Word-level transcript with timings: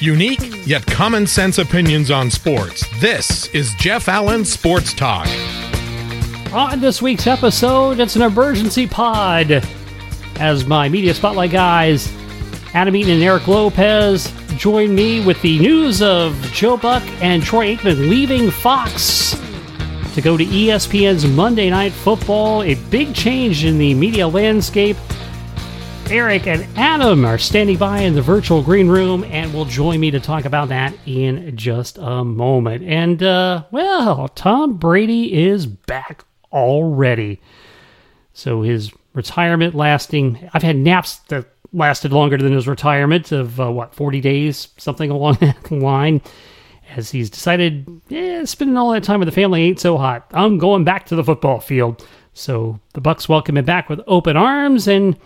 Unique 0.00 0.66
yet 0.66 0.86
common 0.86 1.26
sense 1.26 1.58
opinions 1.58 2.10
on 2.10 2.30
sports. 2.30 2.86
This 3.00 3.48
is 3.48 3.74
Jeff 3.74 4.08
Allen 4.08 4.46
Sports 4.46 4.94
Talk. 4.94 5.28
On 6.54 6.80
this 6.80 7.02
week's 7.02 7.26
episode, 7.26 8.00
it's 8.00 8.16
an 8.16 8.22
emergency 8.22 8.86
pod. 8.86 9.62
As 10.36 10.64
my 10.64 10.88
media 10.88 11.12
spotlight 11.12 11.50
guys, 11.50 12.10
Adam 12.72 12.96
Eaton 12.96 13.12
and 13.12 13.22
Eric 13.22 13.46
Lopez, 13.46 14.32
join 14.56 14.94
me 14.94 15.22
with 15.22 15.40
the 15.42 15.58
news 15.58 16.00
of 16.00 16.34
Joe 16.50 16.78
Buck 16.78 17.02
and 17.22 17.42
Troy 17.42 17.76
Aikman 17.76 18.08
leaving 18.08 18.50
Fox 18.50 19.38
to 20.14 20.22
go 20.22 20.38
to 20.38 20.46
ESPN's 20.46 21.26
Monday 21.26 21.68
Night 21.68 21.92
Football. 21.92 22.62
A 22.62 22.74
big 22.88 23.14
change 23.14 23.66
in 23.66 23.76
the 23.76 23.92
media 23.92 24.26
landscape 24.26 24.96
Eric 26.10 26.48
and 26.48 26.66
Adam 26.76 27.24
are 27.24 27.38
standing 27.38 27.76
by 27.76 28.00
in 28.00 28.16
the 28.16 28.22
virtual 28.22 28.64
green 28.64 28.88
room 28.88 29.22
and 29.22 29.54
will 29.54 29.64
join 29.64 30.00
me 30.00 30.10
to 30.10 30.18
talk 30.18 30.44
about 30.44 30.68
that 30.70 30.92
in 31.06 31.56
just 31.56 31.98
a 31.98 32.24
moment. 32.24 32.82
And, 32.82 33.22
uh, 33.22 33.62
well, 33.70 34.26
Tom 34.26 34.76
Brady 34.76 35.32
is 35.32 35.66
back 35.66 36.24
already. 36.52 37.40
So 38.32 38.62
his 38.62 38.90
retirement 39.14 39.76
lasting, 39.76 40.50
I've 40.52 40.64
had 40.64 40.74
naps 40.74 41.18
that 41.28 41.46
lasted 41.72 42.12
longer 42.12 42.38
than 42.38 42.54
his 42.54 42.66
retirement 42.66 43.30
of, 43.30 43.60
uh, 43.60 43.70
what, 43.70 43.94
40 43.94 44.20
days, 44.20 44.66
something 44.78 45.12
along 45.12 45.34
that 45.40 45.70
line. 45.70 46.22
As 46.96 47.12
he's 47.12 47.30
decided, 47.30 48.00
yeah, 48.08 48.44
spending 48.46 48.76
all 48.76 48.90
that 48.90 49.04
time 49.04 49.20
with 49.20 49.28
the 49.28 49.32
family 49.32 49.62
ain't 49.62 49.78
so 49.78 49.96
hot. 49.96 50.26
I'm 50.32 50.58
going 50.58 50.82
back 50.82 51.06
to 51.06 51.14
the 51.14 51.22
football 51.22 51.60
field. 51.60 52.04
So 52.34 52.80
the 52.94 53.00
Bucks 53.00 53.28
welcome 53.28 53.56
him 53.56 53.64
back 53.64 53.88
with 53.88 54.00
open 54.08 54.36
arms 54.36 54.88
and 54.88 55.16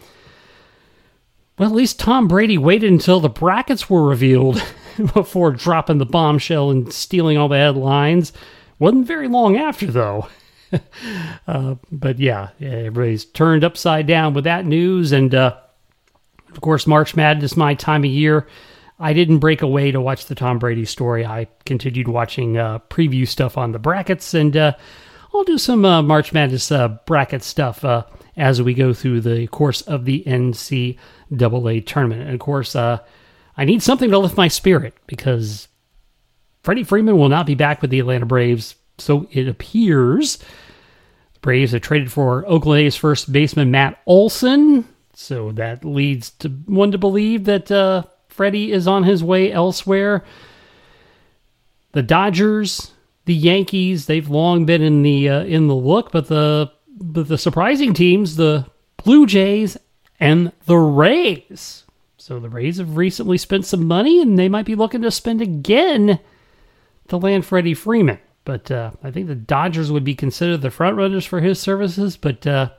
well, 1.58 1.68
at 1.68 1.74
least 1.74 2.00
Tom 2.00 2.26
Brady 2.26 2.58
waited 2.58 2.90
until 2.90 3.20
the 3.20 3.28
brackets 3.28 3.88
were 3.88 4.06
revealed 4.06 4.62
before 5.14 5.52
dropping 5.52 5.98
the 5.98 6.06
bombshell 6.06 6.70
and 6.70 6.92
stealing 6.92 7.38
all 7.38 7.48
the 7.48 7.56
headlines. 7.56 8.32
Wasn't 8.78 9.06
very 9.06 9.28
long 9.28 9.56
after, 9.56 9.86
though. 9.86 10.28
uh, 11.46 11.76
but 11.92 12.18
yeah, 12.18 12.48
everybody's 12.60 13.24
turned 13.24 13.62
upside 13.62 14.06
down 14.06 14.34
with 14.34 14.44
that 14.44 14.66
news. 14.66 15.12
And 15.12 15.32
uh, 15.32 15.56
of 16.50 16.60
course, 16.60 16.86
March 16.86 17.14
Madness, 17.14 17.56
my 17.56 17.74
time 17.74 18.02
of 18.02 18.10
year. 18.10 18.48
I 18.98 19.12
didn't 19.12 19.38
break 19.38 19.62
away 19.62 19.90
to 19.90 20.00
watch 20.00 20.26
the 20.26 20.34
Tom 20.34 20.58
Brady 20.58 20.84
story. 20.84 21.24
I 21.24 21.48
continued 21.66 22.08
watching 22.08 22.56
uh, 22.56 22.78
preview 22.90 23.26
stuff 23.26 23.58
on 23.58 23.72
the 23.72 23.78
brackets, 23.78 24.34
and 24.34 24.56
uh, 24.56 24.72
I'll 25.32 25.42
do 25.42 25.58
some 25.58 25.84
uh, 25.84 26.00
March 26.00 26.32
Madness 26.32 26.70
uh, 26.70 26.88
bracket 27.04 27.42
stuff 27.42 27.84
as 28.36 28.62
we 28.62 28.72
go 28.72 28.92
through 28.92 29.20
the 29.20 29.46
course 29.48 29.80
of 29.82 30.04
the 30.04 30.22
NC 30.26 30.96
double 31.36 31.68
A 31.68 31.80
tournament. 31.80 32.22
And 32.22 32.34
of 32.34 32.40
course, 32.40 32.74
uh, 32.74 32.98
I 33.56 33.64
need 33.64 33.82
something 33.82 34.10
to 34.10 34.18
lift 34.18 34.36
my 34.36 34.48
spirit 34.48 34.94
because 35.06 35.68
Freddie 36.62 36.84
Freeman 36.84 37.18
will 37.18 37.28
not 37.28 37.46
be 37.46 37.54
back 37.54 37.82
with 37.82 37.90
the 37.90 38.00
Atlanta 38.00 38.26
Braves. 38.26 38.74
So 38.98 39.26
it 39.30 39.48
appears 39.48 40.38
the 40.38 41.40
Braves 41.40 41.72
have 41.72 41.82
traded 41.82 42.10
for 42.10 42.44
Oakland 42.46 42.80
A's 42.80 42.96
first 42.96 43.32
baseman 43.32 43.70
Matt 43.70 44.00
Olson. 44.06 44.88
So 45.12 45.52
that 45.52 45.84
leads 45.84 46.30
to 46.30 46.48
one 46.48 46.90
to 46.92 46.98
believe 46.98 47.44
that 47.44 47.70
uh, 47.70 48.04
Freddie 48.28 48.72
is 48.72 48.88
on 48.88 49.04
his 49.04 49.22
way 49.22 49.52
elsewhere. 49.52 50.24
The 51.92 52.02
Dodgers, 52.02 52.90
the 53.26 53.34
Yankees, 53.34 54.06
they've 54.06 54.28
long 54.28 54.66
been 54.66 54.82
in 54.82 55.02
the 55.02 55.28
uh, 55.28 55.44
in 55.44 55.68
the 55.68 55.76
look, 55.76 56.10
but 56.10 56.26
the 56.26 56.72
but 56.88 57.28
the 57.28 57.38
surprising 57.38 57.94
teams, 57.94 58.36
the 58.36 58.66
Blue 58.96 59.26
Jays 59.26 59.76
and 60.20 60.52
the 60.66 60.76
Rays. 60.76 61.84
So 62.16 62.40
the 62.40 62.48
Rays 62.48 62.78
have 62.78 62.96
recently 62.96 63.36
spent 63.36 63.66
some 63.66 63.86
money 63.86 64.22
and 64.22 64.38
they 64.38 64.48
might 64.48 64.66
be 64.66 64.74
looking 64.74 65.02
to 65.02 65.10
spend 65.10 65.42
again 65.42 66.20
to 67.08 67.16
land 67.16 67.44
Freddie 67.44 67.74
Freeman. 67.74 68.18
But 68.44 68.70
uh, 68.70 68.92
I 69.02 69.10
think 69.10 69.26
the 69.26 69.34
Dodgers 69.34 69.90
would 69.90 70.04
be 70.04 70.14
considered 70.14 70.62
the 70.62 70.70
front 70.70 70.96
runners 70.96 71.24
for 71.24 71.40
his 71.40 71.60
services. 71.60 72.16
But 72.16 72.46
uh, 72.46 72.70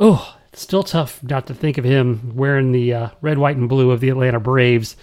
oh, 0.00 0.36
it's 0.52 0.62
still 0.62 0.82
tough 0.82 1.22
not 1.22 1.46
to 1.46 1.54
think 1.54 1.78
of 1.78 1.84
him 1.84 2.32
wearing 2.34 2.72
the 2.72 2.92
uh, 2.92 3.08
red, 3.20 3.38
white, 3.38 3.56
and 3.56 3.68
blue 3.68 3.90
of 3.90 4.00
the 4.00 4.08
Atlanta 4.08 4.40
Braves. 4.40 4.96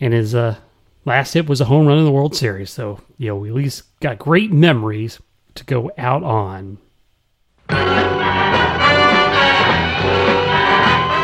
And 0.00 0.14
his 0.14 0.34
uh, 0.34 0.56
last 1.04 1.34
hit 1.34 1.48
was 1.48 1.60
a 1.60 1.66
home 1.66 1.86
run 1.86 1.98
in 1.98 2.04
the 2.04 2.12
World 2.12 2.34
Series. 2.34 2.70
So, 2.70 3.00
you 3.18 3.28
know, 3.28 3.36
we 3.36 3.50
at 3.50 3.54
least 3.54 3.82
got 4.00 4.18
great 4.18 4.52
memories 4.52 5.20
to 5.56 5.64
go 5.64 5.90
out 5.98 6.22
on. 6.22 6.78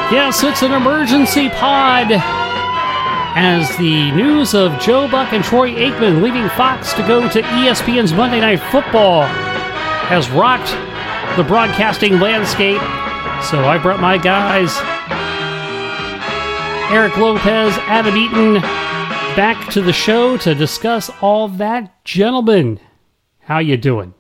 Yes, 0.08 0.44
it's 0.44 0.62
an 0.62 0.70
emergency 0.70 1.48
pod. 1.48 2.06
As 3.38 3.76
the 3.76 4.12
news 4.12 4.54
of 4.54 4.78
Joe 4.80 5.08
Buck 5.10 5.32
and 5.32 5.42
Troy 5.42 5.72
Aikman 5.72 6.22
leaving 6.22 6.48
Fox 6.50 6.92
to 6.94 7.02
go 7.02 7.28
to 7.28 7.42
ESPN's 7.42 8.12
Monday 8.12 8.40
Night 8.40 8.60
Football 8.60 9.22
has 9.24 10.30
rocked 10.30 10.70
the 11.36 11.42
broadcasting 11.42 12.20
landscape. 12.20 12.80
So 13.50 13.64
I 13.64 13.78
brought 13.82 13.98
my 13.98 14.16
guys, 14.16 14.72
Eric 16.92 17.16
Lopez, 17.16 17.74
Adam 17.88 18.16
Eaton, 18.16 18.62
back 19.34 19.70
to 19.72 19.82
the 19.82 19.92
show 19.92 20.36
to 20.38 20.54
discuss 20.54 21.10
all 21.20 21.48
that. 21.48 22.04
Gentlemen, 22.04 22.78
how 23.40 23.58
you 23.58 23.76
doing? 23.76 24.14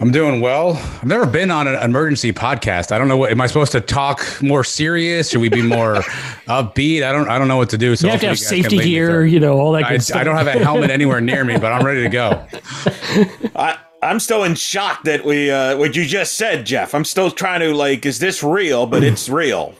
I'm 0.00 0.12
doing 0.12 0.40
well. 0.40 0.76
I've 0.76 1.06
never 1.06 1.26
been 1.26 1.50
on 1.50 1.66
an 1.66 1.74
emergency 1.82 2.32
podcast. 2.32 2.92
I 2.92 2.98
don't 2.98 3.08
know 3.08 3.16
what 3.16 3.32
am 3.32 3.40
I 3.40 3.48
supposed 3.48 3.72
to 3.72 3.80
talk 3.80 4.24
more 4.40 4.62
serious? 4.62 5.30
Should 5.30 5.40
we 5.40 5.48
be 5.48 5.62
more 5.62 5.94
upbeat? 6.46 7.02
I 7.02 7.12
don't 7.12 7.28
I 7.28 7.36
don't 7.38 7.48
know 7.48 7.56
what 7.56 7.70
to 7.70 7.78
do. 7.78 7.96
So 7.96 8.06
you 8.06 8.12
have 8.12 8.20
to 8.20 8.28
have 8.28 8.38
safety 8.38 8.78
gear, 8.78 9.26
you 9.26 9.40
know, 9.40 9.58
all 9.58 9.72
that 9.72 9.84
I, 9.84 9.98
stuff. 9.98 10.18
I 10.18 10.24
don't 10.24 10.36
have 10.36 10.46
a 10.46 10.52
helmet 10.52 10.90
anywhere 10.90 11.20
near 11.20 11.44
me, 11.44 11.58
but 11.58 11.72
I'm 11.72 11.84
ready 11.84 12.04
to 12.04 12.08
go. 12.08 12.46
I 13.56 13.78
I'm 14.00 14.20
still 14.20 14.44
in 14.44 14.54
shock 14.54 15.02
that 15.02 15.24
we 15.24 15.50
uh 15.50 15.76
what 15.76 15.96
you 15.96 16.04
just 16.04 16.34
said, 16.34 16.64
Jeff. 16.64 16.94
I'm 16.94 17.04
still 17.04 17.30
trying 17.32 17.60
to 17.60 17.74
like, 17.74 18.06
is 18.06 18.20
this 18.20 18.42
real? 18.42 18.86
But 18.86 19.02
it's 19.02 19.28
real. 19.28 19.74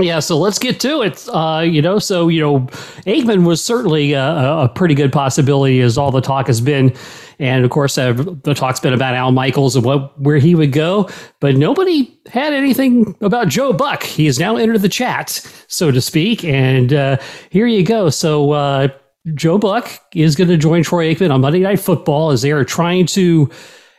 Yeah, 0.00 0.18
so 0.20 0.38
let's 0.38 0.58
get 0.58 0.80
to 0.80 1.02
it. 1.02 1.28
Uh, 1.28 1.62
you 1.64 1.82
know, 1.82 1.98
so 1.98 2.28
you 2.28 2.40
know, 2.40 2.60
Aikman 3.06 3.46
was 3.46 3.64
certainly 3.64 4.14
a, 4.14 4.24
a 4.24 4.72
pretty 4.74 4.94
good 4.94 5.12
possibility, 5.12 5.80
as 5.80 5.96
all 5.96 6.10
the 6.10 6.20
talk 6.20 6.48
has 6.48 6.60
been 6.60 6.96
and 7.42 7.64
of 7.64 7.72
course, 7.72 7.98
uh, 7.98 8.12
the 8.12 8.54
talk's 8.54 8.78
been 8.78 8.92
about 8.92 9.16
Al 9.16 9.32
Michaels 9.32 9.74
and 9.74 9.84
what 9.84 10.18
where 10.20 10.38
he 10.38 10.54
would 10.54 10.70
go, 10.70 11.10
but 11.40 11.56
nobody 11.56 12.16
had 12.28 12.52
anything 12.52 13.16
about 13.20 13.48
Joe 13.48 13.72
Buck. 13.72 14.04
He 14.04 14.26
has 14.26 14.38
now 14.38 14.56
entered 14.56 14.80
the 14.80 14.88
chat, 14.88 15.44
so 15.66 15.90
to 15.90 16.00
speak. 16.00 16.44
And 16.44 16.92
uh, 16.92 17.16
here 17.50 17.66
you 17.66 17.84
go. 17.84 18.10
So 18.10 18.52
uh, 18.52 18.88
Joe 19.34 19.58
Buck 19.58 19.90
is 20.14 20.36
going 20.36 20.50
to 20.50 20.56
join 20.56 20.84
Troy 20.84 21.12
Aikman 21.12 21.34
on 21.34 21.40
Monday 21.40 21.58
Night 21.58 21.80
Football 21.80 22.30
as 22.30 22.42
they 22.42 22.52
are 22.52 22.64
trying 22.64 23.06
to 23.06 23.50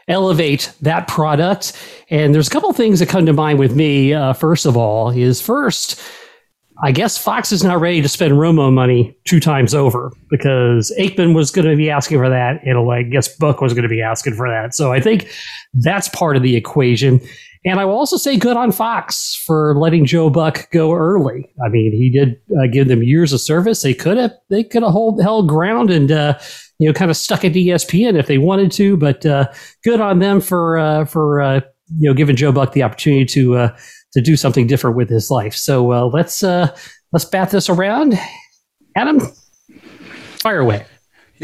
elevate 0.08 0.72
that 0.80 1.10
product. 1.10 1.74
And 2.10 2.34
there's 2.34 2.48
a 2.48 2.52
couple 2.52 2.72
things 2.72 3.02
that 3.02 3.10
come 3.10 3.26
to 3.26 3.34
mind 3.34 3.60
with 3.60 3.76
me. 3.76 4.14
Uh, 4.14 4.32
first 4.32 4.66
of 4.66 4.78
all, 4.78 5.10
is 5.10 5.42
first 5.42 6.02
I 6.84 6.92
guess 6.92 7.18
Fox 7.18 7.54
is 7.54 7.64
not 7.64 7.80
ready 7.80 8.02
to 8.02 8.10
spend 8.10 8.34
Romo 8.34 8.72
money 8.72 9.16
two 9.24 9.40
times 9.40 9.74
over 9.74 10.12
because 10.30 10.94
Aikman 11.00 11.34
was 11.34 11.50
going 11.50 11.66
to 11.66 11.78
be 11.78 11.90
asking 11.90 12.18
for 12.18 12.30
that, 12.30 12.62
and 12.66 12.92
I 12.92 13.04
guess 13.04 13.34
Buck 13.38 13.62
was 13.62 13.74
going 13.74 13.84
to 13.84 13.90
be 13.90 14.02
asking 14.02 14.34
for 14.34 14.50
that. 14.50 14.76
So 14.76 14.92
I 14.92 15.00
think 15.00 15.34
that's 15.74 16.10
part 16.10 16.36
of 16.36 16.44
the 16.44 16.58
equation. 16.58 17.22
And 17.64 17.80
I 17.80 17.86
will 17.86 17.96
also 17.96 18.18
say 18.18 18.36
good 18.36 18.58
on 18.58 18.74
Fox 18.74 19.42
for 19.46 19.80
letting 19.80 20.06
Joe 20.06 20.30
Buck 20.30 20.70
go 20.72 20.92
early. 20.92 21.50
I 21.66 21.70
mean, 21.70 21.94
he 21.94 22.10
did 22.10 22.38
uh, 22.52 22.68
give 22.70 22.90
them 22.90 23.02
years 23.02 23.32
of 23.32 23.40
service. 23.40 23.82
They 23.82 23.94
could 23.94 24.18
have 24.18 24.34
they 24.50 24.66
could 24.66 24.84
have 24.84 24.92
hold, 24.92 25.22
held 25.22 25.48
ground 25.48 25.90
and 25.90 26.12
uh, 26.12 26.38
you 26.80 26.90
know 26.90 26.94
kind 26.94 27.10
of 27.10 27.16
stuck 27.16 27.46
at 27.46 27.54
ESPN 27.54 28.20
if 28.20 28.28
they 28.28 28.38
wanted 28.38 28.74
to, 28.74 28.98
but 28.98 29.26
uh, 29.26 29.50
good 29.86 30.02
on 30.02 30.20
them 30.20 30.42
for 30.42 30.78
uh, 30.78 31.06
for 31.06 31.42
uh, 31.42 31.62
you 31.98 32.10
know 32.10 32.14
giving 32.14 32.36
Joe 32.36 32.52
Buck 32.52 32.74
the 32.74 32.84
opportunity 32.84 33.24
to 33.28 33.56
uh, 33.56 33.78
to 34.14 34.22
do 34.22 34.36
something 34.36 34.68
different 34.68 34.96
with 34.96 35.10
his 35.10 35.30
life. 35.30 35.56
So 35.56 35.92
uh, 35.92 36.06
let's 36.06 36.44
uh, 36.44 36.76
let's 37.12 37.26
bat 37.26 37.50
this 37.50 37.70
around. 37.70 38.18
Adam, 38.96 39.20
fire 40.40 40.60
away. 40.60 40.86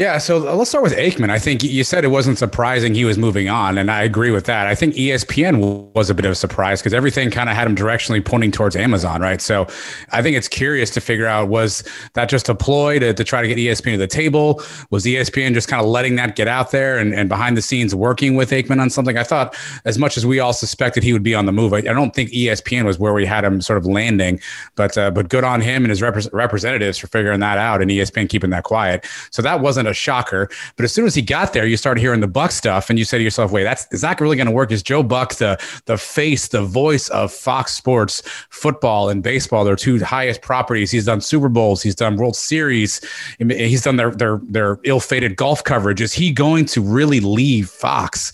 Yeah, 0.00 0.16
so 0.16 0.38
let's 0.38 0.70
start 0.70 0.82
with 0.82 0.96
Aikman. 0.96 1.28
I 1.28 1.38
think 1.38 1.62
you 1.62 1.84
said 1.84 2.04
it 2.04 2.08
wasn't 2.08 2.38
surprising 2.38 2.94
he 2.94 3.04
was 3.04 3.18
moving 3.18 3.50
on, 3.50 3.76
and 3.76 3.90
I 3.90 4.02
agree 4.02 4.30
with 4.30 4.46
that. 4.46 4.66
I 4.66 4.74
think 4.74 4.94
ESPN 4.94 5.92
was 5.92 6.08
a 6.08 6.14
bit 6.14 6.24
of 6.24 6.32
a 6.32 6.34
surprise 6.34 6.80
because 6.80 6.94
everything 6.94 7.30
kind 7.30 7.50
of 7.50 7.54
had 7.54 7.66
him 7.66 7.76
directionally 7.76 8.24
pointing 8.24 8.50
towards 8.50 8.76
Amazon, 8.76 9.20
right? 9.20 9.42
So 9.42 9.66
I 10.10 10.22
think 10.22 10.38
it's 10.38 10.48
curious 10.48 10.88
to 10.92 11.02
figure 11.02 11.26
out 11.26 11.50
was 11.50 11.84
that 12.14 12.30
just 12.30 12.48
a 12.48 12.54
ploy 12.54 12.98
to, 12.98 13.12
to 13.12 13.24
try 13.24 13.42
to 13.42 13.48
get 13.48 13.58
ESPN 13.58 13.92
to 13.92 13.98
the 13.98 14.06
table? 14.06 14.62
Was 14.88 15.04
ESPN 15.04 15.52
just 15.52 15.68
kind 15.68 15.82
of 15.82 15.86
letting 15.86 16.16
that 16.16 16.34
get 16.34 16.48
out 16.48 16.70
there 16.70 16.96
and, 16.96 17.12
and 17.12 17.28
behind 17.28 17.58
the 17.58 17.62
scenes 17.62 17.94
working 17.94 18.36
with 18.36 18.52
Aikman 18.52 18.80
on 18.80 18.88
something? 18.88 19.18
I 19.18 19.22
thought 19.22 19.54
as 19.84 19.98
much 19.98 20.16
as 20.16 20.24
we 20.24 20.40
all 20.40 20.54
suspected 20.54 21.02
he 21.02 21.12
would 21.12 21.22
be 21.22 21.34
on 21.34 21.44
the 21.44 21.52
move, 21.52 21.74
I, 21.74 21.80
I 21.80 21.92
don't 21.92 22.14
think 22.14 22.30
ESPN 22.30 22.86
was 22.86 22.98
where 22.98 23.12
we 23.12 23.26
had 23.26 23.44
him 23.44 23.60
sort 23.60 23.76
of 23.76 23.84
landing, 23.84 24.40
but 24.76 24.96
uh, 24.96 25.10
but 25.10 25.28
good 25.28 25.44
on 25.44 25.60
him 25.60 25.84
and 25.84 25.90
his 25.90 26.00
rep- 26.00 26.32
representatives 26.32 26.96
for 26.96 27.06
figuring 27.08 27.40
that 27.40 27.58
out 27.58 27.82
and 27.82 27.90
ESPN 27.90 28.30
keeping 28.30 28.48
that 28.48 28.64
quiet. 28.64 29.04
So 29.30 29.42
that 29.42 29.60
wasn't 29.60 29.89
a 29.90 29.94
shocker. 29.94 30.48
But 30.76 30.84
as 30.84 30.92
soon 30.92 31.04
as 31.04 31.14
he 31.14 31.22
got 31.22 31.52
there, 31.52 31.66
you 31.66 31.76
started 31.76 32.00
hearing 32.00 32.20
the 32.20 32.28
Buck 32.28 32.52
stuff, 32.52 32.88
and 32.88 32.98
you 32.98 33.04
say 33.04 33.18
to 33.18 33.24
yourself, 33.24 33.52
"Wait, 33.52 33.64
that's 33.64 33.86
is 33.92 34.00
that 34.00 34.20
really 34.20 34.36
going 34.36 34.46
to 34.46 34.52
work?" 34.52 34.72
Is 34.72 34.82
Joe 34.82 35.02
Buck 35.02 35.34
the 35.34 35.60
the 35.86 35.98
face, 35.98 36.48
the 36.48 36.62
voice 36.62 37.08
of 37.10 37.32
Fox 37.32 37.74
Sports 37.74 38.22
football 38.50 39.08
and 39.10 39.22
baseball? 39.22 39.64
Their 39.64 39.76
two 39.76 40.02
highest 40.02 40.42
properties. 40.42 40.90
He's 40.90 41.04
done 41.04 41.20
Super 41.20 41.48
Bowls. 41.48 41.82
He's 41.82 41.94
done 41.94 42.16
World 42.16 42.36
Series. 42.36 43.00
He's 43.38 43.82
done 43.82 43.96
their 43.96 44.12
their 44.12 44.40
their 44.44 44.78
ill-fated 44.84 45.36
golf 45.36 45.64
coverage. 45.64 46.00
Is 46.00 46.12
he 46.12 46.32
going 46.32 46.64
to 46.66 46.80
really 46.80 47.20
leave 47.20 47.68
Fox? 47.68 48.32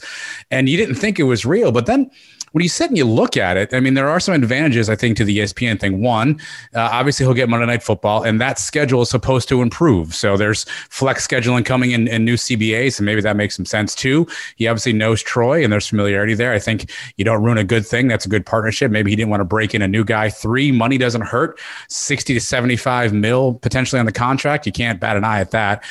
And 0.51 0.69
you 0.69 0.77
didn't 0.77 0.97
think 0.97 1.19
it 1.19 1.25
was 1.25 1.45
real, 1.45 1.73
but 1.73 1.87
then 1.87 2.11
when 2.57 2.63
you 2.63 2.71
sit 2.71 2.89
and 2.89 2.97
you 2.97 3.05
look 3.05 3.37
at 3.37 3.59
it, 3.59 3.75
I 3.75 3.81
mean, 3.81 3.93
there 3.93 4.09
are 4.09 4.19
some 4.19 4.33
advantages, 4.33 4.89
I 4.89 4.97
think, 4.97 5.19
to 5.19 5.25
the 5.25 5.41
ESPN 5.41 5.79
thing. 5.79 6.01
One, 6.01 6.41
uh, 6.75 6.89
obviously, 6.91 7.27
he'll 7.27 7.35
get 7.35 7.51
Monday 7.51 7.67
Night 7.67 7.83
Football, 7.83 8.23
and 8.23 8.41
that 8.41 8.59
schedule 8.59 9.03
is 9.03 9.11
supposed 9.11 9.47
to 9.51 9.61
improve. 9.61 10.15
So 10.15 10.39
there's 10.39 10.65
flex 10.89 11.27
scheduling 11.27 11.67
coming 11.67 11.91
in, 11.91 12.09
and 12.09 12.25
new 12.25 12.37
CBAs, 12.37 12.99
and 12.99 13.05
maybe 13.05 13.21
that 13.21 13.37
makes 13.37 13.57
some 13.57 13.67
sense 13.67 13.95
too. 13.95 14.27
He 14.57 14.69
obviously 14.69 14.95
knows 14.95 15.23
Troy, 15.23 15.63
and 15.63 15.71
there's 15.71 15.87
familiarity 15.87 16.33
there. 16.33 16.55
I 16.55 16.59
think 16.59 16.91
you 17.19 17.27
don't 17.27 17.43
ruin 17.43 17.59
a 17.59 17.65
good 17.65 17.85
thing. 17.85 18.09
That's 18.09 18.25
a 18.25 18.31
good 18.31 18.47
partnership. 18.47 18.91
Maybe 18.91 19.11
he 19.11 19.17
didn't 19.17 19.29
want 19.29 19.43
to 19.43 19.45
break 19.45 19.75
in 19.75 19.83
a 19.83 19.89
new 19.89 20.03
guy. 20.03 20.31
Three, 20.31 20.73
money 20.73 20.97
doesn't 20.97 21.27
hurt. 21.27 21.61
60 21.89 22.33
to 22.33 22.41
75 22.41 23.13
mil 23.13 23.57
potentially 23.61 24.01
on 24.01 24.07
the 24.07 24.13
contract. 24.13 24.65
You 24.65 24.73
can't 24.73 24.99
bat 24.99 25.19
an 25.19 25.25
eye 25.25 25.41
at 25.41 25.51
that 25.51 25.85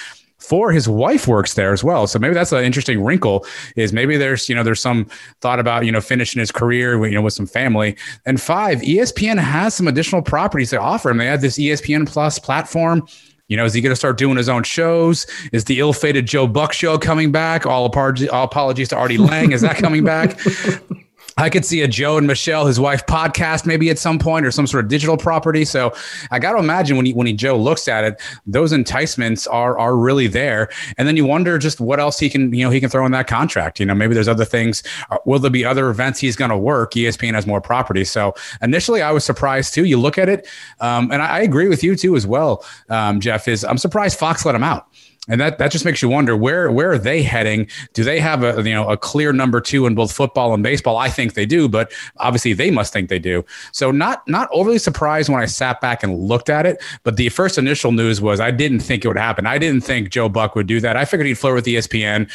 for 0.47 0.71
his 0.71 0.87
wife 0.87 1.27
works 1.27 1.55
there 1.55 1.73
as 1.73 1.83
well. 1.83 2.07
So 2.07 2.19
maybe 2.19 2.33
that's 2.33 2.51
an 2.51 2.63
interesting 2.63 3.03
wrinkle 3.03 3.45
is 3.75 3.91
maybe 3.91 4.17
there's, 4.17 4.47
you 4.47 4.55
know, 4.55 4.63
there's 4.63 4.79
some 4.79 5.05
thought 5.41 5.59
about, 5.59 5.85
you 5.85 5.91
know, 5.91 6.01
finishing 6.01 6.39
his 6.39 6.51
career, 6.51 7.03
you 7.05 7.15
know, 7.15 7.21
with 7.21 7.33
some 7.33 7.47
family. 7.47 7.95
And 8.25 8.39
five, 8.39 8.79
ESPN 8.81 9.39
has 9.39 9.73
some 9.73 9.87
additional 9.87 10.21
properties 10.21 10.69
to 10.71 10.79
offer 10.79 11.09
him. 11.09 11.17
They 11.17 11.25
have 11.25 11.41
this 11.41 11.57
ESPN 11.57 12.07
Plus 12.07 12.39
platform. 12.39 13.07
You 13.47 13.57
know, 13.57 13.65
is 13.65 13.73
he 13.73 13.81
going 13.81 13.91
to 13.91 13.95
start 13.95 14.17
doing 14.17 14.37
his 14.37 14.49
own 14.49 14.63
shows? 14.63 15.27
Is 15.51 15.65
the 15.65 15.79
ill-fated 15.79 16.25
Joe 16.25 16.47
Buck 16.47 16.73
show 16.73 16.97
coming 16.97 17.31
back? 17.31 17.65
All, 17.67 17.85
apologies, 17.85 18.29
all 18.29 18.45
apologies 18.45 18.89
to 18.89 18.95
Artie 18.95 19.19
Lange. 19.19 19.51
Is 19.51 19.61
that 19.61 19.77
coming 19.77 20.03
back? 20.03 20.39
I 21.37 21.49
could 21.49 21.65
see 21.65 21.81
a 21.81 21.87
Joe 21.87 22.17
and 22.17 22.25
Michelle, 22.25 22.65
his 22.65 22.79
wife, 22.79 23.05
podcast 23.07 23.65
maybe 23.65 23.89
at 23.89 23.99
some 23.99 24.17
point 24.17 24.45
or 24.45 24.51
some 24.51 24.65
sort 24.65 24.85
of 24.85 24.89
digital 24.89 25.17
property. 25.17 25.65
So 25.65 25.93
I 26.31 26.39
got 26.39 26.53
to 26.53 26.59
imagine 26.59 26.95
when 26.95 27.05
he 27.05 27.11
when 27.11 27.27
he 27.27 27.33
Joe 27.33 27.57
looks 27.57 27.89
at 27.89 28.05
it, 28.05 28.21
those 28.45 28.71
enticements 28.71 29.45
are 29.45 29.77
are 29.77 29.97
really 29.97 30.27
there. 30.27 30.69
And 30.97 31.05
then 31.05 31.17
you 31.17 31.25
wonder 31.25 31.57
just 31.57 31.81
what 31.81 31.99
else 31.99 32.19
he 32.19 32.29
can 32.29 32.53
you 32.53 32.63
know 32.63 32.69
he 32.69 32.79
can 32.79 32.89
throw 32.89 33.05
in 33.05 33.11
that 33.11 33.27
contract. 33.27 33.81
You 33.81 33.85
know 33.85 33.93
maybe 33.93 34.13
there's 34.13 34.29
other 34.29 34.45
things. 34.45 34.81
Uh, 35.09 35.17
will 35.25 35.39
there 35.39 35.51
be 35.51 35.65
other 35.65 35.89
events 35.89 36.21
he's 36.21 36.37
going 36.37 36.51
to 36.51 36.57
work? 36.57 36.93
ESPN 36.93 37.33
has 37.33 37.45
more 37.45 37.59
property. 37.59 38.05
So 38.05 38.33
initially 38.61 39.01
I 39.01 39.11
was 39.11 39.25
surprised 39.25 39.73
too. 39.73 39.83
You 39.83 39.99
look 39.99 40.17
at 40.17 40.29
it, 40.29 40.47
um, 40.79 41.11
and 41.11 41.21
I, 41.21 41.39
I, 41.39 41.39
agree 41.41 41.67
with 41.67 41.83
you 41.83 41.97
too 41.97 42.15
as 42.15 42.25
well, 42.25 42.63
um, 42.89 43.19
Jeff. 43.19 43.49
Is 43.49 43.65
I'm 43.65 43.77
surprised 43.77 44.17
Fox 44.17 44.45
let 44.45 44.55
him 44.55 44.63
out 44.63 44.87
and 45.27 45.41
that 45.41 45.57
that 45.57 45.71
just 45.71 45.85
makes 45.85 46.01
you 46.01 46.09
wonder 46.09 46.35
where 46.35 46.71
where 46.71 46.91
are 46.91 46.97
they 46.97 47.23
heading? 47.23 47.67
Do 47.93 48.03
they 48.03 48.19
have 48.19 48.43
a 48.43 48.61
you 48.63 48.73
know 48.73 48.89
a 48.89 48.97
clear 48.97 49.33
number 49.33 49.59
two 49.59 49.85
in 49.85 49.95
both 49.95 50.11
football 50.11 50.53
and 50.53 50.61
baseball? 50.61 50.97
I 50.97 51.09
think 51.09 51.33
they 51.33 51.45
do, 51.45 51.67
but 51.67 51.91
obviously 52.17 52.53
they 52.53 52.71
must 52.71 52.93
think 52.93 53.09
they 53.09 53.19
do. 53.19 53.43
So 53.71 53.91
not 53.91 54.27
not 54.27 54.49
overly 54.51 54.77
surprised 54.77 55.29
when 55.29 55.41
I 55.41 55.45
sat 55.45 55.81
back 55.81 56.03
and 56.03 56.17
looked 56.17 56.49
at 56.49 56.65
it. 56.65 56.81
But 57.03 57.17
the 57.17 57.29
first 57.29 57.57
initial 57.57 57.91
news 57.91 58.21
was 58.21 58.39
I 58.39 58.51
didn't 58.51 58.79
think 58.79 59.03
it 59.03 59.07
would 59.07 59.17
happen. 59.17 59.45
I 59.45 59.57
didn't 59.57 59.81
think 59.81 60.09
Joe 60.09 60.29
Buck 60.29 60.55
would 60.55 60.67
do 60.67 60.79
that. 60.81 60.97
I 60.97 61.05
figured 61.05 61.27
he'd 61.27 61.37
flirt 61.37 61.55
with 61.55 61.65
ESPN, 61.65 62.29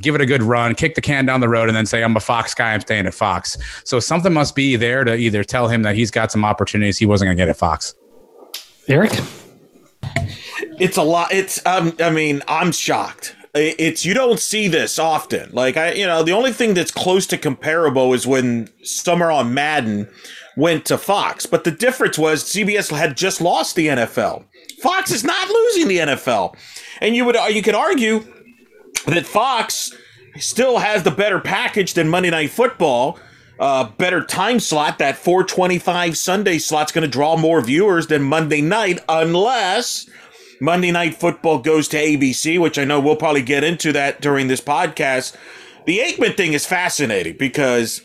give 0.00 0.14
it 0.14 0.20
a 0.20 0.26
good 0.26 0.42
run, 0.42 0.74
kick 0.74 0.94
the 0.94 1.00
can 1.00 1.26
down 1.26 1.40
the 1.40 1.48
road, 1.48 1.68
and 1.68 1.76
then 1.76 1.86
say 1.86 2.02
I'm 2.02 2.16
a 2.16 2.20
Fox 2.20 2.54
guy. 2.54 2.74
I'm 2.74 2.80
staying 2.80 3.06
at 3.06 3.14
Fox. 3.14 3.56
So 3.84 4.00
something 4.00 4.32
must 4.32 4.54
be 4.54 4.76
there 4.76 5.04
to 5.04 5.14
either 5.14 5.42
tell 5.44 5.68
him 5.68 5.82
that 5.82 5.96
he's 5.96 6.10
got 6.10 6.30
some 6.30 6.44
opportunities 6.44 6.98
he 6.98 7.06
wasn't 7.06 7.28
going 7.28 7.36
to 7.36 7.40
get 7.40 7.48
at 7.48 7.56
Fox. 7.56 7.94
Eric 8.88 9.12
it's 10.78 10.96
a 10.96 11.02
lot. 11.02 11.32
It's 11.32 11.64
um, 11.66 11.94
I 12.00 12.10
mean, 12.10 12.42
I'm 12.48 12.72
shocked. 12.72 13.36
It's 13.54 14.04
you 14.04 14.12
don't 14.12 14.38
see 14.38 14.68
this 14.68 14.98
often. 14.98 15.50
Like 15.52 15.76
I, 15.76 15.92
you 15.92 16.06
know, 16.06 16.22
the 16.22 16.32
only 16.32 16.52
thing 16.52 16.74
that's 16.74 16.90
close 16.90 17.26
to 17.28 17.38
comparable 17.38 18.12
is 18.12 18.26
when 18.26 18.68
Summerall 18.82 19.44
Madden 19.44 20.08
went 20.56 20.84
to 20.86 20.98
Fox. 20.98 21.46
But 21.46 21.64
the 21.64 21.70
difference 21.70 22.18
was 22.18 22.44
CBS 22.44 22.94
had 22.94 23.16
just 23.16 23.40
lost 23.40 23.76
the 23.76 23.86
NFL. 23.88 24.44
Fox 24.80 25.10
is 25.10 25.24
not 25.24 25.48
losing 25.48 25.88
the 25.88 25.98
NFL, 25.98 26.54
and 27.00 27.16
you 27.16 27.24
would 27.24 27.36
you 27.50 27.62
could 27.62 27.74
argue 27.74 28.20
that 29.06 29.26
Fox 29.26 29.92
still 30.38 30.78
has 30.78 31.02
the 31.02 31.10
better 31.10 31.40
package 31.40 31.94
than 31.94 32.08
Monday 32.08 32.30
Night 32.30 32.50
Football. 32.50 33.18
Uh, 33.58 33.84
better 33.84 34.22
time 34.22 34.60
slot. 34.60 34.98
That 34.98 35.16
425 35.16 36.18
Sunday 36.18 36.58
slot's 36.58 36.92
going 36.92 37.02
to 37.02 37.10
draw 37.10 37.38
more 37.38 37.62
viewers 37.62 38.06
than 38.06 38.22
Monday 38.22 38.60
night, 38.60 38.98
unless 39.08 40.10
Monday 40.60 40.90
Night 40.90 41.14
Football 41.14 41.58
goes 41.58 41.88
to 41.88 41.96
ABC, 41.96 42.60
which 42.60 42.78
I 42.78 42.84
know 42.84 43.00
we'll 43.00 43.16
probably 43.16 43.42
get 43.42 43.64
into 43.64 43.92
that 43.92 44.20
during 44.20 44.48
this 44.48 44.60
podcast. 44.60 45.36
The 45.84 45.98
Aikman 45.98 46.36
thing 46.36 46.52
is 46.52 46.66
fascinating 46.66 47.36
because 47.36 48.02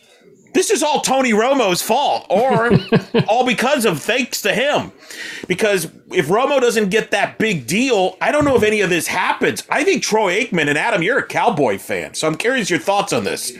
this 0.53 0.69
is 0.69 0.83
all 0.83 1.01
Tony 1.01 1.31
Romo's 1.31 1.81
fault, 1.81 2.25
or 2.29 2.71
all 3.27 3.45
because 3.45 3.85
of 3.85 4.01
thanks 4.01 4.41
to 4.41 4.53
him. 4.53 4.91
Because 5.47 5.85
if 6.11 6.27
Romo 6.27 6.59
doesn't 6.59 6.89
get 6.89 7.11
that 7.11 7.37
big 7.37 7.65
deal, 7.67 8.17
I 8.21 8.31
don't 8.31 8.45
know 8.45 8.55
if 8.55 8.63
any 8.63 8.81
of 8.81 8.89
this 8.89 9.07
happens. 9.07 9.63
I 9.69 9.83
think 9.83 10.03
Troy 10.03 10.43
Aikman 10.43 10.67
and 10.67 10.77
Adam, 10.77 11.01
you're 11.01 11.19
a 11.19 11.25
Cowboy 11.25 11.77
fan, 11.77 12.13
so 12.13 12.27
I'm 12.27 12.35
curious 12.35 12.69
your 12.69 12.79
thoughts 12.79 13.13
on 13.13 13.23
this. 13.23 13.53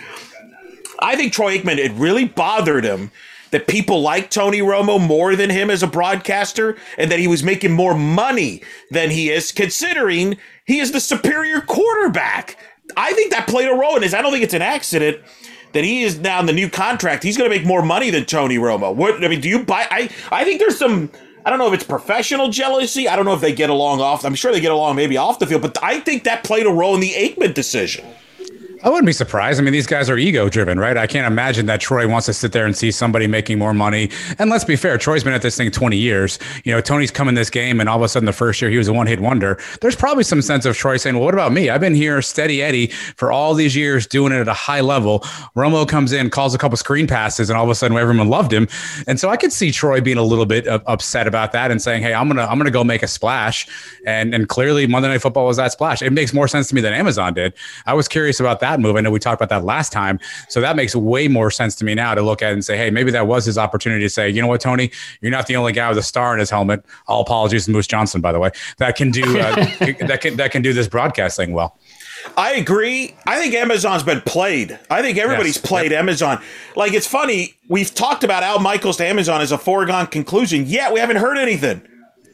I 1.00 1.16
think 1.16 1.34
Troy 1.34 1.58
Aikman, 1.58 1.78
it 1.78 1.92
really 1.94 2.26
bothered 2.26 2.84
him 2.84 3.12
that 3.52 3.68
people 3.68 4.02
like 4.02 4.30
Tony 4.30 4.60
Romo 4.60 5.06
more 5.06 5.36
than 5.36 5.50
him 5.50 5.70
as 5.70 5.84
a 5.84 5.88
broadcaster 5.88 6.78
and 6.98 7.12
that 7.12 7.20
he 7.20 7.28
was 7.28 7.44
making 7.44 7.72
more 7.72 7.94
money 7.94 8.62
than 8.90 9.10
he 9.10 9.30
is, 9.30 9.52
considering 9.52 10.38
he 10.66 10.80
is 10.80 10.92
the 10.92 11.00
superior 11.00 11.62
quarterback. 11.62 12.58
I 12.98 13.14
think 13.14 13.32
that 13.32 13.48
played 13.48 13.70
a 13.70 13.74
role 13.74 13.96
in 13.96 14.02
this. 14.02 14.14
I 14.14 14.22
don't 14.22 14.32
think 14.32 14.44
it's 14.44 14.54
an 14.54 14.62
accident 14.62 15.22
that 15.74 15.84
he 15.84 16.04
is 16.04 16.20
now 16.20 16.40
in 16.40 16.46
the 16.46 16.54
new 16.54 16.70
contract. 16.70 17.24
He's 17.24 17.38
going 17.38 17.50
to 17.50 17.56
make 17.56 17.66
more 17.66 17.82
money 17.82 18.10
than 18.10 18.26
Tony 18.26 18.58
Romo. 18.58 18.94
What 18.94 19.24
I 19.24 19.28
mean, 19.28 19.42
do 19.42 19.50
you 19.50 19.64
buy? 19.64 19.88
I 19.90 20.10
I 20.32 20.44
think 20.44 20.60
there's 20.60 20.78
some. 20.78 21.12
I 21.46 21.50
don't 21.50 21.58
know 21.58 21.68
if 21.68 21.74
it's 21.74 21.84
professional 21.84 22.50
jealousy. 22.50 23.08
I 23.08 23.16
don't 23.16 23.26
know 23.26 23.34
if 23.34 23.42
they 23.42 23.54
get 23.54 23.70
along 23.70 24.00
off. 24.00 24.26
I'm 24.26 24.36
sure 24.36 24.52
they 24.52 24.62
get 24.62 24.72
along 24.72 24.96
maybe 24.96 25.18
off 25.18 25.40
the 25.40 25.48
field, 25.48 25.64
but 25.64 25.78
I 25.82 26.00
think 26.00 26.24
that 26.26 26.44
played 26.44 26.68
a 26.68 26.70
role 26.70 26.94
in 26.94 27.02
the 27.02 27.14
Aikman 27.14 27.54
decision. 27.54 28.06
I 28.84 28.90
wouldn't 28.90 29.06
be 29.06 29.14
surprised. 29.14 29.60
I 29.60 29.64
mean, 29.64 29.74
these 29.74 29.86
guys 29.86 30.10
are 30.10 30.18
ego 30.18 30.50
driven, 30.50 30.80
right? 30.80 30.98
I 30.98 31.06
can't 31.06 31.32
imagine 31.32 31.68
that 31.68 31.82
Troy 31.82 32.08
wants 32.08 32.26
to 32.26 32.34
sit 32.34 32.52
there 32.52 32.66
and 32.66 32.76
see 32.76 32.90
somebody 32.90 33.28
making 33.28 33.60
more 33.60 33.76
money. 33.76 34.10
And 34.40 34.50
let's 34.50 34.64
be 34.64 34.76
fair, 34.76 34.98
Troy's 34.98 35.24
been 35.24 35.34
at 35.34 35.44
this 35.44 35.56
thing 35.56 35.70
20 35.70 35.98
years. 35.98 36.40
You 36.64 36.74
know, 36.74 36.82
Tony's 36.82 37.12
come 37.12 37.28
in 37.30 37.36
this 37.36 37.52
game 37.52 37.80
and 37.80 37.88
all 37.88 37.98
of 37.98 38.02
a 38.02 38.10
sudden 38.10 38.26
the 38.26 38.34
first 38.34 38.60
year 38.60 38.72
he 38.72 38.78
was 38.78 38.88
a 38.88 38.94
one 38.94 39.06
hit 39.06 39.20
wonder. 39.20 39.60
There's 39.82 39.96
probably 39.96 40.24
some 40.24 40.42
sense 40.42 40.66
of 40.66 40.76
Troy 40.76 40.98
saying, 40.98 41.16
well, 41.16 41.26
what 41.26 41.36
about 41.36 41.52
me? 41.52 41.70
I've 41.70 41.80
been 41.80 41.94
here 41.94 42.24
steady 42.24 42.64
Eddie 42.64 42.88
for 42.88 43.32
all 43.32 43.54
these 43.54 43.76
years 43.76 44.08
doing 44.08 44.34
it 44.34 44.38
at 44.40 44.48
a 44.48 44.54
high 44.54 44.82
level. 44.82 45.20
Romo 45.56 45.88
comes 45.88 46.12
in, 46.12 46.32
calls 46.32 46.56
a 46.56 46.58
couple 46.58 46.76
screen 46.76 47.06
passes, 47.06 47.52
and 47.52 47.58
all 47.58 47.64
of 47.64 47.70
a 47.70 47.76
sudden 47.76 47.96
everyone 47.96 48.30
loved 48.30 48.52
him. 48.52 48.68
And 49.06 49.20
so 49.20 49.30
I 49.30 49.38
could 49.38 49.54
see 49.54 49.72
Troy 49.72 50.02
being 50.02 50.18
a 50.18 50.24
little 50.24 50.48
bit 50.48 50.68
upset 50.68 51.28
about 51.28 51.52
that 51.52 51.70
and 51.70 51.80
saying, 51.80 52.02
hey, 52.02 52.16
I'm 52.16 52.28
going 52.28 52.38
to, 52.38 52.50
I'm 52.50 52.58
going 52.58 52.66
to 52.66 52.72
go 52.72 52.84
make 52.84 53.04
a 53.04 53.08
splash. 53.08 53.68
And, 54.08 54.34
and 54.34 54.50
clearly 54.50 54.88
Monday 54.88 55.10
Night 55.10 55.22
Football 55.22 55.46
was 55.46 55.58
that 55.58 55.72
splash. 55.72 56.02
It 56.02 56.14
makes 56.14 56.34
more 56.34 56.48
sense 56.48 56.68
to 56.70 56.76
me 56.76 56.82
than 56.82 56.94
Amazon 56.94 57.36
did. 57.36 57.54
I 57.86 57.94
was 57.94 58.08
curious 58.08 58.40
about 58.40 58.60
that 58.62 58.71
move. 58.80 58.96
I 58.96 59.02
know 59.02 59.12
we 59.12 59.20
talked 59.20 59.42
about 59.42 59.50
that 59.50 59.66
last 59.66 59.92
time. 59.92 60.20
So 60.50 60.62
that 60.62 60.76
makes 60.76 60.96
way 60.96 61.28
more 61.28 61.52
sense 61.52 61.76
to 61.76 61.86
me 61.86 61.96
now 61.96 62.16
to 62.16 62.22
look 62.22 62.42
at 62.42 62.54
and 62.54 62.64
say, 62.64 62.78
hey, 62.78 62.90
maybe 62.90 63.12
that 63.12 63.28
was 63.28 63.46
his 63.46 63.58
opportunity 63.58 64.04
to 64.04 64.10
say, 64.10 64.30
you 64.30 64.42
know 64.42 64.48
what, 64.48 64.62
Tony, 64.62 64.92
you're 65.22 65.32
not 65.32 65.48
the 65.48 65.56
only 65.56 65.74
guy 65.74 65.90
with 65.90 65.98
a 65.98 66.04
star 66.04 66.34
in 66.34 66.40
his 66.40 66.50
helmet. 66.50 66.86
All 67.08 67.22
apologies 67.22 67.66
to 67.66 67.72
Moose 67.72 67.88
Johnson, 67.88 68.22
by 68.22 68.32
the 68.32 68.40
way, 68.40 68.52
that 68.78 68.96
can 68.96 69.12
do 69.12 69.40
uh, 69.40 69.56
that 70.08 70.20
can 70.22 70.38
that 70.38 70.52
can 70.52 70.62
do 70.62 70.74
this 70.74 70.88
broadcast 70.88 71.38
thing 71.38 71.54
well. 71.54 71.78
I 72.38 72.54
agree. 72.54 73.16
I 73.26 73.40
think 73.40 73.56
Amazon's 73.56 74.04
been 74.04 74.22
played. 74.22 74.78
I 74.92 75.02
think 75.02 75.18
everybody's 75.18 75.58
yes. 75.58 75.66
played 75.66 75.92
yep. 75.92 76.00
Amazon. 76.02 76.42
Like 76.76 76.94
it's 76.94 77.08
funny, 77.08 77.56
we've 77.68 77.94
talked 77.94 78.24
about 78.24 78.44
Al 78.44 78.60
Michaels 78.60 78.98
to 78.98 79.06
Amazon 79.06 79.42
as 79.42 79.52
a 79.52 79.58
foregone 79.58 80.06
conclusion, 80.06 80.66
yet 80.68 80.94
we 80.94 81.00
haven't 81.00 81.18
heard 81.18 81.38
anything 81.38 81.82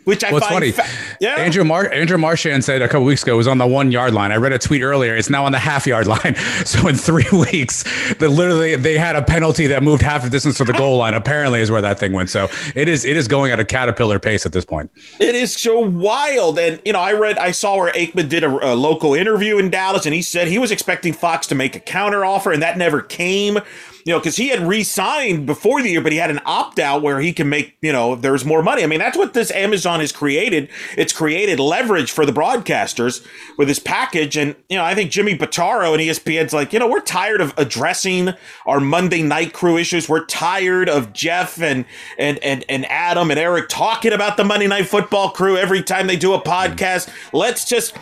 which 0.08 0.24
I 0.24 0.32
What's 0.32 0.48
funny, 0.48 0.72
fa- 0.72 0.86
yeah. 1.20 1.36
Andrew 1.36 1.66
Mar- 1.66 1.92
Andrew 1.92 2.18
Marchand 2.18 2.64
said 2.64 2.82
a 2.82 2.88
couple 2.88 3.04
weeks 3.04 3.24
ago 3.24 3.34
it 3.34 3.38
was 3.38 3.48
on 3.48 3.58
the 3.58 3.68
one 3.68 3.92
yard 3.92 4.14
line. 4.14 4.32
I 4.32 4.38
read 4.38 4.54
a 4.54 4.58
tweet 4.58 4.82
earlier; 4.82 5.18
it's 5.18 5.30
now 5.30 5.44
on 5.44 5.52
the 5.52 5.60
half 5.60 5.86
yard 5.86 6.08
line. 6.24 6.34
So 6.64 6.88
in 6.88 6.96
three 6.96 7.26
weeks, 7.52 7.84
the 8.14 8.30
literally 8.30 8.78
they 8.78 8.98
had 8.98 9.18
a 9.18 9.22
penalty 9.22 9.68
that 9.68 9.84
moved 9.84 10.02
half 10.02 10.24
the 10.24 10.30
distance 10.30 10.56
to 10.60 10.64
the 10.64 10.72
goal 10.72 10.96
line. 10.96 11.14
Apparently, 11.14 11.60
is 11.60 11.70
where 11.70 11.82
that 11.82 12.00
thing 12.00 12.14
went. 12.14 12.30
So 12.30 12.48
it 12.74 12.88
is 12.88 13.04
it 13.04 13.18
is 13.18 13.28
going 13.28 13.52
at 13.52 13.60
a 13.60 13.66
caterpillar 13.66 14.18
pace 14.18 14.46
at 14.46 14.54
this 14.54 14.64
point. 14.64 14.90
It 15.20 15.36
is 15.36 15.54
so 15.54 15.78
wild, 15.78 16.58
and 16.58 16.82
you 16.86 16.94
know, 16.94 17.02
I 17.02 17.12
read 17.12 17.38
I 17.38 17.52
saw 17.52 17.76
where 17.76 17.92
Aikman 17.92 18.30
did 18.30 18.46
a, 18.46 18.74
a 18.74 18.76
local 18.76 19.14
interview 19.14 19.58
in 19.58 19.70
Dallas, 19.70 20.06
and 20.06 20.16
he 20.16 20.22
said 20.22 20.48
he 20.48 20.58
was 20.58 20.72
expecting 20.72 21.12
Fox 21.12 21.48
to 21.48 21.56
make 21.56 21.76
a 21.76 21.82
counter 21.82 22.24
offer, 22.24 22.54
and 22.54 22.62
that 22.64 22.78
never 22.78 23.02
came 23.02 23.60
you 24.08 24.14
know, 24.14 24.20
because 24.20 24.38
he 24.38 24.48
had 24.48 24.62
re-signed 24.62 25.46
before 25.46 25.82
the 25.82 25.90
year, 25.90 26.00
but 26.00 26.14
he 26.14 26.18
had 26.18 26.32
an 26.32 26.40
opt-out 26.46 27.02
where 27.02 27.20
he 27.20 27.34
can 27.34 27.50
make, 27.50 27.76
you 27.82 27.92
know, 27.92 28.16
there's 28.16 28.46
more 28.46 28.64
money. 28.64 28.82
I 28.82 28.88
mean, 28.88 29.00
that's 29.00 29.18
what 29.18 29.34
this 29.34 29.52
Amazon 29.52 30.00
has 30.00 30.14
created. 30.14 30.70
It's 30.98 31.12
created 31.12 31.60
leverage 31.60 32.10
for 32.10 32.26
the 32.26 32.32
broadcasters 32.32 33.28
with 33.58 33.68
this 33.68 33.80
package. 33.80 34.38
And, 34.38 34.56
you 34.70 34.78
know, 34.78 34.86
I 34.86 34.96
think 34.96 35.12
Jimmy 35.12 35.38
Pitaro 35.38 35.92
and 35.92 36.02
ESPN's 36.02 36.54
like, 36.54 36.72
you 36.72 36.80
know, 36.80 36.88
we're 36.88 37.02
tired 37.02 37.42
of 37.42 37.54
addressing 37.58 38.30
our 38.66 38.80
Monday 38.80 39.24
night 39.24 39.52
crew 39.52 39.78
issues. 39.78 40.08
We're 40.08 40.26
tired 40.26 40.88
of 40.88 41.12
Jeff 41.12 41.62
and 41.62 41.84
and 42.18 42.40
and, 42.40 42.64
and 42.70 42.86
Adam 42.86 43.30
and 43.30 43.38
Eric 43.38 43.68
talking 43.68 44.14
about 44.14 44.38
the 44.38 44.46
Monday 44.46 44.68
night 44.68 44.88
football 44.88 45.32
crew 45.32 45.58
every 45.58 45.84
time 45.84 46.08
they 46.08 46.16
do 46.16 46.34
a 46.34 46.40
mm-hmm. 46.40 46.50
podcast. 46.50 47.10
Let's 47.34 47.66
just 47.66 47.94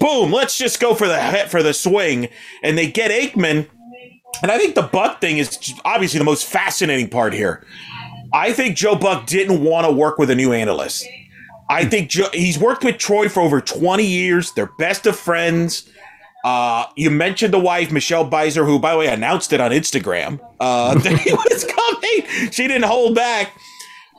boom, 0.00 0.32
let's 0.32 0.56
just 0.56 0.80
go 0.80 0.94
for 0.94 1.06
the 1.06 1.46
for 1.50 1.62
the 1.62 1.74
swing, 1.74 2.28
and 2.62 2.78
they 2.78 2.90
get 2.90 3.10
Aikman. 3.10 3.68
And 4.42 4.50
I 4.50 4.58
think 4.58 4.74
the 4.74 4.82
Buck 4.82 5.20
thing 5.20 5.38
is 5.38 5.74
obviously 5.84 6.18
the 6.18 6.24
most 6.24 6.46
fascinating 6.46 7.08
part 7.08 7.32
here. 7.32 7.64
I 8.32 8.52
think 8.52 8.76
Joe 8.76 8.96
Buck 8.96 9.26
didn't 9.26 9.62
want 9.62 9.86
to 9.86 9.92
work 9.92 10.18
with 10.18 10.30
a 10.30 10.34
new 10.34 10.52
analyst. 10.52 11.06
I 11.68 11.84
think 11.84 12.10
Joe, 12.10 12.28
he's 12.32 12.58
worked 12.58 12.84
with 12.84 12.98
Troy 12.98 13.28
for 13.28 13.40
over 13.40 13.60
20 13.60 14.04
years. 14.04 14.52
They're 14.52 14.70
best 14.78 15.06
of 15.06 15.16
friends. 15.16 15.88
Uh, 16.44 16.86
you 16.96 17.08
mentioned 17.10 17.54
the 17.54 17.58
wife, 17.58 17.92
Michelle 17.92 18.28
Beisner, 18.28 18.66
who, 18.66 18.78
by 18.78 18.92
the 18.92 18.98
way, 18.98 19.06
announced 19.06 19.52
it 19.52 19.60
on 19.60 19.70
Instagram 19.70 20.40
uh, 20.60 20.94
that 20.98 21.18
he 21.18 21.32
was 21.32 21.64
coming. 21.64 22.50
She 22.50 22.66
didn't 22.66 22.84
hold 22.84 23.14
back. 23.14 23.52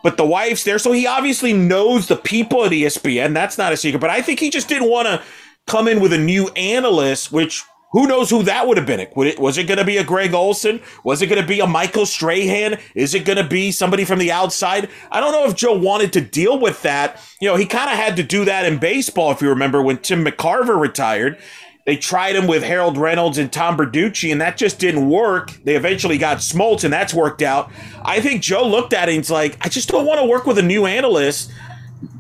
But 0.04 0.18
the 0.18 0.26
wife's 0.26 0.66
there, 0.66 0.80
so 0.80 0.92
he 0.92 1.08
obviously 1.08 1.54
knows 1.54 2.08
the 2.08 2.18
people 2.18 2.66
at 2.66 2.72
ESPN. 2.72 3.34
That's 3.34 3.58
not 3.58 3.72
a 3.72 3.78
secret. 3.78 4.00
But 4.00 4.10
I 4.10 4.22
think 4.22 4.42
he 4.42 4.50
just 4.50 4.68
didn't 4.68 4.90
want 4.90 5.08
to 5.08 5.24
come 5.66 5.88
in 5.88 6.02
with 6.02 6.12
a 6.12 6.18
new 6.18 6.50
analyst, 6.50 7.32
which 7.32 7.64
who 7.94 8.08
knows 8.08 8.30
who 8.30 8.44
that 8.44 8.68
would 8.68 8.78
have 8.78 8.88
been? 8.88 9.00
It, 9.00 9.40
was 9.40 9.58
it 9.58 9.68
going 9.68 9.78
to 9.78 9.86
be 9.86 9.98
a 9.98 10.04
Greg 10.04 10.34
Olsen? 10.34 10.82
Was 11.04 11.22
it 11.22 11.28
going 11.28 11.42
to 11.42 11.48
be 11.48 11.60
a 11.60 11.68
Michael 11.68 12.08
Strahan? 12.08 12.80
Is 12.96 13.14
it 13.14 13.24
going 13.24 13.38
to 13.38 13.48
be 13.48 13.72
somebody 13.72 14.04
from 14.04 14.18
the 14.20 14.32
outside? 14.32 14.90
I 15.12 15.20
don't 15.20 15.32
know 15.32 15.46
if 15.46 15.56
Joe 15.56 15.78
wanted 15.78 16.12
to 16.14 16.22
deal 16.22 16.60
with 16.60 16.82
that. 16.82 17.22
You 17.40 17.48
know, 17.48 17.56
he 17.56 17.68
kind 17.68 17.92
of 17.92 17.96
had 17.96 18.16
to 18.18 18.24
do 18.24 18.46
that 18.46 18.66
in 18.66 18.80
baseball, 18.80 19.32
if 19.32 19.42
you 19.42 19.50
remember, 19.50 19.82
when 19.82 20.00
Tim 20.00 20.26
McCarver 20.26 20.80
retired. 20.80 21.38
They 21.86 21.96
tried 21.98 22.36
him 22.36 22.48
with 22.48 22.64
Harold 22.64 22.98
Reynolds 22.98 23.38
and 23.38 23.52
Tom 23.52 23.78
Verducci, 23.78 24.32
and 24.32 24.42
that 24.42 24.58
just 24.58 24.80
didn't 24.80 25.08
work. 25.08 25.52
They 25.64 25.76
eventually 25.76 26.18
got 26.18 26.38
Smoltz, 26.38 26.84
and 26.84 26.94
that's 26.94 27.14
worked 27.14 27.42
out. 27.42 27.72
I 28.04 28.22
think 28.22 28.42
Joe 28.42 28.68
looked 28.68 28.94
at 28.94 29.08
it 29.08 29.12
and 29.12 29.24
he's 29.24 29.30
like, 29.30 29.58
I 29.64 29.70
just 29.70 29.90
don't 29.90 30.06
want 30.06 30.20
to 30.20 30.26
work 30.26 30.48
with 30.48 30.58
a 30.58 30.64
new 30.64 30.86
analyst. 30.86 31.52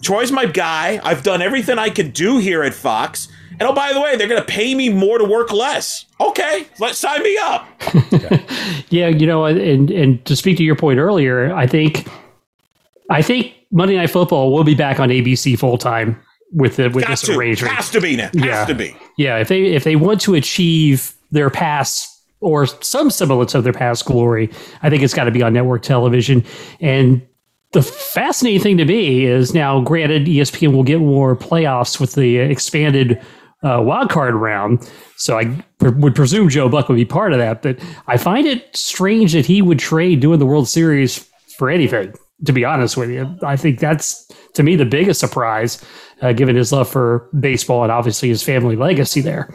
Troy's 0.01 0.31
my 0.31 0.45
guy. 0.45 1.01
I've 1.03 1.23
done 1.23 1.41
everything 1.41 1.79
I 1.79 1.89
could 1.89 2.13
do 2.13 2.37
here 2.37 2.61
at 2.61 2.73
Fox. 2.73 3.29
And 3.63 3.71
oh, 3.71 3.73
by 3.73 3.93
the 3.93 4.01
way, 4.01 4.17
they're 4.17 4.27
going 4.27 4.41
to 4.41 4.45
pay 4.45 4.75
me 4.75 4.89
more 4.89 5.17
to 5.17 5.23
work 5.23 5.53
less. 5.53 6.03
Okay, 6.19 6.67
let's 6.81 6.97
sign 6.97 7.23
me 7.23 7.37
up. 7.37 7.65
yeah, 8.89 9.07
you 9.07 9.25
know, 9.25 9.45
and 9.45 9.89
and 9.89 10.25
to 10.25 10.35
speak 10.35 10.57
to 10.57 10.65
your 10.65 10.75
point 10.75 10.99
earlier, 10.99 11.55
I 11.55 11.65
think, 11.65 12.05
I 13.09 13.21
think 13.21 13.53
Monday 13.71 13.95
Night 13.95 14.09
Football 14.09 14.51
will 14.51 14.65
be 14.65 14.75
back 14.75 14.99
on 14.99 15.07
ABC 15.07 15.57
full 15.57 15.77
time 15.77 16.21
with 16.51 16.75
the 16.75 16.89
with 16.89 17.05
Got 17.05 17.11
this 17.11 17.21
to. 17.21 17.37
arrangement. 17.37 17.73
Has 17.73 17.89
to 17.91 18.01
be 18.01 18.17
now. 18.17 18.31
Has 18.33 18.35
yeah. 18.35 18.65
to 18.65 18.75
be. 18.75 18.97
Yeah, 19.17 19.37
if 19.37 19.47
they 19.47 19.63
if 19.63 19.85
they 19.85 19.95
want 19.95 20.19
to 20.21 20.35
achieve 20.35 21.13
their 21.31 21.49
past 21.49 22.21
or 22.41 22.65
some 22.65 23.09
semblance 23.09 23.55
of 23.55 23.63
their 23.63 23.71
past 23.71 24.03
glory, 24.03 24.49
I 24.81 24.89
think 24.89 25.03
it's 25.03 25.13
got 25.13 25.23
to 25.23 25.31
be 25.31 25.41
on 25.41 25.53
network 25.53 25.83
television. 25.83 26.43
And 26.81 27.25
the 27.71 27.81
fascinating 27.81 28.59
thing 28.59 28.75
to 28.75 28.83
me 28.83 29.25
is 29.25 29.53
now, 29.53 29.79
granted, 29.79 30.25
ESPN 30.25 30.73
will 30.73 30.83
get 30.83 30.99
more 30.99 31.33
playoffs 31.33 31.97
with 31.97 32.15
the 32.15 32.39
expanded 32.39 33.23
uh, 33.63 33.81
wild 33.81 34.09
card 34.09 34.35
round. 34.35 34.89
So 35.17 35.37
I 35.37 35.45
pr- 35.79 35.89
would 35.89 36.15
presume 36.15 36.49
Joe 36.49 36.69
Buck 36.69 36.89
would 36.89 36.95
be 36.95 37.05
part 37.05 37.33
of 37.33 37.39
that. 37.39 37.61
But 37.61 37.79
I 38.07 38.17
find 38.17 38.45
it 38.45 38.75
strange 38.75 39.33
that 39.33 39.45
he 39.45 39.61
would 39.61 39.79
trade 39.79 40.19
doing 40.19 40.39
the 40.39 40.45
World 40.45 40.67
Series 40.67 41.29
for 41.57 41.69
anything. 41.69 42.13
To 42.45 42.51
be 42.51 42.65
honest 42.65 42.97
with 42.97 43.09
you, 43.09 43.37
I 43.41 43.55
think 43.55 43.79
that's 43.79 44.29
to 44.55 44.63
me 44.63 44.75
the 44.75 44.83
biggest 44.85 45.19
surprise, 45.19 45.81
uh, 46.21 46.33
given 46.33 46.57
his 46.57 46.73
love 46.73 46.89
for 46.89 47.29
baseball 47.39 47.83
and 47.83 47.91
obviously 47.91 48.27
his 48.27 48.43
family 48.43 48.75
legacy 48.75 49.21
there. 49.21 49.49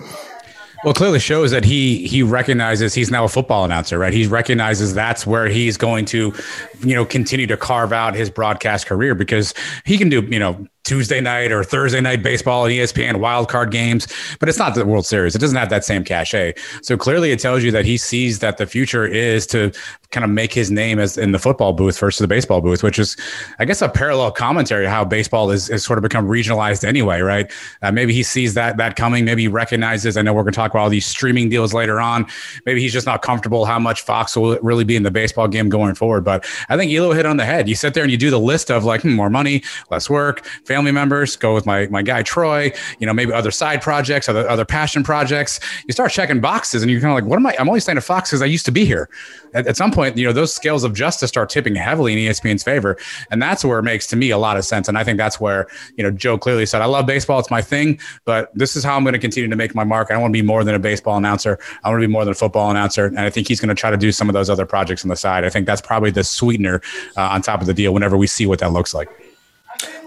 Well, 0.84 0.94
clearly 0.94 1.18
shows 1.18 1.50
that 1.50 1.64
he 1.64 2.06
he 2.06 2.22
recognizes 2.22 2.94
he's 2.94 3.10
now 3.10 3.24
a 3.24 3.28
football 3.28 3.64
announcer, 3.64 3.98
right? 3.98 4.12
He 4.12 4.26
recognizes 4.26 4.94
that's 4.94 5.26
where 5.26 5.48
he's 5.48 5.76
going 5.76 6.04
to, 6.06 6.32
you 6.80 6.94
know, 6.94 7.04
continue 7.04 7.48
to 7.48 7.56
carve 7.56 7.92
out 7.92 8.14
his 8.14 8.30
broadcast 8.30 8.86
career 8.86 9.14
because 9.14 9.54
he 9.84 9.98
can 9.98 10.08
do, 10.08 10.22
you 10.22 10.38
know, 10.38 10.66
Tuesday 10.88 11.20
night 11.20 11.52
or 11.52 11.62
Thursday 11.62 12.00
night 12.00 12.22
baseball 12.22 12.64
and 12.64 12.72
ESPN 12.72 13.16
wild 13.16 13.50
card 13.50 13.70
games, 13.70 14.08
but 14.40 14.48
it's 14.48 14.58
not 14.58 14.74
the 14.74 14.86
World 14.86 15.04
Series. 15.04 15.34
It 15.34 15.38
doesn't 15.38 15.58
have 15.58 15.68
that 15.68 15.84
same 15.84 16.02
cachet. 16.02 16.54
So 16.80 16.96
clearly, 16.96 17.30
it 17.30 17.40
tells 17.40 17.62
you 17.62 17.70
that 17.72 17.84
he 17.84 17.98
sees 17.98 18.38
that 18.38 18.56
the 18.56 18.66
future 18.66 19.06
is 19.06 19.46
to 19.48 19.70
kind 20.10 20.24
of 20.24 20.30
make 20.30 20.54
his 20.54 20.70
name 20.70 20.98
as 20.98 21.18
in 21.18 21.32
the 21.32 21.38
football 21.38 21.74
booth 21.74 21.98
versus 21.98 22.18
the 22.20 22.26
baseball 22.26 22.62
booth, 22.62 22.82
which 22.82 22.98
is, 22.98 23.18
I 23.58 23.66
guess, 23.66 23.82
a 23.82 23.90
parallel 23.90 24.32
commentary 24.32 24.86
how 24.86 25.04
baseball 25.04 25.50
is, 25.50 25.66
sort 25.84 25.98
of 25.98 26.02
become 26.02 26.26
regionalized 26.26 26.82
anyway, 26.82 27.20
right? 27.20 27.52
Uh, 27.82 27.92
maybe 27.92 28.14
he 28.14 28.22
sees 28.22 28.54
that 28.54 28.78
that 28.78 28.96
coming. 28.96 29.26
Maybe 29.26 29.42
he 29.42 29.48
recognizes. 29.48 30.16
I 30.16 30.22
know 30.22 30.32
we're 30.32 30.44
going 30.44 30.54
to 30.54 30.56
talk 30.56 30.70
about 30.70 30.84
all 30.84 30.88
these 30.88 31.04
streaming 31.04 31.50
deals 31.50 31.74
later 31.74 32.00
on. 32.00 32.26
Maybe 32.64 32.80
he's 32.80 32.94
just 32.94 33.06
not 33.06 33.20
comfortable 33.20 33.66
how 33.66 33.78
much 33.78 34.00
Fox 34.00 34.34
will 34.34 34.58
really 34.60 34.84
be 34.84 34.96
in 34.96 35.02
the 35.02 35.10
baseball 35.10 35.48
game 35.48 35.68
going 35.68 35.94
forward. 35.94 36.24
But 36.24 36.46
I 36.70 36.78
think 36.78 36.90
Elo 36.90 37.12
hit 37.12 37.26
on 37.26 37.36
the 37.36 37.44
head. 37.44 37.68
You 37.68 37.74
sit 37.74 37.92
there 37.92 38.02
and 38.02 38.10
you 38.10 38.16
do 38.16 38.30
the 38.30 38.40
list 38.40 38.70
of 38.70 38.84
like 38.84 39.02
hmm, 39.02 39.12
more 39.12 39.28
money, 39.28 39.62
less 39.90 40.08
work, 40.08 40.46
family 40.64 40.77
family 40.78 40.92
members, 40.92 41.34
go 41.34 41.54
with 41.54 41.66
my 41.66 41.88
my 41.88 42.02
guy 42.02 42.22
Troy, 42.22 42.70
you 43.00 43.06
know, 43.06 43.12
maybe 43.12 43.32
other 43.32 43.50
side 43.50 43.82
projects, 43.82 44.28
other 44.28 44.48
other 44.48 44.64
passion 44.64 45.02
projects. 45.02 45.58
You 45.88 45.92
start 45.92 46.12
checking 46.12 46.40
boxes 46.40 46.82
and 46.82 46.90
you're 46.90 47.00
kind 47.00 47.10
of 47.10 47.16
like, 47.16 47.28
what 47.28 47.36
am 47.36 47.46
I? 47.46 47.56
I'm 47.58 47.68
only 47.68 47.80
staying 47.80 47.98
at 47.98 48.04
Fox 48.04 48.30
because 48.30 48.42
I 48.42 48.46
used 48.46 48.64
to 48.66 48.70
be 48.70 48.84
here. 48.84 49.08
At, 49.54 49.66
at, 49.66 49.76
some 49.76 49.90
point, 49.90 50.16
you 50.16 50.24
know, 50.24 50.32
those 50.32 50.54
scales 50.54 50.84
of 50.84 50.94
justice 50.94 51.30
start 51.30 51.48
tipping 51.48 51.74
heavily 51.74 52.12
in 52.12 52.30
ESPN's 52.30 52.62
favor. 52.62 52.96
And 53.30 53.42
that's 53.42 53.64
where 53.64 53.78
it 53.78 53.82
makes 53.82 54.06
to 54.08 54.16
me 54.16 54.30
a 54.30 54.38
lot 54.38 54.56
of 54.56 54.64
sense. 54.64 54.86
And 54.88 54.96
I 54.96 55.02
think 55.02 55.16
that's 55.18 55.40
where, 55.40 55.66
you 55.96 56.04
know, 56.04 56.10
Joe 56.10 56.38
clearly 56.38 56.66
said, 56.66 56.82
I 56.82 56.84
love 56.84 57.06
baseball, 57.06 57.40
it's 57.40 57.50
my 57.50 57.62
thing, 57.62 57.98
but 58.24 58.50
this 58.54 58.76
is 58.76 58.84
how 58.84 58.94
I'm 58.94 59.04
going 59.04 59.14
to 59.14 59.18
continue 59.18 59.48
to 59.48 59.56
make 59.56 59.74
my 59.74 59.84
mark. 59.84 60.08
I 60.10 60.12
don't 60.14 60.22
want 60.22 60.34
to 60.34 60.40
be 60.40 60.46
more 60.46 60.62
than 60.64 60.74
a 60.74 60.78
baseball 60.78 61.16
announcer. 61.16 61.58
I 61.82 61.88
want 61.88 62.00
to 62.02 62.06
be 62.06 62.12
more 62.12 62.24
than 62.24 62.32
a 62.32 62.34
football 62.34 62.70
announcer. 62.70 63.06
And 63.06 63.20
I 63.20 63.30
think 63.30 63.48
he's 63.48 63.60
going 63.60 63.74
to 63.74 63.74
try 63.74 63.90
to 63.90 63.96
do 63.96 64.12
some 64.12 64.28
of 64.28 64.34
those 64.34 64.50
other 64.50 64.66
projects 64.66 65.04
on 65.04 65.08
the 65.08 65.16
side. 65.16 65.44
I 65.44 65.50
think 65.50 65.66
that's 65.66 65.80
probably 65.80 66.10
the 66.10 66.24
sweetener 66.24 66.82
uh, 67.16 67.22
on 67.22 67.42
top 67.42 67.62
of 67.62 67.66
the 67.66 67.74
deal 67.74 67.94
whenever 67.94 68.16
we 68.16 68.26
see 68.26 68.46
what 68.46 68.58
that 68.58 68.72
looks 68.72 68.94
like 68.94 69.08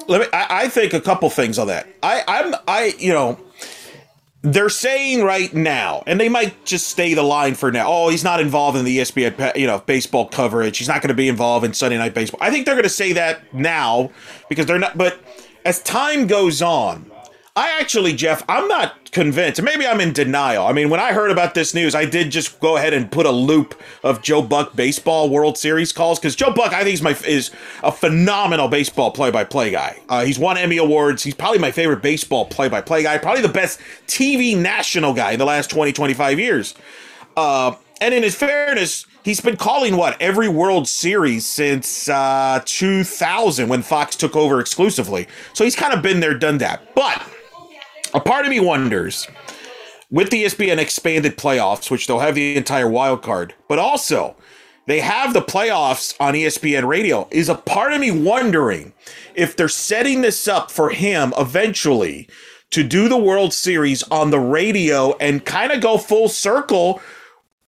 let 0.08 0.22
me. 0.22 0.28
I, 0.34 0.64
I 0.64 0.68
think 0.70 0.94
a 0.94 1.02
couple 1.02 1.30
things 1.30 1.60
on 1.60 1.68
that. 1.68 1.88
I, 2.04 2.24
I'm. 2.28 2.56
I. 2.68 2.94
You 2.98 3.14
know. 3.14 3.40
They're 4.44 4.70
saying 4.70 5.24
right 5.24 5.54
now, 5.54 6.02
and 6.08 6.20
they 6.20 6.28
might 6.28 6.66
just 6.66 6.88
stay 6.88 7.14
the 7.14 7.22
line 7.22 7.54
for 7.54 7.72
now. 7.72 7.86
Oh, 7.88 8.10
he's 8.10 8.24
not 8.24 8.40
involved 8.40 8.76
in 8.76 8.86
the 8.86 8.98
ESPN, 8.98 9.56
you 9.56 9.68
know, 9.68 9.84
baseball 9.86 10.30
coverage. 10.30 10.80
He's 10.80 10.88
not 10.88 11.04
going 11.04 11.10
to 11.10 11.14
be 11.14 11.30
involved 11.30 11.64
in 11.64 11.76
Sunday 11.76 12.00
Night 12.00 12.16
Baseball. 12.16 12.40
I 12.42 12.50
think 12.50 12.66
they're 12.66 12.74
going 12.74 12.82
to 12.82 12.90
say 12.90 13.14
that 13.14 13.54
now 13.54 14.10
because 14.50 14.66
they're 14.66 14.80
not. 14.80 14.98
But 14.98 15.20
as 15.64 15.84
time 15.84 16.26
goes 16.26 16.64
on, 16.64 17.11
I 17.54 17.82
actually, 17.82 18.14
Jeff, 18.14 18.46
I'm 18.48 18.70
not 18.70 19.12
convinced. 19.12 19.62
Maybe 19.62 19.86
I'm 19.86 20.00
in 20.00 20.14
denial. 20.14 20.66
I 20.66 20.72
mean, 20.72 20.90
when 20.90 21.02
I 21.02 21.12
heard 21.12 21.32
about 21.32 21.54
this 21.54 21.74
news, 21.74 21.94
I 21.94 22.06
did 22.06 22.32
just 22.32 22.62
go 22.62 22.78
ahead 22.78 22.94
and 22.94 23.12
put 23.12 23.26
a 23.26 23.32
loop 23.32 23.78
of 24.04 24.22
Joe 24.22 24.42
Buck 24.42 24.74
baseball 24.74 25.30
World 25.30 25.58
Series 25.58 25.92
calls 25.92 26.18
because 26.18 26.34
Joe 26.34 26.54
Buck, 26.54 26.72
I 26.72 26.84
think, 26.84 26.94
is 26.94 27.02
my 27.02 27.12
is 27.28 27.52
a 27.84 27.92
phenomenal 27.92 28.70
baseball 28.70 29.12
play-by-play 29.12 29.72
guy. 29.72 30.00
Uh, 30.08 30.24
he's 30.24 30.40
won 30.40 30.58
Emmy 30.58 30.78
awards. 30.78 31.24
He's 31.24 31.34
probably 31.34 31.60
my 31.60 31.72
favorite 31.72 32.02
baseball 32.02 32.46
play-by-play 32.46 33.04
guy. 33.04 33.18
Probably 33.18 33.42
the 33.42 33.50
best 33.50 33.82
TV 34.08 34.58
national 34.58 35.14
guy 35.14 35.34
in 35.34 35.40
the 35.40 35.46
last 35.46 35.70
20, 35.70 35.92
25 35.92 36.40
years. 36.40 36.74
Uh, 37.36 37.76
and 38.00 38.14
in 38.14 38.24
his 38.24 38.34
fairness, 38.34 39.06
he's 39.26 39.42
been 39.42 39.58
calling 39.58 39.98
what 39.98 40.20
every 40.22 40.48
World 40.48 40.88
Series 40.88 41.46
since 41.46 42.08
uh, 42.08 42.62
2000 42.64 43.68
when 43.68 43.82
Fox 43.82 44.16
took 44.16 44.38
over 44.38 44.62
exclusively. 44.62 45.28
So 45.52 45.66
he's 45.66 45.76
kind 45.76 45.94
of 45.94 46.02
been 46.02 46.22
there, 46.22 46.34
done 46.34 46.58
that. 46.60 46.96
But 46.96 47.22
a 48.14 48.20
part 48.20 48.46
of 48.46 48.52
me 48.52 48.60
wonders 48.60 49.28
with 50.10 50.30
the 50.30 50.44
ESPN 50.44 50.78
expanded 50.78 51.38
playoffs, 51.38 51.90
which 51.90 52.08
they'll 52.08 52.20
have 52.20 52.36
the 52.36 52.58
entire 52.58 52.90
wild 52.90 53.22
card, 53.22 53.54
but 53.68 53.80
also 53.80 54.36
they 54.88 55.00
have 55.00 55.34
the 55.34 55.42
playoffs 55.42 56.16
on 56.20 56.34
ESPN 56.34 56.86
radio. 56.86 57.28
Is 57.32 57.50
a 57.50 57.56
part 57.56 57.94
of 57.94 58.00
me 58.00 58.12
wondering 58.12 58.94
if 59.36 59.56
they're 59.56 59.70
setting 59.70 60.22
this 60.22 60.48
up 60.48 60.72
for 60.72 60.90
him 60.90 61.34
eventually 61.38 62.28
to 62.72 62.84
do 62.84 63.08
the 63.08 63.18
World 63.18 63.54
Series 63.54 64.04
on 64.04 64.32
the 64.32 64.40
radio 64.40 65.16
and 65.18 65.46
kind 65.46 65.72
of 65.72 65.82
go 65.82 65.98
full 65.98 66.30
circle 66.30 67.02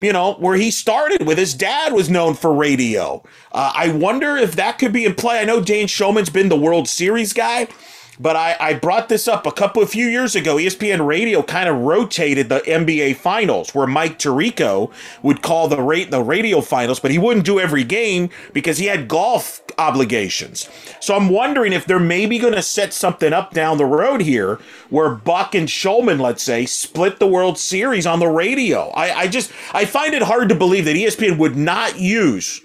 you 0.00 0.12
know, 0.12 0.34
where 0.34 0.56
he 0.56 0.70
started 0.70 1.26
with 1.26 1.38
his 1.38 1.54
dad 1.54 1.94
was 1.94 2.10
known 2.10 2.34
for 2.34 2.52
radio. 2.52 3.22
Uh, 3.52 3.72
I 3.74 3.88
wonder 3.88 4.36
if 4.36 4.54
that 4.56 4.78
could 4.78 4.92
be 4.92 5.06
in 5.06 5.14
play. 5.14 5.40
I 5.40 5.46
know 5.46 5.62
Dan 5.62 5.86
Shulman's 5.86 6.28
been 6.28 6.50
the 6.50 6.56
World 6.56 6.88
Series 6.88 7.32
guy. 7.32 7.68
But 8.18 8.36
I, 8.36 8.56
I 8.60 8.74
brought 8.74 9.08
this 9.08 9.26
up 9.26 9.46
a 9.46 9.52
couple 9.52 9.82
of 9.82 9.90
few 9.90 10.06
years 10.06 10.36
ago. 10.36 10.56
ESPN 10.56 11.06
Radio 11.06 11.42
kind 11.42 11.68
of 11.68 11.76
rotated 11.76 12.48
the 12.48 12.60
NBA 12.60 13.16
finals 13.16 13.74
where 13.74 13.86
Mike 13.86 14.18
Tirico 14.18 14.92
would 15.22 15.42
call 15.42 15.68
the 15.68 15.82
rate 15.82 16.10
the 16.10 16.22
radio 16.22 16.60
finals, 16.60 17.00
but 17.00 17.10
he 17.10 17.18
wouldn't 17.18 17.46
do 17.46 17.58
every 17.58 17.84
game 17.84 18.30
because 18.52 18.78
he 18.78 18.86
had 18.86 19.08
golf 19.08 19.62
obligations. 19.78 20.68
So 21.00 21.16
I'm 21.16 21.28
wondering 21.28 21.72
if 21.72 21.86
they're 21.86 21.98
maybe 21.98 22.38
going 22.38 22.54
to 22.54 22.62
set 22.62 22.92
something 22.92 23.32
up 23.32 23.52
down 23.52 23.78
the 23.78 23.84
road 23.84 24.20
here 24.20 24.60
where 24.90 25.10
Buck 25.10 25.54
and 25.54 25.68
Shulman, 25.68 26.20
let's 26.20 26.42
say, 26.42 26.66
split 26.66 27.18
the 27.18 27.26
World 27.26 27.58
Series 27.58 28.06
on 28.06 28.20
the 28.20 28.28
radio. 28.28 28.90
I, 28.90 29.20
I 29.20 29.28
just 29.28 29.52
I 29.72 29.84
find 29.84 30.14
it 30.14 30.22
hard 30.22 30.48
to 30.50 30.54
believe 30.54 30.84
that 30.84 30.96
ESPN 30.96 31.38
would 31.38 31.56
not 31.56 31.98
use 31.98 32.60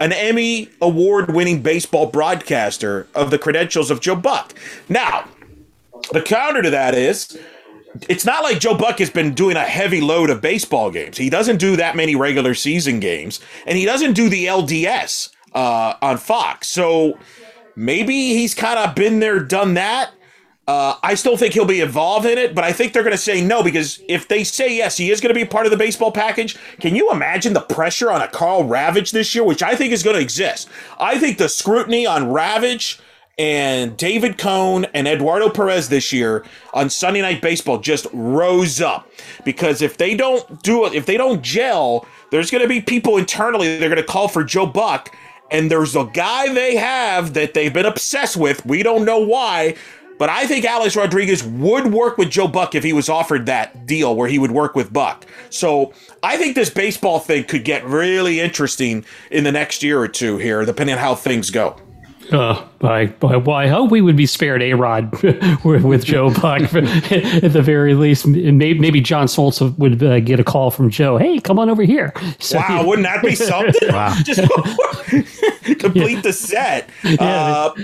an 0.00 0.12
Emmy 0.12 0.70
award 0.80 1.32
winning 1.32 1.62
baseball 1.62 2.06
broadcaster 2.06 3.06
of 3.14 3.30
the 3.30 3.38
credentials 3.38 3.90
of 3.90 4.00
Joe 4.00 4.16
Buck. 4.16 4.54
Now, 4.88 5.28
the 6.12 6.22
counter 6.22 6.62
to 6.62 6.70
that 6.70 6.94
is 6.94 7.38
it's 8.08 8.24
not 8.24 8.42
like 8.42 8.60
Joe 8.60 8.76
Buck 8.76 8.98
has 8.98 9.10
been 9.10 9.34
doing 9.34 9.56
a 9.56 9.64
heavy 9.64 10.00
load 10.00 10.30
of 10.30 10.40
baseball 10.40 10.90
games. 10.90 11.18
He 11.18 11.28
doesn't 11.28 11.58
do 11.58 11.76
that 11.76 11.96
many 11.96 12.14
regular 12.14 12.54
season 12.54 13.00
games, 13.00 13.40
and 13.66 13.76
he 13.76 13.84
doesn't 13.84 14.14
do 14.14 14.28
the 14.28 14.46
LDS 14.46 15.30
uh, 15.54 15.94
on 16.00 16.16
Fox. 16.16 16.68
So 16.68 17.18
maybe 17.76 18.34
he's 18.34 18.54
kind 18.54 18.78
of 18.78 18.94
been 18.94 19.20
there, 19.20 19.40
done 19.40 19.74
that. 19.74 20.12
Uh, 20.70 20.96
I 21.02 21.16
still 21.16 21.36
think 21.36 21.52
he'll 21.52 21.64
be 21.64 21.80
involved 21.80 22.26
in 22.26 22.38
it, 22.38 22.54
but 22.54 22.62
I 22.62 22.72
think 22.72 22.92
they're 22.92 23.02
going 23.02 23.10
to 23.10 23.18
say 23.18 23.40
no 23.40 23.60
because 23.60 24.00
if 24.06 24.28
they 24.28 24.44
say 24.44 24.76
yes, 24.76 24.96
he 24.96 25.10
is 25.10 25.20
going 25.20 25.34
to 25.34 25.40
be 25.40 25.44
part 25.44 25.66
of 25.66 25.72
the 25.72 25.76
baseball 25.76 26.12
package. 26.12 26.56
Can 26.78 26.94
you 26.94 27.10
imagine 27.10 27.54
the 27.54 27.60
pressure 27.60 28.08
on 28.08 28.22
a 28.22 28.28
Karl 28.28 28.62
Ravech 28.62 29.10
this 29.10 29.34
year, 29.34 29.42
which 29.42 29.64
I 29.64 29.74
think 29.74 29.92
is 29.92 30.04
going 30.04 30.14
to 30.14 30.22
exist? 30.22 30.68
I 31.00 31.18
think 31.18 31.38
the 31.38 31.48
scrutiny 31.48 32.06
on 32.06 32.26
Ravech 32.26 33.00
and 33.36 33.96
David 33.96 34.38
Cone 34.38 34.84
and 34.94 35.08
Eduardo 35.08 35.50
Perez 35.50 35.88
this 35.88 36.12
year 36.12 36.44
on 36.72 36.88
Sunday 36.88 37.20
Night 37.20 37.42
Baseball 37.42 37.78
just 37.78 38.06
rose 38.12 38.80
up 38.80 39.10
because 39.44 39.82
if 39.82 39.96
they 39.96 40.14
don't 40.14 40.62
do 40.62 40.86
it, 40.86 40.94
if 40.94 41.04
they 41.04 41.16
don't 41.16 41.42
gel, 41.42 42.06
there's 42.30 42.48
going 42.48 42.62
to 42.62 42.68
be 42.68 42.80
people 42.80 43.16
internally 43.16 43.76
they're 43.76 43.88
going 43.88 44.00
to 44.00 44.04
call 44.04 44.28
for 44.28 44.44
Joe 44.44 44.66
Buck, 44.66 45.12
and 45.50 45.68
there's 45.68 45.96
a 45.96 46.04
guy 46.04 46.54
they 46.54 46.76
have 46.76 47.34
that 47.34 47.54
they've 47.54 47.74
been 47.74 47.86
obsessed 47.86 48.36
with. 48.36 48.64
We 48.64 48.84
don't 48.84 49.04
know 49.04 49.18
why. 49.18 49.74
But 50.20 50.28
I 50.28 50.46
think 50.46 50.66
Alex 50.66 50.96
Rodriguez 50.96 51.42
would 51.42 51.94
work 51.94 52.18
with 52.18 52.28
Joe 52.28 52.46
Buck 52.46 52.74
if 52.74 52.84
he 52.84 52.92
was 52.92 53.08
offered 53.08 53.46
that 53.46 53.86
deal 53.86 54.14
where 54.14 54.28
he 54.28 54.38
would 54.38 54.50
work 54.50 54.74
with 54.74 54.92
Buck. 54.92 55.24
So 55.48 55.94
I 56.22 56.36
think 56.36 56.56
this 56.56 56.68
baseball 56.68 57.20
thing 57.20 57.44
could 57.44 57.64
get 57.64 57.86
really 57.86 58.38
interesting 58.38 59.06
in 59.30 59.44
the 59.44 59.50
next 59.50 59.82
year 59.82 59.98
or 59.98 60.08
two 60.08 60.36
here, 60.36 60.62
depending 60.66 60.92
on 60.96 61.00
how 61.00 61.14
things 61.14 61.48
go. 61.48 61.74
Uh, 62.30 62.62
I, 62.82 63.14
well, 63.22 63.56
I 63.56 63.66
hope 63.66 63.90
we 63.90 64.02
would 64.02 64.14
be 64.14 64.26
spared 64.26 64.60
A 64.60 64.74
Rod 64.74 65.10
with, 65.64 65.84
with, 65.84 66.04
Joe 66.04 66.30
Buck 66.34 66.60
at 66.74 67.52
the 67.52 67.62
very 67.64 67.94
least. 67.94 68.26
Maybe, 68.26 68.78
maybe 68.78 69.00
John 69.00 69.26
Smoltz 69.26 69.76
would 69.78 70.02
uh, 70.02 70.20
get 70.20 70.38
a 70.38 70.44
call 70.44 70.70
from 70.70 70.90
Joe. 70.90 71.16
Hey, 71.16 71.40
come 71.40 71.58
on 71.58 71.70
over 71.70 71.82
here. 71.82 72.12
So, 72.40 72.58
wow, 72.58 72.86
wouldn't 72.86 73.06
that 73.06 73.22
be 73.22 73.34
something? 73.34 73.88
wow. 73.88 74.14
Just 74.22 74.40
complete 75.78 76.16
yeah. 76.16 76.20
the 76.20 76.32
set. 76.32 76.90
Yeah. 77.04 77.16
Uh, 77.20 77.74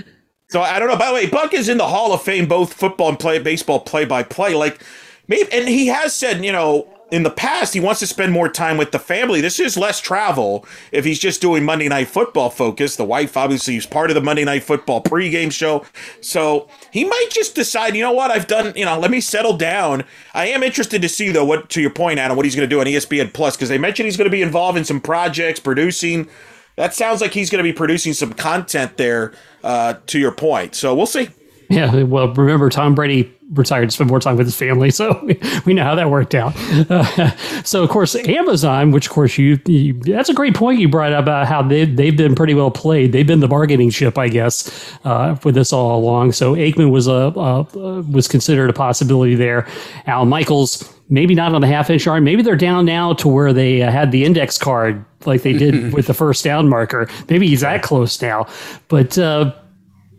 so 0.49 0.61
I 0.61 0.79
don't 0.79 0.87
know. 0.87 0.97
By 0.97 1.07
the 1.07 1.13
way, 1.13 1.27
Buck 1.27 1.53
is 1.53 1.69
in 1.69 1.77
the 1.77 1.87
Hall 1.87 2.13
of 2.13 2.21
Fame, 2.21 2.47
both 2.47 2.73
football 2.73 3.09
and 3.09 3.19
play 3.19 3.39
baseball 3.39 3.79
play 3.79 4.05
by 4.05 4.23
play. 4.23 4.53
Like 4.53 4.81
maybe, 5.27 5.51
and 5.51 5.67
he 5.67 5.87
has 5.87 6.15
said, 6.15 6.43
you 6.43 6.51
know, 6.51 6.87
in 7.09 7.23
the 7.23 7.29
past, 7.29 7.73
he 7.73 7.79
wants 7.79 8.01
to 8.01 8.07
spend 8.07 8.33
more 8.33 8.49
time 8.49 8.77
with 8.77 8.91
the 8.91 8.99
family. 8.99 9.39
This 9.39 9.59
is 9.59 9.77
less 9.77 10.01
travel 10.01 10.65
if 10.91 11.05
he's 11.05 11.19
just 11.19 11.41
doing 11.41 11.63
Monday 11.63 11.87
Night 11.87 12.09
Football 12.09 12.49
focus. 12.49 12.97
The 12.97 13.05
wife 13.05 13.37
obviously 13.37 13.77
is 13.77 13.85
part 13.85 14.09
of 14.09 14.15
the 14.15 14.21
Monday 14.21 14.43
Night 14.43 14.63
Football 14.63 15.01
pregame 15.01 15.51
show. 15.51 15.85
So 16.19 16.67
he 16.91 17.05
might 17.05 17.27
just 17.31 17.55
decide, 17.55 17.95
you 17.95 18.01
know 18.01 18.11
what, 18.11 18.31
I've 18.31 18.47
done, 18.47 18.73
you 18.75 18.83
know, 18.83 18.99
let 18.99 19.11
me 19.11 19.21
settle 19.21 19.55
down. 19.55 20.03
I 20.33 20.47
am 20.47 20.63
interested 20.63 21.01
to 21.01 21.09
see, 21.09 21.29
though, 21.29 21.45
what, 21.45 21.69
to 21.69 21.81
your 21.81 21.91
point, 21.91 22.19
Adam, 22.19 22.35
what 22.35 22.45
he's 22.45 22.55
going 22.55 22.69
to 22.69 22.73
do 22.73 22.81
on 22.81 22.87
ESPN 22.87 23.33
Plus, 23.33 23.55
because 23.55 23.69
they 23.69 23.77
mentioned 23.77 24.05
he's 24.05 24.17
going 24.17 24.29
to 24.29 24.31
be 24.31 24.41
involved 24.41 24.77
in 24.77 24.83
some 24.83 24.99
projects, 24.99 25.61
producing. 25.61 26.27
That 26.77 26.93
sounds 26.93 27.21
like 27.21 27.33
he's 27.33 27.49
going 27.49 27.63
to 27.63 27.69
be 27.69 27.73
producing 27.73 28.13
some 28.13 28.33
content 28.33 28.97
there, 28.97 29.33
uh, 29.63 29.95
to 30.07 30.19
your 30.19 30.31
point. 30.31 30.75
So 30.75 30.95
we'll 30.95 31.05
see. 31.05 31.29
Yeah, 31.69 32.03
well, 32.03 32.33
remember 32.33 32.69
Tom 32.69 32.95
Brady 32.95 33.33
retired 33.53 33.89
to 33.89 33.91
spend 33.91 34.09
more 34.09 34.19
time 34.19 34.37
with 34.37 34.47
his 34.47 34.55
family, 34.55 34.89
so 34.89 35.21
we 35.65 35.73
know 35.73 35.83
how 35.83 35.95
that 35.95 36.09
worked 36.09 36.33
out. 36.33 36.53
Uh, 36.89 37.35
so, 37.63 37.83
of 37.83 37.89
course, 37.89 38.15
Amazon, 38.15 38.91
which 38.91 39.07
of 39.07 39.11
course 39.11 39.37
you, 39.37 39.59
you, 39.65 39.93
that's 39.93 40.29
a 40.29 40.33
great 40.33 40.55
point 40.55 40.79
you 40.79 40.87
brought 40.87 41.11
up 41.11 41.23
about 41.23 41.47
how 41.47 41.61
they 41.61 41.83
they've 41.85 42.15
been 42.15 42.35
pretty 42.35 42.53
well 42.53 42.71
played. 42.71 43.11
They've 43.11 43.27
been 43.27 43.41
the 43.41 43.47
bargaining 43.47 43.89
chip, 43.89 44.17
I 44.17 44.29
guess, 44.29 44.95
uh, 45.03 45.35
for 45.35 45.51
this 45.51 45.73
all 45.73 45.99
along. 45.99 46.31
So 46.33 46.55
Aikman 46.55 46.91
was 46.91 47.07
a 47.07 47.27
uh, 47.37 47.63
was 48.09 48.27
considered 48.27 48.69
a 48.69 48.73
possibility 48.73 49.35
there. 49.35 49.67
Al 50.05 50.25
Michaels. 50.25 50.93
Maybe 51.09 51.35
not 51.35 51.55
on 51.55 51.61
the 51.61 51.67
half 51.67 51.89
inch 51.89 52.05
arm. 52.05 52.23
Maybe 52.23 52.41
they're 52.41 52.55
down 52.55 52.85
now 52.85 53.13
to 53.13 53.27
where 53.27 53.53
they 53.53 53.81
uh, 53.81 53.91
had 53.91 54.11
the 54.11 54.25
index 54.25 54.57
card 54.57 55.05
like 55.25 55.41
they 55.41 55.53
did 55.53 55.93
with 55.93 56.07
the 56.07 56.13
first 56.13 56.43
down 56.43 56.67
marker. 56.67 57.09
Maybe 57.29 57.47
he's 57.47 57.61
that 57.61 57.81
close 57.81 58.21
now. 58.21 58.47
But 58.89 59.17
uh, 59.17 59.53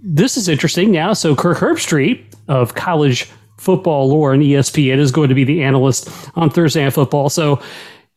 this 0.03 0.37
is 0.37 0.49
interesting 0.49 0.91
now. 0.91 1.13
So 1.13 1.37
Kirk 1.37 1.59
Herbstreit 1.59 2.25
of 2.49 2.75
college 2.75 3.31
football 3.59 4.09
lore 4.09 4.33
and 4.33 4.43
ESPN 4.43 4.99
is 4.99 5.13
going 5.13 5.29
to 5.29 5.35
be 5.35 5.45
the 5.45 5.63
analyst 5.63 6.09
on 6.37 6.49
Thursday 6.49 6.85
Night 6.85 6.95
Football. 6.95 7.29
So, 7.29 7.61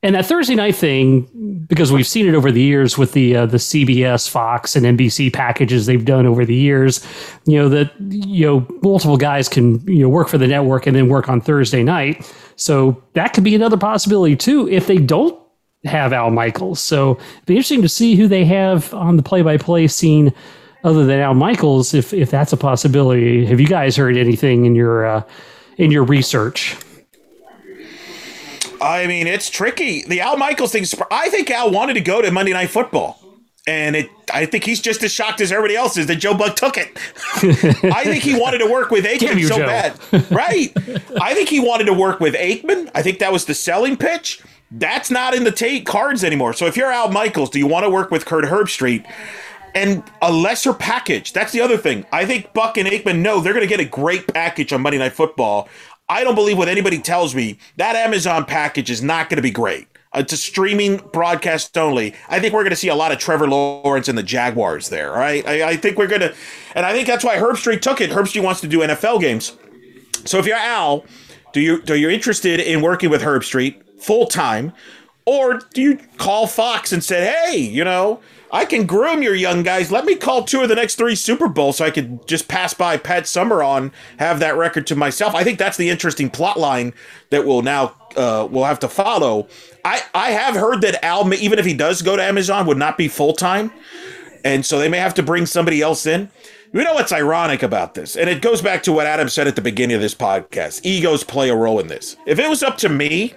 and 0.03 0.15
that 0.15 0.25
Thursday 0.25 0.55
night 0.55 0.75
thing, 0.75 1.65
because 1.67 1.91
we've 1.91 2.07
seen 2.07 2.27
it 2.27 2.33
over 2.33 2.51
the 2.51 2.61
years 2.61 2.97
with 2.97 3.13
the 3.13 3.35
uh, 3.35 3.45
the 3.45 3.57
CBS, 3.57 4.27
Fox, 4.27 4.75
and 4.75 4.85
NBC 4.85 5.31
packages 5.31 5.85
they've 5.85 6.03
done 6.03 6.25
over 6.25 6.43
the 6.43 6.55
years, 6.55 7.05
you 7.45 7.57
know 7.57 7.69
that 7.69 7.91
you 7.99 8.45
know 8.45 8.67
multiple 8.81 9.17
guys 9.17 9.47
can 9.47 9.79
you 9.87 10.01
know 10.01 10.09
work 10.09 10.27
for 10.27 10.39
the 10.39 10.47
network 10.47 10.87
and 10.87 10.95
then 10.95 11.07
work 11.07 11.29
on 11.29 11.39
Thursday 11.39 11.83
night. 11.83 12.31
So 12.55 13.01
that 13.13 13.33
could 13.33 13.43
be 13.43 13.53
another 13.53 13.77
possibility 13.77 14.35
too 14.35 14.67
if 14.69 14.87
they 14.87 14.97
don't 14.97 15.39
have 15.85 16.13
Al 16.13 16.31
Michaels. 16.31 16.79
So 16.79 17.11
it'd 17.11 17.45
be 17.45 17.55
interesting 17.55 17.81
to 17.83 17.89
see 17.89 18.15
who 18.15 18.27
they 18.27 18.45
have 18.45 18.93
on 18.93 19.17
the 19.17 19.23
play 19.23 19.43
by 19.43 19.57
play 19.57 19.87
scene 19.87 20.33
other 20.83 21.05
than 21.05 21.19
Al 21.19 21.35
Michaels, 21.35 21.93
if 21.93 22.11
if 22.11 22.31
that's 22.31 22.53
a 22.53 22.57
possibility. 22.57 23.45
Have 23.45 23.59
you 23.59 23.67
guys 23.67 23.95
heard 23.95 24.17
anything 24.17 24.65
in 24.65 24.73
your 24.73 25.05
uh, 25.05 25.23
in 25.77 25.91
your 25.91 26.03
research? 26.03 26.75
I 28.81 29.07
mean, 29.07 29.27
it's 29.27 29.49
tricky. 29.49 30.03
The 30.03 30.21
Al 30.21 30.37
Michaels 30.37 30.71
thing. 30.71 30.85
I 31.11 31.29
think 31.29 31.49
Al 31.51 31.71
wanted 31.71 31.93
to 31.95 32.01
go 32.01 32.21
to 32.21 32.31
Monday 32.31 32.53
Night 32.53 32.69
Football. 32.69 33.17
And 33.67 33.95
it, 33.95 34.09
I 34.33 34.47
think 34.47 34.63
he's 34.63 34.81
just 34.81 35.03
as 35.03 35.11
shocked 35.13 35.39
as 35.39 35.51
everybody 35.51 35.75
else 35.75 35.95
is 35.95 36.07
that 36.07 36.15
Joe 36.15 36.33
Buck 36.33 36.55
took 36.55 36.77
it. 36.77 36.97
I 37.93 38.03
think 38.03 38.23
he 38.23 38.39
wanted 38.39 38.57
to 38.57 38.65
work 38.65 38.89
with 38.89 39.05
Aikman 39.05 39.47
so 39.47 39.57
Joe. 39.57 39.67
bad, 39.67 40.31
right? 40.31 40.73
I 41.21 41.35
think 41.35 41.47
he 41.47 41.59
wanted 41.59 41.85
to 41.85 41.93
work 41.93 42.19
with 42.19 42.33
Aikman. 42.33 42.89
I 42.95 43.03
think 43.03 43.19
that 43.19 43.31
was 43.31 43.45
the 43.45 43.53
selling 43.53 43.97
pitch. 43.97 44.41
That's 44.71 45.11
not 45.11 45.35
in 45.35 45.43
the 45.43 45.51
Tate 45.51 45.85
cards 45.85 46.23
anymore. 46.23 46.53
So 46.53 46.65
if 46.65 46.75
you're 46.75 46.91
Al 46.91 47.11
Michaels, 47.11 47.51
do 47.51 47.59
you 47.59 47.67
want 47.67 47.83
to 47.85 47.89
work 47.89 48.09
with 48.09 48.25
Kirk 48.25 48.45
Herbstreit? 48.45 49.05
and 49.73 50.03
a 50.21 50.31
lesser 50.31 50.73
package. 50.73 51.33
That's 51.33 51.51
the 51.51 51.61
other 51.61 51.77
thing. 51.77 52.05
I 52.11 52.25
think 52.25 52.53
Buck 52.53 52.77
and 52.77 52.87
Aikman 52.87 53.19
know 53.19 53.39
they're 53.39 53.53
going 53.53 53.63
to 53.63 53.69
get 53.69 53.79
a 53.79 53.85
great 53.85 54.27
package 54.27 54.73
on 54.73 54.81
Monday 54.81 54.97
Night 54.97 55.13
Football. 55.13 55.69
I 56.11 56.25
don't 56.25 56.35
believe 56.35 56.57
what 56.57 56.67
anybody 56.67 56.99
tells 56.99 57.33
me. 57.33 57.57
That 57.77 57.95
Amazon 57.95 58.43
package 58.43 58.91
is 58.91 59.01
not 59.01 59.29
going 59.29 59.37
to 59.37 59.41
be 59.41 59.49
great. 59.49 59.87
Uh, 60.13 60.19
it's 60.19 60.33
a 60.33 60.37
streaming 60.37 60.97
broadcast 61.13 61.77
only. 61.77 62.13
I 62.27 62.41
think 62.41 62.53
we're 62.53 62.63
going 62.63 62.71
to 62.71 62.75
see 62.75 62.89
a 62.89 62.95
lot 62.95 63.13
of 63.13 63.17
Trevor 63.17 63.47
Lawrence 63.47 64.09
and 64.09 64.17
the 64.17 64.23
Jaguars 64.23 64.89
there. 64.89 65.13
All 65.13 65.19
right. 65.19 65.47
I, 65.47 65.69
I 65.69 65.77
think 65.77 65.97
we're 65.97 66.07
going 66.07 66.19
to, 66.19 66.35
and 66.75 66.85
I 66.85 66.91
think 66.91 67.07
that's 67.07 67.23
why 67.23 67.37
Herbstreit 67.37 67.79
took 67.79 68.01
it. 68.01 68.09
Herbstreit 68.09 68.43
wants 68.43 68.59
to 68.59 68.67
do 68.67 68.79
NFL 68.79 69.21
games. 69.21 69.55
So 70.25 70.37
if 70.37 70.45
you're 70.45 70.57
Al, 70.57 71.05
do 71.53 71.61
you 71.61 71.81
do 71.81 71.95
you 71.95 72.09
interested 72.09 72.59
in 72.59 72.81
working 72.81 73.09
with 73.09 73.21
Herbstreit 73.21 74.01
full 74.01 74.27
time, 74.27 74.73
or 75.25 75.61
do 75.73 75.81
you 75.81 75.99
call 76.17 76.45
Fox 76.45 76.91
and 76.91 77.01
say, 77.01 77.25
hey, 77.25 77.57
you 77.57 77.85
know, 77.85 78.19
I 78.51 78.65
can 78.65 78.85
groom 78.85 79.23
your 79.23 79.35
young 79.35 79.63
guys. 79.63 79.91
Let 79.91 80.05
me 80.05 80.15
call 80.15 80.43
two 80.43 80.61
of 80.61 80.69
the 80.69 80.75
next 80.75 80.95
three 80.95 81.15
Super 81.15 81.47
Bowls 81.47 81.77
so 81.77 81.85
I 81.85 81.91
could 81.91 82.27
just 82.27 82.47
pass 82.47 82.73
by 82.73 82.97
Pat 82.97 83.25
Summerall, 83.27 83.91
have 84.17 84.39
that 84.39 84.57
record 84.57 84.85
to 84.87 84.95
myself. 84.95 85.33
I 85.33 85.43
think 85.43 85.57
that's 85.57 85.77
the 85.77 85.89
interesting 85.89 86.29
plot 86.29 86.59
line 86.59 86.93
that 87.29 87.45
we'll 87.45 87.61
now 87.61 87.95
uh, 88.17 88.47
we'll 88.51 88.65
have 88.65 88.79
to 88.79 88.89
follow. 88.89 89.47
I, 89.85 90.01
I 90.13 90.31
have 90.31 90.55
heard 90.55 90.81
that 90.81 91.03
Al, 91.03 91.33
even 91.33 91.59
if 91.59 91.65
he 91.65 91.73
does 91.73 92.01
go 92.01 92.15
to 92.15 92.23
Amazon, 92.23 92.65
would 92.65 92.77
not 92.77 92.97
be 92.97 93.07
full 93.07 93.33
time. 93.33 93.71
And 94.43 94.65
so 94.65 94.79
they 94.79 94.89
may 94.89 94.97
have 94.97 95.13
to 95.15 95.23
bring 95.23 95.45
somebody 95.45 95.81
else 95.81 96.05
in. 96.05 96.29
You 96.73 96.83
know 96.83 96.93
what's 96.93 97.11
ironic 97.11 97.63
about 97.63 97.95
this? 97.95 98.15
And 98.15 98.29
it 98.29 98.41
goes 98.41 98.61
back 98.61 98.83
to 98.83 98.93
what 98.93 99.05
Adam 99.05 99.29
said 99.29 99.47
at 99.47 99.55
the 99.55 99.61
beginning 99.61 99.95
of 99.95 100.01
this 100.01 100.15
podcast. 100.15 100.81
Egos 100.83 101.23
play 101.23 101.49
a 101.49 101.55
role 101.55 101.79
in 101.79 101.87
this. 101.87 102.15
If 102.25 102.39
it 102.39 102.49
was 102.49 102.63
up 102.63 102.77
to 102.79 102.89
me, 102.89 103.33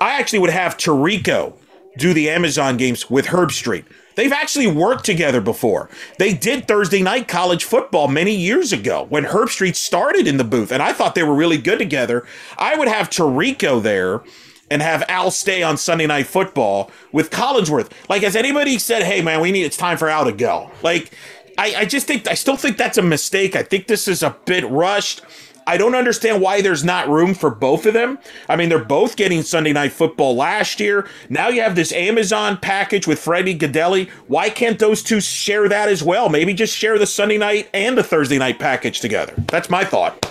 I 0.00 0.18
actually 0.18 0.38
would 0.40 0.50
have 0.50 0.76
Tirico 0.76 1.54
do 1.96 2.12
the 2.12 2.30
Amazon 2.30 2.76
games 2.76 3.10
with 3.10 3.26
Herbstreit. 3.26 3.84
They've 4.16 4.32
actually 4.32 4.68
worked 4.68 5.04
together 5.04 5.40
before. 5.40 5.90
They 6.18 6.34
did 6.34 6.68
Thursday 6.68 7.02
night 7.02 7.26
college 7.26 7.64
football 7.64 8.08
many 8.08 8.34
years 8.34 8.72
ago 8.72 9.06
when 9.08 9.24
Herbstreit 9.24 9.74
started 9.74 10.26
in 10.26 10.36
the 10.36 10.44
booth, 10.44 10.70
and 10.70 10.82
I 10.82 10.92
thought 10.92 11.14
they 11.14 11.22
were 11.22 11.34
really 11.34 11.58
good 11.58 11.78
together. 11.78 12.26
I 12.56 12.76
would 12.76 12.88
have 12.88 13.10
Tirico 13.10 13.82
there 13.82 14.22
and 14.70 14.82
have 14.82 15.04
Al 15.08 15.30
stay 15.30 15.62
on 15.62 15.76
Sunday 15.76 16.06
night 16.06 16.26
football 16.26 16.90
with 17.12 17.30
Collinsworth. 17.30 17.90
Like, 18.08 18.22
has 18.22 18.36
anybody 18.36 18.78
said, 18.78 19.02
hey 19.02 19.20
man, 19.20 19.40
we 19.40 19.52
need 19.52 19.64
it's 19.64 19.76
time 19.76 19.98
for 19.98 20.08
Al 20.08 20.24
to 20.24 20.32
go? 20.32 20.70
Like, 20.82 21.12
I, 21.58 21.74
I 21.74 21.84
just 21.84 22.06
think 22.06 22.26
I 22.28 22.34
still 22.34 22.56
think 22.56 22.76
that's 22.76 22.98
a 22.98 23.02
mistake. 23.02 23.54
I 23.56 23.62
think 23.62 23.86
this 23.86 24.08
is 24.08 24.22
a 24.22 24.36
bit 24.44 24.68
rushed. 24.68 25.22
I 25.66 25.76
don't 25.76 25.94
understand 25.94 26.40
why 26.40 26.60
there's 26.60 26.84
not 26.84 27.08
room 27.08 27.34
for 27.34 27.50
both 27.50 27.86
of 27.86 27.94
them. 27.94 28.18
I 28.48 28.56
mean, 28.56 28.68
they're 28.68 28.84
both 28.84 29.16
getting 29.16 29.42
Sunday 29.42 29.72
Night 29.72 29.92
Football 29.92 30.36
last 30.36 30.80
year. 30.80 31.08
Now 31.28 31.48
you 31.48 31.62
have 31.62 31.76
this 31.76 31.92
Amazon 31.92 32.58
package 32.58 33.06
with 33.06 33.18
Freddie 33.18 33.58
Gaudelli. 33.58 34.08
Why 34.26 34.50
can't 34.50 34.78
those 34.78 35.02
two 35.02 35.20
share 35.20 35.68
that 35.68 35.88
as 35.88 36.02
well? 36.02 36.28
Maybe 36.28 36.54
just 36.54 36.76
share 36.76 36.98
the 36.98 37.06
Sunday 37.06 37.38
night 37.38 37.68
and 37.72 37.96
the 37.96 38.02
Thursday 38.02 38.38
night 38.38 38.58
package 38.58 39.00
together. 39.00 39.34
That's 39.48 39.70
my 39.70 39.84
thought. 39.84 40.30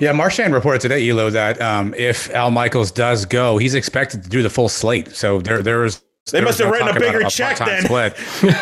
Yeah, 0.00 0.10
Marchand 0.12 0.52
reported 0.52 0.80
today, 0.80 1.08
Elo, 1.08 1.30
that 1.30 1.60
um, 1.60 1.94
if 1.94 2.28
Al 2.30 2.50
Michaels 2.50 2.90
does 2.90 3.24
go, 3.24 3.56
he's 3.58 3.74
expected 3.74 4.24
to 4.24 4.28
do 4.28 4.42
the 4.42 4.50
full 4.50 4.68
slate. 4.68 5.12
So 5.12 5.40
there, 5.40 5.62
there 5.62 5.84
is 5.84 6.02
They 6.30 6.40
must 6.40 6.60
have 6.60 6.70
written 6.70 6.86
a 6.86 6.94
bigger 6.94 7.20
a, 7.20 7.28
check 7.28 7.58
then. 7.58 7.84
Split. 7.84 8.16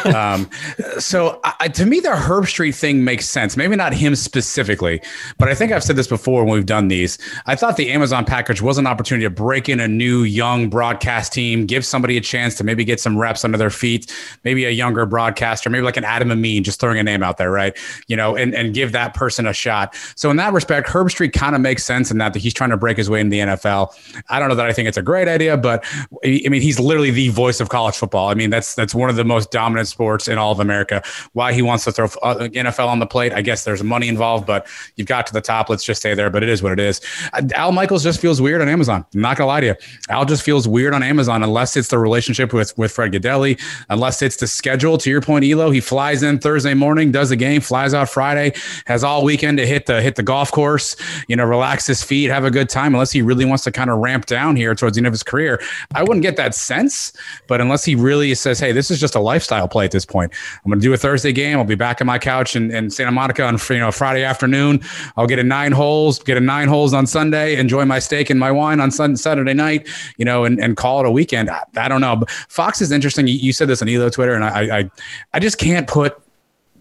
um, 0.14 0.48
so 0.98 1.40
I, 1.44 1.68
to 1.68 1.84
me, 1.84 2.00
the 2.00 2.08
Herbstreit 2.08 2.74
thing 2.74 3.04
makes 3.04 3.28
sense. 3.28 3.54
Maybe 3.54 3.76
not 3.76 3.92
him 3.92 4.16
specifically, 4.16 5.02
but 5.36 5.48
I 5.48 5.54
think 5.54 5.70
I've 5.70 5.84
said 5.84 5.96
this 5.96 6.06
before 6.06 6.42
when 6.44 6.54
we've 6.54 6.64
done 6.64 6.88
these. 6.88 7.18
I 7.44 7.56
thought 7.56 7.76
the 7.76 7.90
Amazon 7.90 8.24
package 8.24 8.62
was 8.62 8.78
an 8.78 8.86
opportunity 8.86 9.26
to 9.26 9.30
break 9.30 9.68
in 9.68 9.78
a 9.78 9.86
new 9.86 10.22
young 10.22 10.70
broadcast 10.70 11.34
team, 11.34 11.66
give 11.66 11.84
somebody 11.84 12.16
a 12.16 12.22
chance 12.22 12.54
to 12.56 12.64
maybe 12.64 12.82
get 12.82 12.98
some 12.98 13.18
reps 13.18 13.44
under 13.44 13.58
their 13.58 13.70
feet, 13.70 14.10
maybe 14.42 14.64
a 14.64 14.70
younger 14.70 15.04
broadcaster, 15.04 15.68
maybe 15.68 15.82
like 15.82 15.98
an 15.98 16.04
Adam 16.04 16.32
Amin, 16.32 16.64
just 16.64 16.80
throwing 16.80 16.98
a 16.98 17.02
name 17.02 17.22
out 17.22 17.36
there, 17.36 17.50
right? 17.50 17.76
You 18.06 18.16
know, 18.16 18.36
and, 18.36 18.54
and 18.54 18.72
give 18.72 18.92
that 18.92 19.12
person 19.12 19.46
a 19.46 19.52
shot. 19.52 19.94
So 20.16 20.30
in 20.30 20.38
that 20.38 20.54
respect, 20.54 20.88
Herbstreit 20.88 21.34
kind 21.34 21.54
of 21.54 21.60
makes 21.60 21.84
sense 21.84 22.10
in 22.10 22.16
that 22.18 22.34
he's 22.34 22.54
trying 22.54 22.70
to 22.70 22.78
break 22.78 22.96
his 22.96 23.10
way 23.10 23.20
into 23.20 23.32
the 23.32 23.40
NFL. 23.40 23.94
I 24.30 24.38
don't 24.38 24.48
know 24.48 24.54
that 24.54 24.66
I 24.66 24.72
think 24.72 24.88
it's 24.88 24.96
a 24.96 25.02
great 25.02 25.28
idea, 25.28 25.58
but 25.58 25.84
I 26.24 26.48
mean, 26.48 26.62
he's 26.62 26.80
literally 26.80 27.10
the 27.10 27.28
voice 27.28 27.49
voice 27.50 27.60
of 27.60 27.68
college 27.68 27.96
football. 27.96 28.28
I 28.28 28.34
mean, 28.34 28.50
that's 28.50 28.76
that's 28.76 28.94
one 28.94 29.10
of 29.10 29.16
the 29.16 29.24
most 29.24 29.50
dominant 29.50 29.88
sports 29.88 30.28
in 30.28 30.38
all 30.38 30.52
of 30.52 30.60
America. 30.60 31.02
Why 31.32 31.52
he 31.52 31.62
wants 31.62 31.82
to 31.84 31.90
throw 31.90 32.04
uh, 32.22 32.48
NFL 32.48 32.86
on 32.86 33.00
the 33.00 33.06
plate, 33.06 33.32
I 33.32 33.42
guess 33.42 33.64
there's 33.64 33.82
money 33.82 34.06
involved, 34.06 34.46
but 34.46 34.68
you've 34.94 35.08
got 35.08 35.26
to 35.26 35.32
the 35.32 35.40
top. 35.40 35.68
Let's 35.68 35.82
just 35.82 36.00
stay 36.00 36.14
there. 36.14 36.30
But 36.30 36.44
it 36.44 36.48
is 36.48 36.62
what 36.62 36.70
it 36.70 36.78
is. 36.78 37.00
Uh, 37.32 37.42
Al 37.56 37.72
Michaels 37.72 38.04
just 38.04 38.20
feels 38.20 38.40
weird 38.40 38.62
on 38.62 38.68
Amazon. 38.68 39.04
I'm 39.12 39.20
not 39.20 39.36
gonna 39.36 39.48
lie 39.48 39.60
to 39.62 39.66
you. 39.66 39.74
Al 40.10 40.24
just 40.24 40.44
feels 40.44 40.68
weird 40.68 40.94
on 40.94 41.02
Amazon 41.02 41.42
unless 41.42 41.76
it's 41.76 41.88
the 41.88 41.98
relationship 41.98 42.52
with 42.52 42.76
with 42.78 42.92
Fred 42.92 43.10
Gaudelli, 43.10 43.60
unless 43.88 44.22
it's 44.22 44.36
the 44.36 44.46
schedule. 44.46 44.96
To 44.98 45.10
your 45.10 45.20
point, 45.20 45.44
Elo, 45.44 45.72
he 45.72 45.80
flies 45.80 46.22
in 46.22 46.38
Thursday 46.38 46.74
morning, 46.74 47.10
does 47.10 47.30
the 47.30 47.36
game, 47.36 47.60
flies 47.60 47.94
out 47.94 48.08
Friday, 48.08 48.52
has 48.86 49.02
all 49.02 49.24
weekend 49.24 49.58
to 49.58 49.66
hit 49.66 49.86
the 49.86 50.00
hit 50.00 50.14
the 50.14 50.22
golf 50.22 50.52
course, 50.52 50.94
you 51.26 51.34
know, 51.34 51.44
relax 51.44 51.88
his 51.88 52.00
feet, 52.00 52.30
have 52.30 52.44
a 52.44 52.50
good 52.50 52.68
time. 52.68 52.94
Unless 52.94 53.10
he 53.10 53.22
really 53.22 53.44
wants 53.44 53.64
to 53.64 53.72
kind 53.72 53.90
of 53.90 53.98
ramp 53.98 54.26
down 54.26 54.54
here 54.54 54.72
towards 54.76 54.94
the 54.94 55.00
end 55.00 55.08
of 55.08 55.12
his 55.12 55.24
career, 55.24 55.60
I 55.96 56.02
wouldn't 56.02 56.22
get 56.22 56.36
that 56.36 56.54
sense. 56.54 57.12
But 57.50 57.60
unless 57.60 57.84
he 57.84 57.96
really 57.96 58.32
says, 58.36 58.60
"Hey, 58.60 58.70
this 58.70 58.92
is 58.92 59.00
just 59.00 59.16
a 59.16 59.20
lifestyle 59.20 59.66
play 59.66 59.84
at 59.84 59.90
this 59.90 60.06
point. 60.06 60.32
I'm 60.64 60.70
going 60.70 60.78
to 60.78 60.86
do 60.86 60.92
a 60.92 60.96
Thursday 60.96 61.32
game. 61.32 61.58
I'll 61.58 61.64
be 61.64 61.74
back 61.74 62.00
on 62.00 62.06
my 62.06 62.16
couch 62.16 62.54
in, 62.54 62.70
in 62.70 62.90
Santa 62.90 63.10
Monica 63.10 63.42
on 63.42 63.58
you 63.70 63.78
know 63.78 63.90
Friday 63.90 64.22
afternoon. 64.22 64.80
I'll 65.16 65.26
get 65.26 65.40
a 65.40 65.42
nine 65.42 65.72
holes, 65.72 66.20
get 66.20 66.36
a 66.36 66.40
nine 66.40 66.68
holes 66.68 66.94
on 66.94 67.08
Sunday, 67.08 67.56
enjoy 67.56 67.84
my 67.84 67.98
steak 67.98 68.30
and 68.30 68.38
my 68.38 68.52
wine 68.52 68.78
on 68.78 68.92
sun, 68.92 69.16
Saturday 69.16 69.52
night, 69.52 69.88
you 70.16 70.24
know, 70.24 70.44
and, 70.44 70.60
and 70.60 70.76
call 70.76 71.00
it 71.00 71.06
a 71.06 71.10
weekend. 71.10 71.50
I, 71.50 71.64
I 71.76 71.88
don't 71.88 72.00
know. 72.00 72.14
But 72.14 72.30
Fox 72.30 72.80
is 72.80 72.92
interesting. 72.92 73.26
You, 73.26 73.52
said 73.52 73.66
this 73.66 73.82
on 73.82 73.88
Elo 73.88 74.10
Twitter, 74.10 74.34
and 74.34 74.44
I, 74.44 74.78
I 74.78 74.90
I 75.34 75.40
just 75.40 75.58
can't 75.58 75.88
put 75.88 76.16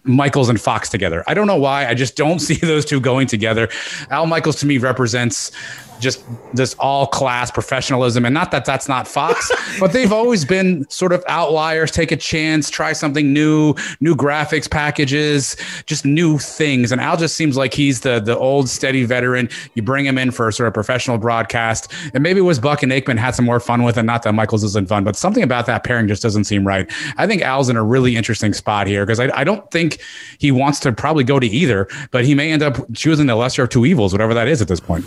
Michaels 0.04 0.50
and 0.50 0.62
Fox 0.62 0.88
together. 0.88 1.24
I 1.26 1.34
don't 1.34 1.48
know 1.48 1.58
why. 1.58 1.88
I 1.88 1.96
just 1.96 2.16
don't 2.16 2.40
see 2.48 2.56
those 2.56 2.86
two 2.86 3.00
going 3.00 3.26
together. 3.26 3.70
Al 4.12 4.28
Michaels 4.28 4.58
to 4.58 4.68
me 4.68 4.78
represents 4.78 5.52
just 6.00 6.24
this 6.54 6.74
all 6.76 7.08
class 7.08 7.52
professionalism. 7.52 8.26
And 8.26 8.34
not 8.34 8.52
that 8.52 8.66
that's 8.66 8.88
not 8.88 9.08
Fox, 9.08 9.52
but 9.80 9.94
they've 9.94 10.12
always 10.12 10.46
been 10.46 10.90
sort 10.90 11.12
of 11.12 11.24
outliers, 11.28 11.92
take 11.92 12.12
a 12.12 12.18
chance, 12.18 12.70
try 12.70 12.94
something 12.94 13.34
new, 13.34 13.76
new 14.00 14.16
graphics 14.16 14.70
packages, 14.70 15.56
just 15.86 16.06
new 16.06 16.38
things. 16.38 16.92
And 16.92 17.02
Al 17.02 17.18
just 17.18 17.36
seems 17.36 17.58
like 17.58 17.74
he's 17.74 18.02
the 18.02 18.20
the 18.20 18.38
old 18.38 18.70
steady 18.70 19.06
veteran. 19.06 19.50
You 19.76 19.82
bring 19.82 20.06
him 20.06 20.18
in 20.18 20.32
for 20.32 20.48
a 20.48 20.54
sort 20.54 20.68
of 20.68 20.74
professional 20.74 21.18
broadcast. 21.18 21.92
And 22.14 22.24
maybe 22.24 22.40
it 22.40 22.44
was 22.44 22.60
Buck 22.60 22.84
and 22.84 22.92
Aikman 22.92 23.18
had 23.18 23.36
some 23.36 23.46
more 23.46 23.60
fun 23.60 23.84
with 23.84 23.98
it. 23.98 24.04
Not 24.04 24.24
that 24.24 24.34
Michaels 24.34 24.64
isn't 24.64 24.88
fun, 24.88 25.04
but 25.04 25.16
something 25.16 25.44
about 25.44 25.66
that 25.66 25.84
pairing 25.84 26.08
just 26.08 26.22
doesn't 26.22 26.46
seem 26.46 26.66
right. 26.66 26.90
I 27.18 27.28
think 27.28 27.42
Al's 27.42 27.70
in 27.70 27.76
a 27.76 27.84
really 27.84 28.16
interesting 28.16 28.54
spot 28.54 28.88
here 28.88 29.06
because 29.06 29.20
I, 29.20 29.30
I 29.38 29.44
don't 29.44 29.70
think 29.72 30.00
he 30.38 30.52
wants 30.52 30.80
to 30.82 30.92
probably 30.92 31.24
go 31.24 31.40
to 31.40 31.48
either, 31.48 31.88
but 32.12 32.26
he 32.26 32.36
may 32.36 32.52
end 32.52 32.64
up 32.64 32.78
choosing 32.94 33.28
the 33.28 33.36
lesser 33.36 33.64
of 33.64 33.70
two 33.70 33.86
evils, 33.86 34.12
whatever 34.12 34.34
that 34.34 34.48
is 34.48 34.62
at 34.62 34.68
this 34.68 34.80
point. 34.80 35.06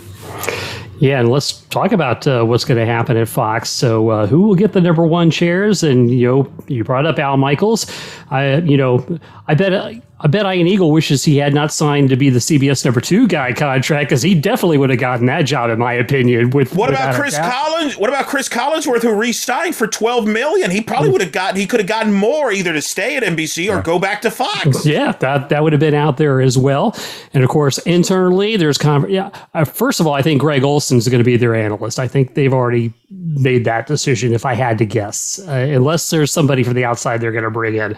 Yeah, 1.03 1.19
and 1.19 1.27
let's 1.27 1.51
talk 1.63 1.91
about 1.91 2.25
uh, 2.25 2.45
what's 2.45 2.63
going 2.63 2.79
to 2.79 2.85
happen 2.85 3.17
at 3.17 3.27
Fox. 3.27 3.69
So, 3.69 4.07
uh, 4.07 4.25
who 4.25 4.43
will 4.43 4.55
get 4.55 4.71
the 4.71 4.79
number 4.79 5.05
one 5.05 5.31
chairs? 5.31 5.83
And 5.83 6.09
you 6.09 6.25
know, 6.25 6.53
you 6.69 6.85
brought 6.85 7.05
up 7.05 7.19
Al 7.19 7.35
Michaels. 7.35 7.91
I, 8.31 8.59
you 8.59 8.77
know, 8.77 9.19
I 9.49 9.53
bet 9.53 9.73
uh, 9.73 9.95
I 10.23 10.27
bet 10.27 10.45
Ian 10.45 10.67
Eagle 10.67 10.89
wishes 10.89 11.25
he 11.25 11.35
had 11.35 11.53
not 11.53 11.73
signed 11.73 12.07
to 12.09 12.15
be 12.15 12.29
the 12.29 12.39
CBS 12.39 12.85
number 12.85 13.01
two 13.01 13.27
guy 13.27 13.51
contract 13.51 14.07
because 14.07 14.21
he 14.21 14.33
definitely 14.33 14.77
would 14.77 14.89
have 14.89 14.99
gotten 14.99 15.25
that 15.25 15.41
job, 15.41 15.69
in 15.69 15.77
my 15.79 15.91
opinion. 15.91 16.51
With 16.51 16.73
what 16.73 16.89
about 16.89 17.15
Chris 17.15 17.37
Collins? 17.37 17.97
What 17.97 18.09
about 18.09 18.27
Chris 18.27 18.47
Collinsworth, 18.47 19.01
who 19.01 19.13
re-signed 19.13 19.75
for 19.75 19.85
twelve 19.85 20.25
million? 20.25 20.71
He 20.71 20.79
probably 20.79 21.09
would 21.09 21.19
have 21.19 21.33
gotten. 21.33 21.59
He 21.59 21.67
could 21.67 21.81
have 21.81 21.89
gotten 21.89 22.13
more 22.13 22.53
either 22.53 22.71
to 22.71 22.81
stay 22.81 23.17
at 23.17 23.23
NBC 23.23 23.69
or 23.69 23.81
go 23.81 23.99
back 23.99 24.21
to 24.21 24.31
Fox. 24.31 24.85
Yeah, 24.85 25.11
that 25.11 25.49
that 25.49 25.61
would 25.61 25.73
have 25.73 25.81
been 25.81 25.93
out 25.93 26.15
there 26.15 26.39
as 26.39 26.57
well. 26.57 26.95
And 27.33 27.43
of 27.43 27.49
course, 27.49 27.77
internally, 27.79 28.55
there's 28.55 28.77
con- 28.77 29.09
yeah. 29.09 29.29
Uh, 29.53 29.65
first 29.65 29.99
of 29.99 30.07
all, 30.07 30.13
I 30.13 30.21
think 30.21 30.39
Greg 30.39 30.63
Olsen 30.63 30.97
is 30.97 31.09
going 31.09 31.19
to 31.19 31.25
be 31.25 31.35
their 31.35 31.53
analyst. 31.53 31.99
I 31.99 32.07
think 32.07 32.35
they've 32.35 32.53
already 32.53 32.93
made 33.09 33.65
that 33.65 33.87
decision. 33.87 34.33
If 34.33 34.45
I 34.45 34.53
had 34.53 34.77
to 34.77 34.85
guess, 34.85 35.39
uh, 35.49 35.51
unless 35.51 36.11
there's 36.11 36.31
somebody 36.31 36.63
from 36.63 36.75
the 36.75 36.85
outside 36.85 37.19
they're 37.19 37.33
going 37.33 37.43
to 37.43 37.51
bring 37.51 37.75
in, 37.75 37.95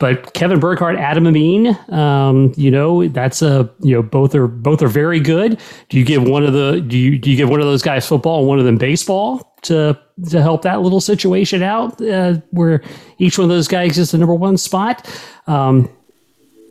but 0.00 0.34
Kevin 0.34 0.58
Burkhardt, 0.58 0.96
Adam 0.96 1.26
Amin 1.28 1.59
um, 1.92 2.52
you 2.56 2.70
know, 2.70 3.08
that's 3.08 3.42
a 3.42 3.70
you 3.80 3.94
know 3.94 4.02
both 4.02 4.34
are 4.34 4.46
both 4.46 4.82
are 4.82 4.88
very 4.88 5.20
good. 5.20 5.60
Do 5.88 5.98
you 5.98 6.04
give 6.04 6.22
one 6.22 6.44
of 6.44 6.52
the 6.52 6.80
do 6.80 6.98
you 6.98 7.18
do 7.18 7.30
you 7.30 7.36
give 7.36 7.48
one 7.48 7.60
of 7.60 7.66
those 7.66 7.82
guys 7.82 8.06
football 8.06 8.40
and 8.40 8.48
one 8.48 8.58
of 8.58 8.64
them 8.64 8.78
baseball 8.78 9.54
to 9.62 9.98
to 10.30 10.42
help 10.42 10.62
that 10.62 10.82
little 10.82 11.00
situation 11.00 11.62
out 11.62 12.00
uh, 12.00 12.34
where 12.50 12.82
each 13.18 13.38
one 13.38 13.44
of 13.44 13.50
those 13.50 13.68
guys 13.68 13.98
is 13.98 14.10
the 14.10 14.18
number 14.18 14.34
one 14.34 14.56
spot? 14.56 15.08
Um, 15.46 15.88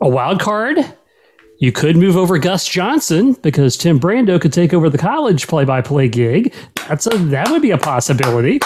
a 0.00 0.08
wild 0.08 0.40
card. 0.40 0.78
You 1.58 1.72
could 1.72 1.96
move 1.96 2.16
over 2.16 2.38
Gus 2.38 2.66
Johnson 2.66 3.34
because 3.42 3.76
Tim 3.76 4.00
Brando 4.00 4.40
could 4.40 4.52
take 4.52 4.72
over 4.72 4.88
the 4.88 4.96
college 4.96 5.46
play-by-play 5.46 6.08
gig. 6.08 6.54
That's 6.88 7.06
a 7.06 7.10
that 7.10 7.50
would 7.50 7.60
be 7.60 7.70
a 7.70 7.78
possibility. 7.78 8.60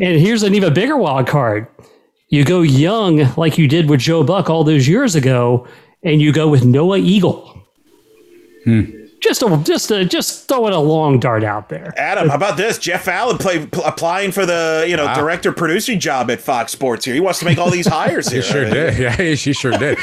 And 0.00 0.20
here's 0.20 0.42
an 0.42 0.54
even 0.54 0.74
bigger 0.74 0.96
wild 0.96 1.28
card 1.28 1.68
you 2.28 2.44
go 2.44 2.62
young 2.62 3.34
like 3.36 3.58
you 3.58 3.68
did 3.68 3.88
with 3.88 4.00
Joe 4.00 4.24
Buck 4.24 4.50
all 4.50 4.64
those 4.64 4.88
years 4.88 5.14
ago, 5.14 5.66
and 6.02 6.20
you 6.20 6.32
go 6.32 6.48
with 6.48 6.64
Noah 6.64 6.98
Eagle. 6.98 7.62
Hmm 8.64 9.05
just 9.26 9.42
a, 9.42 9.56
just 9.64 9.90
a, 9.90 10.04
just 10.04 10.48
throwing 10.48 10.72
a 10.72 10.80
long 10.80 11.18
dart 11.18 11.44
out 11.44 11.68
there. 11.68 11.92
Adam, 11.96 12.28
how 12.28 12.36
about 12.36 12.56
this? 12.56 12.78
Jeff 12.78 13.08
Allen 13.08 13.38
play, 13.38 13.66
pl- 13.66 13.84
applying 13.84 14.32
for 14.32 14.46
the 14.46 14.86
you 14.88 14.96
know 14.96 15.06
wow. 15.06 15.14
director 15.14 15.52
producing 15.52 15.98
job 15.98 16.30
at 16.30 16.40
Fox 16.40 16.72
Sports 16.72 17.04
here. 17.04 17.14
He 17.14 17.20
wants 17.20 17.40
to 17.40 17.44
make 17.44 17.58
all 17.58 17.70
these 17.70 17.86
hires 17.86 18.28
here. 18.30 18.42
he 18.42 18.48
sure 18.48 18.64
did. 18.64 18.98
Yeah, 18.98 19.34
she 19.34 19.52
sure 19.52 19.72
did. 19.72 19.98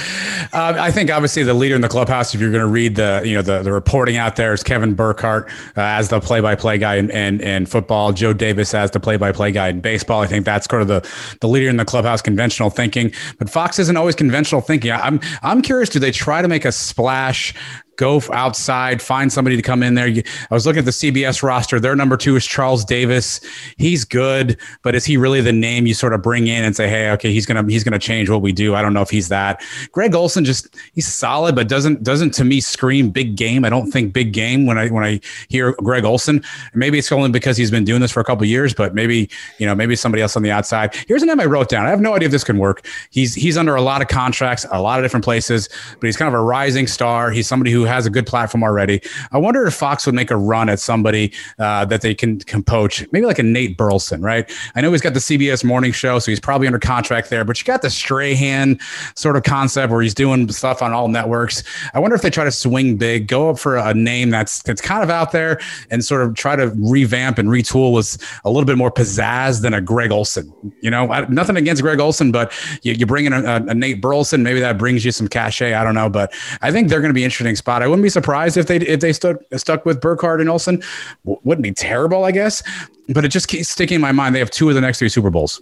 uh, 0.54 0.76
I 0.78 0.92
think 0.92 1.12
obviously 1.12 1.44
the 1.44 1.54
leader 1.54 1.76
in 1.76 1.82
the 1.82 1.90
clubhouse. 1.90 2.34
If 2.36 2.42
you're 2.42 2.52
going 2.52 2.62
to 2.62 2.68
read 2.68 2.96
the 2.96 3.22
you 3.24 3.36
know 3.36 3.42
the, 3.42 3.62
the 3.62 3.72
reporting 3.72 4.18
out 4.18 4.36
there 4.36 4.54
is 4.54 4.64
Kevin 4.64 4.94
Burkhardt 4.94 5.50
uh, 5.78 5.82
as 5.82 6.10
the 6.10 6.20
play 6.20 6.42
by 6.42 6.56
play 6.56 6.78
guy 6.78 6.96
in, 6.96 7.10
in, 7.12 7.42
in 7.42 7.66
football. 7.66 8.12
Joe 8.12 8.34
Davis 8.34 8.74
as 8.74 8.92
the 8.92 9.00
play 9.00 9.18
by 9.18 9.32
play 9.32 9.52
guy 9.52 9.70
in 9.70 9.82
baseball. 9.82 10.22
I 10.22 10.28
think 10.28 10.46
that's 10.46 10.68
kind 10.68 10.82
of 10.82 10.88
the 10.88 11.08
the 11.42 11.48
leader 11.48 11.70
in 11.70 11.78
the 11.78 11.86
clubhouse 11.86 12.22
conventional 12.22 12.70
thinking. 12.70 13.12
But 13.40 13.50
Fox 13.50 13.80
isn't 13.80 13.96
always 13.96 14.16
conventional 14.16 14.62
thinking. 14.62 14.92
I'm 14.92 15.20
I'm 15.42 15.62
curious. 15.62 15.90
Do 15.90 16.00
they 16.00 16.12
try 16.12 16.42
to 16.42 16.48
make 16.48 16.66
a 16.66 16.72
splash 16.72 17.54
go 17.97 18.21
outside, 18.32 19.01
find 19.01 19.32
somebody 19.32 19.56
to 19.56 19.62
come 19.62 19.84
in 19.84 19.93
there. 19.93 20.08
I 20.08 20.53
was 20.53 20.65
looking 20.65 20.79
at 20.79 20.86
the 20.86 20.91
CBS 20.91 21.43
roster. 21.43 21.79
Their 21.79 21.95
number 21.95 22.17
two 22.17 22.36
is 22.36 22.45
Charles 22.45 22.84
Davis. 22.86 23.39
He's 23.77 24.03
good, 24.03 24.58
but 24.82 24.95
is 24.95 25.06
he 25.06 25.17
really 25.17 25.41
the 25.41 25.53
name 25.53 25.86
you 25.86 25.93
sort 25.93 26.13
of 26.13 26.21
bring 26.21 26.47
in 26.47 26.63
and 26.63 26.75
say, 26.75 26.88
hey, 26.88 27.12
okay, 27.12 27.32
he's 27.32 27.45
gonna 27.45 27.63
he's 27.69 27.84
gonna 27.84 27.99
change 27.99 28.29
what 28.29 28.41
we 28.41 28.51
do? 28.51 28.75
I 28.75 28.82
don't 28.82 28.93
know 28.93 29.01
if 29.01 29.10
he's 29.10 29.29
that. 29.29 29.63
Greg 29.91 30.15
Olsen 30.15 30.45
just 30.45 30.75
he's 30.93 31.08
solid, 31.08 31.56
but 31.56 31.67
doesn't 31.67 32.03
doesn't 32.03 32.32
to 32.36 32.43
me 32.43 32.62
scream 32.62 33.10
big 33.10 33.36
game. 33.36 33.65
I 33.65 33.69
don't 33.69 33.91
think 33.91 34.13
big 34.13 34.34
game 34.34 34.65
when 34.65 34.77
I 34.77 34.89
when 34.89 35.03
I 35.03 35.19
hear 35.49 35.73
Greg 35.73 36.06
Olsen. 36.06 36.43
Maybe 36.73 36.97
it's 36.97 37.12
only 37.12 37.29
because 37.29 37.58
he's 37.58 37.71
been 37.71 37.86
doing 37.86 38.01
this 38.01 38.12
for 38.12 38.19
a 38.19 38.23
couple 38.23 38.45
years, 38.45 38.73
but 38.73 38.95
maybe 38.95 39.29
you 39.60 39.65
know 39.65 39.75
maybe 39.75 39.95
somebody 39.95 40.21
else 40.21 40.36
on 40.36 40.43
the 40.43 40.51
outside. 40.51 40.95
Here's 41.08 41.23
a 41.23 41.25
name 41.25 41.39
I 41.39 41.45
wrote 41.45 41.69
down. 41.69 41.86
I 41.86 41.89
have 41.89 42.01
no 42.01 42.15
idea 42.15 42.27
if 42.27 42.32
this 42.32 42.43
can 42.43 42.58
work. 42.58 42.86
He's 43.12 43.34
he's 43.36 43.58
under 43.58 43.75
a 43.75 43.82
lot 43.82 44.01
of 44.01 44.08
contracts, 44.08 44.65
a 44.71 44.82
lot 44.82 44.99
of 44.99 45.06
different 45.06 45.23
places, 45.23 45.69
but 45.99 46.08
he's 46.08 46.17
kind 46.17 46.27
of 46.27 46.39
a 46.39 46.43
rising 46.43 46.88
star. 46.88 47.32
He's 47.32 47.47
somebody 47.47 47.71
who 47.71 47.83
has 47.86 48.06
a 48.06 48.10
good 48.10 48.26
platform 48.26 48.63
already. 48.63 49.02
I 49.32 49.38
wonder 49.38 49.65
if 49.65 49.74
Fox 49.74 50.06
would 50.06 50.15
make 50.15 50.32
a 50.32 50.38
run 50.38 50.69
at 50.69 50.80
somebody 50.80 51.34
uh, 51.60 51.86
that 51.86 52.02
they 52.02 52.13
can, 52.13 52.39
can 52.39 52.63
poach, 52.63 53.06
maybe 53.12 53.26
like 53.26 53.39
a 53.39 53.43
Nate 53.43 53.78
Burleson, 53.78 54.22
right? 54.22 54.52
I 54.76 54.82
know 54.82 54.91
he's 54.91 55.02
got 55.02 55.13
the 55.13 55.19
CBS 55.19 55.63
morning 55.63 55.91
show, 55.91 56.19
so 56.19 56.32
he's 56.32 56.39
probably 56.39 56.67
under 56.67 56.80
contract 56.80 57.30
there, 57.30 57.43
but 57.43 57.60
you 57.60 57.65
got 57.65 57.82
the 57.82 57.89
Strahan 57.89 58.80
sort 59.15 59.36
of 59.36 59.43
concept 59.43 59.91
where 59.91 60.02
he's 60.02 60.13
doing 60.13 60.52
stuff 60.52 60.82
on 60.82 60.93
all 60.93 61.08
networks. 61.08 61.63
I 61.93 62.00
wonder 62.00 62.15
if 62.15 62.22
they 62.22 62.30
try 62.30 62.43
to 62.43 62.52
swing 62.52 62.98
big, 62.98 63.28
go 63.28 63.50
up 63.50 63.60
for 63.60 63.78
a 63.78 63.93
name 63.93 64.30
that's 64.30 64.62
that's 64.63 64.82
kind 64.82 65.04
of 65.04 65.10
out 65.10 65.32
there 65.32 65.60
and 65.89 66.04
sort 66.04 66.22
of 66.22 66.36
try 66.36 66.56
to 66.56 66.72
revamp 66.76 67.38
and 67.38 67.50
retool 67.50 67.93
with 67.93 68.17
a 68.46 68.50
little 68.50 68.65
bit 68.65 68.78
more 68.78 68.91
pizzazz 68.91 69.62
than 69.62 69.74
a 69.74 69.82
Greg 69.82 70.12
Olsen. 70.12 70.54
You 70.82 70.89
know, 70.89 71.12
I, 71.12 71.28
nothing 71.28 71.58
against 71.58 71.82
Greg 71.82 72.00
Olsen, 72.00 72.32
but 72.32 72.54
you, 72.82 72.93
you 72.93 73.06
bring 73.06 73.26
in 73.26 73.34
a, 73.34 73.41
a, 73.41 73.56
a 73.67 73.74
Nate 73.74 74.02
Burleson, 74.02 74.43
maybe 74.43 74.60
that 74.60 74.78
brings 74.78 75.06
you 75.06 75.12
some 75.12 75.28
cachet. 75.28 75.74
I 75.74 75.84
don't 75.84 75.96
know, 75.96 76.10
but 76.10 76.34
I 76.62 76.72
think 76.72 76.89
they're 76.89 77.02
going 77.02 77.10
to 77.10 77.13
be 77.13 77.24
interesting 77.24 77.56
spot. 77.74 77.84
I 77.84 77.88
wouldn't 77.88 78.04
be 78.04 78.10
surprised 78.10 78.58
if 78.58 78.68
they 78.68 78.78
if 78.78 79.00
they 79.00 79.14
stood 79.14 79.38
stuck 79.56 79.86
with 79.86 80.00
Burkhardt 80.00 80.40
and 80.40 80.50
Olsen. 80.50 80.82
W- 81.26 81.40
wouldn't 81.44 81.64
be 81.64 81.72
terrible, 81.72 82.24
I 82.24 82.32
guess. 82.32 82.62
But 83.10 83.26
it 83.26 83.30
just 83.30 83.48
keeps 83.48 83.70
sticking 83.70 83.96
in 83.96 84.02
my 84.02 84.12
mind. 84.12 84.36
They 84.36 84.40
have 84.40 84.52
two 84.52 84.70
of 84.70 84.76
the 84.76 84.82
next 84.82 85.00
three 85.00 85.10
Super 85.10 85.30
Bowls. 85.30 85.62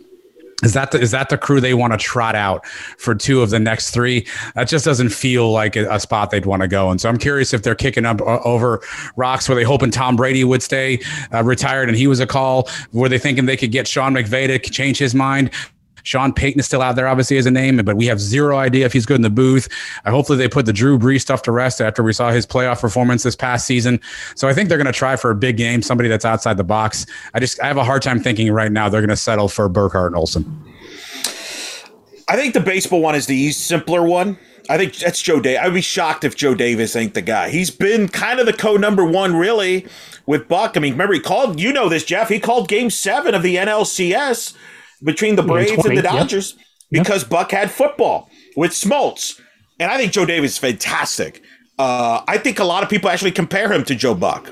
Is 0.63 0.73
that 0.73 0.91
the, 0.91 0.99
is 0.99 1.09
that 1.09 1.29
the 1.29 1.39
crew 1.39 1.59
they 1.59 1.73
want 1.73 1.91
to 1.91 1.97
trot 1.97 2.35
out 2.35 2.67
for 2.67 3.15
two 3.15 3.41
of 3.41 3.49
the 3.49 3.59
next 3.59 3.91
three? 3.91 4.27
That 4.53 4.67
just 4.67 4.85
doesn't 4.85 5.09
feel 5.09 5.51
like 5.51 5.75
a, 5.75 5.89
a 5.89 5.99
spot 5.99 6.29
they'd 6.29 6.45
want 6.45 6.61
to 6.61 6.67
go. 6.67 6.91
And 6.91 7.01
so 7.01 7.09
I'm 7.09 7.17
curious 7.17 7.51
if 7.51 7.63
they're 7.63 7.73
kicking 7.73 8.05
up 8.05 8.21
uh, 8.21 8.39
over 8.43 8.81
rocks. 9.15 9.49
Were 9.49 9.55
they 9.55 9.63
hoping 9.63 9.89
Tom 9.89 10.15
Brady 10.15 10.43
would 10.43 10.61
stay 10.61 10.99
uh, 11.33 11.43
retired 11.43 11.89
and 11.89 11.97
he 11.97 12.05
was 12.05 12.19
a 12.19 12.27
call? 12.27 12.69
Were 12.91 13.09
they 13.09 13.17
thinking 13.17 13.47
they 13.47 13.57
could 13.57 13.71
get 13.71 13.87
Sean 13.87 14.13
McVay 14.13 14.45
to 14.47 14.59
change 14.59 14.99
his 14.99 15.15
mind? 15.15 15.49
Sean 16.03 16.33
Payton 16.33 16.59
is 16.59 16.65
still 16.65 16.81
out 16.81 16.95
there, 16.95 17.07
obviously, 17.07 17.37
as 17.37 17.45
a 17.45 17.51
name, 17.51 17.77
but 17.77 17.95
we 17.95 18.05
have 18.07 18.19
zero 18.19 18.57
idea 18.57 18.85
if 18.85 18.93
he's 18.93 19.05
good 19.05 19.15
in 19.15 19.21
the 19.21 19.29
booth. 19.29 19.67
Uh, 20.05 20.11
hopefully, 20.11 20.37
they 20.37 20.47
put 20.47 20.65
the 20.65 20.73
Drew 20.73 20.97
Brees 20.97 21.21
stuff 21.21 21.41
to 21.43 21.51
rest 21.51 21.81
after 21.81 22.03
we 22.03 22.13
saw 22.13 22.31
his 22.31 22.45
playoff 22.45 22.81
performance 22.81 23.23
this 23.23 23.35
past 23.35 23.65
season. 23.65 23.99
So 24.35 24.47
I 24.47 24.53
think 24.53 24.69
they're 24.69 24.77
going 24.77 24.85
to 24.85 24.91
try 24.91 25.15
for 25.15 25.31
a 25.31 25.35
big 25.35 25.57
game, 25.57 25.81
somebody 25.81 26.09
that's 26.09 26.25
outside 26.25 26.57
the 26.57 26.63
box. 26.63 27.05
I 27.33 27.39
just 27.39 27.61
I 27.61 27.67
have 27.67 27.77
a 27.77 27.83
hard 27.83 28.01
time 28.01 28.19
thinking 28.19 28.51
right 28.51 28.71
now 28.71 28.89
they're 28.89 29.01
going 29.01 29.09
to 29.09 29.15
settle 29.15 29.47
for 29.47 29.67
Burkhardt 29.69 30.07
and 30.07 30.15
Olsen. 30.15 30.61
I 32.27 32.35
think 32.35 32.53
the 32.53 32.61
baseball 32.61 33.01
one 33.01 33.15
is 33.15 33.25
the 33.25 33.51
simpler 33.51 34.03
one. 34.03 34.37
I 34.69 34.77
think 34.77 34.95
that's 34.95 35.21
Joe 35.21 35.41
Day. 35.41 35.57
I'd 35.57 35.73
be 35.73 35.81
shocked 35.81 36.23
if 36.23 36.35
Joe 36.35 36.55
Davis 36.55 36.95
ain't 36.95 37.13
the 37.13 37.21
guy. 37.21 37.49
He's 37.49 37.69
been 37.69 38.07
kind 38.07 38.39
of 38.39 38.45
the 38.45 38.53
co 38.53 38.77
number 38.77 39.03
one, 39.03 39.35
really, 39.35 39.85
with 40.25 40.47
Buck. 40.47 40.77
I 40.77 40.79
mean, 40.79 40.93
remember 40.93 41.13
he 41.13 41.19
called. 41.19 41.59
You 41.59 41.73
know 41.73 41.89
this, 41.89 42.05
Jeff. 42.05 42.29
He 42.29 42.39
called 42.39 42.69
Game 42.69 42.89
Seven 42.89 43.35
of 43.35 43.43
the 43.43 43.57
NLCS 43.57 44.53
between 45.03 45.35
the 45.35 45.43
Braves 45.43 45.73
20, 45.73 45.89
and 45.89 45.97
the 45.97 46.01
Dodgers 46.01 46.55
yep. 46.89 47.03
because 47.03 47.23
yep. 47.23 47.29
Buck 47.29 47.51
had 47.51 47.71
football 47.71 48.29
with 48.55 48.71
Smoltz. 48.71 49.39
And 49.79 49.91
I 49.91 49.97
think 49.97 50.11
Joe 50.11 50.25
Davis 50.25 50.51
is 50.51 50.57
fantastic. 50.57 51.41
Uh, 51.79 52.23
I 52.27 52.37
think 52.37 52.59
a 52.59 52.63
lot 52.63 52.83
of 52.83 52.89
people 52.89 53.09
actually 53.09 53.31
compare 53.31 53.71
him 53.71 53.83
to 53.85 53.95
Joe 53.95 54.13
Buck, 54.13 54.49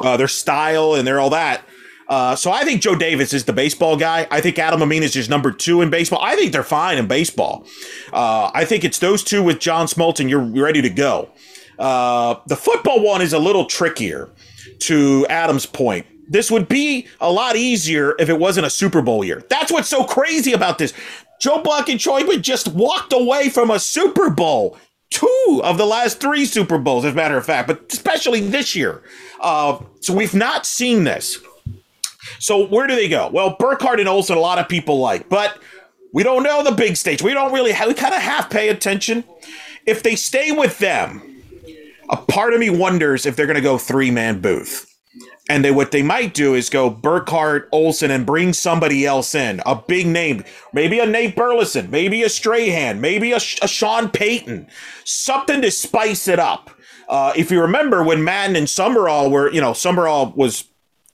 uh, 0.00 0.16
their 0.16 0.28
style 0.28 0.94
and 0.94 1.06
their 1.06 1.18
all 1.18 1.30
that. 1.30 1.62
Uh, 2.08 2.34
so 2.34 2.50
I 2.50 2.64
think 2.64 2.80
Joe 2.80 2.94
Davis 2.94 3.34
is 3.34 3.44
the 3.44 3.52
baseball 3.52 3.96
guy. 3.96 4.26
I 4.30 4.40
think 4.40 4.58
Adam 4.58 4.80
Amin 4.80 5.02
is 5.02 5.12
just 5.12 5.28
number 5.28 5.52
two 5.52 5.82
in 5.82 5.90
baseball. 5.90 6.20
I 6.22 6.36
think 6.36 6.52
they're 6.52 6.62
fine 6.62 6.96
in 6.96 7.06
baseball. 7.06 7.66
Uh, 8.12 8.50
I 8.54 8.64
think 8.64 8.84
it's 8.84 8.98
those 8.98 9.22
two 9.22 9.42
with 9.42 9.58
John 9.58 9.86
Smoltz, 9.86 10.20
and 10.20 10.30
you're 10.30 10.40
ready 10.40 10.80
to 10.80 10.88
go. 10.88 11.30
Uh, 11.78 12.36
the 12.46 12.56
football 12.56 13.02
one 13.02 13.20
is 13.20 13.32
a 13.32 13.38
little 13.38 13.66
trickier. 13.66 14.30
To 14.80 15.26
Adam's 15.28 15.66
point, 15.66 16.06
this 16.28 16.50
would 16.50 16.68
be 16.68 17.06
a 17.20 17.32
lot 17.32 17.56
easier 17.56 18.14
if 18.18 18.28
it 18.28 18.38
wasn't 18.38 18.66
a 18.66 18.70
Super 18.70 19.02
Bowl 19.02 19.24
year. 19.24 19.42
That's 19.48 19.72
what's 19.72 19.88
so 19.88 20.04
crazy 20.04 20.52
about 20.52 20.78
this. 20.78 20.92
Joe 21.40 21.62
Buck 21.62 21.88
and 21.88 21.98
Troy 21.98 22.22
Aikman 22.22 22.42
just 22.42 22.68
walked 22.68 23.12
away 23.12 23.48
from 23.48 23.70
a 23.70 23.78
Super 23.78 24.30
Bowl. 24.30 24.76
Two 25.10 25.60
of 25.64 25.78
the 25.78 25.86
last 25.86 26.20
three 26.20 26.44
Super 26.44 26.76
Bowls, 26.76 27.04
as 27.04 27.12
a 27.12 27.16
matter 27.16 27.38
of 27.38 27.46
fact, 27.46 27.66
but 27.66 27.90
especially 27.90 28.40
this 28.40 28.76
year. 28.76 29.02
Uh, 29.40 29.78
so 30.00 30.14
we've 30.14 30.34
not 30.34 30.66
seen 30.66 31.04
this. 31.04 31.38
So 32.40 32.66
where 32.66 32.86
do 32.86 32.94
they 32.94 33.08
go? 33.08 33.30
Well, 33.32 33.56
Burkhardt 33.58 34.00
and 34.00 34.08
Olsen, 34.08 34.36
a 34.36 34.40
lot 34.40 34.58
of 34.58 34.68
people 34.68 34.98
like, 34.98 35.28
but 35.28 35.58
we 36.12 36.22
don't 36.22 36.42
know 36.42 36.62
the 36.62 36.72
big 36.72 36.96
stage. 36.96 37.22
We 37.22 37.32
don't 37.32 37.52
really, 37.52 37.72
have, 37.72 37.88
we 37.88 37.94
kind 37.94 38.14
of 38.14 38.20
half 38.20 38.50
pay 38.50 38.68
attention. 38.68 39.24
If 39.86 40.02
they 40.02 40.14
stay 40.14 40.52
with 40.52 40.78
them, 40.78 41.22
a 42.10 42.16
part 42.16 42.52
of 42.52 42.60
me 42.60 42.68
wonders 42.68 43.24
if 43.24 43.36
they're 43.36 43.46
going 43.46 43.56
to 43.56 43.62
go 43.62 43.78
three 43.78 44.10
man 44.10 44.40
booth. 44.40 44.97
And 45.48 45.64
they 45.64 45.70
what 45.70 45.92
they 45.92 46.02
might 46.02 46.34
do 46.34 46.54
is 46.54 46.68
go 46.68 46.90
Burkhardt, 46.90 47.68
Olsen, 47.72 48.10
and 48.10 48.26
bring 48.26 48.52
somebody 48.52 49.06
else 49.06 49.34
in, 49.34 49.62
a 49.64 49.74
big 49.76 50.06
name, 50.06 50.44
maybe 50.72 50.98
a 50.98 51.06
Nate 51.06 51.34
Burleson, 51.34 51.90
maybe 51.90 52.22
a 52.22 52.28
Strahan, 52.28 53.00
maybe 53.00 53.32
a, 53.32 53.36
a 53.36 53.68
Sean 53.68 54.10
Payton, 54.10 54.68
something 55.04 55.62
to 55.62 55.70
spice 55.70 56.28
it 56.28 56.38
up. 56.38 56.70
Uh, 57.08 57.32
if 57.34 57.50
you 57.50 57.62
remember 57.62 58.02
when 58.02 58.22
Madden 58.22 58.56
and 58.56 58.68
Summerall 58.68 59.30
were, 59.30 59.50
you 59.50 59.60
know, 59.60 59.72
Summerall 59.72 60.32
was 60.36 60.64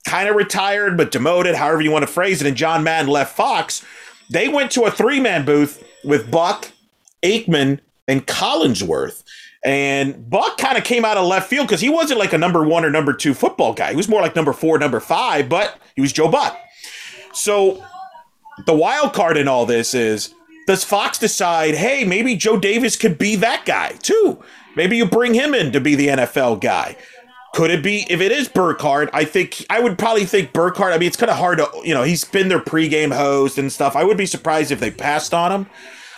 kind 0.03 0.27
of 0.27 0.35
retired 0.35 0.97
but 0.97 1.11
demoted, 1.11 1.55
however 1.55 1.81
you 1.81 1.91
want 1.91 2.03
to 2.03 2.11
phrase 2.11 2.41
it, 2.41 2.47
and 2.47 2.57
John 2.57 2.83
Madden 2.83 3.09
left 3.09 3.35
Fox, 3.35 3.83
they 4.29 4.49
went 4.49 4.71
to 4.71 4.83
a 4.83 4.91
three 4.91 5.21
man 5.21 5.45
booth 5.45 5.83
with 6.03 6.29
Buck, 6.29 6.71
Aikman, 7.23 7.79
and 8.07 8.27
Collinsworth. 8.27 9.23
And 9.65 10.29
Buck 10.29 10.59
kind 10.59 10.77
of 10.77 10.83
came 10.83 11.03
out 11.03 11.17
of 11.17 11.25
left 11.25 11.49
field 11.49 11.67
because 11.67 11.81
he 11.81 11.89
wasn't 11.89 12.19
like 12.19 12.33
a 12.33 12.37
number 12.37 12.63
one 12.63 12.85
or 12.85 12.91
number 12.91 13.13
two 13.13 13.33
football 13.33 13.73
guy. 13.73 13.89
He 13.89 13.95
was 13.97 14.07
more 14.07 14.21
like 14.21 14.35
number 14.35 14.53
four, 14.53 14.77
number 14.77 14.99
five, 14.99 15.49
but 15.49 15.79
he 15.95 16.01
was 16.01 16.13
Joe 16.13 16.29
Buck. 16.29 16.55
So 17.33 17.83
the 18.67 18.75
wild 18.75 19.13
card 19.13 19.37
in 19.37 19.47
all 19.47 19.65
this 19.65 19.95
is 19.95 20.35
does 20.67 20.83
Fox 20.83 21.17
decide, 21.17 21.73
hey, 21.73 22.05
maybe 22.05 22.35
Joe 22.35 22.57
Davis 22.57 22.95
could 22.95 23.17
be 23.17 23.35
that 23.37 23.65
guy 23.65 23.93
too? 24.03 24.41
Maybe 24.75 24.97
you 24.97 25.05
bring 25.05 25.33
him 25.33 25.55
in 25.55 25.71
to 25.71 25.81
be 25.81 25.95
the 25.95 26.09
NFL 26.09 26.61
guy. 26.61 26.95
Could 27.55 27.71
it 27.71 27.81
be 27.81 28.05
if 28.07 28.21
it 28.21 28.31
is 28.31 28.47
Burkhardt? 28.47 29.09
I 29.13 29.25
think 29.25 29.65
I 29.69 29.79
would 29.79 29.97
probably 29.97 30.25
think 30.25 30.53
Burkhardt. 30.53 30.93
I 30.93 30.99
mean, 30.99 31.07
it's 31.07 31.17
kind 31.17 31.31
of 31.31 31.37
hard 31.37 31.57
to 31.57 31.69
you 31.83 31.93
know 31.93 32.03
he's 32.03 32.23
been 32.23 32.49
their 32.49 32.59
pregame 32.59 33.15
host 33.15 33.57
and 33.57 33.71
stuff. 33.71 33.95
I 33.95 34.03
would 34.03 34.17
be 34.17 34.25
surprised 34.27 34.71
if 34.71 34.79
they 34.79 34.91
passed 34.91 35.33
on 35.33 35.51
him. 35.51 35.67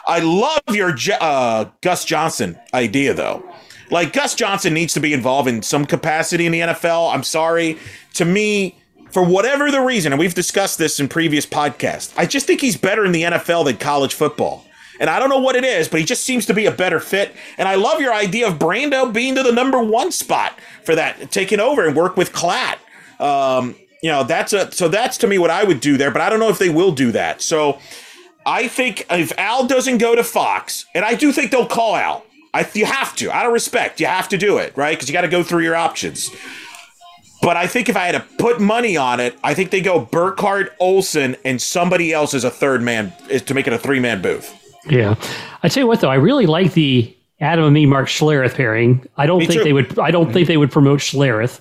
I 0.07 0.19
love 0.19 0.61
your 0.71 0.95
uh, 1.19 1.65
Gus 1.81 2.05
Johnson 2.05 2.57
idea, 2.73 3.13
though. 3.13 3.43
Like, 3.91 4.13
Gus 4.13 4.35
Johnson 4.35 4.73
needs 4.73 4.93
to 4.93 4.99
be 4.99 5.13
involved 5.13 5.47
in 5.47 5.61
some 5.61 5.85
capacity 5.85 6.45
in 6.45 6.51
the 6.51 6.59
NFL. 6.59 7.13
I'm 7.13 7.23
sorry. 7.23 7.77
To 8.15 8.25
me, 8.25 8.77
for 9.11 9.23
whatever 9.23 9.71
the 9.71 9.81
reason, 9.81 10.11
and 10.13 10.19
we've 10.19 10.33
discussed 10.33 10.77
this 10.77 10.99
in 10.99 11.07
previous 11.07 11.45
podcasts, 11.45 12.13
I 12.17 12.25
just 12.25 12.47
think 12.47 12.61
he's 12.61 12.77
better 12.77 13.05
in 13.05 13.11
the 13.11 13.23
NFL 13.23 13.65
than 13.65 13.77
college 13.77 14.13
football. 14.13 14.65
And 14.99 15.09
I 15.09 15.19
don't 15.19 15.29
know 15.29 15.39
what 15.39 15.55
it 15.55 15.63
is, 15.63 15.87
but 15.87 15.99
he 15.99 16.05
just 16.05 16.23
seems 16.23 16.45
to 16.47 16.53
be 16.53 16.65
a 16.65 16.71
better 16.71 16.99
fit. 16.99 17.35
And 17.57 17.67
I 17.67 17.75
love 17.75 18.01
your 18.01 18.13
idea 18.13 18.47
of 18.47 18.55
Brando 18.55 19.11
being 19.13 19.35
to 19.35 19.43
the 19.43 19.51
number 19.51 19.81
one 19.81 20.11
spot 20.11 20.57
for 20.83 20.95
that, 20.95 21.31
taking 21.31 21.59
over 21.59 21.85
and 21.85 21.95
work 21.95 22.17
with 22.17 22.33
Klatt. 22.33 22.77
Um, 23.19 23.75
you 24.01 24.09
know, 24.09 24.23
that's 24.23 24.53
a 24.53 24.71
so 24.71 24.87
that's 24.87 25.17
to 25.19 25.27
me 25.27 25.37
what 25.37 25.49
I 25.49 25.63
would 25.63 25.79
do 25.79 25.97
there, 25.97 26.11
but 26.11 26.21
I 26.21 26.29
don't 26.29 26.39
know 26.39 26.49
if 26.49 26.59
they 26.59 26.69
will 26.69 26.91
do 26.91 27.11
that. 27.11 27.41
So 27.41 27.79
I 28.47 28.69
think 28.69 29.05
if 29.09 29.37
Al 29.37 29.67
doesn't 29.67 29.97
go 29.97 30.15
to 30.15 30.23
Fox, 30.23 30.85
and 30.95 31.03
I 31.03 31.15
do 31.15 31.33
think 31.33 31.51
they'll 31.51 31.67
call 31.67 31.97
Al. 31.97 32.23
I 32.53 32.65
you 32.73 32.85
have 32.85 33.13
to. 33.17 33.29
Out 33.29 33.45
of 33.45 33.51
respect, 33.51 33.99
you 33.99 34.07
have 34.07 34.29
to 34.29 34.37
do 34.37 34.57
it, 34.57 34.75
right? 34.77 34.97
Because 34.97 35.09
you 35.09 35.13
got 35.13 35.21
to 35.21 35.27
go 35.27 35.43
through 35.43 35.63
your 35.63 35.75
options. 35.75 36.31
But 37.41 37.57
I 37.57 37.67
think 37.67 37.89
if 37.89 37.97
I 37.97 38.05
had 38.05 38.13
to 38.13 38.25
put 38.37 38.61
money 38.61 38.95
on 38.95 39.19
it, 39.19 39.37
I 39.43 39.53
think 39.53 39.69
they 39.69 39.81
go 39.81 39.99
Burkhardt, 39.99 40.73
Olsen, 40.79 41.35
and 41.43 41.61
somebody 41.61 42.13
else 42.13 42.33
as 42.33 42.45
a 42.45 42.49
third 42.49 42.81
man 42.81 43.13
to 43.45 43.53
make 43.53 43.67
it 43.67 43.73
a 43.73 43.77
three 43.77 43.99
man 43.99 44.21
booth. 44.21 44.53
Yeah, 44.89 45.15
I 45.61 45.67
tell 45.67 45.83
you 45.83 45.87
what 45.87 45.99
though, 45.99 46.09
I 46.09 46.15
really 46.15 46.45
like 46.45 46.73
the 46.73 47.13
Adam 47.41 47.65
Amin 47.65 47.89
Mark 47.89 48.07
Schlereth 48.07 48.55
pairing. 48.55 49.05
I 49.17 49.25
don't 49.25 49.39
me 49.39 49.45
think 49.45 49.59
too. 49.59 49.63
they 49.65 49.73
would. 49.73 49.99
I 49.99 50.09
don't 50.09 50.31
think 50.31 50.47
they 50.47 50.57
would 50.57 50.71
promote 50.71 50.99
Schlereth, 50.99 51.59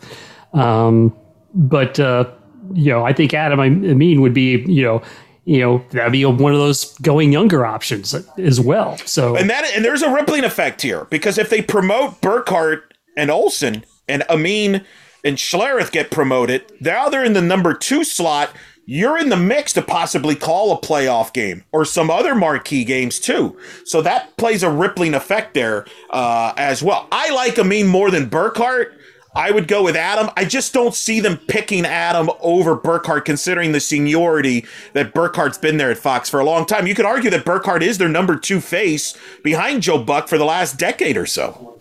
um, 0.55 1.15
but 1.53 1.99
uh, 1.99 2.31
you 2.73 2.93
know, 2.93 3.05
I 3.05 3.13
think 3.13 3.35
Adam 3.35 3.59
Amin 3.59 4.21
would 4.21 4.35
be 4.35 4.65
you 4.69 4.85
know 4.85 5.03
you 5.47 5.61
know 5.61 5.83
that'd 5.91 6.13
be 6.13 6.25
one 6.25 6.53
of 6.53 6.59
those 6.59 6.99
going 6.99 7.33
younger 7.33 7.65
options 7.65 8.15
as 8.37 8.61
well. 8.61 8.99
So 8.99 9.37
and 9.37 9.49
that 9.49 9.65
and 9.75 9.85
there's 9.85 10.03
a 10.03 10.13
rippling 10.13 10.45
effect 10.45 10.83
here 10.83 11.07
because 11.07 11.39
if 11.39 11.49
they 11.49 11.63
promote 11.63 12.21
Burkhardt 12.21 12.93
and 13.17 13.31
Olsen 13.31 13.85
and 14.09 14.25
Amin 14.29 14.85
and 15.25 15.37
Schlereth 15.37 15.93
get 15.93 16.11
promoted, 16.11 16.65
now 16.81 17.09
they're 17.09 17.25
in 17.25 17.33
the 17.33 17.41
number 17.41 17.73
two 17.75 18.05
slot. 18.05 18.51
You're 18.89 19.19
in 19.19 19.31
the 19.31 19.37
mix 19.37 19.73
to 19.73 19.83
possibly 19.83 20.37
call 20.37 20.73
a 20.73 20.81
playoff 20.81 21.33
game 21.33 21.65
or 21.73 21.85
some 21.85 22.09
other 22.09 22.37
marquee 22.37 22.85
games 22.85 23.19
too. 23.19 23.57
So 23.85 24.01
that 24.03 24.37
plays 24.37 24.63
a 24.63 24.71
rippling 24.71 25.15
effect 25.15 25.55
there 25.55 25.87
uh, 26.11 26.53
as 26.57 26.85
well. 26.85 27.09
I 27.11 27.31
like 27.31 27.59
Amin 27.59 27.89
more 27.89 28.13
than 28.13 28.29
Burkhardt 28.29 28.96
I 29.37 29.51
would 29.51 29.69
go 29.69 29.83
with 29.85 29.97
Adam. 29.97 30.31
I 30.35 30.47
just 30.47 30.73
don't 30.73 30.95
see 30.95 31.21
them 31.21 31.37
picking 31.37 31.85
Adam 31.85 32.31
over 32.41 32.75
Burkhardt, 32.75 33.27
considering 33.27 33.73
the 33.73 33.81
seniority 33.81 34.65
that 34.95 35.13
Burkhardt's 35.13 35.59
been 35.59 35.77
there 35.77 35.91
at 35.91 35.99
Fox 35.99 36.31
for 36.31 36.41
a 36.41 36.45
long 36.45 36.65
time. 36.65 36.87
You 36.87 36.95
could 36.95 37.05
argue 37.05 37.29
that 37.29 37.45
Burkhardt 37.45 37.83
is 37.83 37.99
their 37.99 38.09
number 38.09 38.37
two 38.37 38.63
face 38.63 39.15
behind 39.45 39.83
Joe 39.83 40.03
Buck 40.03 40.29
for 40.29 40.39
the 40.39 40.47
last 40.47 40.79
decade 40.79 41.19
or 41.19 41.27
so. 41.27 41.76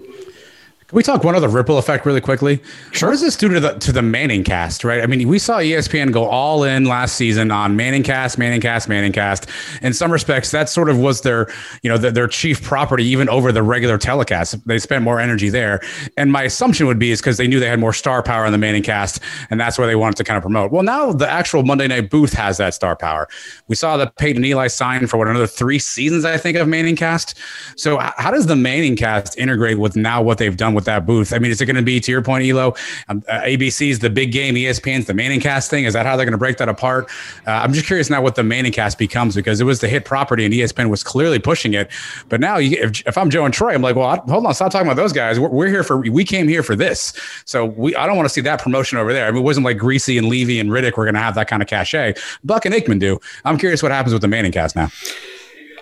Can 0.88 0.98
we 0.98 1.02
talk 1.02 1.24
one 1.24 1.34
other 1.34 1.50
ripple 1.50 1.80
effect 1.80 2.06
really 2.06 2.22
quickly? 2.22 2.62
Sure. 2.92 3.10
What 3.10 3.14
does 3.14 3.22
this 3.22 3.36
do 3.36 3.50
to 3.50 3.60
the 3.60 3.74
to 3.74 3.92
the 3.92 4.04
Manning 4.04 4.44
cast, 4.44 4.84
right? 4.84 5.02
I 5.02 5.08
mean, 5.08 5.28
we 5.28 5.40
saw 5.40 5.58
ESPN 5.58 6.12
go 6.12 6.26
all 6.26 6.64
in 6.64 6.86
last 6.86 7.16
season 7.16 7.50
on 7.50 7.76
Manning 7.76 8.04
cast, 8.04 8.38
Manning 8.38 8.62
cast, 8.62 8.88
Manning 8.88 9.12
cast. 9.12 9.50
In 9.82 9.94
some 9.94 10.12
respects, 10.12 10.52
that 10.52 10.70
sort 10.70 10.88
of 10.88 11.00
was 11.00 11.22
their, 11.22 11.48
you 11.82 11.90
know, 11.90 11.98
the, 11.98 12.12
their 12.12 12.28
chief 12.28 12.62
property, 12.62 13.04
even 13.06 13.28
over 13.30 13.52
the 13.52 13.64
regular 13.64 13.98
telecast. 13.98 14.64
They 14.68 14.78
spent 14.78 15.04
more 15.04 15.20
energy 15.20 15.50
there. 15.50 15.82
And 16.18 16.32
my 16.32 16.44
assumption 16.44 16.86
would 16.86 17.00
be 17.00 17.10
is 17.10 17.20
because 17.20 17.38
they 17.38 17.48
knew 17.48 17.60
they 17.60 17.68
had 17.68 17.80
more 17.80 17.92
star 17.92 18.22
power 18.22 18.46
on 18.46 18.52
the 18.52 18.60
Manning 18.60 18.84
cast, 18.84 19.20
and 19.50 19.60
that's 19.60 19.80
where 19.80 19.88
they 19.88 19.96
wanted 19.96 20.18
to 20.18 20.24
kind 20.24 20.38
of 20.38 20.44
promote. 20.44 20.72
Well, 20.72 20.84
now 20.84 21.12
the 21.12 21.28
actual 21.28 21.64
Monday 21.64 21.88
Night 21.88 22.12
Booth 22.12 22.34
has 22.34 22.58
that 22.58 22.76
star 22.76 22.96
power. 22.96 23.28
We 23.68 23.76
saw 23.76 23.98
the 23.98 24.06
Peyton 24.20 24.46
Eli 24.46 24.68
sign 24.68 25.08
for 25.08 25.18
what 25.18 25.28
another 25.30 25.48
three 25.48 25.80
seasons, 25.80 26.26
I 26.26 26.38
think, 26.38 26.56
of 26.58 26.68
Manning 26.68 26.96
cast. 26.96 27.40
So 27.76 27.98
how 27.98 28.30
does 28.30 28.46
the 28.46 28.56
Manning 28.56 28.96
cast 28.96 29.36
integrate 29.40 29.80
with 29.80 29.96
now 29.96 30.22
what 30.22 30.38
they've 30.38 30.56
done? 30.56 30.75
With 30.76 30.86
that 30.86 31.06
booth. 31.06 31.34
I 31.34 31.40
mean, 31.40 31.52
is 31.52 31.62
it 31.62 31.66
going 31.66 31.76
to 31.76 31.82
be 31.82 32.00
to 32.00 32.12
your 32.12 32.22
point, 32.22 32.46
Elo? 32.46 32.76
Um, 33.08 33.24
uh, 33.30 33.42
the 33.46 34.12
big 34.14 34.32
game, 34.32 34.56
ESPN's 34.56 35.06
the 35.06 35.14
ManningCast 35.14 35.70
thing. 35.70 35.86
Is 35.86 35.94
that 35.94 36.06
how 36.06 36.16
they're 36.16 36.26
going 36.26 36.34
to 36.34 36.38
break 36.38 36.58
that 36.58 36.70
apart? 36.70 37.10
Uh, 37.48 37.52
I'm 37.52 37.74
just 37.74 37.86
curious 37.86 38.10
now 38.10 38.22
what 38.22 38.36
the 38.36 38.42
ManningCast 38.42 38.98
becomes 38.98 39.36
because 39.36 39.62
it 39.62 39.64
was 39.64 39.80
the 39.80 39.88
hit 39.88 40.06
property 40.06 40.46
and 40.46 40.54
ESPN 40.54 40.90
was 40.90 41.04
clearly 41.04 41.40
pushing 41.40 41.74
it. 41.74 41.90
But 42.30 42.40
now, 42.40 42.58
you, 42.58 42.78
if, 42.80 43.08
if, 43.08 43.18
I'm 43.18 43.30
Joe 43.30 43.46
and 43.46 43.54
Troy, 43.54 43.74
I'm 43.74 43.82
like, 43.82 43.96
well, 43.96 44.08
I, 44.08 44.18
hold 44.30 44.46
on, 44.46 44.54
stop 44.54 44.72
talking 44.72 44.88
about 44.88 44.98
those 44.98 45.14
guys. 45.14 45.40
We're, 45.40 45.50
we're, 45.50 45.70
here 45.70 45.84
for 45.84 45.98
we 45.98 46.24
came 46.24 46.48
here 46.48 46.64
for 46.64 46.76
this. 46.76 47.14
So 47.46 47.66
we 47.66 47.96
I 47.96 48.06
don't 48.06 48.16
want 48.16 48.28
to 48.28 48.34
see 48.34 48.42
that 48.42 48.62
promotion 48.62 48.98
over 48.98 49.14
there. 49.14 49.28
I 49.28 49.32
mean, 49.32 49.42
it 49.42 49.46
wasn't 49.46 49.66
like 49.66 49.78
Griese 49.78 50.18
and 50.18 50.28
Levy 50.28 50.60
and 50.60 50.70
Riddick 50.70 50.98
were 50.98 51.06
going 51.06 51.16
to 51.16 51.22
have 51.22 51.36
that 51.36 51.48
kind 51.48 51.62
of 51.62 51.68
cachet. 51.68 52.16
Buck 52.44 52.66
and 52.66 52.76
Aikman 52.76 53.00
do. 53.00 53.20
I'm 53.44 53.58
curious 53.58 53.82
what 53.82 53.92
happens 53.92 54.14
with 54.14 54.22
the 54.22 54.28
ManningCast 54.28 54.76
now. 54.76 54.92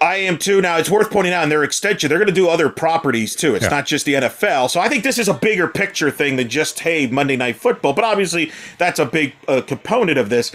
I 0.03 0.17
am 0.17 0.37
too. 0.37 0.61
Now 0.61 0.77
it's 0.77 0.89
worth 0.89 1.09
pointing 1.09 1.31
out 1.31 1.43
in 1.43 1.49
their 1.49 1.63
extension, 1.63 2.09
they're 2.09 2.17
going 2.17 2.27
to 2.27 2.33
do 2.33 2.49
other 2.49 2.69
properties 2.69 3.35
too. 3.35 3.55
It's 3.55 3.63
yeah. 3.63 3.69
not 3.69 3.85
just 3.85 4.05
the 4.05 4.15
NFL. 4.15 4.69
So 4.69 4.81
I 4.81 4.89
think 4.89 5.05
this 5.05 5.17
is 5.17 5.29
a 5.29 5.33
bigger 5.33 5.65
picture 5.65 6.11
thing 6.11 6.35
than 6.35 6.49
just 6.49 6.81
hey 6.81 7.07
Monday 7.07 7.37
Night 7.37 7.55
Football. 7.55 7.93
But 7.93 8.03
obviously 8.03 8.51
that's 8.77 8.99
a 8.99 9.05
big 9.05 9.33
uh, 9.47 9.61
component 9.61 10.17
of 10.17 10.27
this. 10.27 10.53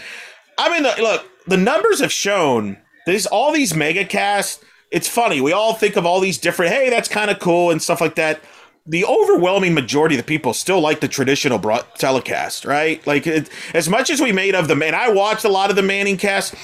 I 0.58 0.68
mean, 0.70 0.82
the, 0.82 0.94
look, 1.02 1.26
the 1.46 1.56
numbers 1.56 2.00
have 2.00 2.12
shown 2.12 2.76
these 3.06 3.24
all 3.24 3.50
these 3.50 3.74
mega 3.74 4.04
casts. 4.04 4.62
It's 4.90 5.08
funny. 5.08 5.40
We 5.40 5.52
all 5.52 5.72
think 5.72 5.96
of 5.96 6.04
all 6.04 6.20
these 6.20 6.36
different. 6.36 6.74
Hey, 6.74 6.90
that's 6.90 7.08
kind 7.08 7.30
of 7.30 7.38
cool 7.38 7.70
and 7.70 7.80
stuff 7.80 8.02
like 8.02 8.16
that. 8.16 8.42
The 8.84 9.06
overwhelming 9.06 9.72
majority 9.72 10.16
of 10.16 10.18
the 10.18 10.28
people 10.28 10.52
still 10.52 10.80
like 10.80 11.00
the 11.00 11.08
traditional 11.08 11.58
broad- 11.58 11.86
telecast, 11.96 12.66
right? 12.66 13.06
Like 13.06 13.26
it, 13.26 13.48
as 13.72 13.88
much 13.88 14.10
as 14.10 14.20
we 14.20 14.30
made 14.30 14.54
of 14.54 14.68
them, 14.68 14.82
and 14.82 14.94
I 14.94 15.10
watched 15.10 15.44
a 15.44 15.48
lot 15.48 15.70
of 15.70 15.76
the 15.76 15.82
Manning 15.82 16.18
cast 16.18 16.54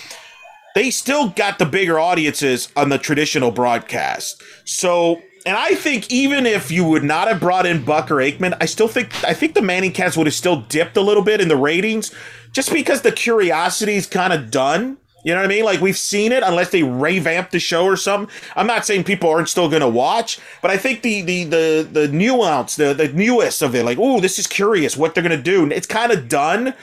they 0.74 0.90
still 0.90 1.28
got 1.28 1.58
the 1.58 1.64
bigger 1.64 1.98
audiences 1.98 2.68
on 2.76 2.88
the 2.88 2.98
traditional 2.98 3.50
broadcast. 3.50 4.42
So, 4.64 5.22
and 5.46 5.56
I 5.56 5.74
think 5.74 6.10
even 6.10 6.46
if 6.46 6.70
you 6.70 6.84
would 6.84 7.04
not 7.04 7.28
have 7.28 7.40
brought 7.40 7.66
in 7.66 7.84
Buck 7.84 8.10
or 8.10 8.16
Aikman, 8.16 8.56
I 8.60 8.66
still 8.66 8.88
think 8.88 9.24
I 9.24 9.34
think 9.34 9.54
the 9.54 9.62
Manning 9.62 9.92
cast 9.92 10.16
would 10.16 10.26
have 10.26 10.34
still 10.34 10.62
dipped 10.62 10.96
a 10.96 11.00
little 11.00 11.22
bit 11.22 11.40
in 11.40 11.48
the 11.48 11.56
ratings, 11.56 12.12
just 12.52 12.72
because 12.72 13.02
the 13.02 13.12
curiosity 13.12 13.94
is 13.94 14.06
kind 14.06 14.32
of 14.32 14.50
done. 14.50 14.98
You 15.24 15.32
know 15.32 15.40
what 15.40 15.46
I 15.46 15.48
mean? 15.48 15.64
Like 15.64 15.80
we've 15.80 15.96
seen 15.96 16.32
it, 16.32 16.42
unless 16.42 16.70
they 16.70 16.82
revamp 16.82 17.50
the 17.50 17.58
show 17.58 17.84
or 17.84 17.96
something. 17.96 18.34
I'm 18.56 18.66
not 18.66 18.84
saying 18.84 19.04
people 19.04 19.30
aren't 19.30 19.48
still 19.48 19.70
going 19.70 19.80
to 19.80 19.88
watch, 19.88 20.38
but 20.60 20.70
I 20.70 20.76
think 20.76 21.00
the 21.00 21.22
the 21.22 21.44
the 21.44 21.88
the 21.90 22.08
nuance, 22.08 22.76
the 22.76 22.92
the 22.92 23.08
newest 23.08 23.62
of 23.62 23.74
it, 23.74 23.84
like, 23.84 23.98
oh, 23.98 24.20
this 24.20 24.38
is 24.38 24.46
curious 24.46 24.96
what 24.96 25.14
they're 25.14 25.22
going 25.22 25.36
to 25.36 25.42
do. 25.42 25.70
It's 25.70 25.86
kind 25.86 26.12
of 26.12 26.28
done. 26.28 26.74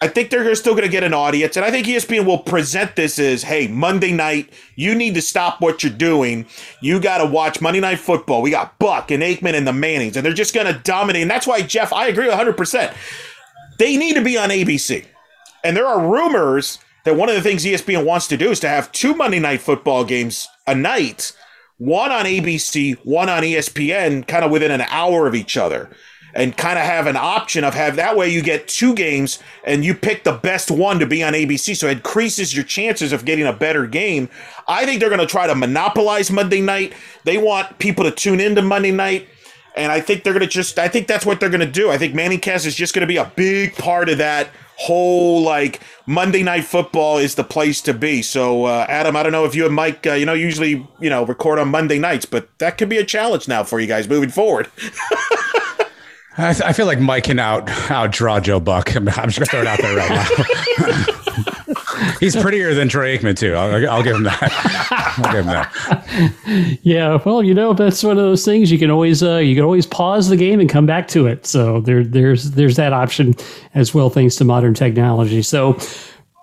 I 0.00 0.08
think 0.08 0.28
they're 0.28 0.54
still 0.54 0.74
going 0.74 0.84
to 0.84 0.90
get 0.90 1.04
an 1.04 1.14
audience, 1.14 1.56
and 1.56 1.64
I 1.64 1.70
think 1.70 1.86
ESPN 1.86 2.26
will 2.26 2.38
present 2.38 2.96
this 2.96 3.18
as, 3.18 3.44
"Hey, 3.44 3.66
Monday 3.66 4.12
night, 4.12 4.50
you 4.74 4.94
need 4.94 5.14
to 5.14 5.22
stop 5.22 5.60
what 5.60 5.82
you're 5.82 5.92
doing. 5.92 6.46
You 6.82 7.00
got 7.00 7.18
to 7.18 7.26
watch 7.26 7.62
Monday 7.62 7.80
Night 7.80 7.98
Football. 7.98 8.42
We 8.42 8.50
got 8.50 8.78
Buck 8.78 9.10
and 9.10 9.22
Aikman 9.22 9.54
and 9.54 9.66
the 9.66 9.72
Mannings, 9.72 10.16
and 10.16 10.24
they're 10.24 10.34
just 10.34 10.54
going 10.54 10.66
to 10.66 10.78
dominate." 10.80 11.22
And 11.22 11.30
that's 11.30 11.46
why, 11.46 11.62
Jeff, 11.62 11.94
I 11.94 12.08
agree 12.08 12.28
100. 12.28 12.58
percent 12.58 12.92
They 13.78 13.96
need 13.96 14.14
to 14.14 14.22
be 14.22 14.36
on 14.36 14.50
ABC, 14.50 15.06
and 15.64 15.74
there 15.74 15.86
are 15.86 16.06
rumors 16.06 16.78
that 17.04 17.16
one 17.16 17.30
of 17.30 17.34
the 17.34 17.42
things 17.42 17.64
ESPN 17.64 18.04
wants 18.04 18.26
to 18.28 18.36
do 18.36 18.50
is 18.50 18.60
to 18.60 18.68
have 18.68 18.92
two 18.92 19.14
Monday 19.14 19.38
Night 19.38 19.62
Football 19.62 20.04
games 20.04 20.46
a 20.66 20.74
night, 20.74 21.32
one 21.78 22.12
on 22.12 22.26
ABC, 22.26 22.98
one 23.04 23.30
on 23.30 23.42
ESPN, 23.42 24.26
kind 24.26 24.44
of 24.44 24.50
within 24.50 24.70
an 24.70 24.82
hour 24.82 25.26
of 25.26 25.34
each 25.34 25.56
other 25.56 25.88
and 26.36 26.54
kind 26.54 26.78
of 26.78 26.84
have 26.84 27.06
an 27.06 27.16
option 27.16 27.64
of 27.64 27.72
have 27.72 27.96
that 27.96 28.14
way 28.14 28.28
you 28.28 28.42
get 28.42 28.68
two 28.68 28.94
games 28.94 29.38
and 29.64 29.86
you 29.86 29.94
pick 29.94 30.22
the 30.22 30.34
best 30.34 30.70
one 30.70 30.98
to 30.98 31.06
be 31.06 31.22
on 31.22 31.32
ABC. 31.32 31.74
So 31.74 31.88
it 31.88 31.92
increases 31.96 32.54
your 32.54 32.64
chances 32.64 33.10
of 33.10 33.24
getting 33.24 33.46
a 33.46 33.54
better 33.54 33.86
game. 33.86 34.28
I 34.68 34.84
think 34.84 35.00
they're 35.00 35.08
going 35.08 35.18
to 35.18 35.26
try 35.26 35.46
to 35.46 35.54
monopolize 35.54 36.30
Monday 36.30 36.60
night. 36.60 36.92
They 37.24 37.38
want 37.38 37.78
people 37.78 38.04
to 38.04 38.10
tune 38.10 38.38
into 38.38 38.60
Monday 38.60 38.92
night. 38.92 39.28
And 39.76 39.90
I 39.90 40.00
think 40.00 40.24
they're 40.24 40.34
going 40.34 40.42
to 40.42 40.46
just, 40.46 40.78
I 40.78 40.88
think 40.88 41.06
that's 41.06 41.24
what 41.24 41.40
they're 41.40 41.48
going 41.48 41.60
to 41.60 41.66
do. 41.66 41.90
I 41.90 41.96
think 41.96 42.14
ManningCast 42.14 42.66
is 42.66 42.74
just 42.74 42.94
going 42.94 43.00
to 43.00 43.06
be 43.06 43.16
a 43.16 43.32
big 43.34 43.74
part 43.74 44.10
of 44.10 44.18
that 44.18 44.50
whole 44.76 45.40
like 45.40 45.80
Monday 46.04 46.42
night 46.42 46.64
football 46.64 47.16
is 47.16 47.34
the 47.34 47.44
place 47.44 47.80
to 47.80 47.94
be. 47.94 48.20
So 48.20 48.66
uh, 48.66 48.84
Adam, 48.90 49.16
I 49.16 49.22
don't 49.22 49.32
know 49.32 49.46
if 49.46 49.54
you 49.54 49.64
and 49.64 49.74
Mike, 49.74 50.06
uh, 50.06 50.12
you 50.12 50.26
know, 50.26 50.34
usually 50.34 50.86
you 51.00 51.08
know 51.08 51.24
record 51.24 51.58
on 51.58 51.68
Monday 51.68 51.98
nights, 51.98 52.26
but 52.26 52.48
that 52.58 52.76
could 52.76 52.90
be 52.90 52.98
a 52.98 53.04
challenge 53.04 53.48
now 53.48 53.64
for 53.64 53.80
you 53.80 53.86
guys 53.86 54.06
moving 54.06 54.28
forward. 54.28 54.70
I, 56.38 56.52
th- 56.52 56.62
I, 56.62 56.72
feel 56.72 56.86
like 56.86 57.00
Mike 57.00 57.24
can 57.24 57.38
out 57.38 57.66
outdraw 57.66 58.42
Joe 58.42 58.60
Buck. 58.60 58.94
I'm, 58.94 59.08
I'm 59.08 59.30
just 59.30 59.38
gonna 59.38 59.46
throw 59.46 59.60
it 59.60 59.66
out 59.66 59.80
there 59.80 59.96
right 59.96 60.10
now. 60.10 60.24
He's 62.20 62.36
prettier 62.36 62.74
than 62.74 62.88
Troy 62.88 63.16
Aikman 63.16 63.36
too. 63.36 63.54
I'll, 63.54 63.90
I'll, 63.90 64.02
give 64.02 64.16
him 64.16 64.24
that. 64.24 65.16
I'll 65.18 65.32
give 65.32 65.44
him 65.44 65.46
that. 65.46 66.78
Yeah, 66.82 67.18
well, 67.24 67.42
you 67.42 67.54
know 67.54 67.72
that's 67.72 68.02
one 68.02 68.18
of 68.18 68.24
those 68.24 68.44
things 68.44 68.70
you 68.70 68.78
can 68.78 68.90
always 68.90 69.22
uh, 69.22 69.36
you 69.36 69.54
can 69.54 69.64
always 69.64 69.86
pause 69.86 70.28
the 70.28 70.36
game 70.36 70.60
and 70.60 70.68
come 70.68 70.86
back 70.86 71.08
to 71.08 71.26
it. 71.26 71.46
So 71.46 71.80
there 71.80 72.04
there's 72.04 72.50
there's 72.52 72.76
that 72.76 72.92
option 72.92 73.34
as 73.74 73.94
well, 73.94 74.10
thanks 74.10 74.36
to 74.36 74.44
modern 74.44 74.74
technology. 74.74 75.42
So 75.42 75.78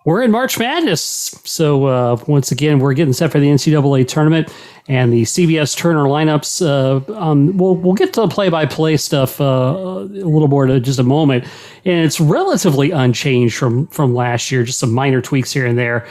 we're 0.06 0.22
in 0.22 0.32
March 0.32 0.60
Madness. 0.60 1.40
So 1.46 1.86
uh, 1.86 2.18
once 2.28 2.52
again, 2.52 2.80
we're 2.80 2.94
getting 2.94 3.14
set 3.14 3.32
for 3.32 3.40
the 3.40 3.48
NCAA 3.48 4.08
tournament 4.08 4.54
and 4.88 5.14
the 5.14 5.24
CBS 5.24 5.78
Turner 5.78 6.04
lineups. 6.04 6.66
Uh, 6.66 7.14
um, 7.18 7.58
we'll 7.58 7.76
we'll 7.76 7.94
get 7.94 8.14
to 8.14 8.22
the 8.22 8.28
play-by-play 8.28 8.98
stuff 8.98 9.40
uh, 9.40 9.44
a 9.44 10.04
little 10.04 10.48
more 10.48 10.68
in 10.68 10.84
just 10.84 11.00
a 11.00 11.04
moment, 11.04 11.46
and 11.86 12.06
it's 12.06 12.20
relatively 12.20 12.92
unchanged 12.92 13.56
from 13.56 13.88
from 13.88 14.14
last 14.14 14.52
year. 14.52 14.64
Just 14.64 14.80
some 14.80 14.92
minor 14.92 15.22
tweaks 15.22 15.52
here 15.52 15.66
and 15.66 15.78
there. 15.78 16.06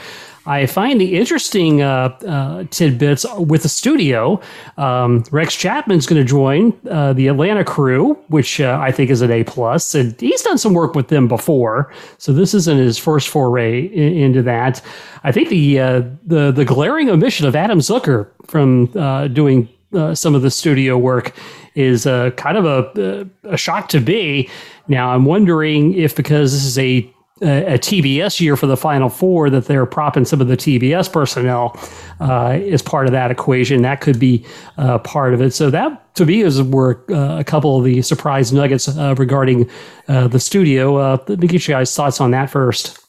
I 0.45 0.65
find 0.65 0.99
the 0.99 1.15
interesting 1.17 1.81
uh, 1.81 2.17
uh, 2.27 2.65
tidbits 2.69 3.25
with 3.37 3.63
the 3.63 3.69
studio. 3.69 4.41
Um, 4.77 5.23
Rex 5.31 5.55
Chapman's 5.55 6.05
going 6.05 6.21
to 6.21 6.27
join 6.27 6.77
uh, 6.89 7.13
the 7.13 7.27
Atlanta 7.27 7.63
crew, 7.63 8.15
which 8.27 8.59
uh, 8.59 8.77
I 8.81 8.91
think 8.91 9.09
is 9.09 9.21
an 9.21 9.31
A 9.31 9.45
plus, 9.45 9.95
and 9.95 10.19
he's 10.19 10.41
done 10.41 10.57
some 10.57 10.73
work 10.73 10.95
with 10.95 11.07
them 11.07 11.29
before. 11.29 11.93
So 12.17 12.33
this 12.33 12.53
isn't 12.53 12.77
his 12.77 12.97
first 12.97 13.29
foray 13.29 13.85
in, 13.85 14.17
into 14.17 14.41
that. 14.43 14.81
I 15.23 15.31
think 15.31 15.47
the 15.47 15.79
uh, 15.79 16.01
the 16.25 16.51
the 16.51 16.65
glaring 16.65 17.09
omission 17.09 17.47
of 17.47 17.55
Adam 17.55 17.79
Zucker 17.79 18.27
from 18.45 18.91
uh, 18.97 19.27
doing 19.29 19.69
some 20.13 20.33
of 20.33 20.41
the 20.41 20.49
studio 20.49 20.97
work 20.97 21.35
is 21.75 22.03
kind 22.03 22.57
of 22.57 22.65
a, 22.65 23.29
a 23.43 23.55
shock 23.55 23.89
to 23.89 23.99
be. 23.99 24.49
Now 24.87 25.11
I'm 25.13 25.25
wondering 25.25 25.93
if 25.93 26.15
because 26.15 26.51
this 26.51 26.65
is 26.65 26.79
a 26.79 27.09
a, 27.43 27.77
TBS 27.77 28.39
year 28.39 28.55
for 28.55 28.67
the 28.67 28.77
Final 28.77 29.09
Four 29.09 29.49
that 29.49 29.65
they're 29.65 29.85
propping 29.85 30.25
some 30.25 30.41
of 30.41 30.47
the 30.47 30.57
TBS 30.57 31.11
personnel 31.11 31.79
uh, 32.19 32.49
as 32.49 32.81
part 32.81 33.05
of 33.05 33.11
that 33.11 33.31
equation. 33.31 33.81
That 33.81 34.01
could 34.01 34.19
be 34.19 34.45
uh, 34.77 34.99
part 34.99 35.33
of 35.33 35.41
it. 35.41 35.53
So 35.53 35.69
that 35.69 36.15
to 36.15 36.25
me 36.25 36.41
is 36.41 36.61
were 36.61 37.03
uh, 37.09 37.39
a 37.39 37.43
couple 37.43 37.77
of 37.77 37.85
the 37.85 38.01
surprise 38.01 38.53
nuggets 38.53 38.87
uh, 38.87 39.15
regarding 39.17 39.69
uh, 40.07 40.27
the 40.27 40.39
studio. 40.39 41.15
Let 41.27 41.39
me 41.39 41.47
get 41.47 41.67
you 41.67 41.73
guys' 41.73 41.95
thoughts 41.95 42.21
on 42.21 42.31
that 42.31 42.49
first. 42.49 42.99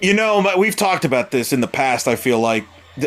You 0.00 0.14
know, 0.14 0.54
we've 0.56 0.76
talked 0.76 1.04
about 1.04 1.32
this 1.32 1.52
in 1.52 1.60
the 1.60 1.66
past. 1.66 2.06
I 2.06 2.14
feel 2.14 2.38
like 2.38 2.64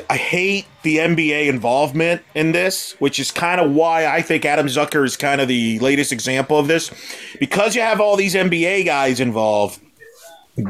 I 0.09 0.17
hate 0.17 0.65
the 0.83 0.97
NBA 0.97 1.47
involvement 1.47 2.21
in 2.35 2.51
this, 2.51 2.93
which 2.99 3.19
is 3.19 3.31
kind 3.31 3.59
of 3.59 3.71
why 3.71 4.05
I 4.05 4.21
think 4.21 4.45
Adam 4.45 4.67
Zucker 4.67 5.05
is 5.05 5.17
kind 5.17 5.41
of 5.41 5.47
the 5.47 5.79
latest 5.79 6.11
example 6.11 6.57
of 6.57 6.67
this. 6.67 6.91
Because 7.39 7.75
you 7.75 7.81
have 7.81 7.99
all 7.99 8.15
these 8.15 8.35
NBA 8.35 8.85
guys 8.85 9.19
involved, 9.19 9.79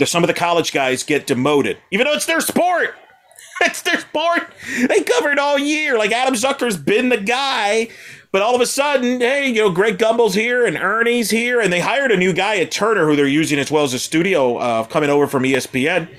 some 0.06 0.24
of 0.24 0.28
the 0.28 0.34
college 0.34 0.72
guys 0.72 1.04
get 1.04 1.28
demoted, 1.28 1.78
even 1.92 2.06
though 2.06 2.14
it's 2.14 2.26
their 2.26 2.42
sport. 2.42 2.96
It's 3.64 3.84
their 3.84 4.00
sport. 4.00 4.50
They 4.88 5.04
covered 5.04 5.38
all 5.38 5.60
year. 5.60 5.96
Like 5.96 6.12
Adam 6.12 6.34
Zucker's 6.34 6.78
been 6.78 7.10
the 7.10 7.18
guy, 7.18 7.90
but 8.32 8.42
all 8.42 8.56
of 8.56 8.62
a 8.62 8.66
sudden, 8.66 9.22
hey, 9.22 9.50
you 9.50 9.62
know, 9.62 9.70
Greg 9.70 10.00
Gumbel's 10.00 10.34
here 10.34 10.66
and 10.66 10.76
Ernie's 10.76 11.30
here, 11.30 11.62
and 11.62 11.72
they 11.72 11.80
hired 11.80 12.12
a 12.12 12.18
new 12.18 12.34
guy 12.34 12.58
at 12.58 12.72
Turner 12.72 13.06
who 13.06 13.16
they're 13.16 13.28
using 13.28 13.60
as 13.60 13.70
well 13.70 13.84
as 13.84 13.94
a 13.94 14.00
studio 14.00 14.58
uh, 14.58 14.84
coming 14.86 15.12
over 15.12 15.28
from 15.28 15.44
ESPN. 15.44 16.10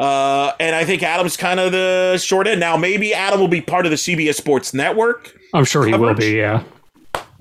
Uh, 0.00 0.54
and 0.58 0.74
I 0.74 0.86
think 0.86 1.02
Adam's 1.02 1.36
kind 1.36 1.60
of 1.60 1.72
the 1.72 2.16
short 2.16 2.46
end. 2.46 2.58
Now, 2.58 2.78
maybe 2.78 3.12
Adam 3.12 3.38
will 3.38 3.48
be 3.48 3.60
part 3.60 3.84
of 3.84 3.90
the 3.90 3.96
CBS 3.96 4.34
Sports 4.36 4.72
Network. 4.72 5.36
I'm 5.52 5.66
sure 5.66 5.82
coverage, 5.82 6.00
he 6.00 6.06
will 6.06 6.14
be, 6.14 6.38
yeah. 6.38 6.64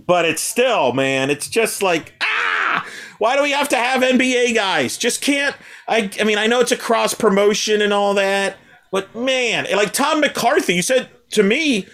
But 0.06 0.26
it's 0.26 0.42
still, 0.42 0.92
man, 0.92 1.30
it's 1.30 1.48
just 1.48 1.82
like, 1.82 2.14
ah, 2.22 2.86
why 3.18 3.38
do 3.38 3.44
we 3.44 3.52
have 3.52 3.70
to 3.70 3.78
have 3.78 4.02
NBA 4.02 4.56
guys? 4.56 4.98
Just 4.98 5.22
can't. 5.22 5.56
I, 5.88 6.12
I 6.20 6.26
mean, 6.26 6.38
I 6.38 6.48
know 6.48 6.60
it's 6.60 6.74
a 6.74 6.78
cross 6.78 7.14
promotion 7.14 7.82
and 7.82 7.94
all 7.94 8.14
that, 8.16 8.58
but 8.92 9.16
man, 9.16 9.66
like 9.74 9.94
Tom 9.94 10.20
McCarthy, 10.20 10.76
you 10.76 10.82
said 10.82 11.10
to 11.32 11.44
me, 11.44 11.88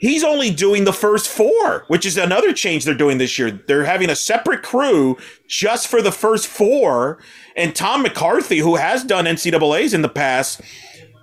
he's 0.00 0.24
only 0.24 0.50
doing 0.50 0.84
the 0.84 0.92
first 0.92 1.28
four, 1.28 1.84
which 1.88 2.04
is 2.04 2.18
another 2.18 2.52
change 2.52 2.84
they're 2.84 2.94
doing 2.94 3.16
this 3.16 3.38
year. 3.38 3.50
They're 3.50 3.84
having 3.84 4.10
a 4.10 4.16
separate 4.16 4.62
crew 4.62 5.16
just 5.48 5.88
for 5.88 6.02
the 6.02 6.12
first 6.12 6.46
four. 6.46 7.22
And 7.56 7.74
Tom 7.74 8.02
McCarthy, 8.02 8.58
who 8.58 8.76
has 8.76 9.04
done 9.04 9.24
NCAAs 9.24 9.94
in 9.94 10.02
the 10.02 10.08
past, 10.08 10.60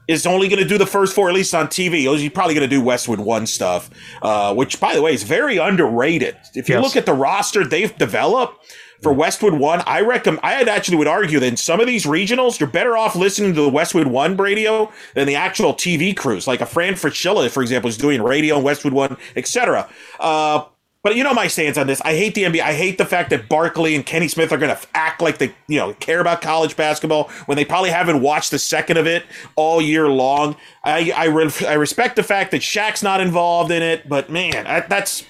is 0.08 0.26
only 0.26 0.48
going 0.48 0.62
to 0.62 0.68
do 0.68 0.78
the 0.78 0.86
first 0.86 1.14
four, 1.14 1.30
at 1.30 1.36
least 1.36 1.54
on 1.54 1.68
TV. 1.68 2.18
He's 2.18 2.30
probably 2.32 2.54
going 2.54 2.68
to 2.68 2.76
do 2.76 2.82
Westwood 2.82 3.20
One 3.20 3.46
stuff, 3.46 3.90
uh, 4.22 4.54
which, 4.54 4.80
by 4.80 4.96
the 4.96 5.02
way, 5.02 5.14
is 5.14 5.24
very 5.24 5.58
underrated. 5.58 6.38
If 6.56 6.70
you 6.70 6.76
yes. 6.76 6.84
look 6.84 6.96
at 6.96 7.06
the 7.06 7.14
roster 7.14 7.66
they've 7.66 7.96
developed, 7.98 8.66
for 9.02 9.14
Westwood 9.14 9.54
One, 9.54 9.82
I 9.86 10.02
recommend. 10.02 10.42
I 10.44 10.62
actually 10.64 10.98
would 10.98 11.08
argue 11.08 11.40
that 11.40 11.46
in 11.46 11.58
some 11.58 11.80
of 11.80 11.88
these 11.88 12.06
regionals, 12.06 12.60
you're 12.60 12.70
better 12.70 12.98
off 12.98 13.16
listening 13.16 13.54
to 13.54 13.62
the 13.62 13.70
Westwood 13.70 14.08
One 14.08 14.36
radio 14.38 14.92
than 15.14 15.28
the 15.28 15.36
actual 15.36 15.74
TV 15.74 16.16
crews. 16.16 16.48
Like 16.48 16.62
a 16.62 16.66
Fran 16.66 16.94
Fraschilla, 16.94 17.50
for 17.50 17.62
example, 17.62 17.90
is 17.90 17.98
doing 17.98 18.22
radio 18.22 18.58
on 18.58 18.64
Westwood 18.64 18.94
One, 18.94 19.18
etc. 19.36 19.88
Uh, 20.20 20.66
But 21.04 21.16
you 21.16 21.24
know 21.24 21.34
my 21.34 21.48
stance 21.48 21.78
on 21.78 21.88
this. 21.88 22.02
I 22.02 22.16
hate 22.16 22.36
the 22.36 22.44
NBA. 22.44 22.60
I 22.60 22.74
hate 22.74 22.98
the 22.98 23.06
fact 23.06 23.30
that 23.30 23.48
Barkley 23.48 23.96
and 23.96 24.06
Kenny 24.06 24.28
Smith 24.28 24.52
are 24.52 24.58
going 24.58 24.76
to 24.76 24.88
act 24.94 25.22
like 25.22 25.38
they, 25.38 25.54
you 25.68 25.80
know, 25.80 25.94
care 25.94 26.20
about 26.20 26.42
college 26.42 26.76
basketball 26.76 27.30
when 27.46 27.56
they 27.56 27.64
probably 27.66 27.92
haven't 27.92 28.22
watched 28.22 28.52
a 28.52 28.60
second 28.60 28.98
of 28.98 29.08
it 29.08 29.24
all 29.56 29.82
year 29.82 30.10
long. 30.10 30.58
I 30.84 31.12
I, 31.12 31.26
re- 31.26 31.52
I 31.68 31.74
respect 31.74 32.16
the 32.16 32.24
fact 32.24 32.52
that 32.52 32.62
Shaq's 32.62 33.04
not 33.04 33.22
involved 33.22 33.72
in 33.72 33.82
it, 33.82 34.10
but 34.10 34.30
man, 34.30 34.68
I, 34.68 34.82
that's 34.82 35.24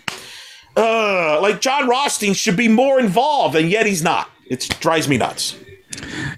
uh, 0.76 1.40
like 1.42 1.62
Jon 1.62 1.88
Rothstein 1.88 2.34
should 2.34 2.58
be 2.58 2.68
more 2.68 3.00
involved, 3.00 3.56
and 3.56 3.70
yet 3.70 3.86
he's 3.86 4.04
not. 4.04 4.30
It 4.46 4.68
drives 4.80 5.08
me 5.08 5.18
nuts. 5.18 5.58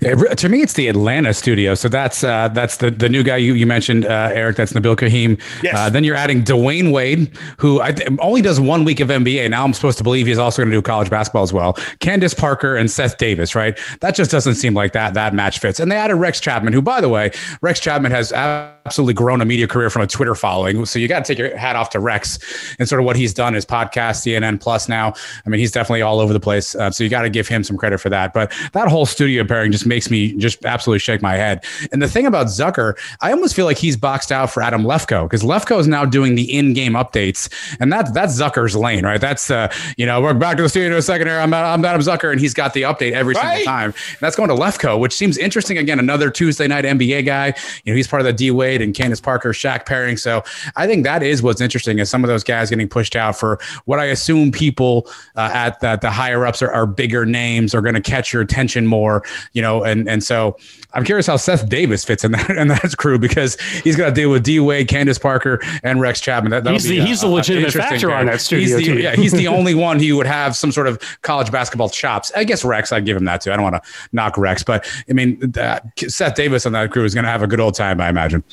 Yeah, 0.01 0.15
to 0.15 0.49
me, 0.49 0.61
it's 0.61 0.73
the 0.73 0.87
Atlanta 0.87 1.33
studio. 1.33 1.75
So 1.75 1.89
that's 1.89 2.23
uh, 2.23 2.47
that's 2.49 2.77
the, 2.77 2.91
the 2.91 3.09
new 3.09 3.23
guy 3.23 3.37
you, 3.37 3.53
you 3.53 3.65
mentioned, 3.65 4.05
uh, 4.05 4.29
Eric. 4.33 4.57
That's 4.57 4.73
Nabil 4.73 4.97
Karim. 4.97 5.37
Yes. 5.61 5.75
Uh, 5.75 5.89
then 5.89 6.03
you're 6.03 6.15
adding 6.15 6.43
Dwyane 6.43 6.91
Wade, 6.91 7.35
who 7.57 7.81
I 7.81 7.91
th- 7.91 8.09
only 8.19 8.41
does 8.41 8.59
one 8.59 8.83
week 8.83 8.99
of 8.99 9.09
NBA. 9.09 9.49
Now 9.49 9.63
I'm 9.63 9.73
supposed 9.73 9.97
to 9.97 10.03
believe 10.03 10.27
he's 10.27 10.37
also 10.37 10.61
going 10.61 10.71
to 10.71 10.77
do 10.77 10.81
college 10.81 11.09
basketball 11.09 11.43
as 11.43 11.53
well. 11.53 11.73
Candace 11.99 12.33
Parker 12.33 12.75
and 12.75 12.89
Seth 12.89 13.17
Davis, 13.17 13.55
right? 13.55 13.77
That 14.01 14.15
just 14.15 14.31
doesn't 14.31 14.55
seem 14.55 14.73
like 14.73 14.93
that 14.93 15.13
that 15.13 15.33
match 15.33 15.59
fits. 15.59 15.79
And 15.79 15.91
they 15.91 15.97
added 15.97 16.15
Rex 16.15 16.39
Chapman, 16.39 16.73
who, 16.73 16.81
by 16.81 17.01
the 17.01 17.09
way, 17.09 17.31
Rex 17.61 17.79
Chapman 17.79 18.11
has 18.11 18.31
absolutely 18.31 19.13
grown 19.13 19.41
a 19.41 19.45
media 19.45 19.67
career 19.67 19.89
from 19.89 20.01
a 20.01 20.07
Twitter 20.07 20.35
following. 20.35 20.85
So 20.85 20.99
you 20.99 21.07
got 21.07 21.25
to 21.25 21.27
take 21.27 21.37
your 21.37 21.55
hat 21.57 21.75
off 21.75 21.89
to 21.91 21.99
Rex 21.99 22.39
and 22.79 22.87
sort 22.87 22.99
of 22.99 23.05
what 23.05 23.15
he's 23.15 23.33
done, 23.33 23.53
his 23.53 23.65
podcast, 23.65 24.25
CNN 24.25 24.59
Plus 24.59 24.89
now. 24.89 25.13
I 25.45 25.49
mean, 25.49 25.59
he's 25.59 25.71
definitely 25.71 26.01
all 26.01 26.19
over 26.19 26.33
the 26.33 26.39
place. 26.39 26.75
Uh, 26.75 26.89
so 26.91 27.03
you 27.03 27.09
got 27.09 27.23
to 27.23 27.29
give 27.29 27.47
him 27.47 27.63
some 27.63 27.77
credit 27.77 27.99
for 27.99 28.09
that. 28.09 28.33
But 28.33 28.51
that 28.73 28.87
whole 28.87 29.05
studio 29.05 29.43
pairing 29.49 29.71
just 29.71 29.85
makes 29.85 30.09
me 30.09 30.33
just 30.33 30.63
absolutely 30.65 30.99
shake 30.99 31.21
my 31.21 31.35
head. 31.35 31.63
And 31.91 32.01
the 32.01 32.07
thing 32.07 32.25
about 32.25 32.47
Zucker, 32.47 32.97
I 33.21 33.31
almost 33.31 33.55
feel 33.55 33.65
like 33.65 33.77
he's 33.77 33.97
boxed 33.97 34.31
out 34.31 34.49
for 34.51 34.63
Adam 34.63 34.83
Lefkoe 34.83 35.25
because 35.25 35.43
Lefkoe 35.43 35.79
is 35.79 35.87
now 35.87 36.05
doing 36.05 36.35
the 36.35 36.55
in-game 36.57 36.93
updates, 36.93 37.49
and 37.79 37.91
that's 37.91 38.11
that's 38.11 38.39
Zucker's 38.39 38.75
lane, 38.75 39.03
right? 39.05 39.19
That's 39.19 39.51
uh, 39.51 39.71
you 39.97 40.05
know, 40.05 40.21
we're 40.21 40.33
back 40.33 40.57
to 40.57 40.63
the 40.63 40.69
studio 40.69 40.91
in 40.91 40.93
a 40.97 41.01
second 41.01 41.27
here. 41.27 41.39
I'm, 41.39 41.53
I'm 41.53 41.83
Adam 41.83 42.01
Zucker, 42.01 42.31
and 42.31 42.39
he's 42.39 42.53
got 42.53 42.73
the 42.73 42.83
update 42.83 43.11
every 43.13 43.33
Right. 43.35 43.57
single 43.57 43.65
time. 43.65 43.85
And 43.91 44.17
that's 44.19 44.35
going 44.35 44.49
to 44.49 44.55
Lefkoe, 44.55 44.99
which 44.99 45.13
seems 45.13 45.37
interesting. 45.37 45.77
Again, 45.77 45.99
another 45.99 46.29
Tuesday 46.29 46.67
night 46.67 46.85
NBA 46.85 47.25
guy. 47.25 47.53
You 47.83 47.93
know, 47.93 47.97
he's 47.97 48.07
part 48.07 48.21
of 48.21 48.25
the 48.25 48.33
D 48.33 48.51
Wade 48.51 48.81
and 48.81 48.93
Candace 48.93 49.19
Parker 49.21 49.49
Shaq 49.49 49.85
pairing. 49.85 50.17
So 50.17 50.43
I 50.75 50.87
think 50.87 51.03
that 51.03 51.23
is 51.23 51.41
what's 51.41 51.61
interesting 51.61 51.99
is 51.99 52.09
some 52.09 52.23
of 52.23 52.27
those 52.27 52.43
guys 52.43 52.69
getting 52.69 52.87
pushed 52.87 53.15
out 53.15 53.35
for 53.37 53.59
what 53.85 53.99
I 53.99 54.05
assume 54.05 54.51
people 54.51 55.09
uh, 55.35 55.49
at 55.53 55.79
the, 55.79 55.97
the 55.97 56.11
higher 56.11 56.45
ups 56.45 56.61
are, 56.61 56.71
are 56.71 56.85
bigger 56.85 57.25
names 57.25 57.73
are 57.73 57.81
going 57.81 57.95
to 57.95 58.01
catch 58.01 58.31
your 58.33 58.41
attention 58.41 58.85
more. 58.87 59.23
You 59.53 59.61
know, 59.61 59.83
and 59.83 60.07
and 60.09 60.23
so 60.23 60.57
I'm 60.93 61.03
curious 61.03 61.27
how 61.27 61.37
Seth 61.37 61.67
Davis 61.69 62.03
fits 62.03 62.23
in 62.23 62.31
that 62.33 62.49
in 62.49 62.67
that 62.69 62.95
crew 62.97 63.19
because 63.19 63.59
he's 63.83 63.95
got 63.95 64.05
to 64.07 64.11
deal 64.11 64.29
with 64.31 64.43
D 64.43 64.59
Wade, 64.59 64.87
Candace 64.87 65.17
Parker, 65.19 65.59
and 65.83 65.99
Rex 66.01 66.19
Chapman. 66.21 66.51
That, 66.51 66.63
that'll 66.63 66.73
He's 66.79 66.87
be, 66.89 66.99
the- 66.99 67.05
he's 67.05 67.21
the 67.21 67.27
uh, 67.27 67.31
legitimate 67.31 67.67
interesting 67.67 67.89
factor 67.91 68.07
pair. 68.09 68.17
on 68.17 68.25
that 68.27 68.41
studio, 68.41 68.77
He's 68.77 68.87
the, 68.87 68.93
too. 68.95 68.99
yeah, 69.01 69.15
he's 69.15 69.31
the 69.31 69.47
only 69.59 69.73
one 69.75 69.99
who 69.99 70.15
would 70.17 70.25
have 70.27 70.55
some 70.55 70.71
sort 70.71 70.87
of 70.87 70.99
college 71.21 71.51
basketball 71.51 71.89
chops. 71.89 72.31
I 72.35 72.43
guess 72.43 72.63
Rex, 72.65 72.91
I'd 72.91 73.05
give 73.05 73.17
him 73.17 73.25
that 73.25 73.41
too. 73.41 73.51
I 73.51 73.55
don't 73.55 73.63
want 73.63 73.75
to 73.83 73.89
knock 74.11 74.37
Rex, 74.37 74.63
but 74.63 74.89
I 75.09 75.13
mean, 75.13 75.53
uh, 75.57 75.79
Seth 76.07 76.35
Davis 76.35 76.65
on 76.65 76.71
that 76.73 76.91
crew 76.91 77.03
is 77.05 77.13
going 77.13 77.25
to 77.25 77.29
have 77.31 77.43
a 77.43 77.47
good 77.47 77.59
old 77.59 77.75
time, 77.75 77.99
I 78.01 78.09
imagine. 78.09 78.43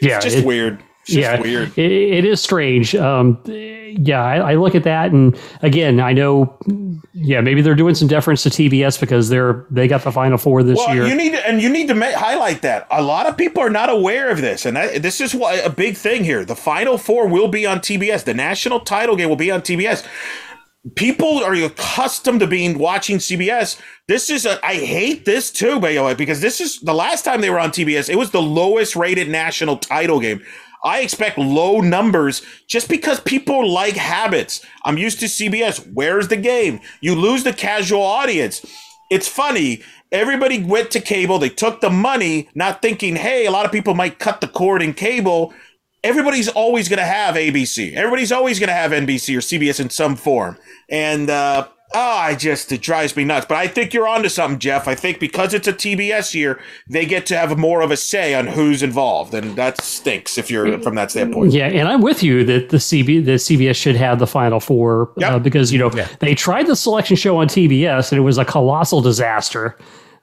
Yeah, 0.00 0.20
Just 0.20 0.38
it- 0.38 0.44
weird. 0.46 0.82
Yeah, 1.06 1.40
weird. 1.40 1.76
It, 1.78 1.92
it 1.92 2.24
is 2.24 2.40
strange. 2.42 2.94
Um, 2.94 3.38
yeah, 3.46 4.22
I, 4.22 4.52
I 4.52 4.54
look 4.54 4.74
at 4.74 4.84
that, 4.84 5.12
and 5.12 5.38
again, 5.62 6.00
I 6.00 6.12
know, 6.12 6.58
yeah, 7.12 7.40
maybe 7.40 7.62
they're 7.62 7.74
doing 7.74 7.94
some 7.94 8.08
deference 8.08 8.42
to 8.44 8.48
TBS 8.50 8.98
because 8.98 9.28
they're 9.28 9.66
they 9.70 9.86
got 9.86 10.02
the 10.02 10.10
Final 10.12 10.38
Four 10.38 10.62
this 10.62 10.78
Well, 10.78 10.94
year. 10.94 11.06
you 11.06 11.14
need 11.14 11.32
to, 11.32 11.48
and 11.48 11.60
you 11.62 11.68
need 11.68 11.88
to 11.88 11.94
ma- 11.94 12.12
highlight 12.16 12.62
that. 12.62 12.86
A 12.90 13.02
lot 13.02 13.26
of 13.26 13.36
people 13.36 13.62
are 13.62 13.70
not 13.70 13.90
aware 13.90 14.30
of 14.30 14.40
this, 14.40 14.66
and 14.66 14.76
that, 14.76 15.02
this 15.02 15.20
is 15.20 15.34
why 15.34 15.54
a 15.54 15.70
big 15.70 15.96
thing 15.96 16.24
here. 16.24 16.44
The 16.44 16.56
Final 16.56 16.98
Four 16.98 17.28
will 17.28 17.48
be 17.48 17.66
on 17.66 17.78
TBS. 17.78 18.24
The 18.24 18.34
national 18.34 18.80
title 18.80 19.14
game 19.16 19.28
will 19.28 19.36
be 19.36 19.50
on 19.50 19.60
TBS. 19.60 20.04
People 20.96 21.42
are 21.42 21.54
accustomed 21.54 22.40
to 22.40 22.46
being 22.46 22.78
watching 22.78 23.16
CBS. 23.16 23.80
This 24.06 24.28
is 24.28 24.44
a. 24.44 24.64
I 24.66 24.74
hate 24.74 25.24
this 25.24 25.50
too, 25.50 25.80
by 25.80 25.92
the 25.94 26.02
way, 26.02 26.14
because 26.14 26.42
this 26.42 26.60
is 26.60 26.78
the 26.80 26.92
last 26.92 27.24
time 27.24 27.40
they 27.40 27.48
were 27.48 27.58
on 27.60 27.70
TBS. 27.70 28.10
It 28.10 28.16
was 28.16 28.32
the 28.32 28.42
lowest 28.42 28.94
rated 28.94 29.30
national 29.30 29.78
title 29.78 30.20
game. 30.20 30.42
I 30.84 31.00
expect 31.00 31.38
low 31.38 31.80
numbers 31.80 32.42
just 32.66 32.90
because 32.90 33.18
people 33.20 33.68
like 33.68 33.96
habits. 33.96 34.64
I'm 34.84 34.98
used 34.98 35.18
to 35.20 35.26
CBS. 35.26 35.90
Where's 35.92 36.28
the 36.28 36.36
game? 36.36 36.80
You 37.00 37.14
lose 37.14 37.42
the 37.42 37.54
casual 37.54 38.02
audience. 38.02 38.64
It's 39.10 39.26
funny. 39.26 39.82
Everybody 40.12 40.62
went 40.62 40.90
to 40.92 41.00
cable. 41.00 41.38
They 41.38 41.48
took 41.48 41.80
the 41.80 41.90
money, 41.90 42.48
not 42.54 42.82
thinking, 42.82 43.16
hey, 43.16 43.46
a 43.46 43.50
lot 43.50 43.64
of 43.64 43.72
people 43.72 43.94
might 43.94 44.18
cut 44.18 44.40
the 44.42 44.46
cord 44.46 44.82
in 44.82 44.92
cable. 44.92 45.54
Everybody's 46.04 46.48
always 46.48 46.88
going 46.88 46.98
to 46.98 47.04
have 47.04 47.34
ABC. 47.34 47.94
Everybody's 47.94 48.30
always 48.30 48.58
going 48.60 48.68
to 48.68 48.74
have 48.74 48.90
NBC 48.90 49.34
or 49.34 49.40
CBS 49.40 49.80
in 49.80 49.88
some 49.88 50.16
form. 50.16 50.58
And, 50.90 51.30
uh, 51.30 51.66
oh, 51.92 52.00
I 52.00 52.34
just, 52.34 52.72
it 52.72 52.80
drives 52.80 53.16
me 53.16 53.24
nuts. 53.24 53.46
But 53.48 53.58
I 53.58 53.68
think 53.68 53.92
you're 53.92 54.08
onto 54.08 54.28
something, 54.28 54.58
Jeff. 54.58 54.88
I 54.88 54.94
think 54.94 55.20
because 55.20 55.52
it's 55.54 55.68
a 55.68 55.72
TBS 55.72 56.34
year, 56.34 56.60
they 56.88 57.04
get 57.04 57.26
to 57.26 57.36
have 57.36 57.56
more 57.58 57.82
of 57.82 57.90
a 57.90 57.96
say 57.96 58.34
on 58.34 58.46
who's 58.46 58.82
involved. 58.82 59.34
And 59.34 59.56
that 59.56 59.80
stinks 59.80 60.38
if 60.38 60.50
you're 60.50 60.78
from 60.80 60.94
that 60.94 61.10
standpoint. 61.10 61.52
Yeah, 61.52 61.68
and 61.68 61.88
I'm 61.88 62.00
with 62.00 62.22
you 62.22 62.44
that 62.44 62.70
the 62.70 62.78
CB 62.78 63.24
the 63.24 63.32
CBS 63.32 63.76
should 63.76 63.96
have 63.96 64.18
the 64.18 64.26
Final 64.26 64.60
Four 64.60 65.12
uh, 65.22 65.38
because 65.38 65.72
you 65.72 65.78
know 65.78 65.90
they 66.20 66.34
tried 66.34 66.66
the 66.66 66.76
selection 66.76 67.16
show 67.16 67.36
on 67.36 67.48
TBS 67.48 68.12
and 68.12 68.18
it 68.18 68.22
was 68.22 68.38
a 68.38 68.44
colossal 68.44 69.00
disaster. 69.00 69.76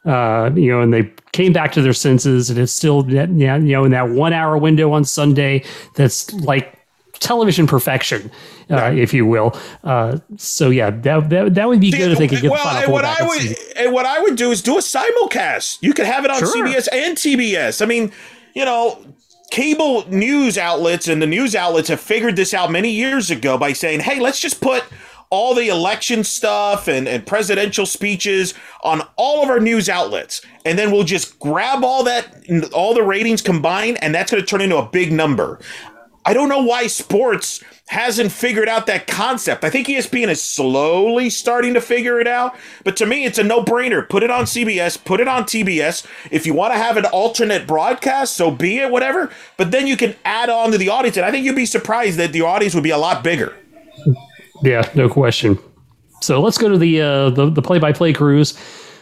Uh, 0.03 0.49
you 0.55 0.71
know, 0.71 0.81
and 0.81 0.91
they 0.91 1.11
came 1.31 1.53
back 1.53 1.71
to 1.73 1.81
their 1.81 1.93
senses, 1.93 2.49
and 2.49 2.57
it's 2.57 2.71
still 2.71 3.05
yeah, 3.07 3.27
you 3.27 3.73
know 3.73 3.85
in 3.85 3.91
that 3.91 4.09
one 4.09 4.33
hour 4.33 4.57
window 4.57 4.91
on 4.91 5.05
Sunday 5.05 5.63
that's 5.95 6.33
like 6.33 6.75
television 7.21 7.67
perfection, 7.67 8.31
uh, 8.71 8.91
if 8.91 9.13
you 9.13 9.25
will. 9.25 9.55
Uh, 9.83 10.17
so 10.37 10.69
yeah, 10.69 10.89
that, 10.89 11.29
that 11.29 11.55
that 11.55 11.67
would 11.67 11.81
be 11.81 11.91
good 11.91 12.11
if 12.11 12.17
they 12.17 12.27
could 12.27 12.41
get 12.41 12.51
well, 12.51 12.63
the 12.63 12.69
Final 12.69 12.83
and 12.83 12.91
what 12.93 13.05
I 13.05 13.25
would 13.25 13.57
and 13.75 13.93
what 13.93 14.05
I 14.05 14.19
would 14.21 14.35
do 14.35 14.51
is 14.51 14.61
do 14.61 14.77
a 14.77 14.81
simulcast. 14.81 15.79
You 15.81 15.93
could 15.93 16.05
have 16.05 16.25
it 16.25 16.31
on 16.31 16.39
Sure. 16.39 16.65
CBS 16.65 16.87
and 16.91 17.17
TBS. 17.17 17.81
I 17.81 17.85
mean, 17.85 18.11
you 18.55 18.65
know, 18.65 19.03
cable 19.51 20.07
news 20.09 20.57
outlets 20.57 21.07
and 21.07 21.21
the 21.21 21.27
news 21.27 21.55
outlets 21.55 21.89
have 21.89 21.99
figured 21.99 22.35
this 22.35 22.53
out 22.53 22.71
many 22.71 22.89
years 22.89 23.29
ago 23.29 23.57
by 23.57 23.73
saying, 23.73 23.99
"Hey, 24.01 24.19
let's 24.19 24.39
just 24.39 24.61
put 24.61 24.83
all 25.29 25.55
the 25.55 25.69
election 25.69 26.25
stuff 26.25 26.89
and, 26.89 27.07
and 27.07 27.25
presidential 27.25 27.85
speeches 27.85 28.53
on 28.83 29.01
all 29.15 29.41
of 29.41 29.49
our 29.49 29.61
news 29.61 29.87
outlets, 29.87 30.41
and 30.65 30.77
then 30.77 30.91
we'll 30.91 31.05
just 31.05 31.39
grab 31.39 31.85
all 31.85 32.03
that, 32.03 32.43
all 32.73 32.93
the 32.93 33.01
ratings 33.01 33.41
combined, 33.41 33.97
and 34.03 34.13
that's 34.13 34.29
going 34.29 34.43
to 34.43 34.47
turn 34.47 34.61
into 34.61 34.77
a 34.77 34.85
big 34.85 35.11
number." 35.11 35.59
I 36.25 36.33
don't 36.33 36.49
know 36.49 36.61
why 36.61 36.87
sports 36.87 37.63
hasn't 37.87 38.31
figured 38.31 38.69
out 38.69 38.85
that 38.85 39.07
concept. 39.07 39.63
I 39.63 39.69
think 39.69 39.87
ESPN 39.87 40.27
is 40.27 40.41
slowly 40.41 41.29
starting 41.29 41.73
to 41.73 41.81
figure 41.81 42.19
it 42.19 42.27
out, 42.27 42.55
but 42.83 42.95
to 42.97 43.05
me, 43.05 43.25
it's 43.25 43.37
a 43.37 43.43
no 43.43 43.63
brainer. 43.63 44.07
Put 44.07 44.23
it 44.23 44.29
on 44.29 44.45
CBS, 44.45 45.03
put 45.03 45.19
it 45.19 45.27
on 45.27 45.43
TBS. 45.43 46.05
If 46.29 46.45
you 46.45 46.53
want 46.53 46.73
to 46.73 46.77
have 46.77 46.95
an 46.95 47.05
alternate 47.05 47.67
broadcast, 47.67 48.35
so 48.35 48.51
be 48.51 48.77
it, 48.77 48.91
whatever. 48.91 49.31
But 49.57 49.71
then 49.71 49.87
you 49.87 49.97
can 49.97 50.15
add 50.23 50.49
on 50.49 50.71
to 50.71 50.77
the 50.77 50.89
audience, 50.89 51.17
and 51.17 51.25
I 51.25 51.31
think 51.31 51.45
you'd 51.45 51.55
be 51.55 51.65
surprised 51.65 52.17
that 52.17 52.33
the 52.33 52.41
audience 52.41 52.75
would 52.75 52.83
be 52.83 52.91
a 52.91 52.97
lot 52.97 53.23
bigger. 53.23 53.55
Yeah, 54.63 54.89
no 54.95 55.09
question. 55.09 55.57
So 56.21 56.39
let's 56.39 56.57
go 56.57 56.69
to 56.69 56.77
the 56.77 57.01
uh, 57.01 57.29
the 57.31 57.49
the 57.49 57.61
play 57.61 57.79
by 57.79 57.91
play 57.93 58.13
crews. 58.13 58.57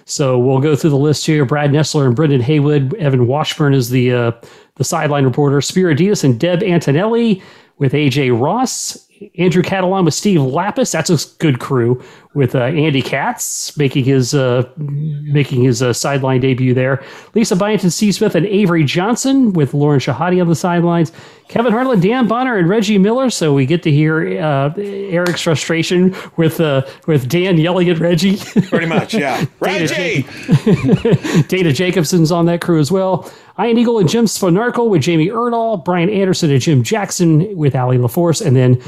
So 0.06 0.40
we'll 0.40 0.60
go 0.60 0.76
through 0.76 0.90
the 0.90 0.98
list 0.98 1.28
here. 1.28 1.46
Brad 1.46 1.70
Nessler 1.70 2.08
and 2.08 2.16
Brendan 2.16 2.42
Haywood. 2.42 2.96
Evan 2.96 3.28
Washburn 3.28 3.76
is 3.76 3.92
the 3.92 4.12
uh, 4.12 4.32
the 4.80 4.84
sideline 4.86 5.26
reporter. 5.26 5.62
Spero 5.62 5.94
Dedes 5.94 6.24
and 6.24 6.40
Deb 6.40 6.64
Antonelli 6.64 7.44
with 7.78 7.92
AJ 7.92 8.40
Ross. 8.42 9.09
Andrew 9.38 9.62
Catalon 9.62 10.06
with 10.06 10.14
Steve 10.14 10.40
Lappas. 10.40 10.92
That's 10.92 11.10
a 11.10 11.38
good 11.40 11.60
crew 11.60 12.02
with 12.34 12.56
uh, 12.56 12.60
Andy 12.60 13.02
Katz 13.02 13.76
making 13.76 14.06
his 14.06 14.34
uh, 14.34 14.70
making 14.78 15.64
his 15.64 15.82
uh, 15.82 15.92
sideline 15.92 16.40
debut 16.40 16.74
there. 16.74 17.04
Lisa 17.34 17.56
Byington, 17.56 17.90
C. 17.90 18.12
Smith, 18.12 18.36
and 18.36 18.46
Avery 18.46 18.84
Johnson 18.84 19.52
with 19.54 19.74
Lauren 19.74 20.00
Shehadi 20.00 20.40
on 20.40 20.48
the 20.48 20.56
sidelines. 20.56 21.12
Kevin 21.50 21.74
Harlan, 21.74 22.00
Dan 22.00 22.28
Bonner, 22.28 22.58
and 22.58 22.70
Reggie 22.70 22.98
Miller. 22.98 23.30
So 23.30 23.54
we 23.54 23.66
get 23.66 23.84
to 23.84 23.92
hear 23.92 24.40
uh, 24.40 24.74
Eric's 24.78 25.42
frustration 25.42 26.16
with 26.38 26.62
uh, 26.62 26.86
with 27.08 27.28
Dan 27.28 27.58
yelling 27.58 27.90
at 27.90 28.00
Reggie. 28.00 28.38
Pretty 28.68 28.86
much, 28.86 29.14
yeah. 29.14 29.44
Reggie! 29.60 30.26
Dana 31.48 31.74
Jacobson's 31.74 32.32
on 32.32 32.46
that 32.46 32.62
crew 32.62 32.80
as 32.80 32.92
well. 32.92 33.30
Ian 33.60 33.78
Eagle 33.78 34.00
and 34.00 34.08
Jim 34.08 34.26
Spanarkel 34.26 34.90
with 34.90 35.02
Jamie 35.02 35.28
Erdahl, 35.28 35.84
Brian 35.84 36.10
Anderson 36.10 36.50
and 36.52 36.62
Jim 36.62 36.84
Jackson 36.84 37.58
with 37.58 37.76
Allie 37.76 37.98
LaForce, 37.98 38.46
and 38.46 38.56
then 38.56 38.82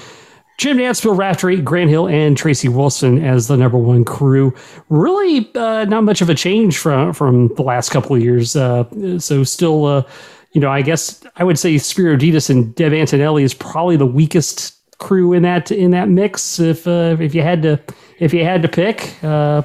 Jim 0.61 0.77
Nantz, 0.77 1.01
Bill 1.01 1.15
Raftery, 1.15 1.59
Grant 1.59 1.89
Hill, 1.89 2.07
and 2.07 2.37
Tracy 2.37 2.67
Wolfson 2.67 3.25
as 3.25 3.47
the 3.47 3.57
number 3.57 3.79
one 3.79 4.05
crew. 4.05 4.53
Really, 4.89 5.51
uh, 5.55 5.85
not 5.85 6.03
much 6.03 6.21
of 6.21 6.29
a 6.29 6.35
change 6.35 6.77
from 6.77 7.13
from 7.13 7.47
the 7.55 7.63
last 7.63 7.89
couple 7.89 8.15
of 8.15 8.21
years. 8.21 8.55
Uh, 8.55 8.83
so 9.17 9.43
still, 9.43 9.85
uh, 9.87 10.03
you 10.51 10.61
know, 10.61 10.69
I 10.69 10.83
guess 10.83 11.25
I 11.37 11.43
would 11.43 11.57
say 11.57 11.79
Spero 11.79 12.15
Dedes 12.15 12.51
and 12.51 12.75
Deb 12.75 12.93
Antonelli 12.93 13.41
is 13.41 13.55
probably 13.55 13.97
the 13.97 14.05
weakest 14.05 14.75
crew 14.99 15.33
in 15.33 15.41
that 15.41 15.71
in 15.71 15.89
that 15.91 16.09
mix. 16.09 16.59
If 16.59 16.87
uh, 16.87 17.17
if 17.19 17.33
you 17.33 17.41
had 17.41 17.63
to 17.63 17.81
if 18.19 18.31
you 18.31 18.43
had 18.43 18.61
to 18.61 18.67
pick, 18.67 19.15
uh, 19.23 19.63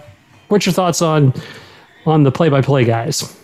what's 0.49 0.64
your 0.64 0.72
thoughts 0.72 1.03
on 1.03 1.34
on 2.07 2.22
the 2.22 2.32
play 2.32 2.49
by 2.49 2.62
play 2.62 2.86
guys? 2.86 3.36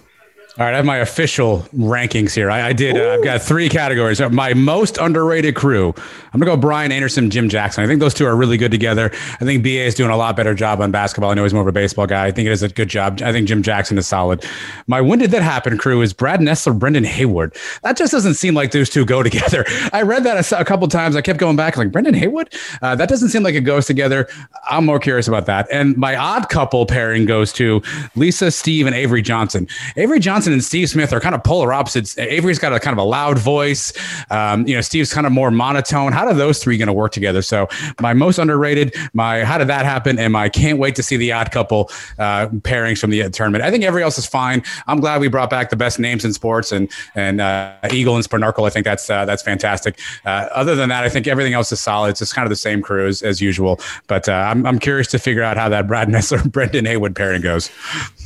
All 0.58 0.66
right, 0.66 0.74
I 0.74 0.76
have 0.76 0.84
my 0.84 0.98
official 0.98 1.60
rankings 1.74 2.34
here. 2.34 2.50
I, 2.50 2.68
I 2.68 2.72
did. 2.74 2.98
Uh, 2.98 3.14
I've 3.14 3.24
got 3.24 3.40
three 3.40 3.70
categories. 3.70 4.20
Uh, 4.20 4.28
My 4.28 4.52
most 4.52 4.98
underrated 4.98 5.54
crew. 5.56 5.94
I'm 6.34 6.40
gonna 6.40 6.50
go 6.50 6.58
Brian 6.58 6.92
Anderson, 6.92 7.30
Jim 7.30 7.48
Jackson. 7.48 7.82
I 7.82 7.86
think 7.86 8.00
those 8.00 8.12
two 8.12 8.26
are 8.26 8.36
really 8.36 8.58
good 8.58 8.70
together. 8.70 9.10
I 9.40 9.44
think 9.46 9.62
BA 9.62 9.80
is 9.86 9.94
doing 9.94 10.10
a 10.10 10.16
lot 10.16 10.36
better 10.36 10.54
job 10.54 10.82
on 10.82 10.90
basketball. 10.90 11.30
I 11.30 11.34
know 11.34 11.42
he's 11.42 11.54
more 11.54 11.62
of 11.62 11.68
a 11.68 11.72
baseball 11.72 12.06
guy. 12.06 12.26
I 12.26 12.30
think 12.32 12.46
it 12.48 12.52
is 12.52 12.62
a 12.62 12.68
good 12.68 12.88
job. 12.88 13.20
I 13.22 13.32
think 13.32 13.48
Jim 13.48 13.62
Jackson 13.62 13.96
is 13.96 14.06
solid. 14.06 14.44
My 14.86 15.00
when 15.00 15.18
did 15.18 15.30
that 15.30 15.42
happen 15.42 15.78
crew 15.78 16.02
is 16.02 16.12
Brad 16.12 16.40
Nessler, 16.40 16.78
Brendan 16.78 17.04
Haywood. 17.04 17.54
That 17.82 17.96
just 17.96 18.12
doesn't 18.12 18.34
seem 18.34 18.52
like 18.52 18.72
those 18.72 18.90
two 18.90 19.06
go 19.06 19.22
together. 19.22 19.64
I 19.94 20.02
read 20.02 20.24
that 20.24 20.52
a 20.52 20.64
couple 20.66 20.86
times. 20.88 21.16
I 21.16 21.22
kept 21.22 21.38
going 21.38 21.56
back 21.56 21.78
like 21.78 21.90
Brendan 21.92 22.14
Haywood. 22.14 22.52
Uh, 22.82 22.94
that 22.96 23.08
doesn't 23.08 23.28
seem 23.30 23.42
like 23.42 23.54
it 23.54 23.62
goes 23.62 23.86
together. 23.86 24.28
I'm 24.68 24.84
more 24.84 24.98
curious 24.98 25.28
about 25.28 25.46
that. 25.46 25.66
And 25.72 25.96
my 25.96 26.14
odd 26.14 26.50
couple 26.50 26.84
pairing 26.84 27.24
goes 27.24 27.54
to 27.54 27.82
Lisa, 28.16 28.50
Steve, 28.50 28.86
and 28.86 28.94
Avery 28.94 29.22
Johnson. 29.22 29.66
Avery 29.96 30.20
Johnson 30.20 30.41
and 30.46 30.62
Steve 30.62 30.88
Smith 30.88 31.12
are 31.12 31.20
kind 31.20 31.34
of 31.34 31.44
polar 31.44 31.72
opposites. 31.72 32.16
Avery's 32.18 32.58
got 32.58 32.72
a 32.72 32.80
kind 32.80 32.92
of 32.92 32.98
a 32.98 33.06
loud 33.06 33.38
voice. 33.38 33.92
Um, 34.30 34.66
you 34.66 34.74
know, 34.74 34.80
Steve's 34.80 35.12
kind 35.12 35.26
of 35.26 35.32
more 35.32 35.50
monotone. 35.50 36.12
How 36.12 36.26
are 36.26 36.34
those 36.34 36.62
three 36.62 36.76
going 36.76 36.88
to 36.88 36.92
work 36.92 37.12
together? 37.12 37.42
So 37.42 37.68
my 38.00 38.14
most 38.14 38.38
underrated, 38.38 38.94
my 39.12 39.44
how 39.44 39.58
did 39.58 39.68
that 39.68 39.84
happen, 39.84 40.18
and 40.18 40.32
my 40.32 40.48
can't 40.48 40.78
wait 40.78 40.94
to 40.96 41.02
see 41.02 41.16
the 41.16 41.32
odd 41.32 41.50
couple 41.50 41.90
uh, 42.18 42.48
pairings 42.48 42.98
from 42.98 43.10
the 43.10 43.28
tournament. 43.30 43.64
I 43.64 43.70
think 43.70 43.84
everybody 43.84 44.04
else 44.04 44.18
is 44.18 44.26
fine. 44.26 44.62
I'm 44.86 45.00
glad 45.00 45.20
we 45.20 45.28
brought 45.28 45.50
back 45.50 45.70
the 45.70 45.76
best 45.76 45.98
names 45.98 46.24
in 46.24 46.32
sports 46.32 46.72
and 46.72 46.90
and 47.14 47.40
uh, 47.40 47.74
Eagle 47.90 48.16
and 48.16 48.24
Spanarkel. 48.24 48.66
I 48.66 48.70
think 48.70 48.84
that's 48.84 49.08
uh, 49.10 49.24
that's 49.24 49.42
fantastic. 49.42 49.98
Uh, 50.24 50.48
other 50.52 50.74
than 50.74 50.88
that, 50.88 51.04
I 51.04 51.08
think 51.08 51.26
everything 51.26 51.54
else 51.54 51.72
is 51.72 51.80
solid. 51.80 52.10
It's 52.10 52.20
just 52.20 52.34
kind 52.34 52.46
of 52.46 52.50
the 52.50 52.56
same 52.56 52.82
crew 52.82 53.06
as, 53.06 53.22
as 53.22 53.40
usual. 53.40 53.80
But 54.06 54.28
uh, 54.28 54.32
I'm 54.32 54.66
I'm 54.66 54.78
curious 54.78 55.08
to 55.08 55.18
figure 55.18 55.42
out 55.42 55.56
how 55.56 55.68
that 55.68 55.86
Brad 55.86 56.08
Nessler 56.08 56.42
Brendan 56.52 56.86
Haywood 56.86 57.14
pairing 57.16 57.42
goes. 57.42 57.70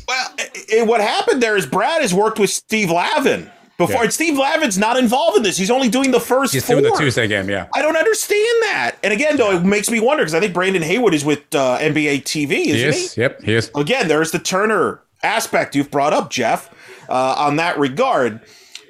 Well, 0.09 0.33
i 0.39 0.49
i 0.79 0.83
what 0.83 1.01
happened 1.01 1.43
there 1.43 1.57
is 1.57 1.67
Brad 1.67 2.03
has 2.03 2.13
worked 2.15 2.39
with 2.39 2.51
Steve 2.51 2.91
Lavin 2.91 3.51
before, 3.79 3.97
Yeah. 3.97 4.03
and 4.05 4.13
Steve 4.13 4.39
Lavin's 4.39 4.79
not 4.79 4.97
involved 4.97 5.37
in 5.37 5.43
this. 5.43 5.57
He's 5.59 5.71
only 5.71 5.89
doing 5.89 6.11
the 6.11 6.21
first 6.21 6.53
He's 6.55 6.65
four. 6.65 6.81
doing 6.81 6.91
the 6.91 6.97
Tuesday 6.99 7.27
game, 7.29 7.51
yeah. 7.51 7.67
I 7.75 7.83
don't 7.83 7.97
understand 7.97 8.63
that. 8.63 8.93
And 9.05 9.13
again, 9.13 9.37
though, 9.37 9.53
it 9.57 9.65
makes 9.65 9.91
me 9.91 10.01
wonder 10.01 10.23
because 10.23 10.35
I 10.35 10.41
think 10.41 10.55
Brendan 10.55 10.83
Haywood 10.83 11.13
is 11.13 11.25
with 11.25 11.41
uh, 11.55 11.79
NBA 11.79 12.23
TV, 12.23 12.67
isn't 12.69 12.93
He 12.95 13.09
he? 13.09 13.21
Yep, 13.21 13.43
he 13.43 13.55
is. 13.55 13.71
Again, 13.75 14.09
there's 14.09 14.31
the 14.31 14.39
Turner 14.39 15.01
aspect 15.23 15.75
you've 15.77 15.91
brought 15.91 16.13
up, 16.15 16.31
Jeff, 16.31 16.71
uh, 17.09 17.35
on 17.39 17.57
that 17.57 17.79
regard. 17.79 18.41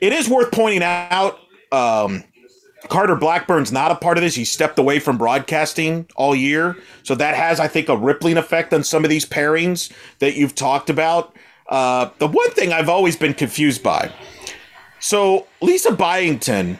It 0.00 0.12
is 0.12 0.28
worth 0.28 0.52
pointing 0.52 0.82
out 0.84 1.38
um, 1.72 2.22
Carter 2.88 3.16
Blackburn's 3.16 3.72
not 3.72 3.90
a 3.90 3.96
part 3.96 4.18
of 4.18 4.22
this. 4.22 4.34
He 4.34 4.44
stepped 4.44 4.78
away 4.78 4.98
from 4.98 5.18
broadcasting 5.18 6.06
all 6.16 6.34
year. 6.34 6.76
So 7.02 7.14
that 7.14 7.34
has, 7.34 7.60
I 7.60 7.68
think, 7.68 7.88
a 7.88 7.96
rippling 7.96 8.36
effect 8.36 8.72
on 8.72 8.84
some 8.84 9.04
of 9.04 9.10
these 9.10 9.24
pairings 9.24 9.92
that 10.18 10.36
you've 10.36 10.54
talked 10.54 10.90
about. 10.90 11.34
Uh, 11.68 12.10
the 12.18 12.28
one 12.28 12.50
thing 12.52 12.72
I've 12.72 12.88
always 12.88 13.16
been 13.16 13.34
confused 13.34 13.82
by 13.82 14.12
so 15.00 15.46
Lisa 15.60 15.92
Byington 15.92 16.78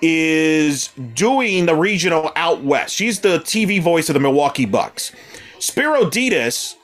is 0.00 0.88
doing 1.14 1.66
the 1.66 1.74
regional 1.74 2.30
out 2.36 2.62
west. 2.62 2.94
She's 2.94 3.20
the 3.20 3.40
TV 3.40 3.82
voice 3.82 4.08
of 4.08 4.14
the 4.14 4.20
Milwaukee 4.20 4.64
Bucks. 4.64 5.12
Spero 5.58 6.08
Dedes, 6.08 6.76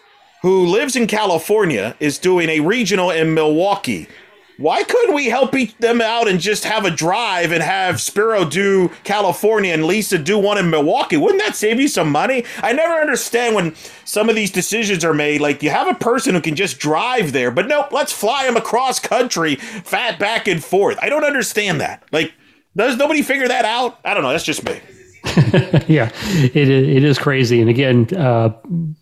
who 0.42 0.66
lives 0.66 0.96
in 0.96 1.06
California, 1.06 1.96
is 2.00 2.18
doing 2.18 2.48
a 2.48 2.60
regional 2.60 3.10
in 3.10 3.34
Milwaukee. 3.34 4.08
Why 4.56 4.84
couldn't 4.84 5.14
we 5.14 5.26
help 5.26 5.54
each 5.54 5.76
them 5.78 6.00
out 6.00 6.28
and 6.28 6.38
just 6.38 6.64
have 6.64 6.84
a 6.84 6.90
drive 6.90 7.50
and 7.50 7.62
have 7.62 8.00
Spero 8.00 8.44
do 8.44 8.90
California 9.02 9.72
and 9.72 9.84
Lisa 9.84 10.16
do 10.16 10.38
one 10.38 10.58
in 10.58 10.70
Milwaukee? 10.70 11.16
Wouldn't 11.16 11.42
that 11.42 11.56
save 11.56 11.80
you 11.80 11.88
some 11.88 12.10
money? 12.10 12.44
I 12.62 12.72
never 12.72 12.94
understand 12.94 13.56
when 13.56 13.74
some 14.04 14.28
of 14.28 14.36
these 14.36 14.52
decisions 14.52 15.04
are 15.04 15.14
made. 15.14 15.40
Like 15.40 15.62
you 15.62 15.70
have 15.70 15.88
a 15.88 15.94
person 15.94 16.34
who 16.34 16.40
can 16.40 16.54
just 16.54 16.78
drive 16.78 17.32
there, 17.32 17.50
but 17.50 17.66
nope, 17.66 17.92
let's 17.92 18.12
fly 18.12 18.46
him 18.46 18.56
across 18.56 19.00
country, 19.00 19.56
fat 19.56 20.20
back 20.20 20.46
and 20.46 20.62
forth. 20.62 20.98
I 21.02 21.08
don't 21.08 21.24
understand 21.24 21.80
that. 21.80 22.04
Like, 22.12 22.32
does 22.76 22.96
nobody 22.96 23.22
figure 23.22 23.48
that 23.48 23.64
out? 23.64 23.98
I 24.04 24.14
don't 24.14 24.22
know. 24.22 24.30
That's 24.30 24.44
just 24.44 24.64
me. 24.64 24.80
yeah, 25.88 26.12
it 26.34 26.68
is, 26.68 26.96
it 26.96 27.02
is 27.02 27.18
crazy. 27.18 27.60
And 27.60 27.70
again, 27.70 28.06
uh, 28.14 28.54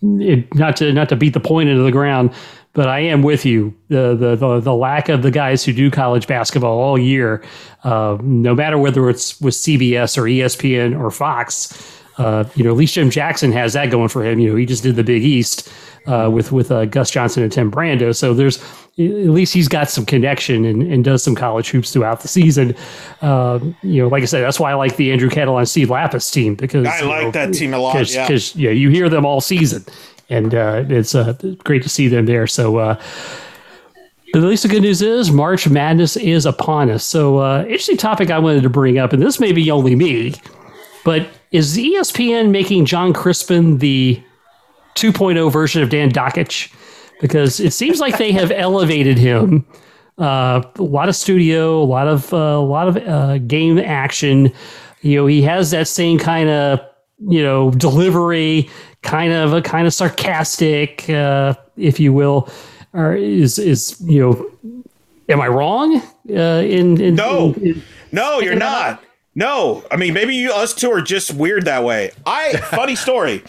it, 0.02 0.54
not 0.54 0.76
to 0.76 0.92
not 0.92 1.08
to 1.08 1.16
beat 1.16 1.34
the 1.34 1.40
point 1.40 1.68
into 1.68 1.82
the 1.82 1.90
ground, 1.90 2.32
but 2.74 2.88
I 2.88 3.00
am 3.00 3.22
with 3.22 3.44
you. 3.44 3.74
The 3.88 4.14
the 4.14 4.36
the, 4.36 4.60
the 4.60 4.74
lack 4.74 5.08
of 5.08 5.22
the 5.22 5.30
guys 5.30 5.64
who 5.64 5.72
do 5.72 5.90
college 5.90 6.26
basketball 6.26 6.78
all 6.78 6.98
year, 6.98 7.42
uh, 7.84 8.18
no 8.22 8.54
matter 8.54 8.78
whether 8.78 9.08
it's 9.10 9.40
with 9.40 9.54
CBS 9.54 10.16
or 10.16 10.22
ESPN 10.22 10.98
or 10.98 11.10
Fox. 11.10 11.98
Uh, 12.18 12.44
you 12.54 12.62
know, 12.62 12.70
at 12.70 12.76
least 12.76 12.92
Jim 12.92 13.08
Jackson 13.08 13.52
has 13.52 13.72
that 13.72 13.90
going 13.90 14.08
for 14.08 14.22
him. 14.22 14.38
You 14.38 14.50
know, 14.50 14.56
he 14.56 14.66
just 14.66 14.82
did 14.82 14.96
the 14.96 15.02
Big 15.02 15.24
East 15.24 15.72
uh, 16.06 16.28
with 16.32 16.52
with 16.52 16.70
uh, 16.70 16.84
Gus 16.84 17.10
Johnson 17.10 17.42
and 17.42 17.50
Tim 17.50 17.70
Brando. 17.70 18.14
So 18.14 18.34
there's 18.34 18.62
at 18.98 19.30
least 19.30 19.54
he's 19.54 19.68
got 19.68 19.88
some 19.88 20.04
connection 20.04 20.64
and, 20.66 20.82
and 20.82 21.02
does 21.02 21.22
some 21.22 21.34
college 21.34 21.70
hoops 21.70 21.92
throughout 21.92 22.20
the 22.20 22.28
season. 22.28 22.76
Uh, 23.22 23.58
you 23.82 24.02
know, 24.02 24.08
like 24.08 24.22
I 24.22 24.26
said, 24.26 24.42
that's 24.42 24.60
why 24.60 24.70
I 24.70 24.74
like 24.74 24.96
the 24.96 25.10
Andrew 25.12 25.30
and 25.30 25.68
Steve 25.68 25.88
Lappas 25.88 26.30
team 26.30 26.54
because 26.54 26.86
I 26.86 27.00
like 27.00 27.22
know, 27.24 27.30
that 27.30 27.54
team 27.54 27.72
a 27.72 27.78
lot, 27.78 27.94
Cause, 27.94 28.14
yeah. 28.14 28.28
yeah, 28.54 28.70
you 28.70 28.90
hear 28.90 29.08
them 29.08 29.24
all 29.24 29.40
season, 29.40 29.84
and 30.28 30.54
uh, 30.54 30.84
it's 30.88 31.14
uh, 31.14 31.34
great 31.64 31.82
to 31.82 31.88
see 31.88 32.08
them 32.08 32.26
there. 32.26 32.46
So. 32.46 32.76
Uh, 32.78 33.00
but 34.32 34.42
at 34.42 34.48
least 34.48 34.62
the 34.62 34.70
good 34.70 34.80
news 34.80 35.02
is 35.02 35.30
March 35.30 35.68
Madness 35.68 36.16
is 36.16 36.46
upon 36.46 36.88
us. 36.88 37.04
So, 37.04 37.40
uh, 37.40 37.64
interesting 37.64 37.98
topic 37.98 38.30
I 38.30 38.38
wanted 38.38 38.62
to 38.62 38.70
bring 38.70 38.96
up, 38.96 39.12
and 39.12 39.22
this 39.22 39.38
may 39.38 39.52
be 39.52 39.70
only 39.70 39.94
me, 39.94 40.34
but 41.04 41.28
is 41.50 41.76
ESPN 41.76 42.50
making 42.50 42.86
Jon 42.86 43.12
Crispin 43.12 43.76
the 43.76 44.22
2.0 44.94 45.52
version 45.52 45.82
of 45.82 45.90
Dan 45.90 46.10
Dakich? 46.10 46.72
Because 47.20 47.60
it 47.60 47.72
seems 47.72 48.00
like 48.00 48.16
they 48.16 48.32
have 48.32 48.50
elevated 48.54 49.18
him. 49.18 49.66
Uh, 50.18 50.62
a 50.76 50.82
lot 50.82 51.10
of 51.10 51.16
studio, 51.16 51.82
a 51.82 51.84
lot 51.84 52.08
of 52.08 52.32
uh, 52.32 52.36
a 52.36 52.60
lot 52.60 52.88
of 52.88 52.96
uh, 52.96 53.38
game 53.38 53.78
action. 53.78 54.50
You 55.02 55.16
know, 55.16 55.26
he 55.26 55.42
has 55.42 55.70
that 55.72 55.88
same 55.88 56.18
kind 56.18 56.48
of 56.48 56.80
you 57.28 57.42
know 57.42 57.70
delivery, 57.70 58.68
kind 59.02 59.32
of 59.32 59.52
a 59.52 59.62
kind 59.62 59.86
of 59.86 59.94
sarcastic, 59.94 61.08
uh, 61.10 61.54
if 61.76 61.98
you 62.00 62.12
will. 62.12 62.48
Or 62.92 63.14
is 63.14 63.58
is 63.58 64.00
you 64.00 64.20
know, 64.20 64.82
am 65.28 65.40
I 65.40 65.48
wrong? 65.48 66.02
Uh, 66.30 66.62
in, 66.64 67.00
in 67.00 67.14
No, 67.14 67.52
in- 67.54 67.66
in- 67.66 67.82
no, 68.12 68.40
you're 68.40 68.54
not. 68.54 69.02
No, 69.34 69.82
I 69.90 69.96
mean 69.96 70.12
maybe 70.12 70.34
you 70.34 70.52
us 70.52 70.74
two 70.74 70.90
are 70.92 71.00
just 71.00 71.32
weird 71.34 71.64
that 71.64 71.84
way. 71.84 72.10
I 72.26 72.52
funny 72.56 72.94
story. 72.96 73.42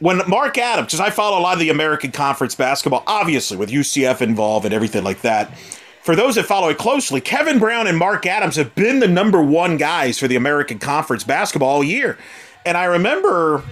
When 0.00 0.20
Mark 0.28 0.58
Adams, 0.58 0.86
because 0.88 1.00
I 1.00 1.10
follow 1.10 1.38
a 1.38 1.40
lot 1.40 1.54
of 1.54 1.60
the 1.60 1.70
American 1.70 2.10
Conference 2.10 2.54
basketball, 2.56 3.04
obviously 3.06 3.56
with 3.56 3.70
UCF 3.70 4.20
involved 4.20 4.64
and 4.66 4.74
everything 4.74 5.04
like 5.04 5.20
that. 5.22 5.56
For 6.02 6.14
those 6.14 6.34
that 6.34 6.44
follow 6.44 6.68
it 6.68 6.76
closely, 6.76 7.20
Kevin 7.22 7.58
Brown 7.58 7.86
and 7.86 7.96
Mark 7.96 8.26
Adams 8.26 8.56
have 8.56 8.74
been 8.74 8.98
the 8.98 9.08
number 9.08 9.42
one 9.42 9.78
guys 9.78 10.18
for 10.18 10.28
the 10.28 10.36
American 10.36 10.78
Conference 10.78 11.24
basketball 11.24 11.68
all 11.76 11.84
year. 11.84 12.18
And 12.64 12.76
I 12.76 12.84
remember 12.84 13.62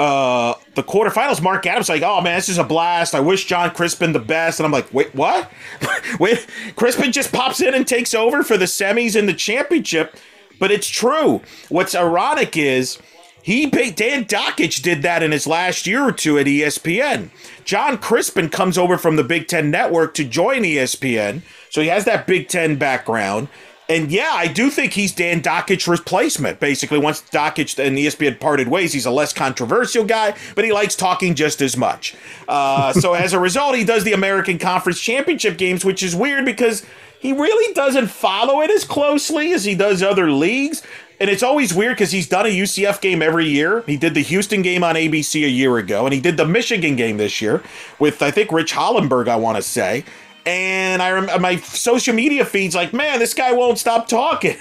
uh 0.00 0.54
the 0.74 0.82
quarterfinals 0.82 1.40
mark 1.40 1.64
adams 1.64 1.88
like 1.88 2.02
oh 2.02 2.20
man 2.20 2.36
this 2.36 2.48
is 2.48 2.58
a 2.58 2.64
blast. 2.64 3.14
I 3.14 3.20
wish 3.20 3.46
john 3.46 3.70
crispin 3.70 4.12
the 4.12 4.18
best. 4.18 4.58
And 4.58 4.66
i'm 4.66 4.72
like 4.72 4.92
wait 4.92 5.14
what? 5.14 5.50
Wait 6.20 6.46
crispin 6.76 7.12
just 7.12 7.32
pops 7.32 7.60
in 7.60 7.74
and 7.74 7.86
takes 7.86 8.14
over 8.14 8.42
for 8.42 8.56
the 8.56 8.64
semis 8.64 9.16
and 9.16 9.28
the 9.28 9.34
championship. 9.34 10.16
But 10.58 10.70
it's 10.70 10.88
true. 10.88 11.42
What's 11.68 11.94
ironic 11.94 12.56
is 12.56 12.98
he 13.46 13.66
dan 13.66 14.24
Dakich 14.24 14.82
did 14.82 15.02
that 15.02 15.22
in 15.22 15.30
his 15.30 15.46
last 15.46 15.86
year 15.86 16.02
or 16.02 16.10
two 16.10 16.36
at 16.36 16.46
espn 16.46 17.30
john 17.64 17.96
crispin 17.96 18.48
comes 18.48 18.76
over 18.76 18.98
from 18.98 19.14
the 19.14 19.22
big 19.22 19.46
ten 19.46 19.70
network 19.70 20.14
to 20.14 20.24
join 20.24 20.62
espn 20.62 21.42
so 21.70 21.80
he 21.80 21.86
has 21.86 22.04
that 22.06 22.26
big 22.26 22.48
ten 22.48 22.74
background 22.74 23.46
and 23.88 24.10
yeah, 24.10 24.32
I 24.32 24.48
do 24.48 24.70
think 24.70 24.94
he's 24.94 25.12
Dan 25.12 25.40
Dakich's 25.40 25.86
replacement. 25.86 26.58
Basically, 26.58 26.98
once 26.98 27.22
Dockich 27.22 27.84
and 27.84 27.96
ESPN 27.96 28.40
parted 28.40 28.68
ways, 28.68 28.92
he's 28.92 29.06
a 29.06 29.10
less 29.10 29.32
controversial 29.32 30.04
guy, 30.04 30.36
but 30.54 30.64
he 30.64 30.72
likes 30.72 30.96
talking 30.96 31.34
just 31.34 31.62
as 31.62 31.76
much. 31.76 32.14
Uh, 32.48 32.92
so 32.92 33.14
as 33.14 33.32
a 33.32 33.38
result, 33.38 33.76
he 33.76 33.84
does 33.84 34.04
the 34.04 34.12
American 34.12 34.58
Conference 34.58 35.00
Championship 35.00 35.56
games, 35.56 35.84
which 35.84 36.02
is 36.02 36.16
weird 36.16 36.44
because 36.44 36.84
he 37.20 37.32
really 37.32 37.72
doesn't 37.74 38.08
follow 38.08 38.60
it 38.60 38.70
as 38.70 38.84
closely 38.84 39.52
as 39.52 39.64
he 39.64 39.74
does 39.74 40.02
other 40.02 40.30
leagues. 40.30 40.82
And 41.18 41.30
it's 41.30 41.42
always 41.42 41.72
weird 41.72 41.96
because 41.96 42.12
he's 42.12 42.28
done 42.28 42.44
a 42.44 42.50
UCF 42.50 43.00
game 43.00 43.22
every 43.22 43.46
year. 43.46 43.82
He 43.86 43.96
did 43.96 44.14
the 44.14 44.20
Houston 44.20 44.60
game 44.60 44.84
on 44.84 44.96
ABC 44.96 45.46
a 45.46 45.48
year 45.48 45.78
ago, 45.78 46.04
and 46.04 46.12
he 46.12 46.20
did 46.20 46.36
the 46.36 46.44
Michigan 46.44 46.94
game 46.94 47.16
this 47.16 47.40
year 47.40 47.62
with, 47.98 48.20
I 48.20 48.30
think, 48.30 48.52
Rich 48.52 48.74
Hollenberg, 48.74 49.26
I 49.26 49.36
want 49.36 49.56
to 49.56 49.62
say. 49.62 50.04
And 50.46 51.02
I 51.02 51.10
rem- 51.10 51.42
my 51.42 51.56
social 51.56 52.14
media 52.14 52.44
feed's 52.44 52.74
like, 52.74 52.92
man, 52.92 53.18
this 53.18 53.34
guy 53.34 53.52
won't 53.52 53.78
stop 53.78 54.06
talking. 54.08 54.56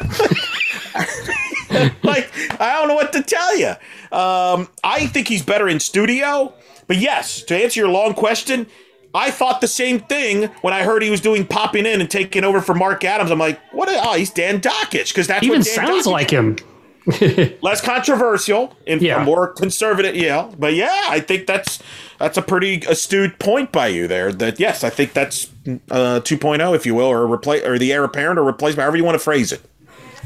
like, 2.02 2.30
I 2.60 2.74
don't 2.78 2.88
know 2.88 2.94
what 2.94 3.12
to 3.14 3.22
tell 3.22 3.56
you. 3.56 3.68
Um, 4.12 4.68
I 4.84 5.06
think 5.06 5.28
he's 5.28 5.42
better 5.42 5.68
in 5.68 5.80
studio. 5.80 6.52
But 6.86 6.98
yes, 6.98 7.42
to 7.44 7.56
answer 7.56 7.80
your 7.80 7.88
long 7.88 8.14
question, 8.14 8.66
I 9.14 9.30
thought 9.30 9.60
the 9.60 9.68
same 9.68 10.00
thing 10.00 10.44
when 10.62 10.74
I 10.74 10.82
heard 10.82 11.02
he 11.02 11.10
was 11.10 11.20
doing 11.20 11.46
popping 11.46 11.86
in 11.86 12.00
and 12.00 12.10
taking 12.10 12.44
over 12.44 12.60
for 12.60 12.74
Mark 12.74 13.04
Adams. 13.04 13.30
I'm 13.30 13.38
like, 13.38 13.60
what? 13.72 13.88
Oh, 13.90 14.14
he's 14.14 14.30
Dan 14.30 14.60
Dakich 14.60 15.08
because 15.08 15.26
that 15.28 15.42
even 15.42 15.58
what 15.60 15.66
Dan 15.66 15.74
sounds 15.86 16.06
Dakich- 16.06 16.10
like 16.12 16.30
him. 16.30 16.56
less 17.62 17.80
controversial 17.80 18.76
and 18.86 19.00
Yeah. 19.00 19.24
more 19.24 19.48
conservative. 19.48 20.14
Yeah, 20.16 20.50
but 20.58 20.74
yeah, 20.74 21.06
I 21.08 21.20
think 21.20 21.46
that's 21.46 21.82
that's 22.20 22.36
a 22.36 22.42
pretty 22.42 22.82
astute 22.86 23.38
point 23.38 23.72
by 23.72 23.88
you 23.88 24.06
there. 24.06 24.30
That 24.30 24.60
yes, 24.60 24.84
I 24.84 24.90
think 24.90 25.14
that's 25.14 25.46
uh, 25.90 26.20
2.0, 26.20 26.76
if 26.76 26.84
you 26.84 26.94
will, 26.94 27.06
or 27.06 27.26
replace 27.26 27.64
or 27.64 27.78
the 27.78 27.92
heir 27.92 28.04
apparent 28.04 28.38
or 28.38 28.44
replacement, 28.44 28.82
however 28.82 28.98
you 28.98 29.04
want 29.04 29.14
to 29.14 29.24
phrase 29.24 29.50
it. 29.52 29.62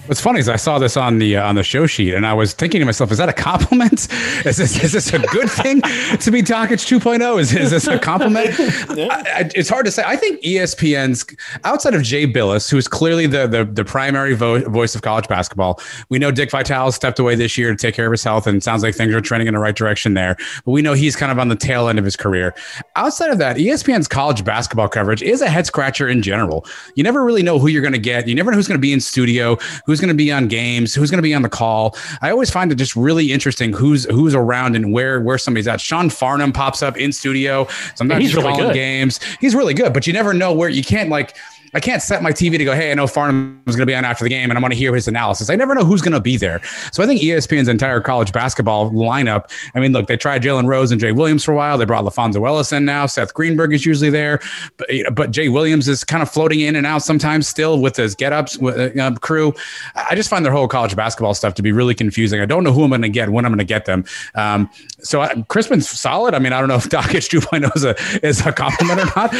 What's 0.06 0.20
funny 0.20 0.38
is 0.38 0.50
I 0.50 0.56
saw 0.56 0.78
this 0.78 0.96
on 0.98 1.18
the 1.18 1.36
uh, 1.36 1.48
on 1.48 1.54
the 1.54 1.62
show 1.62 1.86
sheet, 1.86 2.12
and 2.12 2.26
I 2.26 2.34
was 2.34 2.52
thinking 2.52 2.80
to 2.80 2.84
myself, 2.84 3.10
"Is 3.10 3.18
that 3.18 3.28
a 3.28 3.32
compliment? 3.32 4.06
Is 4.44 4.58
this 4.58 4.82
is 4.84 4.92
this 4.92 5.12
a 5.14 5.18
good 5.18 5.50
thing 5.50 5.80
to 5.80 6.30
be 6.30 6.42
Dakich 6.42 6.84
2.0? 6.84 7.40
Is, 7.40 7.54
is 7.54 7.70
this 7.70 7.86
a 7.86 7.98
compliment?" 7.98 8.50
I, 8.58 9.22
I, 9.26 9.50
it's 9.54 9.68
hard 9.68 9.86
to 9.86 9.92
say. 9.92 10.02
I 10.04 10.16
think 10.16 10.42
ESPN's 10.42 11.24
outside 11.64 11.94
of 11.94 12.02
Jay 12.02 12.26
Bilas, 12.26 12.70
who 12.70 12.76
is 12.76 12.86
clearly 12.86 13.26
the 13.26 13.46
the, 13.46 13.64
the 13.64 13.84
primary 13.84 14.34
vo- 14.34 14.68
voice 14.68 14.94
of 14.94 15.00
college 15.00 15.26
basketball. 15.28 15.80
We 16.10 16.18
know 16.18 16.30
Dick 16.30 16.50
Vitale 16.50 16.92
stepped 16.92 17.18
away 17.18 17.34
this 17.34 17.56
year 17.56 17.70
to 17.70 17.76
take 17.76 17.94
care 17.94 18.06
of 18.06 18.12
his 18.12 18.22
health, 18.22 18.46
and 18.46 18.58
it 18.58 18.62
sounds 18.62 18.82
like 18.82 18.94
things 18.94 19.14
are 19.14 19.20
trending 19.22 19.48
in 19.48 19.54
the 19.54 19.60
right 19.60 19.74
direction 19.74 20.12
there. 20.12 20.36
But 20.66 20.72
we 20.72 20.82
know 20.82 20.92
he's 20.92 21.16
kind 21.16 21.32
of 21.32 21.38
on 21.38 21.48
the 21.48 21.56
tail 21.56 21.88
end 21.88 21.98
of 21.98 22.04
his 22.04 22.16
career. 22.16 22.54
Outside 22.96 23.30
of 23.30 23.38
that, 23.38 23.56
ESPN's 23.56 24.08
college 24.08 24.44
basketball 24.44 24.88
coverage 24.88 25.22
is 25.22 25.40
a 25.40 25.48
head 25.48 25.66
scratcher 25.66 26.08
in 26.08 26.20
general. 26.20 26.66
You 26.94 27.04
never 27.04 27.24
really 27.24 27.42
know 27.42 27.58
who 27.58 27.68
you're 27.68 27.82
going 27.82 27.92
to 27.92 27.98
get. 27.98 28.28
You 28.28 28.34
never 28.34 28.50
know 28.50 28.56
who's 28.56 28.68
going 28.68 28.78
to 28.78 28.82
be 28.82 28.92
in 28.92 29.00
studio, 29.00 29.56
who's 29.84 30.00
going 30.00 30.08
to 30.08 30.14
be 30.14 30.30
on 30.32 30.48
games, 30.48 30.94
who's 30.94 31.10
going 31.10 31.18
to 31.18 31.22
be 31.22 31.34
on 31.34 31.42
the 31.42 31.48
call. 31.48 31.96
I 32.22 32.30
always 32.30 32.50
find 32.50 32.70
it 32.72 32.76
just 32.76 32.96
really 32.96 33.32
interesting 33.32 33.72
who's 33.72 34.04
who's 34.06 34.34
around 34.34 34.76
and 34.76 34.92
where 34.92 35.20
where 35.20 35.38
somebody's 35.38 35.68
at. 35.68 35.80
Sean 35.80 36.10
Farnham 36.10 36.52
pops 36.52 36.82
up 36.82 36.96
in 36.96 37.12
studio. 37.12 37.66
Sometimes 37.94 38.20
He's 38.22 38.30
he's 38.30 38.36
really 38.36 38.48
calling 38.52 38.66
good. 38.68 38.74
games. 38.74 39.20
He's 39.40 39.54
really 39.54 39.74
good, 39.74 39.92
but 39.92 40.06
you 40.06 40.12
never 40.12 40.34
know 40.34 40.52
where 40.52 40.68
you 40.68 40.82
can't 40.82 41.10
like. 41.10 41.36
I 41.74 41.80
can't 41.80 42.00
set 42.00 42.22
my 42.22 42.30
TV 42.30 42.56
to 42.56 42.64
go, 42.64 42.74
hey, 42.74 42.90
I 42.90 42.94
know 42.94 43.06
Farnham 43.06 43.60
is 43.66 43.74
going 43.74 43.82
to 43.82 43.90
be 43.90 43.94
on 43.94 44.04
after 44.04 44.24
the 44.24 44.30
game 44.30 44.50
and 44.50 44.56
I 44.58 44.62
want 44.62 44.72
to 44.72 44.78
hear 44.78 44.94
his 44.94 45.08
analysis. 45.08 45.50
I 45.50 45.56
never 45.56 45.74
know 45.74 45.84
who's 45.84 46.00
going 46.00 46.12
to 46.12 46.20
be 46.20 46.36
there. 46.36 46.60
So 46.92 47.02
I 47.02 47.06
think 47.06 47.20
ESPN's 47.20 47.68
entire 47.68 48.00
college 48.00 48.32
basketball 48.32 48.90
lineup. 48.92 49.50
I 49.74 49.80
mean, 49.80 49.92
look, 49.92 50.06
they 50.06 50.16
tried 50.16 50.42
Jalen 50.42 50.66
Rose 50.66 50.92
and 50.92 51.00
Jay 51.00 51.12
Williams 51.12 51.44
for 51.44 51.52
a 51.52 51.56
while. 51.56 51.76
They 51.76 51.84
brought 51.84 52.04
LaPhonso 52.04 52.46
Ellis 52.46 52.72
in 52.72 52.84
now. 52.84 53.06
Seth 53.06 53.34
Greenberg 53.34 53.72
is 53.72 53.84
usually 53.84 54.10
there. 54.10 54.40
But, 54.76 54.88
but 55.14 55.30
Jay 55.32 55.48
Williams 55.48 55.88
is 55.88 56.04
kind 56.04 56.22
of 56.22 56.30
floating 56.30 56.60
in 56.60 56.76
and 56.76 56.86
out 56.86 57.02
sometimes 57.02 57.48
still 57.48 57.80
with 57.80 57.96
his 57.96 58.14
get 58.14 58.32
ups 58.32 58.60
uh, 58.62 59.16
crew. 59.20 59.52
I 59.96 60.14
just 60.14 60.30
find 60.30 60.44
their 60.44 60.52
whole 60.52 60.68
college 60.68 60.94
basketball 60.94 61.34
stuff 61.34 61.54
to 61.54 61.62
be 61.62 61.72
really 61.72 61.94
confusing. 61.94 62.40
I 62.40 62.46
don't 62.46 62.62
know 62.62 62.72
who 62.72 62.84
I'm 62.84 62.90
going 62.90 63.02
to 63.02 63.08
get, 63.08 63.30
when 63.30 63.44
I'm 63.44 63.50
going 63.50 63.58
to 63.58 63.64
get 63.64 63.84
them. 63.84 64.04
Um, 64.36 64.70
so 65.04 65.20
I, 65.20 65.34
Crispin's 65.48 65.88
solid. 65.88 66.34
I 66.34 66.38
mean, 66.38 66.52
I 66.52 66.58
don't 66.58 66.68
know 66.68 66.76
if 66.76 66.88
Dakich 66.88 67.28
2.0 67.28 67.76
is 67.76 67.84
a, 67.84 68.26
is 68.26 68.44
a 68.44 68.52
compliment 68.52 69.00
or 69.00 69.06
not, 69.16 69.30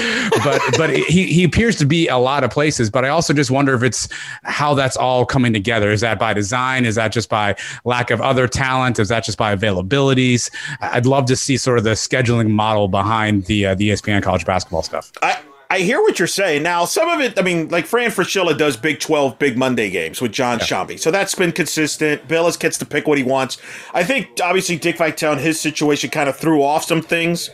but, 0.44 0.60
but 0.76 0.90
he, 0.90 1.26
he 1.26 1.44
appears 1.44 1.76
to 1.76 1.86
be 1.86 2.06
a 2.08 2.18
lot 2.18 2.44
of 2.44 2.50
places. 2.50 2.90
But 2.90 3.04
I 3.04 3.08
also 3.08 3.32
just 3.32 3.50
wonder 3.50 3.74
if 3.74 3.82
it's 3.82 4.08
how 4.44 4.74
that's 4.74 4.96
all 4.96 5.24
coming 5.24 5.52
together. 5.52 5.90
Is 5.90 6.02
that 6.02 6.18
by 6.18 6.34
design? 6.34 6.84
Is 6.84 6.94
that 6.96 7.12
just 7.12 7.28
by 7.28 7.56
lack 7.84 8.10
of 8.10 8.20
other 8.20 8.46
talent? 8.46 8.98
Is 8.98 9.08
that 9.08 9.24
just 9.24 9.38
by 9.38 9.56
availabilities? 9.56 10.50
I'd 10.80 11.06
love 11.06 11.24
to 11.26 11.36
see 11.36 11.56
sort 11.56 11.78
of 11.78 11.84
the 11.84 11.90
scheduling 11.90 12.50
model 12.50 12.88
behind 12.88 13.46
the 13.46 13.66
uh, 13.66 13.74
the 13.74 13.90
ESPN 13.90 14.22
college 14.22 14.44
basketball 14.44 14.82
stuff. 14.82 15.10
I 15.22 15.38
I 15.70 15.80
hear 15.80 16.00
what 16.00 16.18
you're 16.18 16.28
saying. 16.28 16.62
Now, 16.62 16.84
some 16.84 17.08
of 17.08 17.20
it, 17.20 17.38
I 17.38 17.42
mean, 17.42 17.68
like 17.68 17.86
Fran 17.86 18.10
Fraschilla 18.10 18.56
does 18.56 18.76
Big 18.76 19.00
12, 19.00 19.38
Big 19.38 19.56
Monday 19.56 19.90
games 19.90 20.20
with 20.20 20.32
Jon 20.32 20.58
Sciambi. 20.58 20.98
So 20.98 21.10
that's 21.10 21.34
been 21.34 21.52
consistent. 21.52 22.28
Bilas 22.28 22.58
gets 22.58 22.78
to 22.78 22.86
pick 22.86 23.08
what 23.08 23.18
he 23.18 23.24
wants. 23.24 23.58
I 23.92 24.04
think, 24.04 24.28
obviously, 24.42 24.76
Dick 24.76 24.98
Vitale 24.98 25.32
and 25.32 25.40
his 25.40 25.60
situation 25.60 26.10
kind 26.10 26.28
of 26.28 26.36
threw 26.36 26.62
off 26.62 26.84
some 26.84 27.02
things. 27.02 27.50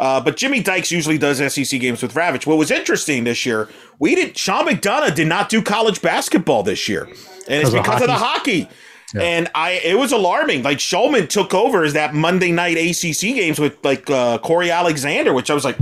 Uh, 0.00 0.20
but 0.20 0.36
Jimmy 0.36 0.60
Dykes 0.62 0.90
usually 0.90 1.18
does 1.18 1.38
SEC 1.38 1.80
games 1.80 2.02
with 2.02 2.14
Ravech. 2.14 2.46
What 2.46 2.58
was 2.58 2.70
interesting 2.70 3.24
this 3.24 3.46
year, 3.46 3.68
we 3.98 4.14
did, 4.14 4.36
Sean 4.36 4.66
McDonough 4.66 5.14
did 5.14 5.28
not 5.28 5.48
do 5.48 5.62
college 5.62 6.02
basketball 6.02 6.62
this 6.62 6.88
year. 6.88 7.04
And 7.48 7.62
it's 7.62 7.70
Because 7.70 7.96
of 7.96 8.02
of 8.02 8.06
the 8.08 8.14
hockey. 8.14 8.68
And 9.14 9.50
I, 9.54 9.72
it 9.84 9.98
was 9.98 10.10
alarming. 10.12 10.62
Like 10.62 10.78
Shulman 10.78 11.28
took 11.28 11.54
over 11.54 11.84
as 11.84 11.92
that 11.92 12.14
Monday 12.14 12.50
night 12.50 12.76
ACC 12.78 13.34
games 13.34 13.58
with 13.58 13.76
like 13.84 14.08
uh, 14.08 14.38
Cory 14.38 14.70
Alexander, 14.70 15.32
which 15.32 15.50
I 15.50 15.54
was 15.54 15.64
like, 15.64 15.76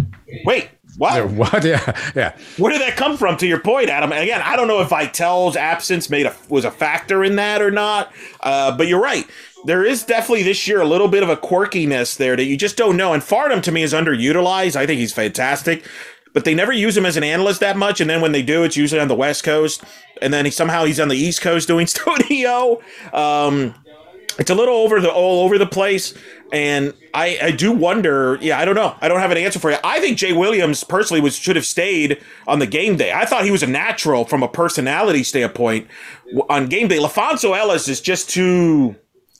wait, 0.44 0.68
what? 1.00 1.30
What? 1.30 1.64
Yeah, 1.70 2.12
yeah. 2.14 2.36
Where 2.58 2.72
did 2.72 2.82
that 2.82 2.96
come 2.96 3.16
from? 3.16 3.36
To 3.38 3.46
your 3.46 3.60
point, 3.60 3.88
Adam. 3.88 4.12
And 4.12 4.22
again, 4.22 4.42
I 4.44 4.54
don't 4.54 4.68
know 4.68 4.80
if 4.80 4.88
Vitale's 4.88 5.56
absence 5.56 6.10
made 6.10 6.26
a 6.26 6.36
was 6.48 6.64
a 6.64 6.70
factor 6.70 7.24
in 7.24 7.36
that 7.36 7.62
or 7.62 7.70
not. 7.70 8.12
Uh, 8.40 8.76
but 8.76 8.86
you're 8.86 9.00
right. 9.00 9.26
There 9.64 9.84
is 9.84 10.04
definitely 10.04 10.42
this 10.42 10.68
year 10.68 10.80
a 10.80 10.86
little 10.86 11.08
bit 11.08 11.22
of 11.22 11.30
a 11.30 11.36
quirkiness 11.36 12.16
there 12.16 12.36
that 12.36 12.44
you 12.44 12.56
just 12.56 12.76
don't 12.76 12.96
know. 12.98 13.14
And 13.14 13.22
Farnham 13.22 13.62
to 13.62 13.72
me 13.72 13.82
is 13.82 13.94
underutilized. 13.94 14.76
I 14.76 14.86
think 14.86 15.00
he's 15.00 15.12
fantastic, 15.12 15.86
but 16.34 16.44
they 16.44 16.54
never 16.54 16.72
use 16.72 16.96
him 16.96 17.06
as 17.06 17.16
an 17.16 17.24
analyst 17.24 17.60
that 17.60 17.78
much. 17.78 18.00
And 18.00 18.10
then 18.10 18.20
when 18.20 18.32
they 18.32 18.42
do, 18.42 18.62
it's 18.64 18.76
usually 18.76 19.00
on 19.00 19.08
the 19.08 19.14
West 19.14 19.42
Coast. 19.42 19.82
And 20.20 20.34
then 20.34 20.44
he 20.44 20.50
somehow 20.50 20.84
he's 20.84 21.00
on 21.00 21.08
the 21.08 21.16
East 21.16 21.40
Coast 21.40 21.66
doing 21.66 21.86
studio. 21.86 22.80
Um, 23.14 23.74
it's 24.38 24.50
a 24.50 24.54
little 24.54 24.76
over 24.76 25.00
the 25.00 25.10
all 25.10 25.44
over 25.44 25.58
the 25.58 25.66
place 25.66 26.14
and 26.52 26.94
I, 27.14 27.38
I 27.42 27.50
do 27.52 27.70
wonder 27.72 28.38
yeah 28.40 28.58
i 28.58 28.64
don't 28.64 28.74
know. 28.74 28.94
I 29.00 29.08
don't 29.08 29.20
have 29.20 29.30
an 29.30 29.38
answer 29.38 29.58
for 29.58 29.70
you. 29.70 29.76
I 29.84 30.00
think 30.00 30.18
jay 30.18 30.32
williams 30.32 30.82
personally 30.84 31.20
was 31.20 31.36
should 31.36 31.56
have 31.56 31.66
stayed 31.66 32.20
on 32.46 32.58
the 32.58 32.66
game 32.66 32.96
day. 32.96 33.12
I 33.12 33.24
thought 33.24 33.44
he 33.44 33.50
was 33.50 33.62
a 33.62 33.66
natural 33.66 34.24
from 34.24 34.42
a 34.42 34.48
personality 34.48 35.22
standpoint 35.22 35.86
on 36.48 36.66
game 36.68 36.88
day. 36.88 36.98
LaPhonso 36.98 37.56
ellis 37.56 37.88
is 37.88 38.00
just 38.00 38.30
too 38.30 38.96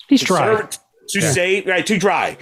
He's 0.09 0.23
dry. 0.23 0.47
conserv- 0.63 0.79
too 1.13 1.21
safe 1.21 1.67
right 1.67 1.85
too 1.87 1.99
dry. 1.99 2.37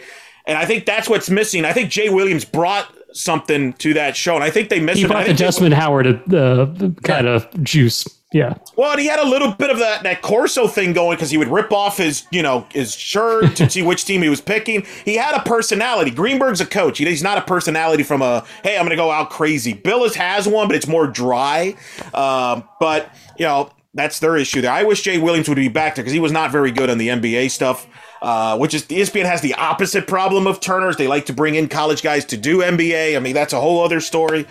And 0.47 0.59
i 0.59 0.64
think 0.64 0.85
that's 0.87 1.09
what's 1.09 1.31
missing. 1.31 1.64
I 1.64 1.73
think 1.73 1.91
jay 1.91 2.09
williams 2.09 2.45
brought 2.45 2.93
something 3.12 3.73
to 3.75 3.95
that 3.95 4.14
show 4.16 4.35
and 4.35 4.45
i 4.45 4.51
think 4.51 4.69
they 4.69 4.81
missed 4.81 4.99
He 5.01 5.07
brought 5.07 5.27
the 5.27 5.33
Desmond 5.33 5.73
Howard 5.75 6.07
uh, 6.35 6.66
kind 7.03 7.27
of 7.27 7.49
juice. 7.64 8.07
Yeah. 8.31 8.55
Well, 8.76 8.91
and 8.91 9.01
he 9.01 9.07
had 9.07 9.20
a 9.20 9.26
little 9.26 9.53
bit 9.53 9.70
of 9.70 9.79
that 9.79 10.03
that 10.03 10.20
Corso 10.20 10.68
thing 10.68 10.93
going 10.93 11.16
because 11.16 11.31
he 11.31 11.39
would 11.39 11.49
rip 11.49 11.72
off 11.72 11.97
his 11.97 12.26
you 12.31 12.43
know 12.43 12.66
his 12.70 12.95
shirt 12.95 13.57
to 13.57 13.70
see 13.70 13.81
which 13.81 14.05
team 14.05 14.20
he 14.20 14.29
was 14.29 14.43
picking. 14.43 14.85
He 15.05 15.16
had 15.16 15.35
a 15.35 15.43
personality. 15.43 16.11
Greenberg's 16.11 16.61
a 16.61 16.66
coach. 16.66 16.99
He's 16.99 17.22
not 17.22 17.39
a 17.39 17.43
personality 17.43 18.03
from 18.03 18.20
a 18.20 18.45
hey 18.62 18.76
I'm 18.76 18.83
going 18.83 18.91
to 18.91 18.97
go 18.97 19.11
out 19.11 19.31
crazy. 19.31 19.72
Bilas 19.72 20.14
has 20.14 20.47
one, 20.47 20.68
but 20.68 20.76
it's 20.76 20.87
more 20.87 21.07
dry. 21.07 21.74
Um, 22.12 22.68
but 22.79 23.11
you 23.39 23.47
know 23.47 23.70
that's 23.95 24.18
their 24.18 24.37
issue 24.37 24.61
there. 24.61 24.72
I 24.72 24.83
wish 24.83 25.03
Jay 25.03 25.16
Williams 25.16 25.49
would 25.49 25.57
be 25.57 25.68
back 25.68 25.95
there 25.95 26.05
because 26.05 26.12
he 26.12 26.20
was 26.20 26.33
not 26.33 26.53
very 26.53 26.70
good 26.70 26.91
on 26.91 26.99
the 26.99 27.09
NBA 27.09 27.51
stuff. 27.51 27.87
Uh, 28.20 28.59
which 28.59 28.74
is 28.74 28.85
ESPN 28.87 29.26
has 29.26 29.43
the 29.43 29.55
opposite 29.55 30.09
problem 30.09 30.49
of 30.49 30.59
Turners. 30.59 30.97
They 30.97 31.07
like 31.07 31.26
to 31.26 31.33
bring 31.33 31.55
in 31.55 31.68
college 31.68 32.03
guys 32.03 32.24
to 32.24 32.37
do 32.37 32.59
NBA. 32.59 33.16
I 33.16 33.20
mean, 33.20 33.33
that's 33.33 33.53
a 33.53 33.61
whole 33.61 33.85
other 33.85 34.01
story. 34.01 34.45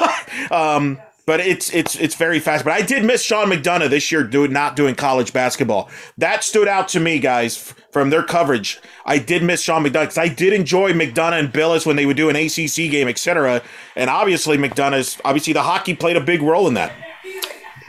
um, 0.50 0.98
but 1.30 1.38
it's 1.38 1.72
it's 1.72 1.94
it's 1.94 2.16
very 2.16 2.40
fast. 2.40 2.64
But 2.64 2.72
I 2.72 2.82
did 2.82 3.04
miss 3.04 3.22
Sean 3.22 3.46
McDonough 3.50 3.88
this 3.88 4.10
year 4.10 4.24
doing 4.24 4.52
not 4.52 4.74
doing 4.74 4.96
college 4.96 5.32
basketball. 5.32 5.88
That 6.18 6.42
stood 6.42 6.66
out 6.66 6.88
to 6.88 6.98
me, 6.98 7.20
guys, 7.20 7.72
from 7.92 8.10
their 8.10 8.24
coverage. 8.24 8.80
I 9.06 9.18
did 9.18 9.44
miss 9.44 9.62
Sean 9.62 9.84
McDonough 9.84 9.92
because 10.00 10.18
I 10.18 10.26
did 10.26 10.52
enjoy 10.52 10.90
McDonough 10.92 11.38
and 11.38 11.52
Bilas 11.52 11.86
when 11.86 11.94
they 11.94 12.04
would 12.04 12.16
do 12.16 12.30
an 12.30 12.34
ACC 12.34 12.90
game, 12.90 13.06
etc. 13.06 13.62
And 13.94 14.10
obviously, 14.10 14.58
McDonough's 14.58 15.20
obviously 15.24 15.52
the 15.52 15.62
hockey 15.62 15.94
played 15.94 16.16
a 16.16 16.20
big 16.20 16.42
role 16.42 16.66
in 16.66 16.74
that. 16.74 16.92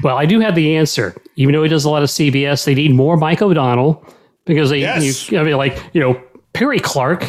Well, 0.04 0.20
I 0.20 0.28
do 0.28 0.40
have 0.40 0.54
the 0.54 0.78
answer. 0.78 1.20
Even 1.36 1.56
though 1.56 1.64
he 1.64 1.70
does 1.70 1.84
a 1.84 1.90
lot 1.90 2.04
of 2.04 2.10
CBS, 2.10 2.64
they 2.66 2.76
need 2.76 2.94
more 2.94 3.18
Mike 3.18 3.42
O'Donnell 3.42 4.06
because 4.46 4.70
they, 4.70 4.82
Yes. 4.82 5.32
you, 5.32 5.40
I 5.40 5.44
mean, 5.44 5.58
like, 5.58 5.82
you 5.94 6.00
know, 6.02 6.22
Perry 6.54 6.80
Clark, 6.80 7.26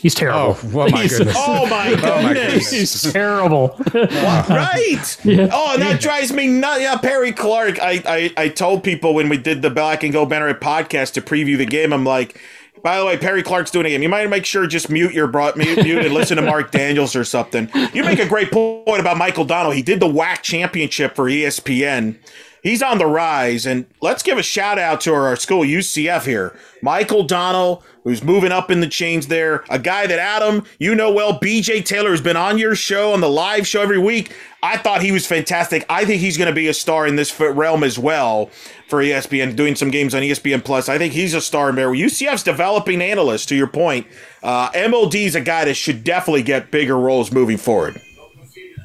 he's 0.00 0.14
terrible. 0.14 0.56
Oh, 0.62 0.70
well, 0.72 0.88
my 0.90 1.02
He's- 1.02 1.16
goodness. 1.18 1.36
Oh 1.38 1.66
my 1.66 1.90
goodness! 2.34 2.70
He's 2.70 3.12
terrible. 3.12 3.76
right. 3.94 5.16
Oh, 5.52 5.72
and 5.74 5.82
that 5.82 5.98
drives 6.00 6.32
me 6.32 6.48
nuts. 6.48 6.80
Yeah, 6.80 6.96
Perry 6.96 7.32
Clark. 7.32 7.78
I, 7.80 8.02
I 8.06 8.32
I 8.44 8.48
told 8.48 8.82
people 8.84 9.14
when 9.14 9.28
we 9.28 9.36
did 9.36 9.62
the 9.62 9.70
Black 9.70 10.02
and 10.02 10.12
Go 10.12 10.26
Banner 10.26 10.52
podcast 10.54 11.12
to 11.14 11.20
preview 11.20 11.56
the 11.58 11.66
game, 11.66 11.92
I'm 11.92 12.04
like, 12.04 12.40
by 12.82 12.98
the 12.98 13.04
way, 13.04 13.16
Perry 13.18 13.42
Clark's 13.42 13.70
doing 13.70 13.86
a 13.86 13.90
game. 13.90 14.02
You 14.02 14.08
might 14.08 14.28
make 14.30 14.44
sure 14.46 14.66
just 14.66 14.88
mute 14.90 15.12
your 15.12 15.26
bro- 15.26 15.52
mute, 15.56 15.84
mute 15.84 16.04
and 16.04 16.14
listen 16.14 16.36
to 16.36 16.42
Mark 16.42 16.70
Daniels 16.70 17.14
or 17.14 17.24
something. 17.24 17.68
You 17.92 18.02
make 18.04 18.18
a 18.18 18.26
great 18.26 18.50
point 18.50 19.00
about 19.00 19.16
Michael 19.18 19.44
Donnell. 19.44 19.72
He 19.72 19.82
did 19.82 20.00
the 20.00 20.08
WAC 20.08 20.42
championship 20.42 21.14
for 21.14 21.24
ESPN. 21.26 22.16
He's 22.62 22.82
on 22.82 22.98
the 22.98 23.06
rise, 23.06 23.64
and 23.64 23.86
let's 24.02 24.22
give 24.22 24.36
a 24.36 24.42
shout 24.42 24.78
out 24.78 25.00
to 25.02 25.14
our 25.14 25.34
school 25.36 25.62
UCF 25.62 26.26
here, 26.26 26.58
Michael 26.82 27.24
Donnell, 27.24 27.82
who's 28.04 28.22
moving 28.22 28.52
up 28.52 28.70
in 28.70 28.80
the 28.80 28.86
chains 28.86 29.28
there. 29.28 29.64
A 29.70 29.78
guy 29.78 30.06
that 30.06 30.18
Adam, 30.18 30.64
you 30.78 30.94
know 30.94 31.10
well, 31.10 31.38
BJ 31.38 31.82
Taylor 31.84 32.10
has 32.10 32.20
been 32.20 32.36
on 32.36 32.58
your 32.58 32.74
show 32.74 33.12
on 33.12 33.20
the 33.22 33.30
live 33.30 33.66
show 33.66 33.80
every 33.80 33.98
week. 33.98 34.34
I 34.62 34.76
thought 34.76 35.02
he 35.02 35.10
was 35.10 35.26
fantastic. 35.26 35.86
I 35.88 36.04
think 36.04 36.20
he's 36.20 36.36
going 36.36 36.48
to 36.48 36.54
be 36.54 36.68
a 36.68 36.74
star 36.74 37.06
in 37.06 37.16
this 37.16 37.38
realm 37.40 37.82
as 37.82 37.98
well 37.98 38.50
for 38.88 39.02
ESPN, 39.02 39.56
doing 39.56 39.74
some 39.74 39.90
games 39.90 40.14
on 40.14 40.20
ESPN 40.20 40.62
Plus. 40.62 40.88
I 40.88 40.98
think 40.98 41.14
he's 41.14 41.32
a 41.32 41.40
star 41.40 41.70
in 41.70 41.76
there. 41.76 41.88
UCF's 41.88 42.42
developing 42.42 43.00
analysts. 43.00 43.46
To 43.46 43.56
your 43.56 43.68
point, 43.68 44.06
uh, 44.42 44.70
MLD 44.72 45.26
is 45.26 45.34
a 45.34 45.40
guy 45.40 45.64
that 45.64 45.74
should 45.74 46.04
definitely 46.04 46.42
get 46.42 46.70
bigger 46.70 46.98
roles 46.98 47.32
moving 47.32 47.56
forward. 47.56 48.00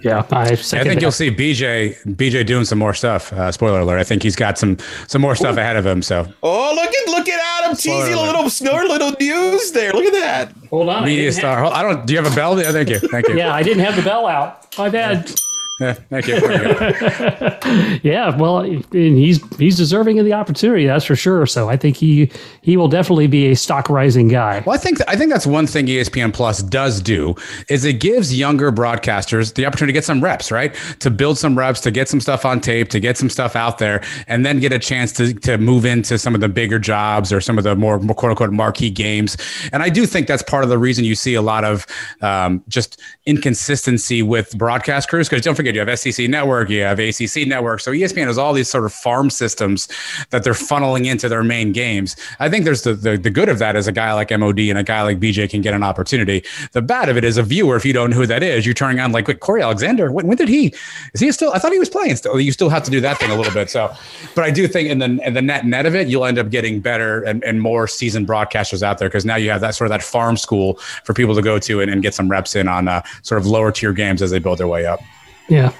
Yeah, 0.05 0.23
I, 0.31 0.41
I 0.43 0.55
think 0.55 0.69
that. 0.85 1.01
you'll 1.01 1.11
see 1.11 1.31
BJ 1.31 1.97
BJ 2.15 2.45
doing 2.45 2.63
some 2.63 2.77
more 2.79 2.93
stuff. 2.93 3.33
Uh, 3.33 3.51
spoiler 3.51 3.79
alert! 3.79 3.97
I 3.99 4.03
think 4.03 4.21
he's 4.23 4.35
got 4.35 4.57
some 4.57 4.77
some 5.07 5.21
more 5.21 5.35
stuff 5.35 5.57
ahead 5.57 5.75
of 5.75 5.85
him. 5.85 6.01
So 6.01 6.27
Oh, 6.43 6.73
look 6.75 6.93
at 6.93 7.07
look 7.09 7.27
at 7.27 7.63
Adam 7.63 7.75
teasing 7.75 8.13
a 8.13 8.21
little 8.21 8.49
snore, 8.49 8.85
little 8.85 9.11
news 9.19 9.71
there. 9.71 9.91
Look 9.93 10.05
at 10.05 10.13
that. 10.13 10.53
Hold 10.69 10.89
on. 10.89 11.03
Media 11.05 11.23
didn't 11.23 11.33
have- 11.33 11.41
star. 11.41 11.59
Hold- 11.61 11.73
I 11.73 11.81
don't. 11.81 12.05
Do 12.05 12.13
you 12.13 12.21
have 12.21 12.31
a 12.31 12.35
bell? 12.35 12.61
Yeah, 12.61 12.71
thank 12.71 12.89
you. 12.89 12.99
Thank 12.99 13.27
you. 13.27 13.35
yeah, 13.37 13.53
I 13.53 13.63
didn't 13.63 13.83
have 13.83 13.95
the 13.95 14.03
bell 14.03 14.27
out. 14.27 14.77
My 14.77 14.89
bad. 14.89 15.33
Yeah, 15.79 15.93
thank 16.09 16.27
you. 16.27 16.35
yeah, 18.03 18.35
well, 18.37 18.61
he's 18.61 19.43
he's 19.57 19.75
deserving 19.75 20.19
of 20.19 20.25
the 20.25 20.33
opportunity, 20.33 20.85
that's 20.85 21.05
for 21.05 21.15
sure. 21.15 21.45
So 21.45 21.69
I 21.69 21.75
think 21.75 21.97
he 21.97 22.31
he 22.61 22.77
will 22.77 22.87
definitely 22.87 23.27
be 23.27 23.47
a 23.47 23.55
stock 23.55 23.89
rising 23.89 24.29
guy. 24.29 24.63
Well, 24.65 24.75
I 24.75 24.77
think 24.77 24.99
I 25.07 25.15
think 25.15 25.31
that's 25.31 25.45
one 25.45 25.67
thing 25.67 25.87
ESPN 25.87 26.33
Plus 26.33 26.61
does 26.63 27.01
do 27.01 27.35
is 27.69 27.83
it 27.83 27.99
gives 27.99 28.37
younger 28.37 28.71
broadcasters 28.71 29.53
the 29.53 29.65
opportunity 29.65 29.91
to 29.91 29.97
get 29.97 30.05
some 30.05 30.23
reps, 30.23 30.51
right? 30.51 30.73
To 30.99 31.09
build 31.09 31.37
some 31.37 31.57
reps, 31.57 31.81
to 31.81 31.91
get 31.91 32.07
some 32.07 32.21
stuff 32.21 32.45
on 32.45 32.61
tape, 32.61 32.89
to 32.89 32.99
get 32.99 33.17
some 33.17 33.29
stuff 33.29 33.55
out 33.55 33.77
there, 33.77 34.01
and 34.27 34.45
then 34.45 34.59
get 34.59 34.71
a 34.71 34.79
chance 34.79 35.11
to 35.13 35.33
to 35.33 35.57
move 35.57 35.85
into 35.85 36.17
some 36.17 36.33
of 36.33 36.41
the 36.41 36.49
bigger 36.49 36.79
jobs 36.79 37.33
or 37.33 37.41
some 37.41 37.57
of 37.57 37.65
the 37.65 37.75
more 37.75 37.99
quote 37.99 38.29
unquote 38.29 38.51
marquee 38.51 38.89
games. 38.89 39.35
And 39.73 39.83
I 39.83 39.89
do 39.89 40.05
think 40.05 40.27
that's 40.27 40.43
part 40.43 40.63
of 40.63 40.69
the 40.69 40.77
reason 40.77 41.03
you 41.03 41.15
see 41.15 41.33
a 41.33 41.41
lot 41.41 41.65
of 41.65 41.85
um, 42.21 42.63
just 42.69 43.01
inconsistency 43.25 44.21
with 44.21 44.57
broadcast 44.57 45.09
crews 45.09 45.27
because 45.27 45.43
don't 45.43 45.55
forget 45.55 45.64
you 45.73 45.83
have 45.83 45.99
SEC 45.99 46.29
Network, 46.29 46.69
you 46.69 46.81
have 46.81 46.99
ACC 46.99 47.47
Network, 47.47 47.79
so 47.79 47.91
ESPN 47.91 48.27
has 48.27 48.37
all 48.37 48.53
these 48.53 48.69
sort 48.69 48.85
of 48.85 48.93
farm 48.93 49.29
systems 49.29 49.87
that 50.29 50.43
they're 50.43 50.53
funneling 50.53 51.05
into 51.05 51.27
their 51.27 51.43
main 51.43 51.71
games. 51.71 52.15
I 52.39 52.49
think 52.49 52.65
there's 52.65 52.83
the, 52.83 52.93
the 52.93 53.17
the 53.17 53.29
good 53.29 53.49
of 53.49 53.57
that 53.59 53.75
is 53.75 53.87
a 53.87 53.91
guy 53.91 54.13
like 54.13 54.29
MOD 54.37 54.59
and 54.59 54.77
a 54.77 54.83
guy 54.83 55.01
like 55.01 55.19
BJ 55.19 55.49
can 55.49 55.61
get 55.61 55.73
an 55.73 55.81
opportunity. 55.81 56.43
The 56.73 56.81
bad 56.81 57.09
of 57.09 57.17
it 57.17 57.23
is 57.23 57.37
a 57.37 57.43
viewer, 57.43 57.75
if 57.75 57.85
you 57.85 57.93
don't 57.93 58.11
know 58.11 58.17
who 58.17 58.27
that 58.27 58.43
is, 58.43 58.65
you're 58.65 58.73
turning 58.75 58.99
on 58.99 59.11
like, 59.11 59.27
wait, 59.27 59.39
Cory 59.39 59.61
Alexander, 59.61 60.11
when, 60.11 60.27
when 60.27 60.37
did 60.37 60.49
he? 60.49 60.73
Is 61.13 61.21
he 61.21 61.31
still? 61.31 61.51
I 61.53 61.59
thought 61.59 61.71
he 61.71 61.79
was 61.79 61.89
playing 61.89 62.15
still. 62.17 62.39
You 62.39 62.51
still 62.51 62.69
have 62.69 62.83
to 62.83 62.91
do 62.91 63.01
that 63.01 63.17
thing 63.17 63.31
a 63.31 63.35
little 63.35 63.53
bit. 63.53 63.69
So, 63.69 63.93
but 64.35 64.43
I 64.43 64.51
do 64.51 64.67
think 64.67 64.89
in 64.89 64.99
the 64.99 65.19
in 65.25 65.33
the 65.33 65.41
net 65.41 65.65
net 65.65 65.85
of 65.85 65.95
it, 65.95 66.07
you'll 66.07 66.25
end 66.25 66.37
up 66.37 66.49
getting 66.49 66.79
better 66.79 67.23
and, 67.23 67.43
and 67.43 67.61
more 67.61 67.87
seasoned 67.87 68.27
broadcasters 68.27 68.83
out 68.83 68.97
there 68.97 69.09
because 69.09 69.25
now 69.25 69.35
you 69.35 69.49
have 69.49 69.61
that 69.61 69.75
sort 69.75 69.87
of 69.87 69.91
that 69.91 70.03
farm 70.03 70.37
school 70.37 70.75
for 71.03 71.13
people 71.13 71.35
to 71.35 71.41
go 71.41 71.57
to 71.59 71.81
and, 71.81 71.91
and 71.91 72.01
get 72.01 72.13
some 72.13 72.29
reps 72.29 72.55
in 72.55 72.67
on 72.67 72.87
uh, 72.87 73.01
sort 73.21 73.39
of 73.39 73.47
lower 73.47 73.71
tier 73.71 73.93
games 73.93 74.21
as 74.21 74.31
they 74.31 74.39
build 74.39 74.57
their 74.57 74.67
way 74.67 74.85
up. 74.85 74.99
Yeah. 75.47 75.71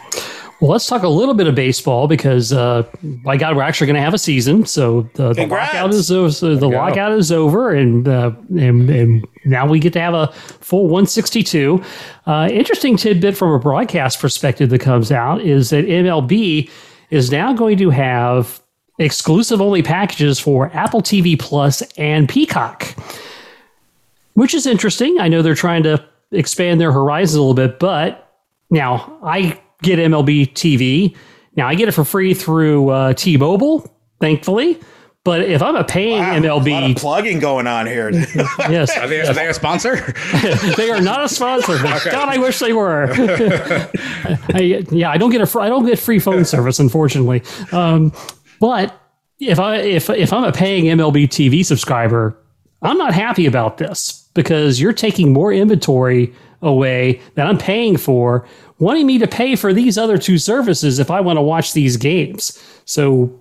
Well, 0.61 0.71
let's 0.71 0.87
talk 0.87 1.03
a 1.03 1.09
little 1.09 1.33
bit 1.33 1.47
of 1.47 1.55
baseball 1.55 2.07
because, 2.07 2.53
uh, 2.53 2.83
by 3.03 3.35
God, 3.35 3.57
we're 3.57 3.63
actually 3.63 3.87
going 3.87 3.95
to 3.95 4.01
have 4.01 4.13
a 4.13 4.17
season. 4.17 4.65
So 4.65 5.01
the, 5.15 5.33
the 5.33 5.45
lockout 5.45 5.89
is 5.93 6.09
uh, 6.09 6.31
so 6.31 6.55
the 6.55 6.69
lockout 6.69 7.11
is 7.11 7.29
over, 7.29 7.71
and, 7.71 8.07
uh, 8.07 8.31
and 8.57 8.89
and 8.89 9.27
now 9.43 9.67
we 9.67 9.79
get 9.79 9.91
to 9.93 9.99
have 9.99 10.13
a 10.13 10.27
full 10.31 10.83
162. 10.83 11.83
Uh, 12.25 12.47
interesting 12.51 12.95
tidbit 12.95 13.35
from 13.35 13.51
a 13.51 13.59
broadcast 13.59 14.21
perspective 14.21 14.69
that 14.69 14.79
comes 14.79 15.11
out 15.11 15.41
is 15.41 15.71
that 15.71 15.85
MLB 15.85 16.69
is 17.09 17.31
now 17.31 17.51
going 17.51 17.77
to 17.77 17.89
have 17.89 18.61
exclusive 18.97 19.61
only 19.61 19.83
packages 19.83 20.39
for 20.39 20.71
Apple 20.73 21.01
TV 21.01 21.37
Plus 21.37 21.81
and 21.97 22.29
Peacock, 22.29 22.95
which 24.35 24.53
is 24.53 24.65
interesting. 24.65 25.19
I 25.19 25.27
know 25.27 25.41
they're 25.41 25.53
trying 25.53 25.83
to 25.83 26.03
expand 26.31 26.79
their 26.79 26.93
horizons 26.93 27.35
a 27.35 27.41
little 27.41 27.53
bit, 27.53 27.77
but 27.77 28.24
now, 28.69 29.19
I 29.23 29.59
get 29.81 29.99
MLB 29.99 30.53
TV. 30.53 31.15
Now, 31.55 31.67
I 31.67 31.75
get 31.75 31.87
it 31.87 31.93
for 31.93 32.03
free 32.03 32.33
through 32.33 32.89
uh, 32.89 33.13
T 33.13 33.37
Mobile, 33.37 33.89
thankfully. 34.19 34.79
But 35.23 35.41
if 35.41 35.63
I'm 35.63 35.75
a 35.75 35.83
paying 35.83 36.19
wow, 36.19 36.37
MLB, 36.37 36.91
a 36.91 36.93
plugging 36.93 37.39
going 37.39 37.65
on 37.65 37.87
here. 37.87 38.11
yes, 38.59 38.95
are 38.95 39.07
they, 39.07 39.21
are 39.21 39.33
they, 39.33 39.47
a 39.47 39.55
sponsor? 39.55 39.95
they 40.77 40.91
are 40.91 41.01
not 41.01 41.23
a 41.23 41.29
sponsor. 41.29 41.81
But 41.81 41.95
okay. 42.01 42.11
God, 42.11 42.29
I 42.29 42.37
wish 42.37 42.59
they 42.59 42.73
were. 42.73 43.07
I, 44.53 44.85
yeah, 44.91 45.09
I 45.09 45.17
don't 45.17 45.31
get 45.31 45.41
a 45.41 45.47
fr- 45.47 45.61
I 45.61 45.69
don't 45.69 45.83
get 45.83 45.97
free 45.97 46.19
phone 46.19 46.45
service, 46.45 46.79
unfortunately. 46.79 47.41
Um, 47.71 48.13
but 48.59 49.01
if 49.39 49.59
I 49.59 49.77
if 49.77 50.11
if 50.11 50.31
I'm 50.31 50.43
a 50.43 50.51
paying 50.51 50.85
MLB 50.85 51.27
TV 51.27 51.65
subscriber, 51.65 52.37
I'm 52.83 52.99
not 52.99 53.15
happy 53.15 53.47
about 53.47 53.79
this 53.79 54.24
because 54.35 54.79
you're 54.79 54.93
taking 54.93 55.33
more 55.33 55.51
inventory 55.51 56.31
away 56.61 57.19
that 57.33 57.47
I'm 57.47 57.57
paying 57.57 57.97
for, 57.97 58.47
wanting 58.77 59.07
me 59.07 59.17
to 59.17 59.27
pay 59.27 59.55
for 59.55 59.73
these 59.73 59.97
other 59.97 60.19
two 60.19 60.37
services 60.37 60.99
if 60.99 61.09
I 61.09 61.21
want 61.21 61.37
to 61.37 61.41
watch 61.41 61.73
these 61.73 61.97
games. 61.97 62.61
So 62.85 63.39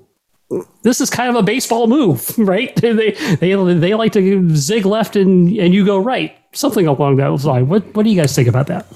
this 0.83 1.01
is 1.01 1.11
kind 1.11 1.29
of 1.29 1.37
a 1.37 1.43
baseball 1.43 1.87
move, 1.87 2.33
right? 2.39 2.75
they 2.81 2.93
they 3.13 3.55
they 3.55 3.95
like 3.95 4.13
to 4.13 4.57
zig 4.57 4.87
left 4.87 5.17
and 5.17 5.55
and 5.59 5.75
you 5.75 5.85
go 5.85 5.99
right, 5.99 6.35
something 6.53 6.87
along 6.87 7.17
that 7.17 7.29
line. 7.45 7.69
What 7.69 7.95
what 7.95 8.05
do 8.05 8.11
you 8.11 8.21
guys 8.21 8.35
think 8.35 8.49
about 8.49 8.69
that? 8.69 8.87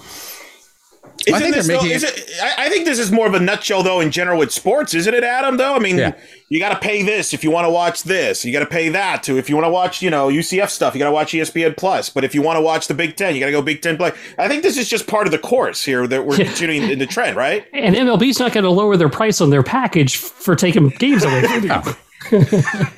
Isn't 1.28 1.34
I 1.34 1.40
think 1.40 1.54
they're 1.54 1.76
making. 1.76 1.88
Though, 1.88 1.94
is 1.94 2.04
it, 2.04 2.30
I 2.58 2.68
think 2.68 2.84
this 2.84 2.98
is 2.98 3.12
more 3.12 3.26
of 3.26 3.34
a 3.34 3.40
nutshell, 3.40 3.82
though, 3.82 4.00
in 4.00 4.10
general 4.10 4.38
with 4.38 4.52
sports, 4.52 4.94
isn't 4.94 5.12
it, 5.12 5.24
Adam? 5.24 5.56
Though, 5.56 5.74
I 5.74 5.78
mean, 5.78 5.98
yeah. 5.98 6.14
you 6.48 6.58
got 6.58 6.70
to 6.70 6.78
pay 6.78 7.02
this 7.02 7.32
if 7.32 7.44
you 7.44 7.50
want 7.50 7.66
to 7.66 7.70
watch 7.70 8.04
this. 8.04 8.44
You 8.44 8.52
got 8.52 8.60
to 8.60 8.66
pay 8.66 8.88
that 8.88 9.22
too 9.22 9.38
if 9.38 9.48
you 9.48 9.56
want 9.56 9.66
to 9.66 9.70
watch, 9.70 10.02
you 10.02 10.10
know, 10.10 10.28
UCF 10.28 10.70
stuff. 10.70 10.94
You 10.94 10.98
got 10.98 11.06
to 11.06 11.12
watch 11.12 11.32
ESPN 11.32 11.76
Plus. 11.76 12.10
But 12.10 12.24
if 12.24 12.34
you 12.34 12.42
want 12.42 12.56
to 12.56 12.60
watch 12.60 12.86
the 12.86 12.94
Big 12.94 13.16
Ten, 13.16 13.34
you 13.34 13.40
got 13.40 13.46
to 13.46 13.52
go 13.52 13.62
Big 13.62 13.82
Ten 13.82 13.96
Play. 13.96 14.12
I 14.38 14.48
think 14.48 14.62
this 14.62 14.76
is 14.76 14.88
just 14.88 15.06
part 15.06 15.26
of 15.26 15.30
the 15.30 15.38
course 15.38 15.84
here 15.84 16.06
that 16.06 16.24
we're 16.24 16.36
continuing 16.36 16.90
in 16.90 16.98
the 16.98 17.06
trend, 17.06 17.36
right? 17.36 17.66
And 17.72 17.94
MLB's 17.94 18.38
not 18.38 18.52
going 18.52 18.64
to 18.64 18.70
lower 18.70 18.96
their 18.96 19.08
price 19.08 19.40
on 19.40 19.50
their 19.50 19.62
package 19.62 20.16
for 20.16 20.54
taking 20.56 20.88
games 20.90 21.24
away 21.24 21.42
from 21.42 21.64
you. 21.86 21.94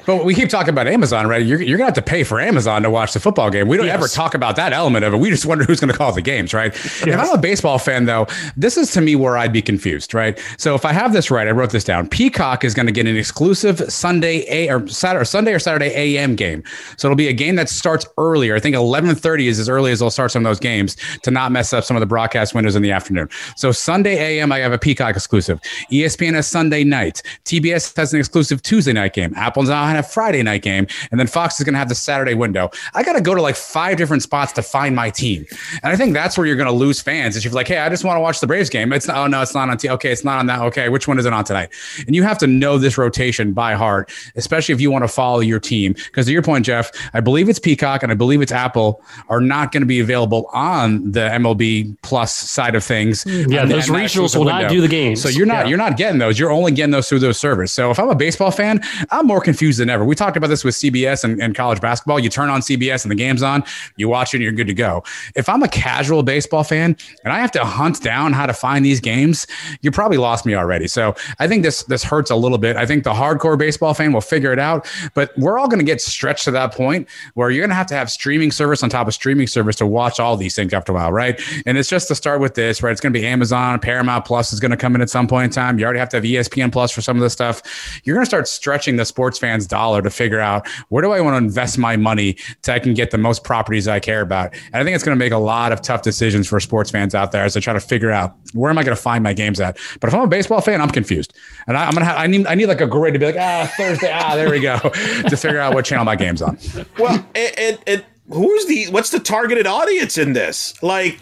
But 0.07 0.25
we 0.25 0.35
keep 0.35 0.49
talking 0.49 0.71
about 0.71 0.89
Amazon, 0.89 1.27
right? 1.27 1.45
You're, 1.45 1.61
you're 1.61 1.77
going 1.77 1.93
to 1.93 1.95
have 1.95 2.05
to 2.05 2.11
pay 2.11 2.25
for 2.25 2.41
Amazon 2.41 2.83
to 2.83 2.91
watch 2.91 3.13
the 3.13 3.21
football 3.21 3.51
game. 3.51 3.69
We 3.69 3.77
don't 3.77 3.87
yes. 3.87 3.95
ever 3.95 4.09
talk 4.09 4.35
about 4.35 4.57
that 4.57 4.73
element 4.73 5.05
of 5.05 5.13
it. 5.13 5.19
We 5.19 5.29
just 5.29 5.45
wonder 5.45 5.65
who's 5.65 5.79
going 5.79 5.93
to 5.93 5.97
call 5.97 6.13
the 6.13 6.23
games, 6.23 6.55
right? 6.55 6.73
Yes. 6.75 7.03
If 7.07 7.19
I'm 7.19 7.31
a 7.31 7.39
baseball 7.39 7.79
fan, 7.79 8.07
though, 8.07 8.27
this 8.57 8.77
is 8.77 8.91
to 8.93 9.01
me 9.01 9.17
where 9.17 9.37
I'd 9.37 9.53
be 9.53 9.61
confused, 9.61 10.15
right? 10.15 10.41
So 10.57 10.75
if 10.75 10.85
I 10.85 10.93
have 10.93 11.13
this 11.13 11.31
right, 11.31 11.47
I 11.47 11.51
wrote 11.51 11.71
this 11.71 11.85
down. 11.85 12.09
Peacock 12.09 12.65
is 12.65 12.73
going 12.73 12.87
to 12.87 12.93
get 12.93 13.07
an 13.07 13.17
exclusive 13.17 13.81
Sunday 13.93 14.45
a 14.49 14.73
or 14.73 14.87
Saturday, 14.89 15.23
or 15.23 15.25
Sunday 15.27 15.53
or 15.53 15.59
Saturday 15.59 15.93
AM 15.95 16.35
game. 16.35 16.63
So 16.97 17.09
it'll 17.09 17.17
be 17.17 17.29
a 17.29 17.35
game 17.35 17.57
that 17.57 17.69
starts 17.69 18.07
earlier. 18.17 18.57
I 18.57 18.61
think 18.61 18.75
11:30 18.75 19.47
is 19.47 19.59
as 19.59 19.69
early 19.69 19.93
as 19.93 20.01
they'll 20.01 20.11
start 20.11 20.31
some 20.31 20.45
of 20.45 20.51
those 20.51 20.61
games 20.61 20.97
to 21.23 21.31
not 21.31 21.53
mess 21.53 21.73
up 21.73 21.85
some 21.85 21.97
of 21.97 22.01
the 22.01 22.07
broadcast 22.07 22.55
windows 22.55 22.75
in 22.75 22.83
the 22.83 22.91
afternoon. 22.91 23.29
So 23.57 23.71
Sunday 23.71 24.17
AM, 24.17 24.51
I 24.51 24.59
have 24.59 24.73
a 24.73 24.79
Peacock 24.79 25.15
exclusive. 25.15 25.61
ESPN 25.93 26.35
has 26.35 26.47
Sunday 26.47 26.85
night. 26.85 27.23
TBS 27.45 27.95
has 27.97 28.15
an 28.15 28.19
exclusive 28.19 28.63
Tuesday 28.63 28.93
night 28.93 29.10
game. 29.13 29.33
Apple's 29.37 29.69
now 29.69 29.85
have 29.87 30.05
a 30.05 30.09
Friday 30.09 30.43
night 30.43 30.63
game, 30.63 30.87
and 31.11 31.19
then 31.19 31.27
Fox 31.27 31.59
is 31.61 31.65
going 31.65 31.75
to 31.75 31.79
have 31.79 31.89
the 31.89 31.95
Saturday 31.95 32.35
window. 32.35 32.71
I 32.95 33.03
got 33.03 33.15
to 33.15 33.21
go 33.21 33.35
to 33.35 33.43
like 33.43 33.57
five 33.57 33.97
different 33.97 34.23
spots 34.23 34.53
to 34.53 34.63
find 34.63 34.95
my 34.95 35.11
team, 35.11 35.47
and 35.83 35.93
I 35.93 35.97
think 35.97 36.15
that's 36.15 36.37
where 36.37 36.47
you're 36.47 36.57
going 36.57 36.69
to 36.69 36.75
lose 36.75 37.01
fans. 37.01 37.37
Is 37.37 37.45
you're 37.45 37.53
like, 37.53 37.69
hey, 37.69 37.79
I 37.79 37.89
just 37.89 38.05
want 38.05 38.17
to 38.17 38.21
watch 38.21 38.41
the 38.41 38.47
Braves 38.47 38.71
game. 38.71 38.93
It's 38.93 39.07
not, 39.07 39.17
oh 39.17 39.27
no, 39.27 39.43
it's 39.43 39.55
not 39.55 39.69
on. 39.69 39.77
T- 39.77 39.89
okay, 39.89 40.13
it's 40.13 40.25
not 40.25 40.39
on 40.39 40.47
that. 40.47 40.61
Okay, 40.61 40.89
which 40.89 41.09
one 41.09 41.19
is 41.19 41.27
it 41.27 41.33
on 41.33 41.45
tonight? 41.45 41.71
And 42.07 42.15
you 42.15 42.23
have 42.23 42.39
to 42.39 42.47
know 42.47 42.79
this 42.79 42.99
rotation 42.99 43.53
by 43.53 43.75
heart, 43.75 44.13
especially 44.37 44.75
if 44.75 44.81
you 44.81 44.91
want 44.91 45.05
to 45.05 45.09
follow 45.09 45.41
your 45.41 45.61
team. 45.61 45.93
Because 45.93 46.27
to 46.27 46.33
your 46.33 46.43
point, 46.43 46.67
Jeff, 46.67 46.91
I 47.15 47.21
believe 47.21 47.49
it's 47.49 47.59
Peacock 47.59 48.03
and 48.03 48.13
I 48.13 48.15
believe 48.15 48.41
it's 48.41 48.53
Apple 48.53 49.03
are 49.29 49.41
not 49.41 49.73
going 49.73 49.83
to 49.83 49.87
be 49.87 50.01
available 50.01 50.49
on 50.53 51.11
the 51.11 51.21
MLB 51.21 51.97
Plus 52.03 52.35
side 52.35 52.75
of 52.75 52.85
things. 52.85 53.25
Mm, 53.25 53.53
yeah, 53.53 53.63
and, 53.63 53.71
those 53.71 53.89
and 53.89 53.97
regionals 53.97 54.37
will 54.37 54.45
window. 54.45 54.63
not 54.63 54.71
do 54.71 54.81
the 54.81 54.89
games. 54.89 55.23
So 55.23 55.29
you're 55.29 55.47
not 55.47 55.65
yeah. 55.65 55.71
you're 55.71 55.79
not 55.79 55.97
getting 55.97 56.19
those. 56.19 56.39
You're 56.39 56.51
only 56.51 56.73
getting 56.73 56.91
those 56.91 57.09
through 57.09 57.21
those 57.21 57.39
servers. 57.39 57.73
So 57.73 57.91
if 57.91 57.99
I'm 57.99 58.09
a 58.09 58.15
baseball 58.15 58.51
fan, 58.51 58.81
I'm 59.11 59.27
more 59.27 59.41
confused 59.41 59.79
than 59.79 59.91
ever. 59.91 60.05
We 60.05 60.15
talked 60.15 60.37
about 60.37 60.49
this 60.49 60.65
with 60.65 60.75
CBS 60.75 61.25
and, 61.25 61.41
and, 61.41 61.55
college 61.55 61.81
basketball. 61.81 62.19
You 62.19 62.31
turn 62.31 62.49
on 62.49 62.61
CBS 62.61 63.05
and 63.05 63.11
the 63.11 63.17
game's 63.17 63.43
on, 63.43 63.65
you 63.97 64.09
watch 64.09 64.33
it 64.33 64.39
and 64.39 64.45
you're 64.45 64.53
good 64.53 64.69
to 64.69 64.75
go. 64.75 65.03
If 65.35 65.49
I'm 65.49 65.63
a 65.63 65.69
casual 65.69 66.23
baseball 66.23 66.65
fan 66.65 66.97
and 67.25 67.33
I 67.33 67.41
have 67.41 67.51
to 67.53 67.65
hunt 67.65 68.03
down 68.03 68.33
how 68.33 68.47
to 68.47 68.55
find 68.55 68.85
these 68.85 69.01
games, 69.01 69.47
you 69.83 69.91
probably 69.91 70.17
lost 70.17 70.47
me 70.47 70.55
already. 70.55 70.87
So 70.87 71.15
I 71.39 71.49
think 71.49 71.63
this 71.63 71.83
this 71.85 72.03
hurts 72.03 72.31
a 72.31 72.37
little 72.37 72.59
bit. 72.59 72.77
I 72.77 72.87
think 72.87 73.05
the 73.05 73.13
hardcore 73.13 73.59
baseball 73.59 73.95
fan 73.95 74.13
will 74.13 74.21
figure 74.21 74.53
it 74.53 74.59
out, 74.59 74.89
but 75.15 75.33
we're 75.37 75.59
all 75.59 75.69
going 75.69 75.81
to 75.81 75.85
get 75.85 76.01
stretched 76.01 76.45
to 76.45 76.51
that 76.53 76.73
point 76.73 77.09
where 77.35 77.51
you're 77.51 77.63
going 77.63 77.71
to 77.71 77.77
have 77.77 77.87
to 77.89 77.95
have 77.95 78.11
streaming 78.11 78.51
service 78.51 78.83
on 78.83 78.91
top 78.91 79.07
of 79.07 79.15
streaming 79.15 79.47
service 79.47 79.77
to 79.77 79.87
watch 79.87 80.21
all 80.21 80.37
these 80.37 80.55
things 80.55 80.73
after 80.73 80.93
a 80.93 80.95
while, 80.95 81.13
right? 81.13 81.41
And 81.67 81.77
it's 81.77 81.89
just 81.89 82.09
to 82.09 82.15
start 82.15 82.41
with 82.41 82.55
this, 82.55 82.83
right? 82.83 82.93
It's 82.93 83.01
going 83.01 83.13
to 83.13 83.19
be 83.19 83.27
Amazon, 83.27 83.79
Paramount 83.81 84.25
Plus 84.25 84.53
is 84.53 84.61
going 84.61 84.71
to 84.71 84.77
come 84.77 84.95
in 84.95 85.01
at 85.01 85.11
some 85.11 85.27
point 85.27 85.45
in 85.45 85.51
time. 85.51 85.79
You 85.79 85.85
already 85.85 85.99
have 85.99 86.09
to 86.11 86.17
have 86.17 86.25
ESPN 86.25 86.73
Plus 86.73 86.91
for 86.91 87.01
some 87.01 87.17
of 87.17 87.23
this 87.23 87.33
stuff. 87.33 87.63
You're 88.05 88.15
going 88.15 88.25
to 88.25 88.29
start 88.29 88.49
stretching 88.49 88.90
the 88.97 89.05
sports 89.05 89.39
fans' 89.39 89.67
dollar 89.67 90.03
to 90.03 90.11
figure 90.11 90.41
out 90.41 90.69
where 90.89 91.03
do 91.03 91.13
I 91.13 91.21
want 91.21 91.35
to 91.35 91.39
invest 91.39 91.79
my 91.79 91.97
money 91.97 92.37
so 92.63 92.73
I 92.73 92.79
can 92.79 92.95
get 92.95 93.11
the 93.11 93.19
most 93.19 93.45
properties 93.45 93.89
I 93.89 94.01
care 94.01 94.21
about. 94.21 94.55
And 94.73 94.77
I 94.77 94.85
think 94.85 94.95
it's 94.95 95.05
going 95.05 95.17
to 95.17 95.19
make 95.19 95.33
a 95.33 95.39
lot 95.39 95.73
of 95.73 95.83
tough 95.83 96.03
decisions 96.03 96.49
for 96.49 96.61
sports 96.61 96.91
fans 96.91 97.15
out 97.15 97.33
there 97.33 97.45
as 97.45 97.55
they 97.55 97.61
try 97.61 97.73
to 97.73 97.81
figure 97.81 98.11
out 98.11 98.35
where 98.53 98.71
am 98.71 98.79
I 98.79 98.83
going 98.83 98.97
to 98.97 99.03
find 99.03 99.23
my 99.23 99.33
games 99.33 99.61
at. 99.61 99.79
But 100.01 100.09
if 100.09 100.15
I'm 100.15 100.23
a 100.23 100.27
baseball 100.27 100.61
fan, 100.61 100.81
I'm 100.81 100.91
confused, 100.91 101.37
and 101.67 101.77
I, 101.77 101.87
am 101.87 101.93
gonna 101.93 102.05
have 102.05 102.17
I 102.17 102.27
need 102.27 102.47
I 102.47 102.55
need 102.55 102.67
like 102.67 102.81
a 102.81 102.87
grid 102.87 103.15
to 103.15 103.21
be 103.21 103.27
like 103.27 103.37
ah 103.39 103.73
Thursday 103.77 104.11
ah 104.13 104.35
there 104.35 104.51
we 104.51 104.61
go 104.61 104.79
to 104.79 105.37
figure 105.37 105.59
out 105.59 105.75
what 105.75 105.85
channel 105.85 106.05
my 106.05 106.17
game's 106.17 106.43
on. 106.43 106.59
Well, 106.99 107.25
it, 107.35 107.59
it, 107.59 107.83
it 107.87 108.05
who's 108.29 108.67
the 108.67 108.87
what's 108.91 109.11
the 109.11 109.21
targeted 109.21 109.67
audience 109.67 110.19
in 110.19 110.33
this? 110.33 110.81
Like 110.83 111.21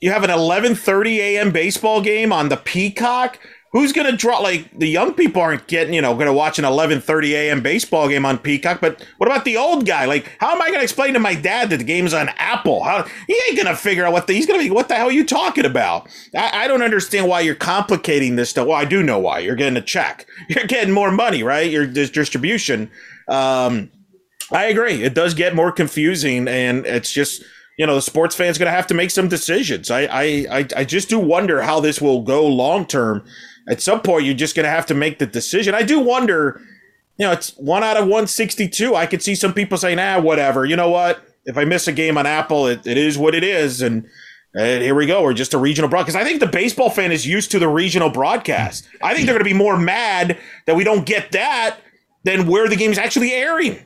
you 0.00 0.10
have 0.10 0.24
an 0.24 0.30
11:30 0.30 1.16
a.m. 1.18 1.50
baseball 1.50 2.00
game 2.00 2.32
on 2.32 2.48
the 2.48 2.56
Peacock 2.56 3.38
who's 3.72 3.92
going 3.92 4.10
to 4.10 4.16
draw 4.16 4.38
like 4.38 4.70
the 4.78 4.86
young 4.86 5.14
people 5.14 5.42
aren't 5.42 5.66
getting 5.66 5.94
you 5.94 6.02
know 6.02 6.14
going 6.14 6.26
to 6.26 6.32
watch 6.32 6.58
an 6.58 6.64
11:30 6.64 7.30
a.m. 7.30 7.62
baseball 7.62 8.08
game 8.08 8.24
on 8.24 8.38
Peacock 8.38 8.80
but 8.80 9.04
what 9.18 9.26
about 9.26 9.44
the 9.44 9.56
old 9.56 9.86
guy? 9.86 10.04
Like 10.04 10.30
how 10.38 10.52
am 10.52 10.62
I 10.62 10.66
going 10.66 10.78
to 10.78 10.84
explain 10.84 11.14
to 11.14 11.20
my 11.20 11.34
dad 11.34 11.70
that 11.70 11.78
the 11.78 11.84
game's 11.84 12.14
on 12.14 12.28
Apple? 12.36 12.84
How 12.84 13.04
he 13.26 13.40
ain't 13.48 13.56
going 13.56 13.66
to 13.66 13.76
figure 13.76 14.04
out 14.04 14.12
what 14.12 14.26
the, 14.26 14.34
he's 14.34 14.46
going 14.46 14.60
to 14.60 14.64
be 14.64 14.70
what 14.70 14.88
the 14.88 14.94
hell 14.94 15.08
are 15.08 15.12
you 15.12 15.24
talking 15.24 15.64
about? 15.64 16.08
I, 16.34 16.64
I, 16.64 16.68
don't 16.68 16.82
understand 16.82 17.28
why 17.28 17.40
you're 17.40 17.54
complicating 17.54 18.36
this 18.36 18.50
stuff. 18.50 18.68
Well 18.68 18.76
I 18.76 18.84
do 18.84 19.02
know 19.02 19.18
why. 19.18 19.40
You're 19.40 19.56
getting 19.56 19.76
a 19.76 19.82
check. 19.82 20.26
You're 20.48 20.66
getting 20.66 20.92
more 20.92 21.10
money 21.10 21.42
right? 21.42 21.70
Your 21.70 21.86
distribution. 21.86 22.90
Um 23.28 23.90
I 24.50 24.64
agree. 24.66 25.02
It 25.02 25.14
does 25.14 25.32
get 25.32 25.54
more 25.54 25.72
confusing 25.72 26.46
and 26.46 26.84
it's 26.84 27.10
just 27.10 27.42
you 27.78 27.86
know 27.86 27.94
the 27.94 28.02
sports 28.02 28.36
fan's 28.36 28.58
going 28.58 28.66
to 28.66 28.76
have 28.76 28.86
to 28.88 28.94
make 28.94 29.10
some 29.10 29.28
decisions. 29.28 29.90
I, 29.90 30.02
I 30.02 30.22
I 30.50 30.68
I 30.76 30.84
just 30.84 31.08
do 31.08 31.18
wonder 31.18 31.62
how 31.62 31.80
this 31.80 32.00
will 32.02 32.22
go 32.22 32.46
long 32.46 32.84
term. 32.86 33.24
At 33.68 33.80
some 33.80 34.00
point, 34.00 34.24
you're 34.24 34.34
just 34.34 34.56
going 34.56 34.64
to 34.64 34.70
have 34.70 34.86
to 34.86 34.94
make 34.94 35.18
the 35.18 35.26
decision. 35.26 35.74
I 35.74 35.82
do 35.82 36.00
wonder. 36.00 36.60
You 37.18 37.26
know, 37.26 37.32
it's 37.32 37.56
one 37.56 37.84
out 37.84 37.96
of 37.96 38.04
162. 38.04 38.94
I 38.94 39.06
could 39.06 39.22
see 39.22 39.34
some 39.34 39.52
people 39.52 39.78
saying, 39.78 39.98
"Ah, 39.98 40.18
whatever." 40.20 40.64
You 40.64 40.76
know 40.76 40.90
what? 40.90 41.24
If 41.44 41.56
I 41.56 41.64
miss 41.64 41.86
a 41.86 41.92
game 41.92 42.16
on 42.18 42.26
Apple, 42.26 42.66
it, 42.66 42.86
it 42.86 42.96
is 42.96 43.18
what 43.18 43.34
it 43.34 43.44
is, 43.44 43.82
and 43.82 44.08
and 44.54 44.82
here 44.82 44.94
we 44.94 45.06
go. 45.06 45.22
We're 45.22 45.32
just 45.32 45.54
a 45.54 45.58
regional 45.58 45.88
broadcast. 45.88 46.16
I 46.16 46.24
think 46.24 46.40
the 46.40 46.46
baseball 46.46 46.90
fan 46.90 47.12
is 47.12 47.26
used 47.26 47.50
to 47.52 47.58
the 47.58 47.68
regional 47.68 48.10
broadcast. 48.10 48.86
I 49.02 49.14
think 49.14 49.26
they're 49.26 49.34
going 49.34 49.44
to 49.46 49.50
be 49.50 49.56
more 49.56 49.78
mad 49.78 50.38
that 50.66 50.76
we 50.76 50.84
don't 50.84 51.06
get 51.06 51.32
that 51.32 51.78
than 52.24 52.46
where 52.46 52.68
the 52.68 52.76
game 52.76 52.90
is 52.90 52.98
actually 52.98 53.32
airing. 53.32 53.78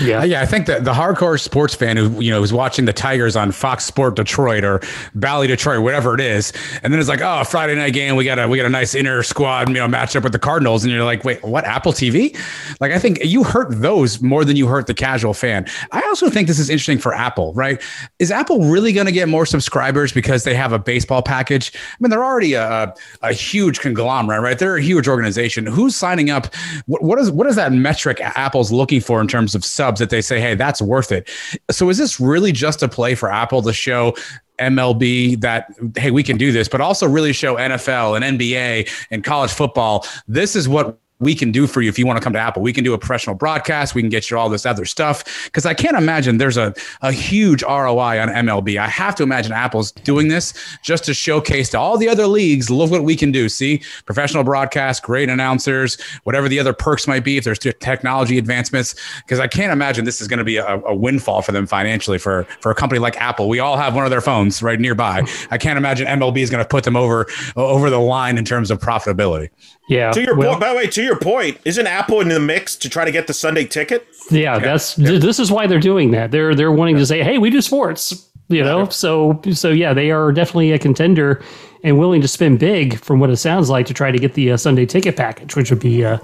Yeah, 0.00 0.20
uh, 0.20 0.24
yeah. 0.24 0.40
I 0.40 0.46
think 0.46 0.66
that 0.66 0.84
the 0.84 0.92
hardcore 0.92 1.40
sports 1.40 1.74
fan 1.74 1.96
who 1.96 2.20
you 2.20 2.30
know 2.30 2.42
is 2.42 2.52
watching 2.52 2.84
the 2.84 2.92
Tigers 2.92 3.36
on 3.36 3.52
Fox 3.52 3.84
Sport 3.84 4.16
Detroit 4.16 4.64
or 4.64 4.80
Bally 5.14 5.46
Detroit, 5.46 5.82
whatever 5.82 6.14
it 6.14 6.20
is, 6.20 6.52
and 6.82 6.92
then 6.92 7.00
it's 7.00 7.08
like, 7.08 7.20
oh, 7.20 7.44
Friday 7.44 7.74
night 7.74 7.92
game, 7.92 8.16
we 8.16 8.24
got 8.24 8.38
a 8.38 8.48
we 8.48 8.56
got 8.56 8.66
a 8.66 8.70
nice 8.70 8.94
inner 8.94 9.22
squad, 9.22 9.68
you 9.68 9.74
know, 9.74 9.88
match 9.88 10.16
up 10.16 10.24
with 10.24 10.32
the 10.32 10.38
Cardinals, 10.38 10.84
and 10.84 10.92
you're 10.92 11.04
like, 11.04 11.24
wait, 11.24 11.42
what? 11.42 11.64
Apple 11.64 11.92
TV? 11.92 12.36
Like, 12.80 12.92
I 12.92 12.98
think 12.98 13.24
you 13.24 13.44
hurt 13.44 13.68
those 13.80 14.20
more 14.20 14.44
than 14.44 14.56
you 14.56 14.66
hurt 14.66 14.86
the 14.86 14.94
casual 14.94 15.34
fan. 15.34 15.66
I 15.92 16.00
also 16.02 16.30
think 16.30 16.48
this 16.48 16.58
is 16.58 16.70
interesting 16.70 16.98
for 16.98 17.14
Apple, 17.14 17.52
right? 17.54 17.82
Is 18.18 18.30
Apple 18.30 18.64
really 18.64 18.92
going 18.92 19.06
to 19.06 19.12
get 19.12 19.28
more 19.28 19.46
subscribers 19.46 20.12
because 20.12 20.44
they 20.44 20.54
have 20.54 20.72
a 20.72 20.78
baseball 20.78 21.22
package? 21.22 21.72
I 21.74 21.96
mean, 22.00 22.10
they're 22.10 22.24
already 22.24 22.54
a, 22.54 22.94
a 23.22 23.32
huge 23.32 23.80
conglomerate, 23.80 24.40
right? 24.42 24.58
They're 24.58 24.76
a 24.76 24.82
huge 24.82 25.08
organization. 25.08 25.66
Who's 25.66 25.96
signing 25.96 26.30
up? 26.30 26.54
What, 26.86 27.02
what 27.02 27.18
is 27.18 27.30
what 27.30 27.46
is 27.46 27.56
that 27.56 27.72
metric 27.72 28.20
Apple's 28.20 28.72
looking 28.72 29.00
for 29.00 29.20
in 29.20 29.28
terms 29.28 29.54
of 29.54 29.64
subs 29.78 30.00
that 30.00 30.10
they 30.10 30.20
say, 30.20 30.40
hey, 30.40 30.56
that's 30.56 30.82
worth 30.82 31.12
it. 31.12 31.30
So 31.70 31.88
is 31.88 31.98
this 31.98 32.18
really 32.18 32.50
just 32.50 32.82
a 32.82 32.88
play 32.88 33.14
for 33.14 33.30
Apple 33.30 33.62
to 33.62 33.72
show 33.72 34.14
MLB 34.58 35.40
that 35.40 35.70
hey 35.96 36.10
we 36.10 36.24
can 36.24 36.36
do 36.36 36.50
this, 36.50 36.68
but 36.68 36.80
also 36.80 37.06
really 37.06 37.32
show 37.32 37.54
NFL 37.54 38.20
and 38.20 38.40
NBA 38.40 38.90
and 39.12 39.22
college 39.22 39.52
football. 39.52 40.04
This 40.26 40.56
is 40.56 40.68
what 40.68 40.98
we 41.20 41.34
can 41.34 41.50
do 41.50 41.66
for 41.66 41.80
you 41.80 41.88
if 41.88 41.98
you 41.98 42.06
want 42.06 42.16
to 42.16 42.22
come 42.22 42.32
to 42.32 42.38
Apple. 42.38 42.62
We 42.62 42.72
can 42.72 42.84
do 42.84 42.94
a 42.94 42.98
professional 42.98 43.34
broadcast. 43.34 43.94
We 43.94 44.02
can 44.02 44.08
get 44.08 44.30
you 44.30 44.38
all 44.38 44.48
this 44.48 44.64
other 44.64 44.84
stuff. 44.84 45.44
Because 45.46 45.66
I 45.66 45.74
can't 45.74 45.96
imagine 45.96 46.38
there's 46.38 46.56
a, 46.56 46.74
a 47.02 47.10
huge 47.10 47.62
ROI 47.62 48.20
on 48.20 48.28
MLB. 48.28 48.78
I 48.78 48.86
have 48.88 49.14
to 49.16 49.24
imagine 49.24 49.52
Apple's 49.52 49.90
doing 49.90 50.28
this 50.28 50.54
just 50.82 51.04
to 51.04 51.14
showcase 51.14 51.70
to 51.70 51.78
all 51.78 51.98
the 51.98 52.08
other 52.08 52.26
leagues, 52.26 52.70
look 52.70 52.90
what 52.90 53.02
we 53.02 53.16
can 53.16 53.32
do. 53.32 53.48
See, 53.48 53.82
professional 54.06 54.44
broadcast, 54.44 55.02
great 55.02 55.28
announcers, 55.28 56.00
whatever 56.22 56.48
the 56.48 56.60
other 56.60 56.72
perks 56.72 57.08
might 57.08 57.24
be, 57.24 57.36
if 57.36 57.44
there's 57.44 57.58
technology 57.58 58.38
advancements. 58.38 58.94
Because 59.24 59.40
I 59.40 59.48
can't 59.48 59.72
imagine 59.72 60.04
this 60.04 60.20
is 60.20 60.28
going 60.28 60.38
to 60.38 60.44
be 60.44 60.56
a, 60.56 60.66
a, 60.66 60.94
windfall 60.94 61.42
for 61.42 61.52
them 61.52 61.66
financially 61.66 62.18
for, 62.18 62.44
for 62.60 62.70
a 62.70 62.74
company 62.74 62.98
like 62.98 63.16
Apple. 63.20 63.48
We 63.48 63.58
all 63.58 63.76
have 63.76 63.94
one 63.94 64.04
of 64.04 64.10
their 64.10 64.20
phones 64.20 64.62
right 64.62 64.78
nearby. 64.78 65.24
I 65.50 65.58
can't 65.58 65.76
imagine 65.76 66.06
MLB 66.06 66.38
is 66.38 66.50
going 66.50 66.62
to 66.62 66.68
put 66.68 66.84
them 66.84 66.96
over 66.96 67.26
over 67.56 67.90
the 67.90 67.98
line 67.98 68.38
in 68.38 68.44
terms 68.44 68.70
of 68.70 68.78
profitability. 68.78 69.50
Yeah. 69.88 70.10
To 70.12 70.22
your 70.22 70.36
well, 70.36 70.50
point, 70.50 70.60
by 70.60 70.68
the 70.70 70.76
way, 70.76 70.86
to 70.86 71.02
your 71.02 71.18
point, 71.18 71.58
isn't 71.64 71.86
Apple 71.86 72.20
in 72.20 72.28
the 72.28 72.38
mix 72.38 72.76
to 72.76 72.90
try 72.90 73.06
to 73.06 73.10
get 73.10 73.26
the 73.26 73.32
Sunday 73.32 73.64
ticket? 73.64 74.06
Yeah, 74.30 74.54
yeah. 74.54 74.58
that's 74.58 74.98
yeah. 74.98 75.18
this 75.18 75.38
is 75.38 75.50
why 75.50 75.66
they're 75.66 75.80
doing 75.80 76.10
that. 76.10 76.30
They're 76.30 76.54
they're 76.54 76.72
wanting 76.72 76.96
to 76.96 77.06
say, 77.06 77.22
"Hey, 77.22 77.38
we 77.38 77.50
do 77.50 77.62
sports." 77.62 78.26
You 78.50 78.64
know, 78.64 78.88
so 78.88 79.40
so 79.52 79.70
yeah, 79.70 79.92
they 79.92 80.10
are 80.10 80.32
definitely 80.32 80.72
a 80.72 80.78
contender 80.78 81.42
and 81.84 81.98
willing 81.98 82.22
to 82.22 82.28
spend 82.28 82.58
big, 82.58 82.98
from 82.98 83.20
what 83.20 83.28
it 83.30 83.36
sounds 83.36 83.68
like, 83.68 83.86
to 83.86 83.94
try 83.94 84.10
to 84.10 84.18
get 84.18 84.34
the 84.34 84.52
uh, 84.52 84.56
Sunday 84.56 84.86
ticket 84.86 85.16
package, 85.16 85.54
which 85.54 85.70
would 85.70 85.80
be 85.80 86.04
uh, 86.04 86.16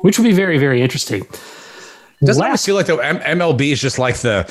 which 0.00 0.18
would 0.18 0.24
be 0.24 0.32
very 0.32 0.58
very 0.58 0.82
interesting. 0.82 1.26
Doesn't 2.22 2.40
Last, 2.40 2.62
it 2.62 2.66
feel 2.66 2.74
like 2.74 2.86
the 2.86 2.96
MLB 2.96 3.72
is 3.72 3.80
just 3.80 3.98
like 3.98 4.16
the 4.18 4.50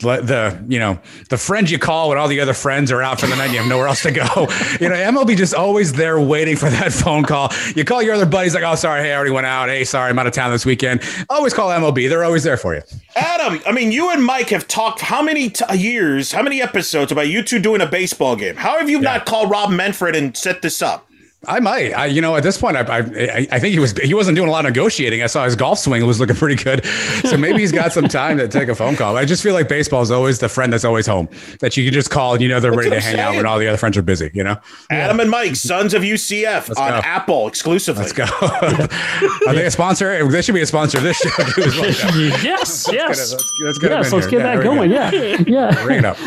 the 0.00 0.64
you 0.68 0.78
know 0.78 0.98
the 1.30 1.38
friend 1.38 1.70
you 1.70 1.78
call 1.78 2.08
when 2.08 2.18
all 2.18 2.28
the 2.28 2.40
other 2.40 2.54
friends 2.54 2.90
are 2.92 3.02
out 3.02 3.20
for 3.20 3.26
the 3.26 3.36
night 3.36 3.46
and 3.46 3.54
you 3.54 3.60
have 3.60 3.68
nowhere 3.68 3.86
else 3.86 4.02
to 4.02 4.10
go. 4.10 4.24
you 4.80 4.88
know, 4.88 4.94
MLB 4.94 5.36
just 5.36 5.54
always 5.54 5.92
there 5.92 6.20
waiting 6.20 6.56
for 6.56 6.68
that 6.68 6.92
phone 7.04 7.24
call. 7.24 7.50
You 7.74 7.84
call 7.84 8.02
your 8.02 8.14
other 8.14 8.26
buddies 8.26 8.54
like, 8.54 8.64
oh 8.64 8.74
sorry, 8.74 9.02
hey, 9.02 9.12
I 9.12 9.16
already 9.16 9.30
went 9.30 9.46
out. 9.46 9.68
Hey, 9.68 9.84
sorry, 9.84 10.10
I'm 10.10 10.18
out 10.18 10.26
of 10.26 10.32
town 10.32 10.50
this 10.50 10.66
weekend. 10.66 11.02
Always 11.30 11.54
call 11.54 11.70
MLB. 11.70 12.08
They're 12.08 12.24
always 12.24 12.44
there 12.44 12.56
for 12.56 12.74
you. 12.74 12.82
Adam, 13.16 13.60
I 13.66 13.72
mean, 13.72 13.92
you 13.92 14.10
and 14.10 14.24
Mike 14.24 14.50
have 14.50 14.66
talked 14.68 15.00
how 15.00 15.22
many 15.22 15.50
t- 15.50 15.64
years, 15.76 16.32
how 16.32 16.42
many 16.42 16.60
episodes 16.60 17.12
about 17.12 17.28
you 17.28 17.42
two 17.42 17.58
doing 17.58 17.80
a 17.80 17.86
baseball 17.86 18.36
game? 18.36 18.56
How 18.56 18.78
have 18.78 18.90
you 18.90 18.98
yeah. 18.98 19.14
not 19.14 19.26
called 19.26 19.50
Rob 19.50 19.70
Manfred 19.70 20.16
and 20.16 20.36
set 20.36 20.62
this 20.62 20.82
up? 20.82 21.08
I 21.46 21.60
might. 21.60 21.92
I, 21.92 22.06
you 22.06 22.20
know, 22.20 22.36
at 22.36 22.42
this 22.42 22.58
point, 22.58 22.76
I, 22.76 22.98
I, 22.98 23.46
I 23.50 23.58
think 23.58 23.72
he 23.72 23.78
was 23.78 23.92
he 23.92 24.14
wasn't 24.14 24.36
doing 24.36 24.48
a 24.48 24.52
lot 24.52 24.64
of 24.64 24.70
negotiating. 24.70 25.22
I 25.22 25.26
saw 25.26 25.44
his 25.44 25.56
golf 25.56 25.78
swing 25.78 26.04
was 26.06 26.20
looking 26.20 26.36
pretty 26.44 26.62
good, 26.62 26.84
so 27.24 27.36
maybe 27.36 27.58
he's 27.58 27.72
got 27.72 27.92
some 27.92 28.08
time 28.08 28.38
to 28.38 28.48
take 28.48 28.68
a 28.68 28.74
phone 28.74 28.96
call. 28.96 29.16
I 29.16 29.24
just 29.24 29.42
feel 29.42 29.54
like 29.54 29.68
baseball 29.68 30.02
is 30.02 30.10
always 30.10 30.38
the 30.38 30.48
friend 30.48 30.72
that's 30.72 30.84
always 30.84 31.06
home 31.06 31.28
that 31.60 31.76
you 31.76 31.84
can 31.84 31.92
just 31.92 32.10
call 32.10 32.34
and 32.34 32.42
you 32.42 32.48
know 32.48 32.60
they're 32.60 32.70
that's 32.70 32.78
ready 32.78 32.90
to 32.90 33.00
hang 33.00 33.16
saying. 33.16 33.20
out 33.20 33.36
when 33.36 33.46
all 33.46 33.58
the 33.58 33.68
other 33.68 33.76
friends 33.76 33.96
are 33.96 34.02
busy. 34.02 34.30
You 34.34 34.44
know, 34.44 34.56
Adam 34.90 35.20
and 35.20 35.30
Mike, 35.30 35.56
Sons 35.56 35.94
of 35.94 36.02
UCF 36.02 36.68
Let's 36.68 36.78
on 36.78 36.90
go. 36.90 37.00
Apple 37.04 37.48
exclusively. 37.48 38.04
Let's 38.04 38.12
go. 38.12 38.24
are 39.46 39.54
they 39.54 39.66
a 39.66 39.70
sponsor? 39.70 40.26
They 40.28 40.42
should 40.42 40.54
be 40.54 40.62
a 40.62 40.66
sponsor 40.66 40.98
of 40.98 41.04
this 41.04 41.18
show 41.18 41.30
too. 41.54 42.28
yes, 42.42 42.88
yes, 42.90 43.32
let's, 43.62 43.78
get, 43.78 43.90
yes. 43.90 44.12
Let's 44.12 44.26
get 44.26 44.38
that 44.38 44.62
going. 44.62 44.90
Yeah, 44.90 45.10
yeah. 45.46 45.84
Bring 45.84 45.98
it 45.98 46.04
up. 46.04 46.18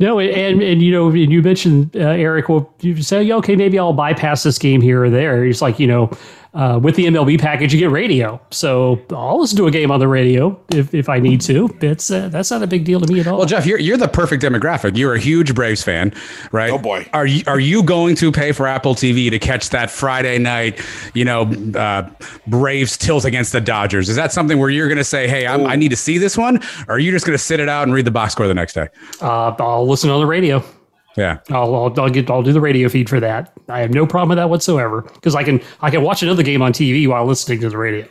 no, 0.00 0.18
and 0.20 0.62
and 0.62 0.82
you 0.82 0.92
know, 0.92 1.08
and 1.08 1.32
you 1.32 1.42
mentioned 1.42 1.96
uh, 1.96 2.00
Eric. 2.00 2.48
Well, 2.48 2.72
you 2.80 3.02
say 3.02 3.30
okay, 3.30 3.56
maybe 3.56 3.78
I'll 3.78 3.92
bypass 3.92 4.37
pass 4.38 4.44
this 4.44 4.58
game 4.58 4.80
here 4.80 5.04
or 5.04 5.10
there. 5.10 5.44
It's 5.44 5.60
like, 5.60 5.78
you 5.80 5.86
know, 5.86 6.10
uh, 6.54 6.78
with 6.82 6.96
the 6.96 7.04
MLB 7.04 7.38
package, 7.38 7.74
you 7.74 7.78
get 7.78 7.90
radio. 7.90 8.40
So 8.50 9.00
I'll 9.10 9.38
listen 9.38 9.56
to 9.58 9.66
a 9.66 9.70
game 9.70 9.90
on 9.90 10.00
the 10.00 10.08
radio 10.08 10.58
if, 10.72 10.94
if 10.94 11.08
I 11.08 11.18
need 11.18 11.40
to. 11.42 11.68
It's 11.82 12.10
uh, 12.10 12.28
that's 12.28 12.50
not 12.50 12.62
a 12.62 12.66
big 12.66 12.84
deal 12.84 13.00
to 13.00 13.12
me 13.12 13.20
at 13.20 13.26
all. 13.26 13.38
Well, 13.38 13.46
Jeff, 13.46 13.66
you're 13.66 13.78
you're 13.78 13.98
the 13.98 14.08
perfect 14.08 14.42
demographic. 14.42 14.96
You're 14.96 15.14
a 15.14 15.18
huge 15.18 15.54
Braves 15.54 15.82
fan, 15.82 16.14
right? 16.50 16.70
Oh 16.70 16.78
boy, 16.78 17.06
are 17.12 17.26
you 17.26 17.42
are 17.46 17.60
you 17.60 17.82
going 17.82 18.16
to 18.16 18.32
pay 18.32 18.52
for 18.52 18.66
Apple 18.66 18.94
TV 18.94 19.28
to 19.30 19.38
catch 19.38 19.68
that 19.70 19.90
Friday 19.90 20.38
night, 20.38 20.80
you 21.12 21.24
know, 21.24 21.42
uh, 21.74 22.08
Braves 22.46 22.96
tilt 22.96 23.26
against 23.26 23.52
the 23.52 23.60
Dodgers? 23.60 24.08
Is 24.08 24.16
that 24.16 24.32
something 24.32 24.58
where 24.58 24.70
you're 24.70 24.88
going 24.88 24.98
to 24.98 25.04
say, 25.04 25.28
hey, 25.28 25.46
i 25.46 25.76
need 25.76 25.90
to 25.90 25.96
see 25.96 26.16
this 26.16 26.38
one, 26.38 26.62
or 26.88 26.94
are 26.94 26.98
you 26.98 27.10
just 27.10 27.26
going 27.26 27.36
to 27.36 27.42
sit 27.42 27.60
it 27.60 27.68
out 27.68 27.82
and 27.82 27.92
read 27.92 28.06
the 28.06 28.10
box 28.10 28.32
score 28.32 28.48
the 28.48 28.54
next 28.54 28.72
day? 28.72 28.88
Uh, 29.20 29.54
I'll 29.58 29.86
listen 29.86 30.08
on 30.08 30.20
the 30.20 30.26
radio. 30.26 30.64
Yeah, 31.18 31.38
I'll, 31.50 31.74
I'll, 31.74 32.00
I'll 32.00 32.10
get 32.10 32.30
I'll 32.30 32.42
do 32.42 32.52
the 32.52 32.60
radio 32.60 32.88
feed 32.88 33.08
for 33.08 33.18
that. 33.20 33.52
I 33.68 33.80
have 33.80 33.90
no 33.90 34.06
problem 34.06 34.30
with 34.30 34.38
that 34.38 34.48
whatsoever 34.48 35.02
because 35.02 35.34
I 35.34 35.42
can 35.42 35.60
I 35.80 35.90
can 35.90 36.02
watch 36.02 36.22
another 36.22 36.42
game 36.42 36.62
on 36.62 36.72
TV 36.72 37.08
while 37.08 37.26
listening 37.26 37.60
to 37.60 37.68
the 37.68 37.76
radio. 37.76 38.06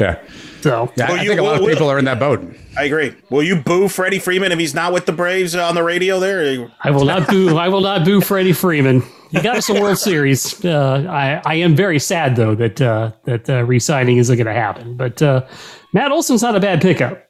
Yeah. 0.00 0.20
So 0.60 0.92
yeah, 0.96 1.08
well, 1.08 1.18
I 1.18 1.22
you, 1.22 1.28
think 1.28 1.40
a 1.40 1.42
lot 1.42 1.60
well, 1.60 1.64
of 1.64 1.70
people 1.70 1.88
are 1.88 1.98
in 1.98 2.04
that 2.06 2.18
boat. 2.18 2.40
I 2.76 2.84
agree. 2.84 3.14
Will 3.30 3.42
you 3.42 3.56
boo 3.56 3.88
Freddie 3.88 4.18
Freeman 4.18 4.52
if 4.52 4.58
he's 4.58 4.74
not 4.74 4.92
with 4.92 5.06
the 5.06 5.12
Braves 5.12 5.54
on 5.54 5.74
the 5.74 5.82
radio? 5.82 6.18
There, 6.18 6.70
I 6.82 6.90
will 6.90 7.04
not 7.04 7.28
boo. 7.28 7.56
I 7.56 7.68
will 7.68 7.80
not 7.80 8.04
boo 8.04 8.20
Freddie 8.20 8.52
Freeman. 8.52 9.02
He 9.30 9.40
got 9.42 9.56
us 9.56 9.68
a 9.68 9.74
World 9.74 9.98
Series. 9.98 10.64
Uh, 10.64 11.06
I 11.08 11.42
I 11.44 11.54
am 11.56 11.76
very 11.76 11.98
sad 11.98 12.36
though 12.36 12.54
that 12.54 12.80
uh, 12.80 13.12
that 13.24 13.48
uh, 13.50 13.64
re-signing 13.64 14.16
isn't 14.16 14.36
going 14.36 14.46
to 14.46 14.52
happen. 14.52 14.96
But 14.96 15.20
uh, 15.20 15.46
Matt 15.92 16.12
Olson's 16.12 16.42
not 16.42 16.56
a 16.56 16.60
bad 16.60 16.80
pickup. 16.80 17.24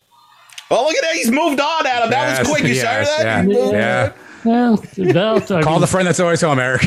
Oh, 0.70 0.84
look 0.84 0.94
at 0.94 1.02
that! 1.02 1.14
He's 1.14 1.30
moved 1.30 1.60
on, 1.60 1.86
Adam. 1.86 2.10
That 2.10 2.28
yes, 2.28 2.38
was 2.40 2.48
quick. 2.48 2.62
You 2.62 2.74
yes, 2.74 3.08
saw 3.08 3.22
that? 3.22 3.48
Yeah. 3.48 3.70
yeah. 3.70 4.12
Well, 4.48 4.76
that, 4.76 5.60
Call 5.62 5.72
mean, 5.74 5.80
the 5.82 5.86
friend 5.86 6.08
that's 6.08 6.20
always 6.20 6.40
home, 6.40 6.58
Eric. 6.58 6.82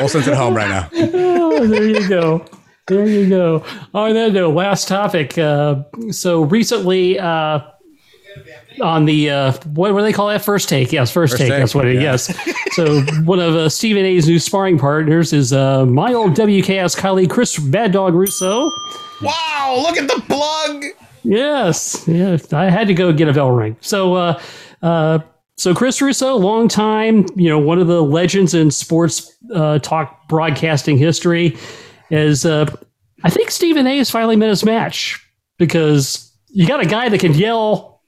Olson's 0.00 0.26
at 0.26 0.36
home 0.36 0.54
right 0.54 0.68
now. 0.68 0.88
Oh, 0.92 1.64
there 1.66 1.86
you 1.86 2.08
go. 2.08 2.44
There 2.88 3.06
you 3.06 3.28
go. 3.28 3.64
Oh, 3.94 4.12
no, 4.12 4.30
no. 4.30 4.50
Last 4.50 4.88
topic. 4.88 5.38
Uh, 5.38 5.84
so 6.10 6.42
recently, 6.42 7.20
uh, 7.20 7.60
on 8.80 9.04
the 9.04 9.30
uh, 9.30 9.52
what 9.74 9.92
do 9.92 10.02
they 10.02 10.12
call 10.12 10.26
that? 10.28 10.42
First 10.42 10.68
take. 10.68 10.90
Yes, 10.90 11.12
first, 11.12 11.34
first 11.34 11.40
take. 11.40 11.50
take. 11.50 11.60
That's 11.60 11.74
what 11.74 11.86
it. 11.86 11.94
Yeah. 11.96 12.02
Yes. 12.02 12.36
so 12.72 13.02
one 13.22 13.38
of 13.38 13.54
uh, 13.54 13.68
Stephen 13.68 14.04
A's 14.04 14.26
new 14.26 14.40
sparring 14.40 14.78
partners 14.78 15.32
is 15.32 15.52
uh, 15.52 15.86
my 15.86 16.12
old 16.12 16.32
WKS 16.32 16.96
colleague 16.96 17.30
Chris 17.30 17.60
Mad 17.60 17.92
Dog 17.92 18.14
Russo. 18.14 18.70
Wow! 19.22 19.82
Look 19.82 19.96
at 19.96 20.08
the 20.08 20.20
plug. 20.26 20.84
Yes, 21.24 22.04
yes. 22.06 22.52
I 22.52 22.70
had 22.70 22.88
to 22.88 22.94
go 22.94 23.12
get 23.12 23.28
a 23.28 23.32
bell 23.32 23.50
ring. 23.50 23.76
So, 23.80 24.14
uh, 24.14 24.42
uh, 24.82 25.20
so 25.56 25.74
Chris 25.74 26.00
Russo, 26.00 26.36
long 26.36 26.68
time, 26.68 27.26
you 27.36 27.48
know, 27.48 27.58
one 27.58 27.78
of 27.78 27.86
the 27.86 28.02
legends 28.02 28.54
in 28.54 28.70
sports 28.70 29.32
uh, 29.54 29.78
talk 29.78 30.28
broadcasting 30.28 30.98
history, 30.98 31.56
is 32.10 32.44
uh, 32.44 32.66
I 33.22 33.30
think 33.30 33.50
Stephen 33.50 33.86
A. 33.86 33.98
has 33.98 34.10
finally 34.10 34.36
met 34.36 34.48
his 34.48 34.64
match 34.64 35.24
because 35.58 36.32
you 36.48 36.66
got 36.66 36.80
a 36.80 36.86
guy 36.86 37.08
that 37.08 37.20
can 37.20 37.34
yell 37.34 38.02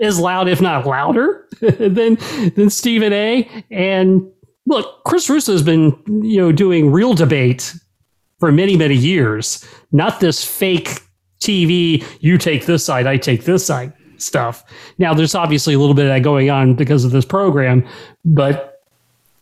as 0.00 0.18
loud, 0.18 0.48
if 0.48 0.60
not 0.60 0.86
louder, 0.86 1.48
than 1.60 2.16
than 2.54 2.70
Stephen 2.70 3.12
A. 3.12 3.48
And 3.70 4.30
look, 4.66 5.02
Chris 5.04 5.28
Russo 5.28 5.52
has 5.52 5.62
been 5.62 5.96
you 6.06 6.40
know 6.40 6.52
doing 6.52 6.92
real 6.92 7.14
debate 7.14 7.74
for 8.38 8.52
many 8.52 8.76
many 8.76 8.94
years, 8.94 9.66
not 9.90 10.20
this 10.20 10.44
fake 10.44 11.00
TV, 11.40 12.04
you 12.20 12.38
take 12.38 12.66
this 12.66 12.84
side, 12.84 13.06
I 13.06 13.16
take 13.16 13.44
this 13.44 13.64
side 13.64 13.92
stuff. 14.18 14.64
Now, 14.98 15.14
there's 15.14 15.34
obviously 15.34 15.74
a 15.74 15.78
little 15.78 15.94
bit 15.94 16.04
of 16.06 16.10
that 16.10 16.22
going 16.22 16.50
on 16.50 16.74
because 16.74 17.04
of 17.04 17.10
this 17.10 17.24
program, 17.24 17.86
but 18.24 18.82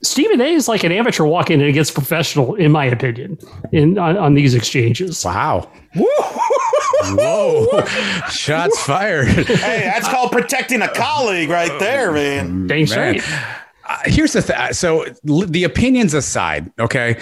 Stephen 0.02 0.40
A 0.40 0.52
is 0.52 0.68
like 0.68 0.84
an 0.84 0.92
amateur 0.92 1.24
walking 1.24 1.60
in 1.60 1.66
against 1.66 1.92
professional, 1.94 2.54
in 2.54 2.70
my 2.70 2.84
opinion, 2.84 3.36
in 3.72 3.98
on, 3.98 4.16
on 4.16 4.34
these 4.34 4.54
exchanges. 4.54 5.24
Wow. 5.24 5.68
Whoa. 7.04 7.84
Shots 8.30 8.80
fired. 8.82 9.26
Hey, 9.28 9.80
that's 9.84 10.08
called 10.08 10.30
protecting 10.30 10.82
a 10.82 10.88
colleague 10.88 11.50
right 11.50 11.78
there, 11.80 12.12
man. 12.12 12.68
Dang 12.68 12.86
straight. 12.86 13.22
Uh, 13.88 13.98
here's 14.04 14.34
the 14.34 14.42
thing. 14.42 14.72
So 14.72 15.04
l- 15.28 15.46
the 15.46 15.64
opinions 15.64 16.14
aside, 16.14 16.70
okay. 16.78 17.18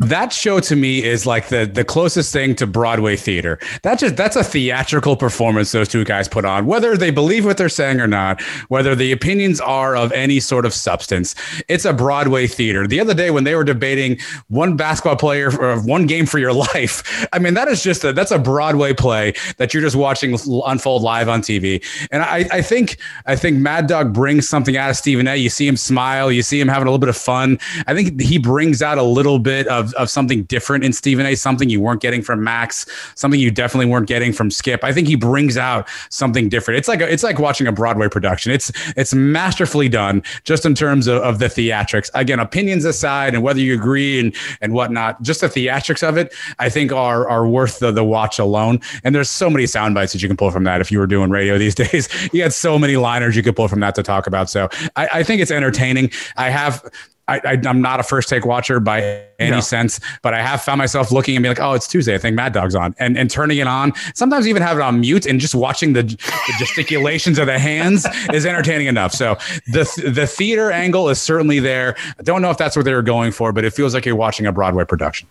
That 0.00 0.32
show 0.32 0.60
to 0.60 0.76
me 0.76 1.02
is 1.02 1.26
like 1.26 1.48
the 1.48 1.66
the 1.66 1.84
closest 1.84 2.32
thing 2.32 2.54
to 2.56 2.66
Broadway 2.66 3.16
theater. 3.16 3.58
That 3.82 3.98
just 3.98 4.16
that's 4.16 4.36
a 4.36 4.44
theatrical 4.44 5.16
performance 5.16 5.72
those 5.72 5.88
two 5.88 6.04
guys 6.04 6.28
put 6.28 6.44
on. 6.44 6.66
Whether 6.66 6.96
they 6.96 7.10
believe 7.10 7.44
what 7.44 7.56
they're 7.56 7.68
saying 7.68 8.00
or 8.00 8.06
not, 8.06 8.40
whether 8.68 8.94
the 8.94 9.12
opinions 9.12 9.60
are 9.60 9.96
of 9.96 10.12
any 10.12 10.40
sort 10.40 10.66
of 10.66 10.72
substance, 10.72 11.34
it's 11.68 11.84
a 11.84 11.92
Broadway 11.92 12.46
theater. 12.46 12.86
The 12.86 13.00
other 13.00 13.14
day 13.14 13.30
when 13.30 13.44
they 13.44 13.54
were 13.54 13.64
debating 13.64 14.18
one 14.48 14.76
basketball 14.76 15.16
player 15.16 15.50
or 15.58 15.72
uh, 15.72 15.82
one 15.82 16.06
game 16.06 16.26
for 16.26 16.38
your 16.38 16.52
life, 16.74 17.26
I 17.32 17.38
mean 17.38 17.54
that 17.54 17.68
is 17.68 17.82
just 17.82 18.04
a 18.04 18.12
that's 18.12 18.30
a 18.30 18.38
Broadway 18.38 18.94
play 18.94 19.34
that 19.58 19.72
you're 19.72 19.82
just 19.82 19.96
watching 19.96 20.36
unfold 20.66 21.02
live 21.02 21.28
on 21.28 21.42
TV. 21.42 21.84
And 22.10 22.22
I, 22.22 22.46
I 22.50 22.62
think 22.62 22.98
I 23.26 23.36
think 23.36 23.58
Mad 23.58 23.86
Dog 23.86 24.12
brings 24.12 24.48
something 24.48 24.76
out 24.76 24.90
of 24.90 24.96
Stephen 24.96 25.28
A. 25.28 25.36
You 25.36 25.50
see 25.50 25.66
him 25.66 25.76
smile, 25.76 26.32
you 26.32 26.42
see 26.42 26.60
him 26.60 26.68
having 26.68 26.86
a 26.86 26.90
little 26.90 26.98
bit 26.98 27.08
of 27.08 27.16
fun. 27.16 27.58
I 27.86 27.94
think 27.94 28.20
he 28.20 28.38
brings 28.38 28.82
out 28.82 28.98
a 28.98 29.02
little 29.02 29.38
bit 29.38 29.66
of, 29.68 29.77
of 29.94 30.10
something 30.10 30.44
different 30.44 30.84
in 30.84 30.92
Stephen 30.92 31.26
A. 31.26 31.34
Something 31.34 31.68
you 31.68 31.80
weren't 31.80 32.00
getting 32.00 32.22
from 32.22 32.42
Max, 32.42 32.86
something 33.14 33.40
you 33.40 33.50
definitely 33.50 33.86
weren't 33.86 34.06
getting 34.06 34.32
from 34.32 34.50
Skip. 34.50 34.84
I 34.84 34.92
think 34.92 35.08
he 35.08 35.16
brings 35.16 35.56
out 35.56 35.88
something 36.10 36.48
different. 36.48 36.78
It's 36.78 36.88
like 36.88 37.00
a, 37.00 37.12
it's 37.12 37.22
like 37.22 37.38
watching 37.38 37.66
a 37.66 37.72
Broadway 37.72 38.08
production. 38.08 38.52
It's 38.52 38.72
it's 38.96 39.14
masterfully 39.14 39.88
done, 39.88 40.22
just 40.44 40.64
in 40.64 40.74
terms 40.74 41.06
of, 41.06 41.22
of 41.22 41.38
the 41.38 41.46
theatrics. 41.46 42.10
Again, 42.14 42.40
opinions 42.40 42.84
aside, 42.84 43.34
and 43.34 43.42
whether 43.42 43.60
you 43.60 43.74
agree 43.74 44.20
and 44.20 44.34
and 44.60 44.72
whatnot, 44.72 45.20
just 45.22 45.40
the 45.40 45.48
theatrics 45.48 46.06
of 46.06 46.16
it, 46.16 46.34
I 46.58 46.68
think 46.68 46.92
are 46.92 47.28
are 47.28 47.46
worth 47.46 47.78
the 47.78 47.90
the 47.90 48.04
watch 48.04 48.38
alone. 48.38 48.80
And 49.04 49.14
there's 49.14 49.30
so 49.30 49.50
many 49.50 49.66
sound 49.66 49.94
bites 49.94 50.12
that 50.12 50.22
you 50.22 50.28
can 50.28 50.36
pull 50.36 50.50
from 50.50 50.64
that. 50.64 50.80
If 50.80 50.90
you 50.92 50.98
were 50.98 51.06
doing 51.06 51.30
radio 51.30 51.58
these 51.58 51.74
days, 51.86 52.08
you 52.32 52.42
had 52.42 52.52
so 52.52 52.78
many 52.78 52.96
liners 52.96 53.36
you 53.36 53.42
could 53.42 53.56
pull 53.56 53.68
from 53.68 53.80
that 53.80 53.94
to 53.94 54.02
talk 54.02 54.26
about. 54.26 54.50
So 54.50 54.68
I, 54.96 55.08
I 55.14 55.22
think 55.22 55.40
it's 55.40 55.50
entertaining. 55.50 56.10
I 56.36 56.50
have 56.50 56.84
I, 57.28 57.60
am 57.64 57.82
not 57.82 58.00
a 58.00 58.02
first 58.02 58.28
take 58.28 58.46
watcher 58.46 58.80
by 58.80 59.22
any 59.38 59.50
no. 59.50 59.60
sense, 59.60 60.00
but 60.22 60.32
I 60.34 60.42
have 60.42 60.62
found 60.62 60.78
myself 60.78 61.12
looking 61.12 61.36
and 61.36 61.42
be 61.42 61.48
like, 61.48 61.60
oh, 61.60 61.74
it's 61.74 61.86
Tuesday. 61.86 62.14
I 62.14 62.18
think 62.18 62.34
Mad 62.34 62.52
Dog's 62.52 62.74
on, 62.74 62.94
and 62.98 63.18
and 63.18 63.30
turning 63.30 63.58
it 63.58 63.66
on. 63.66 63.92
Sometimes 64.14 64.48
even 64.48 64.62
have 64.62 64.78
it 64.78 64.82
on 64.82 65.00
mute 65.00 65.26
and 65.26 65.38
just 65.38 65.54
watching 65.54 65.92
the, 65.92 66.02
the 66.02 66.54
gesticulations 66.58 67.38
of 67.38 67.46
the 67.46 67.58
hands 67.58 68.06
is 68.32 68.46
entertaining 68.46 68.86
enough. 68.86 69.12
So 69.12 69.36
the 69.66 70.10
the 70.12 70.26
theater 70.26 70.72
angle 70.72 71.08
is 71.08 71.20
certainly 71.20 71.60
there. 71.60 71.96
I 72.18 72.22
don't 72.22 72.42
know 72.42 72.50
if 72.50 72.56
that's 72.56 72.76
what 72.76 72.84
they 72.84 72.94
were 72.94 73.02
going 73.02 73.32
for, 73.32 73.52
but 73.52 73.64
it 73.64 73.72
feels 73.72 73.94
like 73.94 74.06
you're 74.06 74.16
watching 74.16 74.46
a 74.46 74.52
Broadway 74.52 74.84
production. 74.84 75.28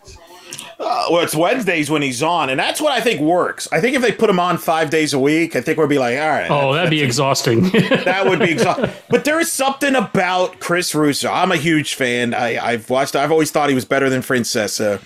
Uh, 0.80 1.08
well, 1.10 1.24
it's 1.24 1.36
Wednesdays 1.36 1.90
when 1.90 2.04
he's 2.04 2.22
on, 2.22 2.52
and 2.52 2.60
that's 2.60 2.80
what 2.80 2.92
I 2.92 3.02
think 3.02 3.20
works. 3.20 3.68
I 3.72 3.82
think 3.82 3.96
if 3.96 4.02
they 4.04 4.12
put 4.12 4.30
him 4.30 4.40
on 4.40 4.60
five 4.60 4.92
days 4.92 5.12
a 5.12 5.20
week, 5.20 5.56
I 5.56 5.62
think 5.62 5.80
we'd 5.80 5.90
be 5.90 5.98
like, 5.98 6.20
all 6.20 6.28
right. 6.28 6.52
Oh, 6.52 6.74
that'd 6.74 6.92
be 6.92 7.02
exhausting. 7.02 7.70
that 7.72 8.26
would 8.28 8.38
be 8.40 8.52
exhausting. 8.52 8.92
But 9.10 9.26
there 9.26 9.40
is 9.40 9.52
something 9.52 9.96
about 9.96 10.60
Chris 10.60 10.94
Russo. 10.94 11.32
I'm 11.32 11.52
a 11.52 11.58
huge 11.58 11.96
fan. 11.96 12.36
I, 12.36 12.64
I've 12.64 12.90
watched. 12.92 13.16
I've 13.16 13.32
always 13.32 13.50
thought 13.50 13.70
he 13.70 13.76
was 13.76 13.86
better 13.86 14.08
than 14.08 14.22
Francesa. 14.22 15.02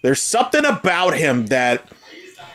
There's 0.00 0.22
something 0.22 0.64
about 0.64 1.18
him 1.18 1.46
that 1.46 1.86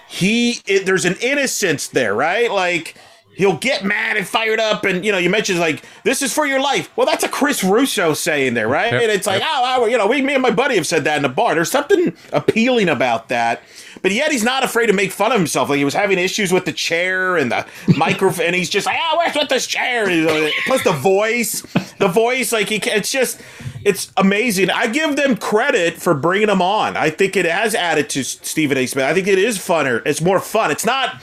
he. 0.07 0.61
It, 0.66 0.88
there's 0.88 1.05
an 1.05 1.18
innocence 1.22 1.88
there, 1.88 2.16
right? 2.16 2.51
Like 2.51 2.95
he'll 3.36 3.57
get 3.57 3.83
mad 3.83 4.17
and 4.17 4.27
fired 4.27 4.59
up 4.59 4.86
and 4.86 5.05
you 5.05 5.11
know 5.11 5.17
you 5.17 5.29
mentioned 5.29 5.59
like 5.59 5.83
this 6.03 6.21
is 6.21 6.33
for 6.33 6.45
your 6.45 6.59
life. 6.59 6.95
Well 6.95 7.05
that's 7.05 7.23
a 7.23 7.29
chris 7.29 7.63
russo 7.63 8.13
saying 8.13 8.53
there 8.53 8.67
right? 8.67 8.91
Yep, 8.91 9.01
and 9.01 9.11
it's 9.11 9.27
like 9.27 9.41
yep. 9.41 9.49
oh 9.51 9.86
you 9.86 9.97
know 9.97 10.07
we 10.07 10.21
me 10.21 10.33
and 10.33 10.41
my 10.41 10.51
buddy 10.51 10.75
have 10.75 10.88
said 10.88 11.03
that 11.03 11.17
in 11.17 11.23
the 11.23 11.29
bar. 11.29 11.55
There's 11.55 11.71
something 11.71 12.15
appealing 12.31 12.89
about 12.89 13.29
that. 13.29 13.61
But 14.01 14.11
yet 14.11 14.31
he's 14.31 14.43
not 14.43 14.63
afraid 14.63 14.88
to 14.88 14.93
make 14.93 15.11
fun 15.11 15.31
of 15.31 15.38
himself. 15.38 15.69
Like 15.69 15.77
he 15.77 15.86
was 15.86 15.93
having 15.93 16.19
issues 16.19 16.51
with 16.51 16.65
the 16.65 16.73
chair 16.73 17.38
and 17.38 17.51
the 17.51 17.65
microphone 17.97 18.47
and 18.47 18.55
he's 18.55 18.69
just 18.69 18.86
like 18.86 18.97
oh 18.99 19.17
where's 19.17 19.36
with 19.36 19.49
this 19.49 19.67
chair? 19.67 20.05
Plus 20.65 20.83
the 20.83 20.93
voice 20.93 21.61
the 21.99 22.07
voice 22.07 22.51
like 22.51 22.69
he 22.69 22.77
it's 22.77 23.11
just 23.11 23.41
it's 23.83 24.11
amazing. 24.17 24.71
I 24.71 24.88
give 24.88 25.15
them 25.15 25.38
credit 25.38 26.01
for 26.01 26.15
bringing 26.15 26.49
him 26.49 26.61
on. 26.61 26.97
I 26.97 27.11
think 27.11 27.36
it 27.36 27.45
has 27.45 27.75
added 27.75 28.09
to 28.09 28.23
stephen 28.23 28.77
a. 28.79 28.88
Smith. 28.88 29.05
I 29.05 29.13
think 29.13 29.27
it 29.27 29.38
is 29.38 29.59
funner. 29.59 30.01
It's 30.07 30.21
more 30.21 30.39
fun. 30.39 30.71
It's 30.71 30.86
not 30.86 31.21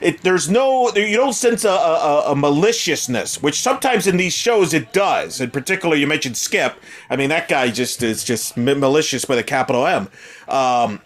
it, 0.00 0.22
there's 0.22 0.48
no 0.48 0.94
you 0.94 1.16
don't 1.16 1.32
sense 1.32 1.64
a, 1.64 1.70
a, 1.70 2.32
a, 2.32 2.36
maliciousness, 2.36 3.42
which 3.42 3.60
sometimes 3.60 4.06
in 4.06 4.16
these 4.16 4.34
shows 4.34 4.74
it 4.74 4.92
does. 4.92 5.40
In 5.40 5.50
particular, 5.50 5.96
you 5.96 6.06
mentioned 6.06 6.36
Skip. 6.36 6.76
I 7.10 7.16
mean, 7.16 7.28
that 7.30 7.48
guy 7.48 7.70
just 7.70 8.02
is 8.02 8.24
just 8.24 8.56
malicious 8.56 9.28
with 9.28 9.38
a 9.38 9.42
capital 9.42 9.86
M. 9.86 10.08
Um, 10.48 11.00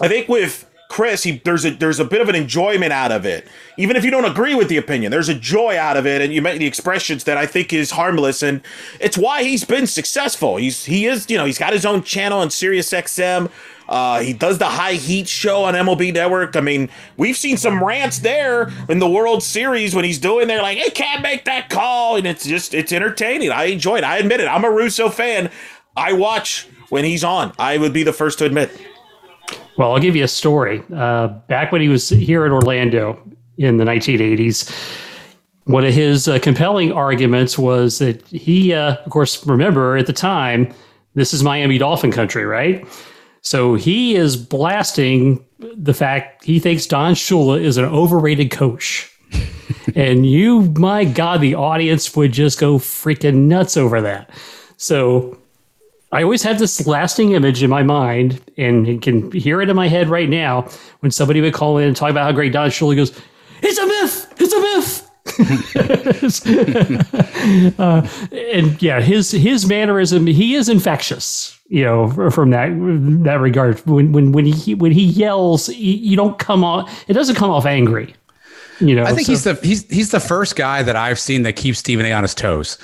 I 0.00 0.08
think 0.08 0.28
with 0.28 0.68
Chris, 0.88 1.22
he 1.22 1.38
there's 1.44 1.64
a 1.64 1.70
there's 1.70 2.00
a 2.00 2.04
bit 2.04 2.20
of 2.20 2.28
an 2.28 2.34
enjoyment 2.34 2.92
out 2.92 3.12
of 3.12 3.26
it, 3.26 3.46
even 3.76 3.94
if 3.94 4.04
you 4.04 4.10
don't 4.10 4.24
agree 4.24 4.54
with 4.54 4.68
the 4.68 4.78
opinion. 4.78 5.10
There's 5.10 5.28
a 5.28 5.34
joy 5.34 5.78
out 5.78 5.96
of 5.96 6.06
it, 6.06 6.22
and 6.22 6.32
you 6.32 6.40
make 6.40 6.58
the 6.58 6.66
expressions 6.66 7.24
that 7.24 7.36
I 7.36 7.46
think 7.46 7.72
is 7.72 7.90
harmless, 7.90 8.42
and 8.42 8.62
it's 8.98 9.18
why 9.18 9.42
he's 9.42 9.64
been 9.64 9.86
successful. 9.86 10.56
He's 10.56 10.86
he 10.86 11.06
is 11.06 11.28
you 11.28 11.36
know 11.36 11.44
he's 11.44 11.58
got 11.58 11.74
his 11.74 11.84
own 11.84 12.02
channel 12.02 12.40
on 12.40 12.50
Sirius 12.50 12.90
XM. 12.90 13.50
Uh, 13.88 14.20
he 14.20 14.32
does 14.32 14.58
the 14.58 14.66
high 14.66 14.94
heat 14.94 15.28
show 15.28 15.64
on 15.64 15.74
MLB 15.74 16.12
Network. 16.12 16.56
I 16.56 16.60
mean, 16.60 16.90
we've 17.16 17.36
seen 17.36 17.56
some 17.56 17.82
rants 17.82 18.18
there 18.18 18.70
in 18.88 18.98
the 18.98 19.08
World 19.08 19.42
Series 19.42 19.94
when 19.94 20.04
he's 20.04 20.18
doing 20.18 20.46
there, 20.48 20.62
like, 20.62 20.78
"He 20.78 20.90
can't 20.90 21.22
make 21.22 21.44
that 21.46 21.70
call," 21.70 22.16
and 22.16 22.26
it's 22.26 22.44
just 22.44 22.74
it's 22.74 22.92
entertaining. 22.92 23.50
I 23.50 23.64
enjoy 23.64 23.96
it. 23.96 24.04
I 24.04 24.18
admit 24.18 24.40
it. 24.40 24.46
I'm 24.46 24.64
a 24.64 24.70
Russo 24.70 25.08
fan. 25.08 25.50
I 25.96 26.12
watch 26.12 26.66
when 26.90 27.04
he's 27.04 27.24
on. 27.24 27.52
I 27.58 27.78
would 27.78 27.92
be 27.92 28.02
the 28.02 28.12
first 28.12 28.38
to 28.38 28.44
admit. 28.44 28.70
Well, 29.76 29.92
I'll 29.92 30.00
give 30.00 30.16
you 30.16 30.24
a 30.24 30.28
story. 30.28 30.82
Uh, 30.94 31.28
back 31.48 31.72
when 31.72 31.80
he 31.80 31.88
was 31.88 32.08
here 32.08 32.44
in 32.44 32.52
Orlando 32.52 33.20
in 33.58 33.76
the 33.76 33.84
1980s, 33.84 34.70
one 35.64 35.84
of 35.84 35.94
his 35.94 36.28
uh, 36.28 36.38
compelling 36.40 36.92
arguments 36.92 37.58
was 37.58 37.98
that 37.98 38.26
he, 38.28 38.72
uh, 38.72 38.96
of 39.04 39.10
course, 39.10 39.46
remember 39.46 39.96
at 39.96 40.06
the 40.06 40.12
time, 40.12 40.72
this 41.14 41.32
is 41.32 41.42
Miami 41.42 41.78
Dolphin 41.78 42.10
country, 42.10 42.44
right? 42.44 42.86
So 43.42 43.74
he 43.74 44.16
is 44.16 44.36
blasting 44.36 45.44
the 45.58 45.94
fact 45.94 46.44
he 46.44 46.58
thinks 46.58 46.86
Don 46.86 47.14
Shula 47.14 47.60
is 47.60 47.76
an 47.76 47.84
overrated 47.84 48.50
coach. 48.50 49.14
and 49.94 50.26
you, 50.26 50.62
my 50.76 51.04
God, 51.04 51.40
the 51.40 51.54
audience 51.54 52.14
would 52.16 52.32
just 52.32 52.58
go 52.58 52.78
freaking 52.78 53.48
nuts 53.48 53.76
over 53.76 54.00
that. 54.00 54.30
So 54.76 55.38
I 56.12 56.22
always 56.22 56.42
have 56.42 56.58
this 56.58 56.86
lasting 56.86 57.32
image 57.32 57.62
in 57.62 57.70
my 57.70 57.82
mind 57.82 58.40
and 58.56 59.02
can 59.02 59.30
hear 59.32 59.60
it 59.60 59.68
in 59.68 59.76
my 59.76 59.88
head 59.88 60.08
right 60.08 60.28
now 60.28 60.68
when 61.00 61.10
somebody 61.10 61.40
would 61.40 61.54
call 61.54 61.78
in 61.78 61.88
and 61.88 61.96
talk 61.96 62.10
about 62.10 62.24
how 62.24 62.32
great 62.32 62.52
Don 62.52 62.70
Shula 62.70 62.96
goes, 62.96 63.18
It's 63.62 63.78
a 63.78 63.86
myth! 63.86 64.34
It's 64.38 64.54
a 64.54 64.60
myth! 64.60 65.04
uh, 67.78 68.08
and 68.32 68.82
yeah, 68.82 69.00
his 69.00 69.30
his 69.30 69.66
mannerism, 69.66 70.26
he 70.26 70.54
is 70.54 70.70
infectious 70.70 71.57
you 71.68 71.84
know, 71.84 72.30
from 72.30 72.50
that 72.50 72.68
that 73.24 73.40
regard. 73.40 73.78
When 73.86 74.12
when 74.12 74.32
when 74.32 74.46
he 74.46 74.74
when 74.74 74.92
he 74.92 75.04
yells, 75.04 75.68
you 75.68 76.16
don't 76.16 76.38
come 76.38 76.64
off. 76.64 77.04
It 77.08 77.12
doesn't 77.12 77.36
come 77.36 77.50
off 77.50 77.66
angry. 77.66 78.14
You 78.80 78.94
know, 78.94 79.04
I 79.04 79.12
think 79.12 79.26
so. 79.26 79.32
he's 79.32 79.44
the 79.44 79.54
he's 79.54 79.90
he's 79.90 80.10
the 80.10 80.20
first 80.20 80.56
guy 80.56 80.82
that 80.82 80.96
I've 80.96 81.18
seen 81.18 81.42
that 81.42 81.54
keeps 81.54 81.78
Stephen 81.78 82.06
A. 82.06 82.12
on 82.12 82.22
his 82.22 82.34
toes. 82.34 82.78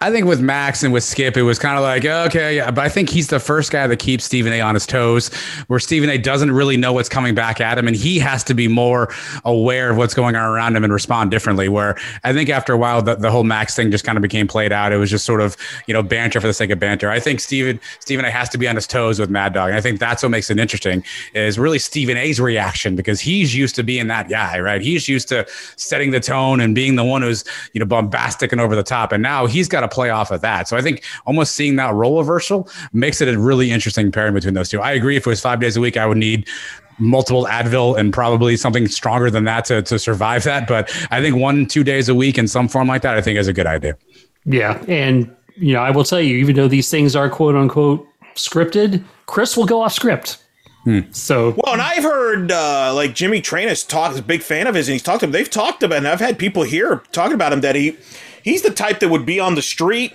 I 0.00 0.12
think 0.12 0.26
with 0.26 0.40
Max 0.40 0.84
and 0.84 0.92
with 0.92 1.02
Skip, 1.02 1.36
it 1.36 1.42
was 1.42 1.58
kind 1.58 1.76
of 1.76 1.82
like, 1.82 2.04
okay, 2.04 2.54
yeah, 2.54 2.70
but 2.70 2.84
I 2.84 2.88
think 2.88 3.10
he's 3.10 3.26
the 3.26 3.40
first 3.40 3.72
guy 3.72 3.84
that 3.88 3.98
keeps 3.98 4.24
Stephen 4.24 4.52
A 4.52 4.60
on 4.60 4.74
his 4.74 4.86
toes, 4.86 5.26
where 5.66 5.80
Stephen 5.80 6.08
A 6.08 6.16
doesn't 6.16 6.52
really 6.52 6.76
know 6.76 6.92
what's 6.92 7.08
coming 7.08 7.34
back 7.34 7.60
at 7.60 7.76
him, 7.76 7.88
and 7.88 7.96
he 7.96 8.20
has 8.20 8.44
to 8.44 8.54
be 8.54 8.68
more 8.68 9.12
aware 9.44 9.90
of 9.90 9.96
what's 9.96 10.14
going 10.14 10.36
on 10.36 10.44
around 10.44 10.76
him 10.76 10.84
and 10.84 10.92
respond 10.92 11.32
differently. 11.32 11.68
Where 11.68 11.98
I 12.22 12.32
think 12.32 12.48
after 12.48 12.72
a 12.72 12.76
while, 12.76 13.02
the, 13.02 13.16
the 13.16 13.28
whole 13.28 13.42
Max 13.42 13.74
thing 13.74 13.90
just 13.90 14.04
kind 14.04 14.16
of 14.16 14.22
became 14.22 14.46
played 14.46 14.70
out. 14.70 14.92
It 14.92 14.98
was 14.98 15.10
just 15.10 15.24
sort 15.24 15.40
of, 15.40 15.56
you 15.88 15.94
know, 15.94 16.04
banter 16.04 16.40
for 16.40 16.46
the 16.46 16.54
sake 16.54 16.70
of 16.70 16.78
banter. 16.78 17.10
I 17.10 17.18
think 17.18 17.40
Stephen 17.40 17.80
Stephen 17.98 18.24
A 18.24 18.30
has 18.30 18.48
to 18.50 18.58
be 18.58 18.68
on 18.68 18.76
his 18.76 18.86
toes 18.86 19.18
with 19.18 19.30
Mad 19.30 19.52
Dog. 19.52 19.70
And 19.70 19.76
I 19.76 19.80
think 19.80 19.98
that's 19.98 20.22
what 20.22 20.28
makes 20.28 20.48
it 20.48 20.60
interesting 20.60 21.02
is 21.34 21.58
really 21.58 21.80
Stephen 21.80 22.16
A's 22.16 22.38
reaction 22.38 22.94
because 22.94 23.20
he's 23.20 23.52
used 23.52 23.74
to 23.74 23.82
being 23.82 24.06
that 24.06 24.28
guy, 24.28 24.60
right? 24.60 24.80
He's 24.80 25.08
used 25.08 25.26
to 25.30 25.44
setting 25.74 26.12
the 26.12 26.20
tone 26.20 26.60
and 26.60 26.72
being 26.72 26.94
the 26.94 27.04
one 27.04 27.22
who's, 27.22 27.42
you 27.72 27.80
know, 27.80 27.86
bombastic 27.86 28.52
and 28.52 28.60
over 28.60 28.76
the 28.76 28.84
top. 28.84 29.10
And 29.10 29.24
now 29.24 29.46
he's 29.46 29.66
got 29.66 29.80
to 29.80 29.87
play 29.90 30.10
off 30.10 30.30
of 30.30 30.40
that. 30.42 30.68
So 30.68 30.76
I 30.76 30.82
think 30.82 31.04
almost 31.26 31.54
seeing 31.54 31.76
that 31.76 31.94
role 31.94 32.18
reversal 32.18 32.68
makes 32.92 33.20
it 33.20 33.28
a 33.28 33.38
really 33.38 33.70
interesting 33.70 34.12
pairing 34.12 34.34
between 34.34 34.54
those 34.54 34.68
two. 34.68 34.80
I 34.80 34.92
agree. 34.92 35.16
If 35.16 35.26
it 35.26 35.30
was 35.30 35.40
five 35.40 35.60
days 35.60 35.76
a 35.76 35.80
week, 35.80 35.96
I 35.96 36.06
would 36.06 36.18
need 36.18 36.48
multiple 36.98 37.46
Advil 37.46 37.98
and 37.98 38.12
probably 38.12 38.56
something 38.56 38.88
stronger 38.88 39.30
than 39.30 39.44
that 39.44 39.64
to, 39.66 39.82
to 39.82 39.98
survive 39.98 40.44
that. 40.44 40.66
But 40.66 40.90
I 41.10 41.20
think 41.20 41.36
one, 41.36 41.66
two 41.66 41.84
days 41.84 42.08
a 42.08 42.14
week 42.14 42.38
in 42.38 42.48
some 42.48 42.68
form 42.68 42.88
like 42.88 43.02
that, 43.02 43.16
I 43.16 43.20
think 43.20 43.38
is 43.38 43.48
a 43.48 43.52
good 43.52 43.66
idea. 43.66 43.96
Yeah. 44.44 44.82
And, 44.88 45.34
you 45.56 45.74
know, 45.74 45.80
I 45.80 45.90
will 45.90 46.04
tell 46.04 46.20
you, 46.20 46.36
even 46.38 46.56
though 46.56 46.68
these 46.68 46.90
things 46.90 47.14
are 47.14 47.28
quote 47.30 47.54
unquote 47.54 48.06
scripted, 48.34 49.04
Chris 49.26 49.56
will 49.56 49.66
go 49.66 49.82
off 49.82 49.92
script. 49.92 50.42
Hmm. 50.84 51.00
So 51.10 51.54
well, 51.56 51.74
and 51.74 51.82
I've 51.82 52.02
heard 52.04 52.50
uh, 52.50 52.92
like 52.94 53.14
Jimmy 53.14 53.42
Traina 53.42 53.86
talk 53.86 54.12
is 54.12 54.18
a 54.18 54.22
big 54.22 54.42
fan 54.42 54.66
of 54.66 54.74
his, 54.74 54.88
and 54.88 54.94
he's 54.94 55.02
talked 55.02 55.20
to 55.20 55.26
him. 55.26 55.32
They've 55.32 55.50
talked 55.50 55.82
about, 55.82 55.98
and 55.98 56.08
I've 56.08 56.20
had 56.20 56.38
people 56.38 56.62
here 56.62 57.02
talking 57.12 57.34
about 57.34 57.52
him 57.52 57.60
that 57.60 57.74
he 57.74 57.96
he's 58.42 58.62
the 58.62 58.70
type 58.70 59.00
that 59.00 59.08
would 59.08 59.26
be 59.26 59.40
on 59.40 59.54
the 59.54 59.62
street 59.62 60.12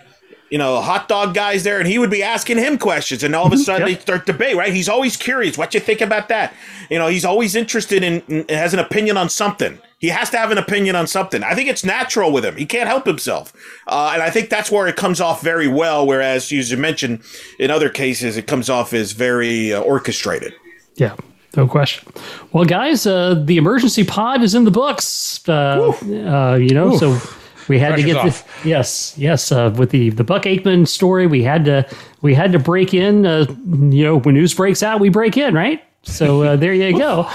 you 0.53 0.59
know, 0.59 0.79
hot 0.81 1.07
dog 1.07 1.33
guys 1.33 1.63
there, 1.63 1.79
and 1.79 1.87
he 1.87 1.97
would 1.97 2.11
be 2.11 2.21
asking 2.21 2.59
him 2.59 2.77
questions, 2.77 3.23
and 3.23 3.33
all 3.33 3.47
of 3.47 3.53
a 3.53 3.57
sudden 3.57 3.87
yep. 3.87 3.97
they 3.97 4.01
start 4.03 4.27
debate. 4.27 4.55
Right? 4.55 4.71
He's 4.71 4.87
always 4.87 5.17
curious. 5.17 5.57
What 5.57 5.73
you 5.73 5.79
think 5.79 5.99
about 5.99 6.27
that? 6.29 6.53
You 6.91 6.99
know, 6.99 7.07
he's 7.07 7.25
always 7.25 7.55
interested 7.55 8.03
in, 8.03 8.21
in 8.27 8.45
has 8.49 8.71
an 8.71 8.79
opinion 8.79 9.17
on 9.17 9.29
something. 9.29 9.79
He 9.97 10.09
has 10.09 10.29
to 10.29 10.37
have 10.37 10.51
an 10.51 10.59
opinion 10.59 10.95
on 10.95 11.07
something. 11.07 11.41
I 11.41 11.55
think 11.55 11.69
it's 11.69 11.83
natural 11.83 12.31
with 12.31 12.45
him. 12.45 12.55
He 12.55 12.67
can't 12.67 12.87
help 12.87 13.07
himself, 13.07 13.51
uh, 13.87 14.11
and 14.13 14.21
I 14.21 14.29
think 14.29 14.51
that's 14.51 14.69
where 14.69 14.85
it 14.85 14.95
comes 14.95 15.19
off 15.19 15.41
very 15.41 15.67
well. 15.67 16.05
Whereas, 16.05 16.51
as 16.53 16.69
you 16.69 16.77
mentioned, 16.77 17.23
in 17.57 17.71
other 17.71 17.89
cases, 17.89 18.37
it 18.37 18.45
comes 18.45 18.69
off 18.69 18.93
as 18.93 19.13
very 19.13 19.73
uh, 19.73 19.81
orchestrated. 19.81 20.53
Yeah. 20.93 21.15
No 21.57 21.67
question. 21.67 22.07
Well, 22.51 22.65
guys, 22.65 23.07
uh, 23.07 23.41
the 23.43 23.57
emergency 23.57 24.03
pod 24.03 24.43
is 24.43 24.53
in 24.53 24.65
the 24.65 24.71
books. 24.71 25.41
Uh, 25.49 25.93
uh, 26.03 26.57
you 26.61 26.75
know, 26.75 26.93
Oof. 26.93 26.99
so 26.99 27.19
we 27.67 27.79
had 27.79 27.95
to 27.95 28.03
get 28.03 28.23
this. 28.23 28.43
Yes, 28.63 29.13
yes. 29.17 29.51
Uh, 29.51 29.73
with 29.77 29.91
the 29.91 30.09
the 30.11 30.23
Buck 30.23 30.43
Aikman 30.43 30.87
story, 30.87 31.27
we 31.27 31.43
had 31.43 31.65
to 31.65 31.87
we 32.21 32.33
had 32.33 32.51
to 32.51 32.59
break 32.59 32.93
in. 32.93 33.25
Uh, 33.25 33.45
you 33.89 34.03
know, 34.03 34.19
when 34.19 34.35
news 34.35 34.53
breaks 34.53 34.83
out, 34.83 34.99
we 34.99 35.09
break 35.09 35.37
in, 35.37 35.53
right? 35.53 35.83
So 36.03 36.43
uh, 36.43 36.55
there 36.55 36.73
you 36.73 36.97
go. 36.97 37.29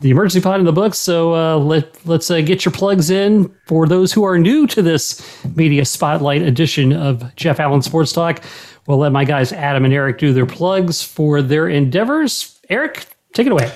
the 0.00 0.10
emergency 0.10 0.40
pod 0.40 0.60
in 0.60 0.66
the 0.66 0.72
books. 0.72 0.98
So 0.98 1.58
let 1.58 2.06
let's 2.06 2.28
get 2.28 2.64
your 2.64 2.72
plugs 2.72 3.10
in 3.10 3.54
for 3.66 3.86
those 3.86 4.12
who 4.12 4.24
are 4.24 4.38
new 4.38 4.66
to 4.68 4.82
this 4.82 5.22
media 5.54 5.84
spotlight 5.84 6.42
edition 6.42 6.92
of 6.92 7.34
Jeff 7.36 7.60
Allen 7.60 7.82
Sports 7.82 8.12
Talk. 8.12 8.42
We'll 8.86 8.98
let 8.98 9.12
my 9.12 9.24
guys 9.24 9.50
Adam 9.52 9.84
and 9.84 9.94
Eric 9.94 10.18
do 10.18 10.34
their 10.34 10.44
plugs 10.44 11.02
for 11.02 11.40
their 11.40 11.68
endeavors 11.68 12.54
Eric, 12.70 13.06
take 13.32 13.46
it 13.46 13.52
away. 13.52 13.72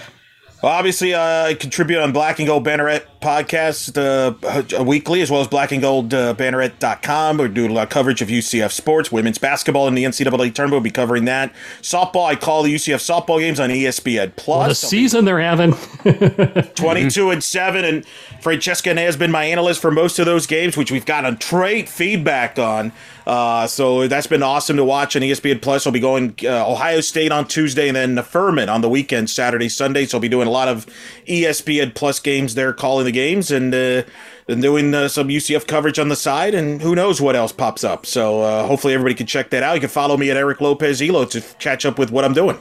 Well, 0.62 0.72
obviously, 0.72 1.14
uh, 1.14 1.46
I 1.46 1.54
contribute 1.54 2.00
on 2.00 2.12
Black 2.12 2.38
and 2.38 2.48
Gold 2.48 2.66
Banneret 2.66 3.04
podcast 3.20 3.96
uh, 3.98 4.84
weekly, 4.84 5.20
as 5.20 5.30
well 5.30 5.40
as 5.40 5.48
Black 5.48 5.72
and 5.72 5.82
Gold 5.82 6.14
uh, 6.14 6.34
Banneret.com. 6.34 7.38
We're 7.38 7.48
doing 7.48 7.70
a 7.70 7.74
lot 7.74 7.84
of 7.84 7.88
coverage 7.88 8.22
of 8.22 8.28
UCF 8.28 8.70
sports, 8.70 9.10
women's 9.10 9.38
basketball 9.38 9.88
in 9.88 9.94
the 9.94 10.04
NCAA 10.04 10.54
tournament. 10.54 10.70
We'll 10.72 10.80
be 10.80 10.90
covering 10.90 11.24
that. 11.26 11.52
Softball, 11.82 12.26
I 12.26 12.36
call 12.36 12.62
the 12.62 12.74
UCF 12.74 12.96
softball 12.96 13.38
games 13.40 13.60
on 13.60 13.70
ESPN 13.70 14.34
Plus. 14.36 14.58
What 14.58 14.70
a 14.70 14.74
season 14.74 15.24
they're 15.24 15.40
having. 15.40 15.72
22 16.74 17.30
and 17.30 17.42
7. 17.42 17.84
And 17.84 18.06
Francesca 18.40 18.94
has 18.94 19.16
been 19.16 19.30
my 19.30 19.44
analyst 19.44 19.80
for 19.80 19.90
most 19.90 20.18
of 20.18 20.26
those 20.26 20.46
games, 20.46 20.76
which 20.76 20.90
we've 20.90 21.06
gotten 21.06 21.38
great 21.48 21.88
feedback 21.88 22.58
on. 22.58 22.92
Uh, 23.26 23.66
so 23.66 24.08
that's 24.08 24.26
been 24.26 24.42
awesome 24.42 24.78
to 24.78 24.84
watch 24.84 25.14
on 25.14 25.20
ESPN 25.20 25.60
Plus. 25.60 25.84
We'll 25.84 25.92
be 25.92 26.00
going 26.00 26.34
uh, 26.44 26.66
Ohio 26.66 27.02
State 27.02 27.30
on 27.30 27.46
Tuesday 27.46 27.88
and 27.88 27.94
then 27.94 28.22
Furman 28.22 28.70
on 28.70 28.80
the 28.80 28.88
weekend, 28.88 29.28
Saturday, 29.28 29.68
Sunday. 29.68 30.06
So 30.06 30.16
I'll 30.16 30.22
be 30.22 30.30
doing 30.30 30.48
a 30.48 30.50
lot 30.50 30.68
of 30.68 30.86
ESPN 31.26 31.94
Plus 31.94 32.20
games 32.20 32.54
there, 32.54 32.72
calling 32.72 33.06
the 33.08 33.12
games 33.12 33.50
and 33.50 33.74
uh, 33.74 34.02
and 34.46 34.62
doing 34.62 34.94
uh, 34.94 35.08
some 35.08 35.28
UCF 35.28 35.66
coverage 35.66 35.98
on 35.98 36.08
the 36.08 36.16
side. 36.16 36.54
And 36.54 36.80
who 36.82 36.94
knows 36.94 37.20
what 37.20 37.34
else 37.34 37.52
pops 37.52 37.84
up. 37.84 38.06
So 38.06 38.42
uh, 38.42 38.66
hopefully 38.66 38.94
everybody 38.94 39.14
can 39.14 39.26
check 39.26 39.50
that 39.50 39.62
out. 39.62 39.74
You 39.74 39.80
can 39.80 39.88
follow 39.88 40.16
me 40.16 40.30
at 40.30 40.36
Eric 40.36 40.60
Lopez 40.60 41.02
Elo 41.02 41.24
to 41.26 41.40
catch 41.58 41.84
up 41.84 41.98
with 41.98 42.10
what 42.10 42.24
I'm 42.24 42.34
doing. 42.34 42.58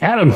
Adam. 0.00 0.34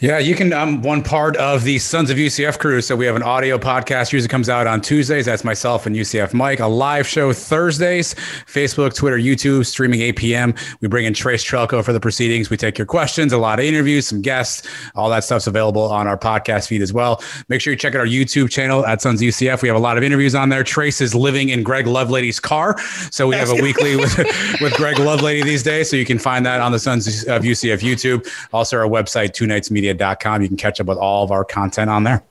Yeah, 0.00 0.18
you 0.18 0.34
can. 0.34 0.50
I'm 0.54 0.80
one 0.80 1.02
part 1.02 1.36
of 1.36 1.62
the 1.64 1.78
Sons 1.78 2.08
of 2.08 2.16
UCF 2.16 2.58
crew. 2.58 2.80
So 2.80 2.96
we 2.96 3.04
have 3.04 3.16
an 3.16 3.22
audio 3.22 3.58
podcast. 3.58 4.14
Usually 4.14 4.28
comes 4.28 4.48
out 4.48 4.66
on 4.66 4.80
Tuesdays. 4.80 5.26
That's 5.26 5.44
myself 5.44 5.84
and 5.84 5.94
UCF 5.94 6.32
Mike. 6.32 6.58
A 6.58 6.66
live 6.66 7.06
show 7.06 7.34
Thursdays. 7.34 8.14
Facebook, 8.14 8.94
Twitter, 8.94 9.18
YouTube, 9.18 9.66
streaming 9.66 10.00
8 10.00 10.16
p.m. 10.16 10.54
We 10.80 10.88
bring 10.88 11.04
in 11.04 11.12
Trace 11.12 11.44
Trelko 11.44 11.84
for 11.84 11.92
the 11.92 12.00
proceedings. 12.00 12.48
We 12.48 12.56
take 12.56 12.78
your 12.78 12.86
questions, 12.86 13.34
a 13.34 13.36
lot 13.36 13.58
of 13.58 13.66
interviews, 13.66 14.06
some 14.06 14.22
guests. 14.22 14.66
All 14.94 15.10
that 15.10 15.22
stuff's 15.22 15.46
available 15.46 15.82
on 15.82 16.06
our 16.06 16.16
podcast 16.16 16.68
feed 16.68 16.80
as 16.80 16.94
well. 16.94 17.22
Make 17.50 17.60
sure 17.60 17.70
you 17.70 17.78
check 17.78 17.94
out 17.94 18.00
our 18.00 18.06
YouTube 18.06 18.48
channel 18.48 18.86
at 18.86 19.02
Sons 19.02 19.20
UCF. 19.20 19.60
We 19.60 19.68
have 19.68 19.76
a 19.76 19.80
lot 19.80 19.98
of 19.98 20.02
interviews 20.02 20.34
on 20.34 20.48
there. 20.48 20.64
Trace 20.64 21.02
is 21.02 21.14
living 21.14 21.50
in 21.50 21.62
Greg 21.62 21.86
Lovelady's 21.86 22.40
car, 22.40 22.78
so 23.10 23.26
we 23.26 23.34
have 23.36 23.50
a 23.50 23.62
weekly 23.62 23.96
with, 23.96 24.16
with 24.62 24.72
Greg 24.76 24.96
Lovelady 24.96 25.44
these 25.44 25.62
days. 25.62 25.90
So 25.90 25.96
you 25.96 26.06
can 26.06 26.18
find 26.18 26.46
that 26.46 26.62
on 26.62 26.72
the 26.72 26.78
Sons 26.78 27.06
of 27.24 27.42
UCF 27.42 27.80
YouTube. 27.80 28.26
Also, 28.54 28.78
our 28.78 28.88
website, 28.88 29.34
Two 29.34 29.46
Knights 29.46 29.70
Media 29.70 29.89
media.com. 29.94 30.42
You 30.42 30.48
can 30.48 30.56
catch 30.56 30.80
up 30.80 30.86
with 30.86 30.98
all 30.98 31.24
of 31.24 31.30
our 31.30 31.44
content 31.44 31.90
on 31.90 32.04
there. 32.04 32.22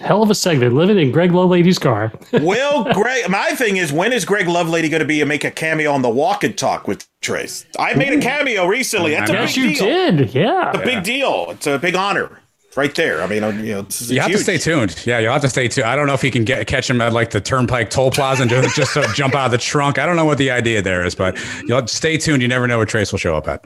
Hell 0.00 0.22
of 0.22 0.28
a 0.28 0.34
segment, 0.34 0.74
living 0.74 0.98
in 0.98 1.10
Greg 1.10 1.32
Lovelady's 1.32 1.78
car. 1.78 2.12
Will 2.32 2.84
Greg? 2.92 3.30
My 3.30 3.52
thing 3.52 3.78
is, 3.78 3.92
when 3.92 4.12
is 4.12 4.26
Greg 4.26 4.46
Lovelady 4.46 4.90
going 4.90 5.00
to 5.00 5.06
be 5.06 5.22
and 5.22 5.28
make 5.28 5.42
a 5.42 5.50
cameo 5.50 5.90
on 5.90 6.02
the 6.02 6.10
Walk 6.10 6.44
and 6.44 6.56
Talk 6.56 6.86
with 6.86 7.08
Trace? 7.22 7.64
I 7.78 7.94
made 7.94 8.12
a 8.12 8.20
cameo 8.20 8.66
recently. 8.66 9.12
That's 9.12 9.30
a 9.30 9.32
yes, 9.32 9.54
big 9.54 9.64
you 9.64 9.74
did. 9.74 10.34
Yeah, 10.34 10.70
it's 10.70 10.78
a 10.80 10.84
big 10.84 11.02
deal. 11.02 11.46
It's 11.50 11.66
a 11.66 11.78
big 11.78 11.94
honor 11.94 12.42
right 12.76 12.94
there. 12.94 13.22
I 13.22 13.26
mean, 13.26 13.42
uh, 13.42 13.48
you 13.50 13.74
know, 13.74 13.80
it's, 13.80 14.10
you 14.10 14.20
have 14.20 14.30
huge. 14.30 14.38
to 14.38 14.44
stay 14.44 14.58
tuned. 14.58 15.02
Yeah, 15.06 15.18
you'll 15.18 15.32
have 15.32 15.42
to 15.42 15.48
stay 15.48 15.68
tuned. 15.68 15.86
I 15.86 15.96
don't 15.96 16.06
know 16.06 16.14
if 16.14 16.22
he 16.22 16.30
can 16.30 16.44
get 16.44 16.66
catch 16.66 16.88
him 16.88 17.00
at 17.00 17.12
like 17.12 17.30
the 17.30 17.40
Turnpike 17.40 17.90
Toll 17.90 18.10
Plaza 18.10 18.42
and 18.42 18.50
just, 18.50 18.76
just 18.76 18.96
uh, 18.96 19.12
jump 19.14 19.34
out 19.34 19.46
of 19.46 19.50
the 19.52 19.58
trunk. 19.58 19.98
I 19.98 20.06
don't 20.06 20.16
know 20.16 20.24
what 20.24 20.38
the 20.38 20.50
idea 20.50 20.82
there 20.82 21.04
is, 21.04 21.14
but 21.14 21.38
you'll 21.64 21.86
stay 21.86 22.16
tuned. 22.16 22.42
You 22.42 22.48
never 22.48 22.66
know 22.66 22.76
where 22.76 22.86
Trace 22.86 23.12
will 23.12 23.18
show 23.18 23.36
up 23.36 23.48
at. 23.48 23.64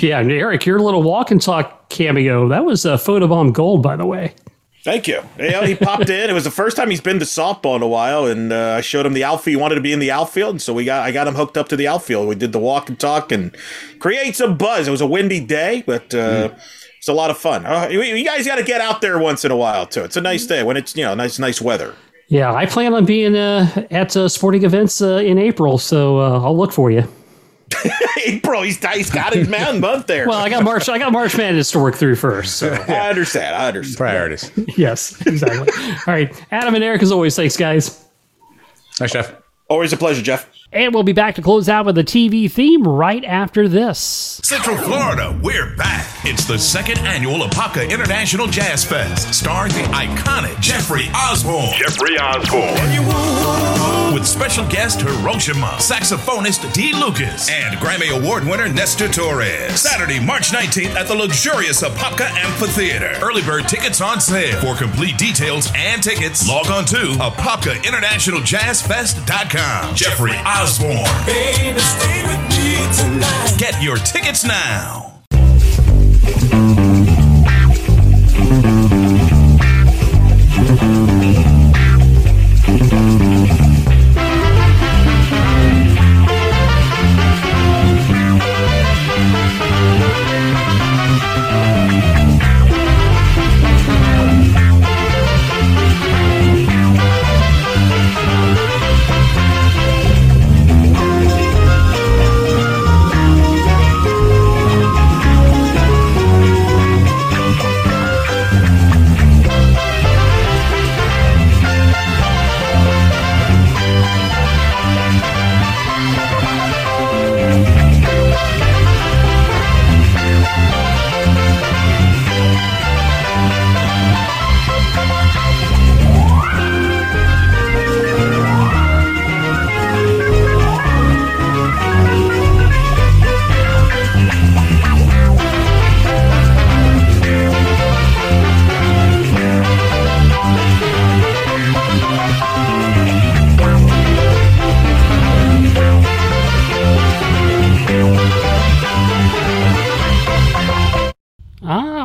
Yeah, 0.00 0.20
Eric, 0.20 0.66
your 0.66 0.80
little 0.80 1.02
walk 1.02 1.30
and 1.30 1.40
talk 1.40 1.88
cameo 1.88 2.48
that 2.48 2.64
was 2.64 2.84
a 2.84 2.94
photobomb 2.94 3.52
gold, 3.52 3.82
by 3.82 3.96
the 3.96 4.06
way. 4.06 4.34
Thank 4.82 5.08
you. 5.08 5.22
Yeah, 5.38 5.64
he 5.64 5.74
popped 5.74 6.10
in. 6.10 6.28
It 6.28 6.34
was 6.34 6.44
the 6.44 6.50
first 6.50 6.76
time 6.76 6.90
he's 6.90 7.00
been 7.00 7.18
to 7.18 7.24
softball 7.24 7.74
in 7.76 7.80
a 7.80 7.88
while, 7.88 8.26
and 8.26 8.52
uh, 8.52 8.74
I 8.76 8.80
showed 8.82 9.06
him 9.06 9.14
the 9.14 9.24
outfield. 9.24 9.56
He 9.56 9.56
wanted 9.56 9.76
to 9.76 9.80
be 9.80 9.94
in 9.94 9.98
the 9.98 10.10
outfield, 10.10 10.50
and 10.50 10.62
so 10.62 10.74
we 10.74 10.84
got 10.84 11.02
I 11.02 11.10
got 11.10 11.26
him 11.26 11.34
hooked 11.34 11.56
up 11.56 11.68
to 11.70 11.76
the 11.76 11.88
outfield. 11.88 12.28
We 12.28 12.34
did 12.34 12.52
the 12.52 12.58
walk 12.58 12.90
and 12.90 13.00
talk 13.00 13.32
and 13.32 13.56
create 13.98 14.36
some 14.36 14.58
buzz. 14.58 14.86
It 14.86 14.90
was 14.90 15.00
a 15.00 15.06
windy 15.06 15.40
day, 15.40 15.82
but. 15.86 16.14
Uh, 16.14 16.48
mm 16.48 16.60
it's 17.04 17.10
a 17.10 17.12
lot 17.12 17.30
of 17.30 17.36
fun. 17.36 17.66
Uh, 17.66 17.86
you, 17.90 18.00
you 18.00 18.24
guys 18.24 18.46
got 18.46 18.56
to 18.56 18.62
get 18.62 18.80
out 18.80 19.02
there 19.02 19.18
once 19.18 19.44
in 19.44 19.50
a 19.50 19.56
while 19.56 19.86
too. 19.86 20.02
It's 20.04 20.16
a 20.16 20.22
nice 20.22 20.46
day 20.46 20.62
when 20.62 20.78
it's 20.78 20.96
you 20.96 21.04
know 21.04 21.14
nice 21.14 21.38
nice 21.38 21.60
weather. 21.60 21.94
Yeah, 22.28 22.54
I 22.54 22.64
plan 22.64 22.94
on 22.94 23.04
being 23.04 23.36
uh, 23.36 23.86
at 23.90 24.16
uh, 24.16 24.26
sporting 24.26 24.64
events 24.64 25.02
uh, 25.02 25.16
in 25.16 25.36
April, 25.36 25.76
so 25.76 26.18
uh, 26.18 26.40
I'll 26.40 26.56
look 26.56 26.72
for 26.72 26.90
you. 26.90 27.06
April, 28.26 28.62
he's, 28.62 28.82
he's 28.94 29.10
got 29.10 29.34
his 29.34 29.50
man 29.50 29.80
month 29.80 30.06
there. 30.06 30.26
well, 30.26 30.38
I 30.38 30.48
got 30.48 30.64
March. 30.64 30.88
I 30.88 30.98
got 30.98 31.12
March 31.12 31.36
Madness 31.36 31.70
to 31.72 31.78
work 31.78 31.94
through 31.94 32.16
first. 32.16 32.56
So. 32.56 32.72
I 32.88 33.10
understand. 33.10 33.54
I 33.54 33.68
understand. 33.68 33.98
Priorities. 33.98 34.50
yes, 34.78 35.20
exactly. 35.26 35.70
All 36.06 36.14
right, 36.14 36.34
Adam 36.52 36.74
and 36.74 36.82
Eric, 36.82 37.02
as 37.02 37.12
always, 37.12 37.36
thanks, 37.36 37.58
guys. 37.58 38.02
Thanks, 38.94 39.12
Jeff. 39.12 39.34
Always 39.68 39.92
a 39.92 39.98
pleasure, 39.98 40.22
Jeff. 40.22 40.48
And 40.74 40.92
we'll 40.92 41.04
be 41.04 41.12
back 41.12 41.36
to 41.36 41.42
close 41.42 41.68
out 41.68 41.86
with 41.86 41.96
a 41.98 42.02
TV 42.02 42.50
theme 42.50 42.82
right 42.82 43.24
after 43.24 43.68
this. 43.68 44.40
Central 44.42 44.76
Florida, 44.76 45.38
we're 45.40 45.70
back. 45.76 46.04
It's 46.24 46.46
the 46.46 46.58
second 46.58 46.98
annual 46.98 47.46
Apopka 47.46 47.88
International 47.88 48.48
Jazz 48.48 48.82
Fest, 48.84 49.32
starring 49.32 49.70
the 49.70 49.84
iconic 49.94 50.58
Jeffrey 50.60 51.04
Osborne. 51.14 51.70
Jeffrey 51.78 52.18
Osborne. 52.18 52.74
With 54.12 54.26
special 54.26 54.66
guest 54.66 55.00
Hiroshima, 55.02 55.76
saxophonist 55.78 56.72
D. 56.72 56.92
Lucas, 56.92 57.48
and 57.50 57.76
Grammy 57.76 58.10
Award 58.10 58.42
winner 58.44 58.68
Nestor 58.68 59.06
Torres. 59.08 59.80
Saturday, 59.80 60.18
March 60.18 60.50
19th 60.50 60.96
at 60.96 61.06
the 61.06 61.14
luxurious 61.14 61.84
Apopka 61.84 62.28
Amphitheater. 62.44 63.14
Early 63.22 63.42
bird 63.42 63.68
tickets 63.68 64.00
on 64.00 64.20
sale. 64.20 64.60
For 64.60 64.74
complete 64.74 65.18
details 65.18 65.70
and 65.76 66.02
tickets, 66.02 66.48
log 66.48 66.66
on 66.68 66.84
to 66.86 66.96
ApopkaInternationalJazzFest.com. 67.22 69.94
Jeffrey 69.94 70.32
Osborne. 70.32 70.63
Osborne. 70.64 70.96
Baby, 71.26 71.78
Get 73.58 73.82
your 73.82 73.96
tickets 73.98 74.44
now. 74.44 75.12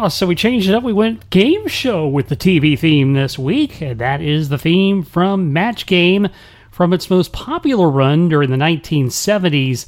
So 0.09 0.27
we 0.27 0.35
changed 0.35 0.69
it 0.69 0.75
up. 0.75 0.83
We 0.83 0.93
went 0.93 1.29
game 1.29 1.67
show 1.67 2.07
with 2.07 2.29
the 2.29 2.35
TV 2.35 2.77
theme 2.77 3.13
this 3.13 3.39
week, 3.39 3.81
and 3.81 3.99
that 3.99 4.21
is 4.21 4.49
the 4.49 4.57
theme 4.57 5.03
from 5.03 5.53
Match 5.53 5.85
Game 5.85 6.27
from 6.71 6.93
its 6.93 7.09
most 7.09 7.33
popular 7.33 7.89
run 7.89 8.29
during 8.29 8.49
the 8.49 8.57
1970s 8.57 9.85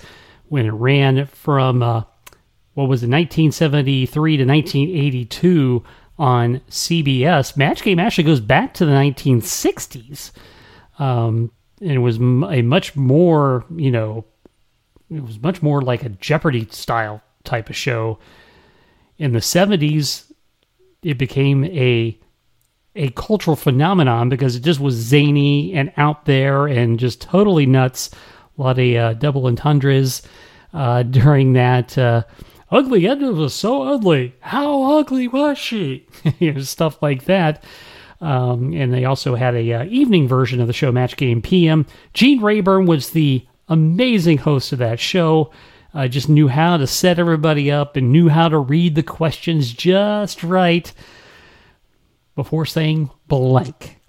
when 0.50 0.66
it 0.66 0.72
ran 0.72 1.26
from, 1.28 1.82
uh, 1.82 2.04
what 2.74 2.90
was 2.90 3.04
it, 3.04 3.10
1973 3.10 4.38
to 4.38 4.46
1982 4.46 5.84
on 6.20 6.62
CBS. 6.70 7.58
Match 7.58 7.82
Game 7.82 8.00
actually 8.00 8.26
goes 8.26 8.42
back 8.42 8.74
to 8.76 8.86
the 8.86 8.92
1960s. 8.92 10.32
Um, 11.00 11.52
and 11.80 11.92
it 11.92 12.00
was 12.00 12.18
a 12.18 12.62
much 12.62 12.96
more, 12.96 13.66
you 13.76 13.90
know, 13.90 14.26
it 15.10 15.24
was 15.24 15.40
much 15.42 15.62
more 15.62 15.82
like 15.82 16.04
a 16.04 16.10
Jeopardy 16.10 16.68
style 16.70 17.22
type 17.44 17.70
of 17.70 17.76
show. 17.76 18.20
In 19.22 19.34
the 19.34 19.40
70s, 19.40 20.32
it 21.04 21.20
became 21.20 21.64
a 21.66 22.18
a 22.96 23.10
cultural 23.12 23.56
phenomenon 23.56 24.30
because 24.30 24.56
it 24.56 24.62
just 24.62 24.80
was 24.80 24.96
zany 24.96 25.74
and 25.76 25.94
out 25.96 26.26
there 26.26 26.66
and 26.66 27.00
just 27.00 27.22
totally 27.22 27.68
nuts. 27.68 28.10
A 28.58 28.62
lot 28.62 28.80
of 28.80 28.96
uh, 28.96 29.14
double 29.14 29.46
entendres 29.46 30.24
uh, 30.74 31.04
during 31.20 31.54
that. 31.54 31.96
Uh, 31.96 32.24
ugly 32.72 33.08
Edna 33.08 33.32
was 33.32 33.54
so 33.54 33.84
ugly. 33.84 34.34
How 34.40 34.98
ugly 34.98 35.28
was 35.28 35.60
she? 35.60 36.08
you 36.40 36.54
know, 36.54 36.62
stuff 36.62 37.00
like 37.04 37.26
that. 37.26 37.64
Um, 38.22 38.74
and 38.74 38.92
they 38.92 39.06
also 39.06 39.36
had 39.36 39.54
a 39.54 39.72
uh, 39.72 39.84
evening 39.86 40.28
version 40.28 40.60
of 40.60 40.66
the 40.66 40.74
show, 40.74 40.92
Match 40.92 41.16
Game 41.16 41.44
PM. 41.44 41.86
Gene 42.16 42.42
Rayburn 42.42 42.88
was 42.88 43.12
the 43.12 43.46
amazing 43.68 44.40
host 44.40 44.72
of 44.74 44.80
that 44.80 45.00
show. 45.00 45.52
Uh, 45.94 46.08
just 46.08 46.30
knew 46.30 46.48
how 46.48 46.78
to 46.78 46.88
set 46.88 47.20
everybody 47.20 47.70
up 47.70 47.98
and 47.98 48.12
knew 48.12 48.30
how 48.30 48.48
to 48.48 48.58
read 48.58 48.96
the 48.96 49.04
questions 49.04 49.74
just 49.74 50.44
right 50.44 50.94
before 52.36 52.66
saying 52.66 53.10
blank. 53.28 54.00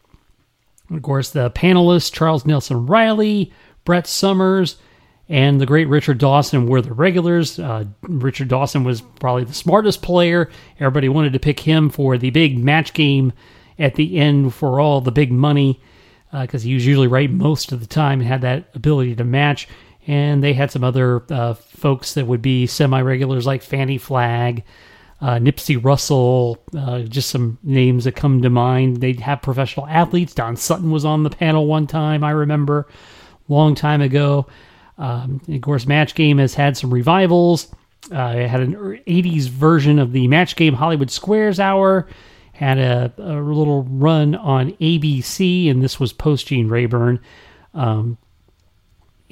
Of 0.90 1.02
course, 1.02 1.30
the 1.30 1.50
panelists 1.50 2.12
Charles 2.12 2.46
Nelson 2.46 2.86
Reilly, 2.86 3.52
Brett 3.84 4.06
Somers, 4.06 4.76
and 5.28 5.60
the 5.60 5.66
great 5.66 5.88
Richard 5.88 6.18
Dawson 6.18 6.66
were 6.66 6.82
the 6.82 6.92
regulars. 6.92 7.58
Uh, 7.58 7.84
Richard 8.02 8.48
Dawson 8.48 8.84
was 8.84 9.00
probably 9.00 9.44
the 9.44 9.54
smartest 9.54 10.02
player. 10.02 10.50
Everybody 10.78 11.08
wanted 11.08 11.32
to 11.32 11.38
pick 11.40 11.60
him 11.60 11.88
for 11.88 12.18
the 12.18 12.30
big 12.30 12.58
match 12.58 12.92
game 12.92 13.32
at 13.78 13.94
the 13.94 14.18
end 14.18 14.54
for 14.54 14.78
all 14.78 15.00
the 15.00 15.10
big 15.10 15.32
money 15.32 15.80
because 16.30 16.64
uh, 16.64 16.66
he 16.66 16.74
was 16.74 16.86
usually 16.86 17.08
right 17.08 17.30
most 17.30 17.72
of 17.72 17.80
the 17.80 17.86
time 17.86 18.20
and 18.20 18.28
had 18.28 18.42
that 18.42 18.68
ability 18.74 19.16
to 19.16 19.24
match. 19.24 19.68
And 20.06 20.42
they 20.42 20.52
had 20.52 20.70
some 20.70 20.82
other 20.82 21.22
uh, 21.30 21.54
folks 21.54 22.14
that 22.14 22.26
would 22.26 22.42
be 22.42 22.66
semi 22.66 23.00
regulars 23.00 23.46
like 23.46 23.62
Fannie 23.62 23.98
Flagg 23.98 24.64
uh, 25.22 25.38
Nipsey 25.38 25.82
Russell, 25.82 26.58
uh, 26.76 27.02
just 27.02 27.30
some 27.30 27.56
names 27.62 28.04
that 28.04 28.16
come 28.16 28.42
to 28.42 28.50
mind. 28.50 28.96
They'd 28.96 29.20
have 29.20 29.40
professional 29.40 29.86
athletes. 29.86 30.34
Don 30.34 30.56
Sutton 30.56 30.90
was 30.90 31.04
on 31.04 31.22
the 31.22 31.30
panel 31.30 31.66
one 31.66 31.86
time, 31.86 32.24
I 32.24 32.32
remember, 32.32 32.88
long 33.48 33.76
time 33.76 34.00
ago. 34.02 34.48
Um, 34.98 35.40
of 35.48 35.60
course, 35.60 35.86
Match 35.86 36.16
Game 36.16 36.38
has 36.38 36.54
had 36.54 36.76
some 36.76 36.92
revivals. 36.92 37.72
Uh, 38.12 38.34
it 38.36 38.48
had 38.48 38.62
an 38.62 38.74
80s 38.74 39.48
version 39.48 40.00
of 40.00 40.10
the 40.10 40.26
Match 40.26 40.56
Game 40.56 40.74
Hollywood 40.74 41.10
Squares 41.10 41.60
Hour, 41.60 42.08
had 42.52 42.78
a, 42.78 43.12
a 43.16 43.40
little 43.40 43.84
run 43.84 44.34
on 44.34 44.72
ABC, 44.72 45.70
and 45.70 45.84
this 45.84 46.00
was 46.00 46.12
post 46.12 46.48
Gene 46.48 46.68
Rayburn. 46.68 47.20
Um, 47.74 48.18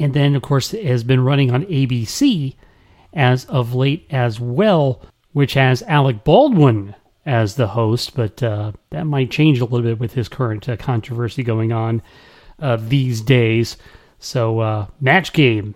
and 0.00 0.14
then, 0.14 0.34
of 0.34 0.42
course, 0.42 0.74
it 0.74 0.84
has 0.84 1.04
been 1.04 1.22
running 1.22 1.52
on 1.52 1.64
ABC 1.66 2.56
as 3.12 3.44
of 3.44 3.74
late 3.74 4.06
as 4.10 4.40
well 4.40 5.02
which 5.32 5.54
has 5.54 5.82
Alec 5.82 6.24
Baldwin 6.24 6.94
as 7.26 7.54
the 7.54 7.68
host, 7.68 8.14
but 8.14 8.42
uh, 8.42 8.72
that 8.90 9.04
might 9.04 9.30
change 9.30 9.60
a 9.60 9.64
little 9.64 9.82
bit 9.82 10.00
with 10.00 10.14
his 10.14 10.28
current 10.28 10.68
uh, 10.68 10.76
controversy 10.76 11.42
going 11.42 11.72
on 11.72 12.02
uh, 12.58 12.76
these 12.80 13.20
days. 13.20 13.76
So, 14.18 14.60
uh, 14.60 14.86
Match 15.00 15.32
Game, 15.32 15.74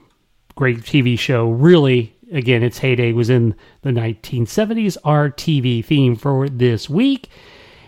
great 0.55 0.79
TV 0.79 1.19
show. 1.19 1.51
Really, 1.51 2.15
again, 2.33 2.63
its 2.63 2.79
heyday 2.79 3.13
was 3.13 3.31
in 3.31 3.55
the 3.83 3.91
1970s. 3.91 4.97
Our 5.05 5.31
TV 5.31 5.85
theme 5.85 6.17
for 6.17 6.49
this 6.49 6.89
week. 6.91 7.29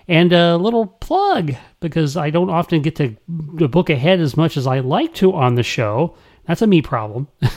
And 0.09 0.33
a 0.33 0.57
little 0.57 0.87
plug 0.87 1.57
because 1.81 2.17
I 2.17 2.31
don't 2.31 2.49
often 2.49 2.81
get 2.81 2.95
to 2.97 3.17
book 3.27 3.91
ahead 3.91 4.21
as 4.21 4.37
much 4.37 4.57
as 4.57 4.65
I 4.65 4.79
like 4.79 5.15
to 5.15 5.35
on 5.35 5.57
the 5.57 5.65
show. 5.65 6.17
That's 6.47 6.63
a 6.63 6.67
me 6.67 6.83
problem. 6.83 7.29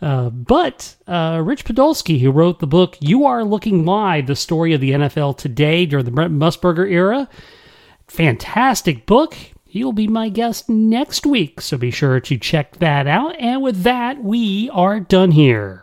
Uh, 0.00 0.30
but 0.30 0.94
uh, 1.08 1.42
Rich 1.44 1.64
Podolsky, 1.64 2.20
who 2.20 2.30
wrote 2.30 2.60
the 2.60 2.66
book 2.66 2.96
You 3.00 3.26
Are 3.26 3.42
Looking 3.42 3.84
Live, 3.84 4.28
the 4.28 4.36
story 4.36 4.72
of 4.72 4.80
the 4.80 4.92
NFL 4.92 5.36
today 5.36 5.84
during 5.86 6.04
the 6.04 6.12
Brent 6.12 6.32
Musburger 6.32 6.88
era, 6.88 7.28
fantastic 8.06 9.04
book. 9.06 9.34
He'll 9.64 9.92
be 9.92 10.06
my 10.06 10.28
guest 10.28 10.68
next 10.68 11.26
week, 11.26 11.60
so 11.60 11.76
be 11.76 11.90
sure 11.90 12.20
to 12.20 12.38
check 12.38 12.78
that 12.78 13.06
out. 13.06 13.34
And 13.40 13.62
with 13.62 13.82
that, 13.82 14.22
we 14.22 14.70
are 14.70 15.00
done 15.00 15.32
here. 15.32 15.82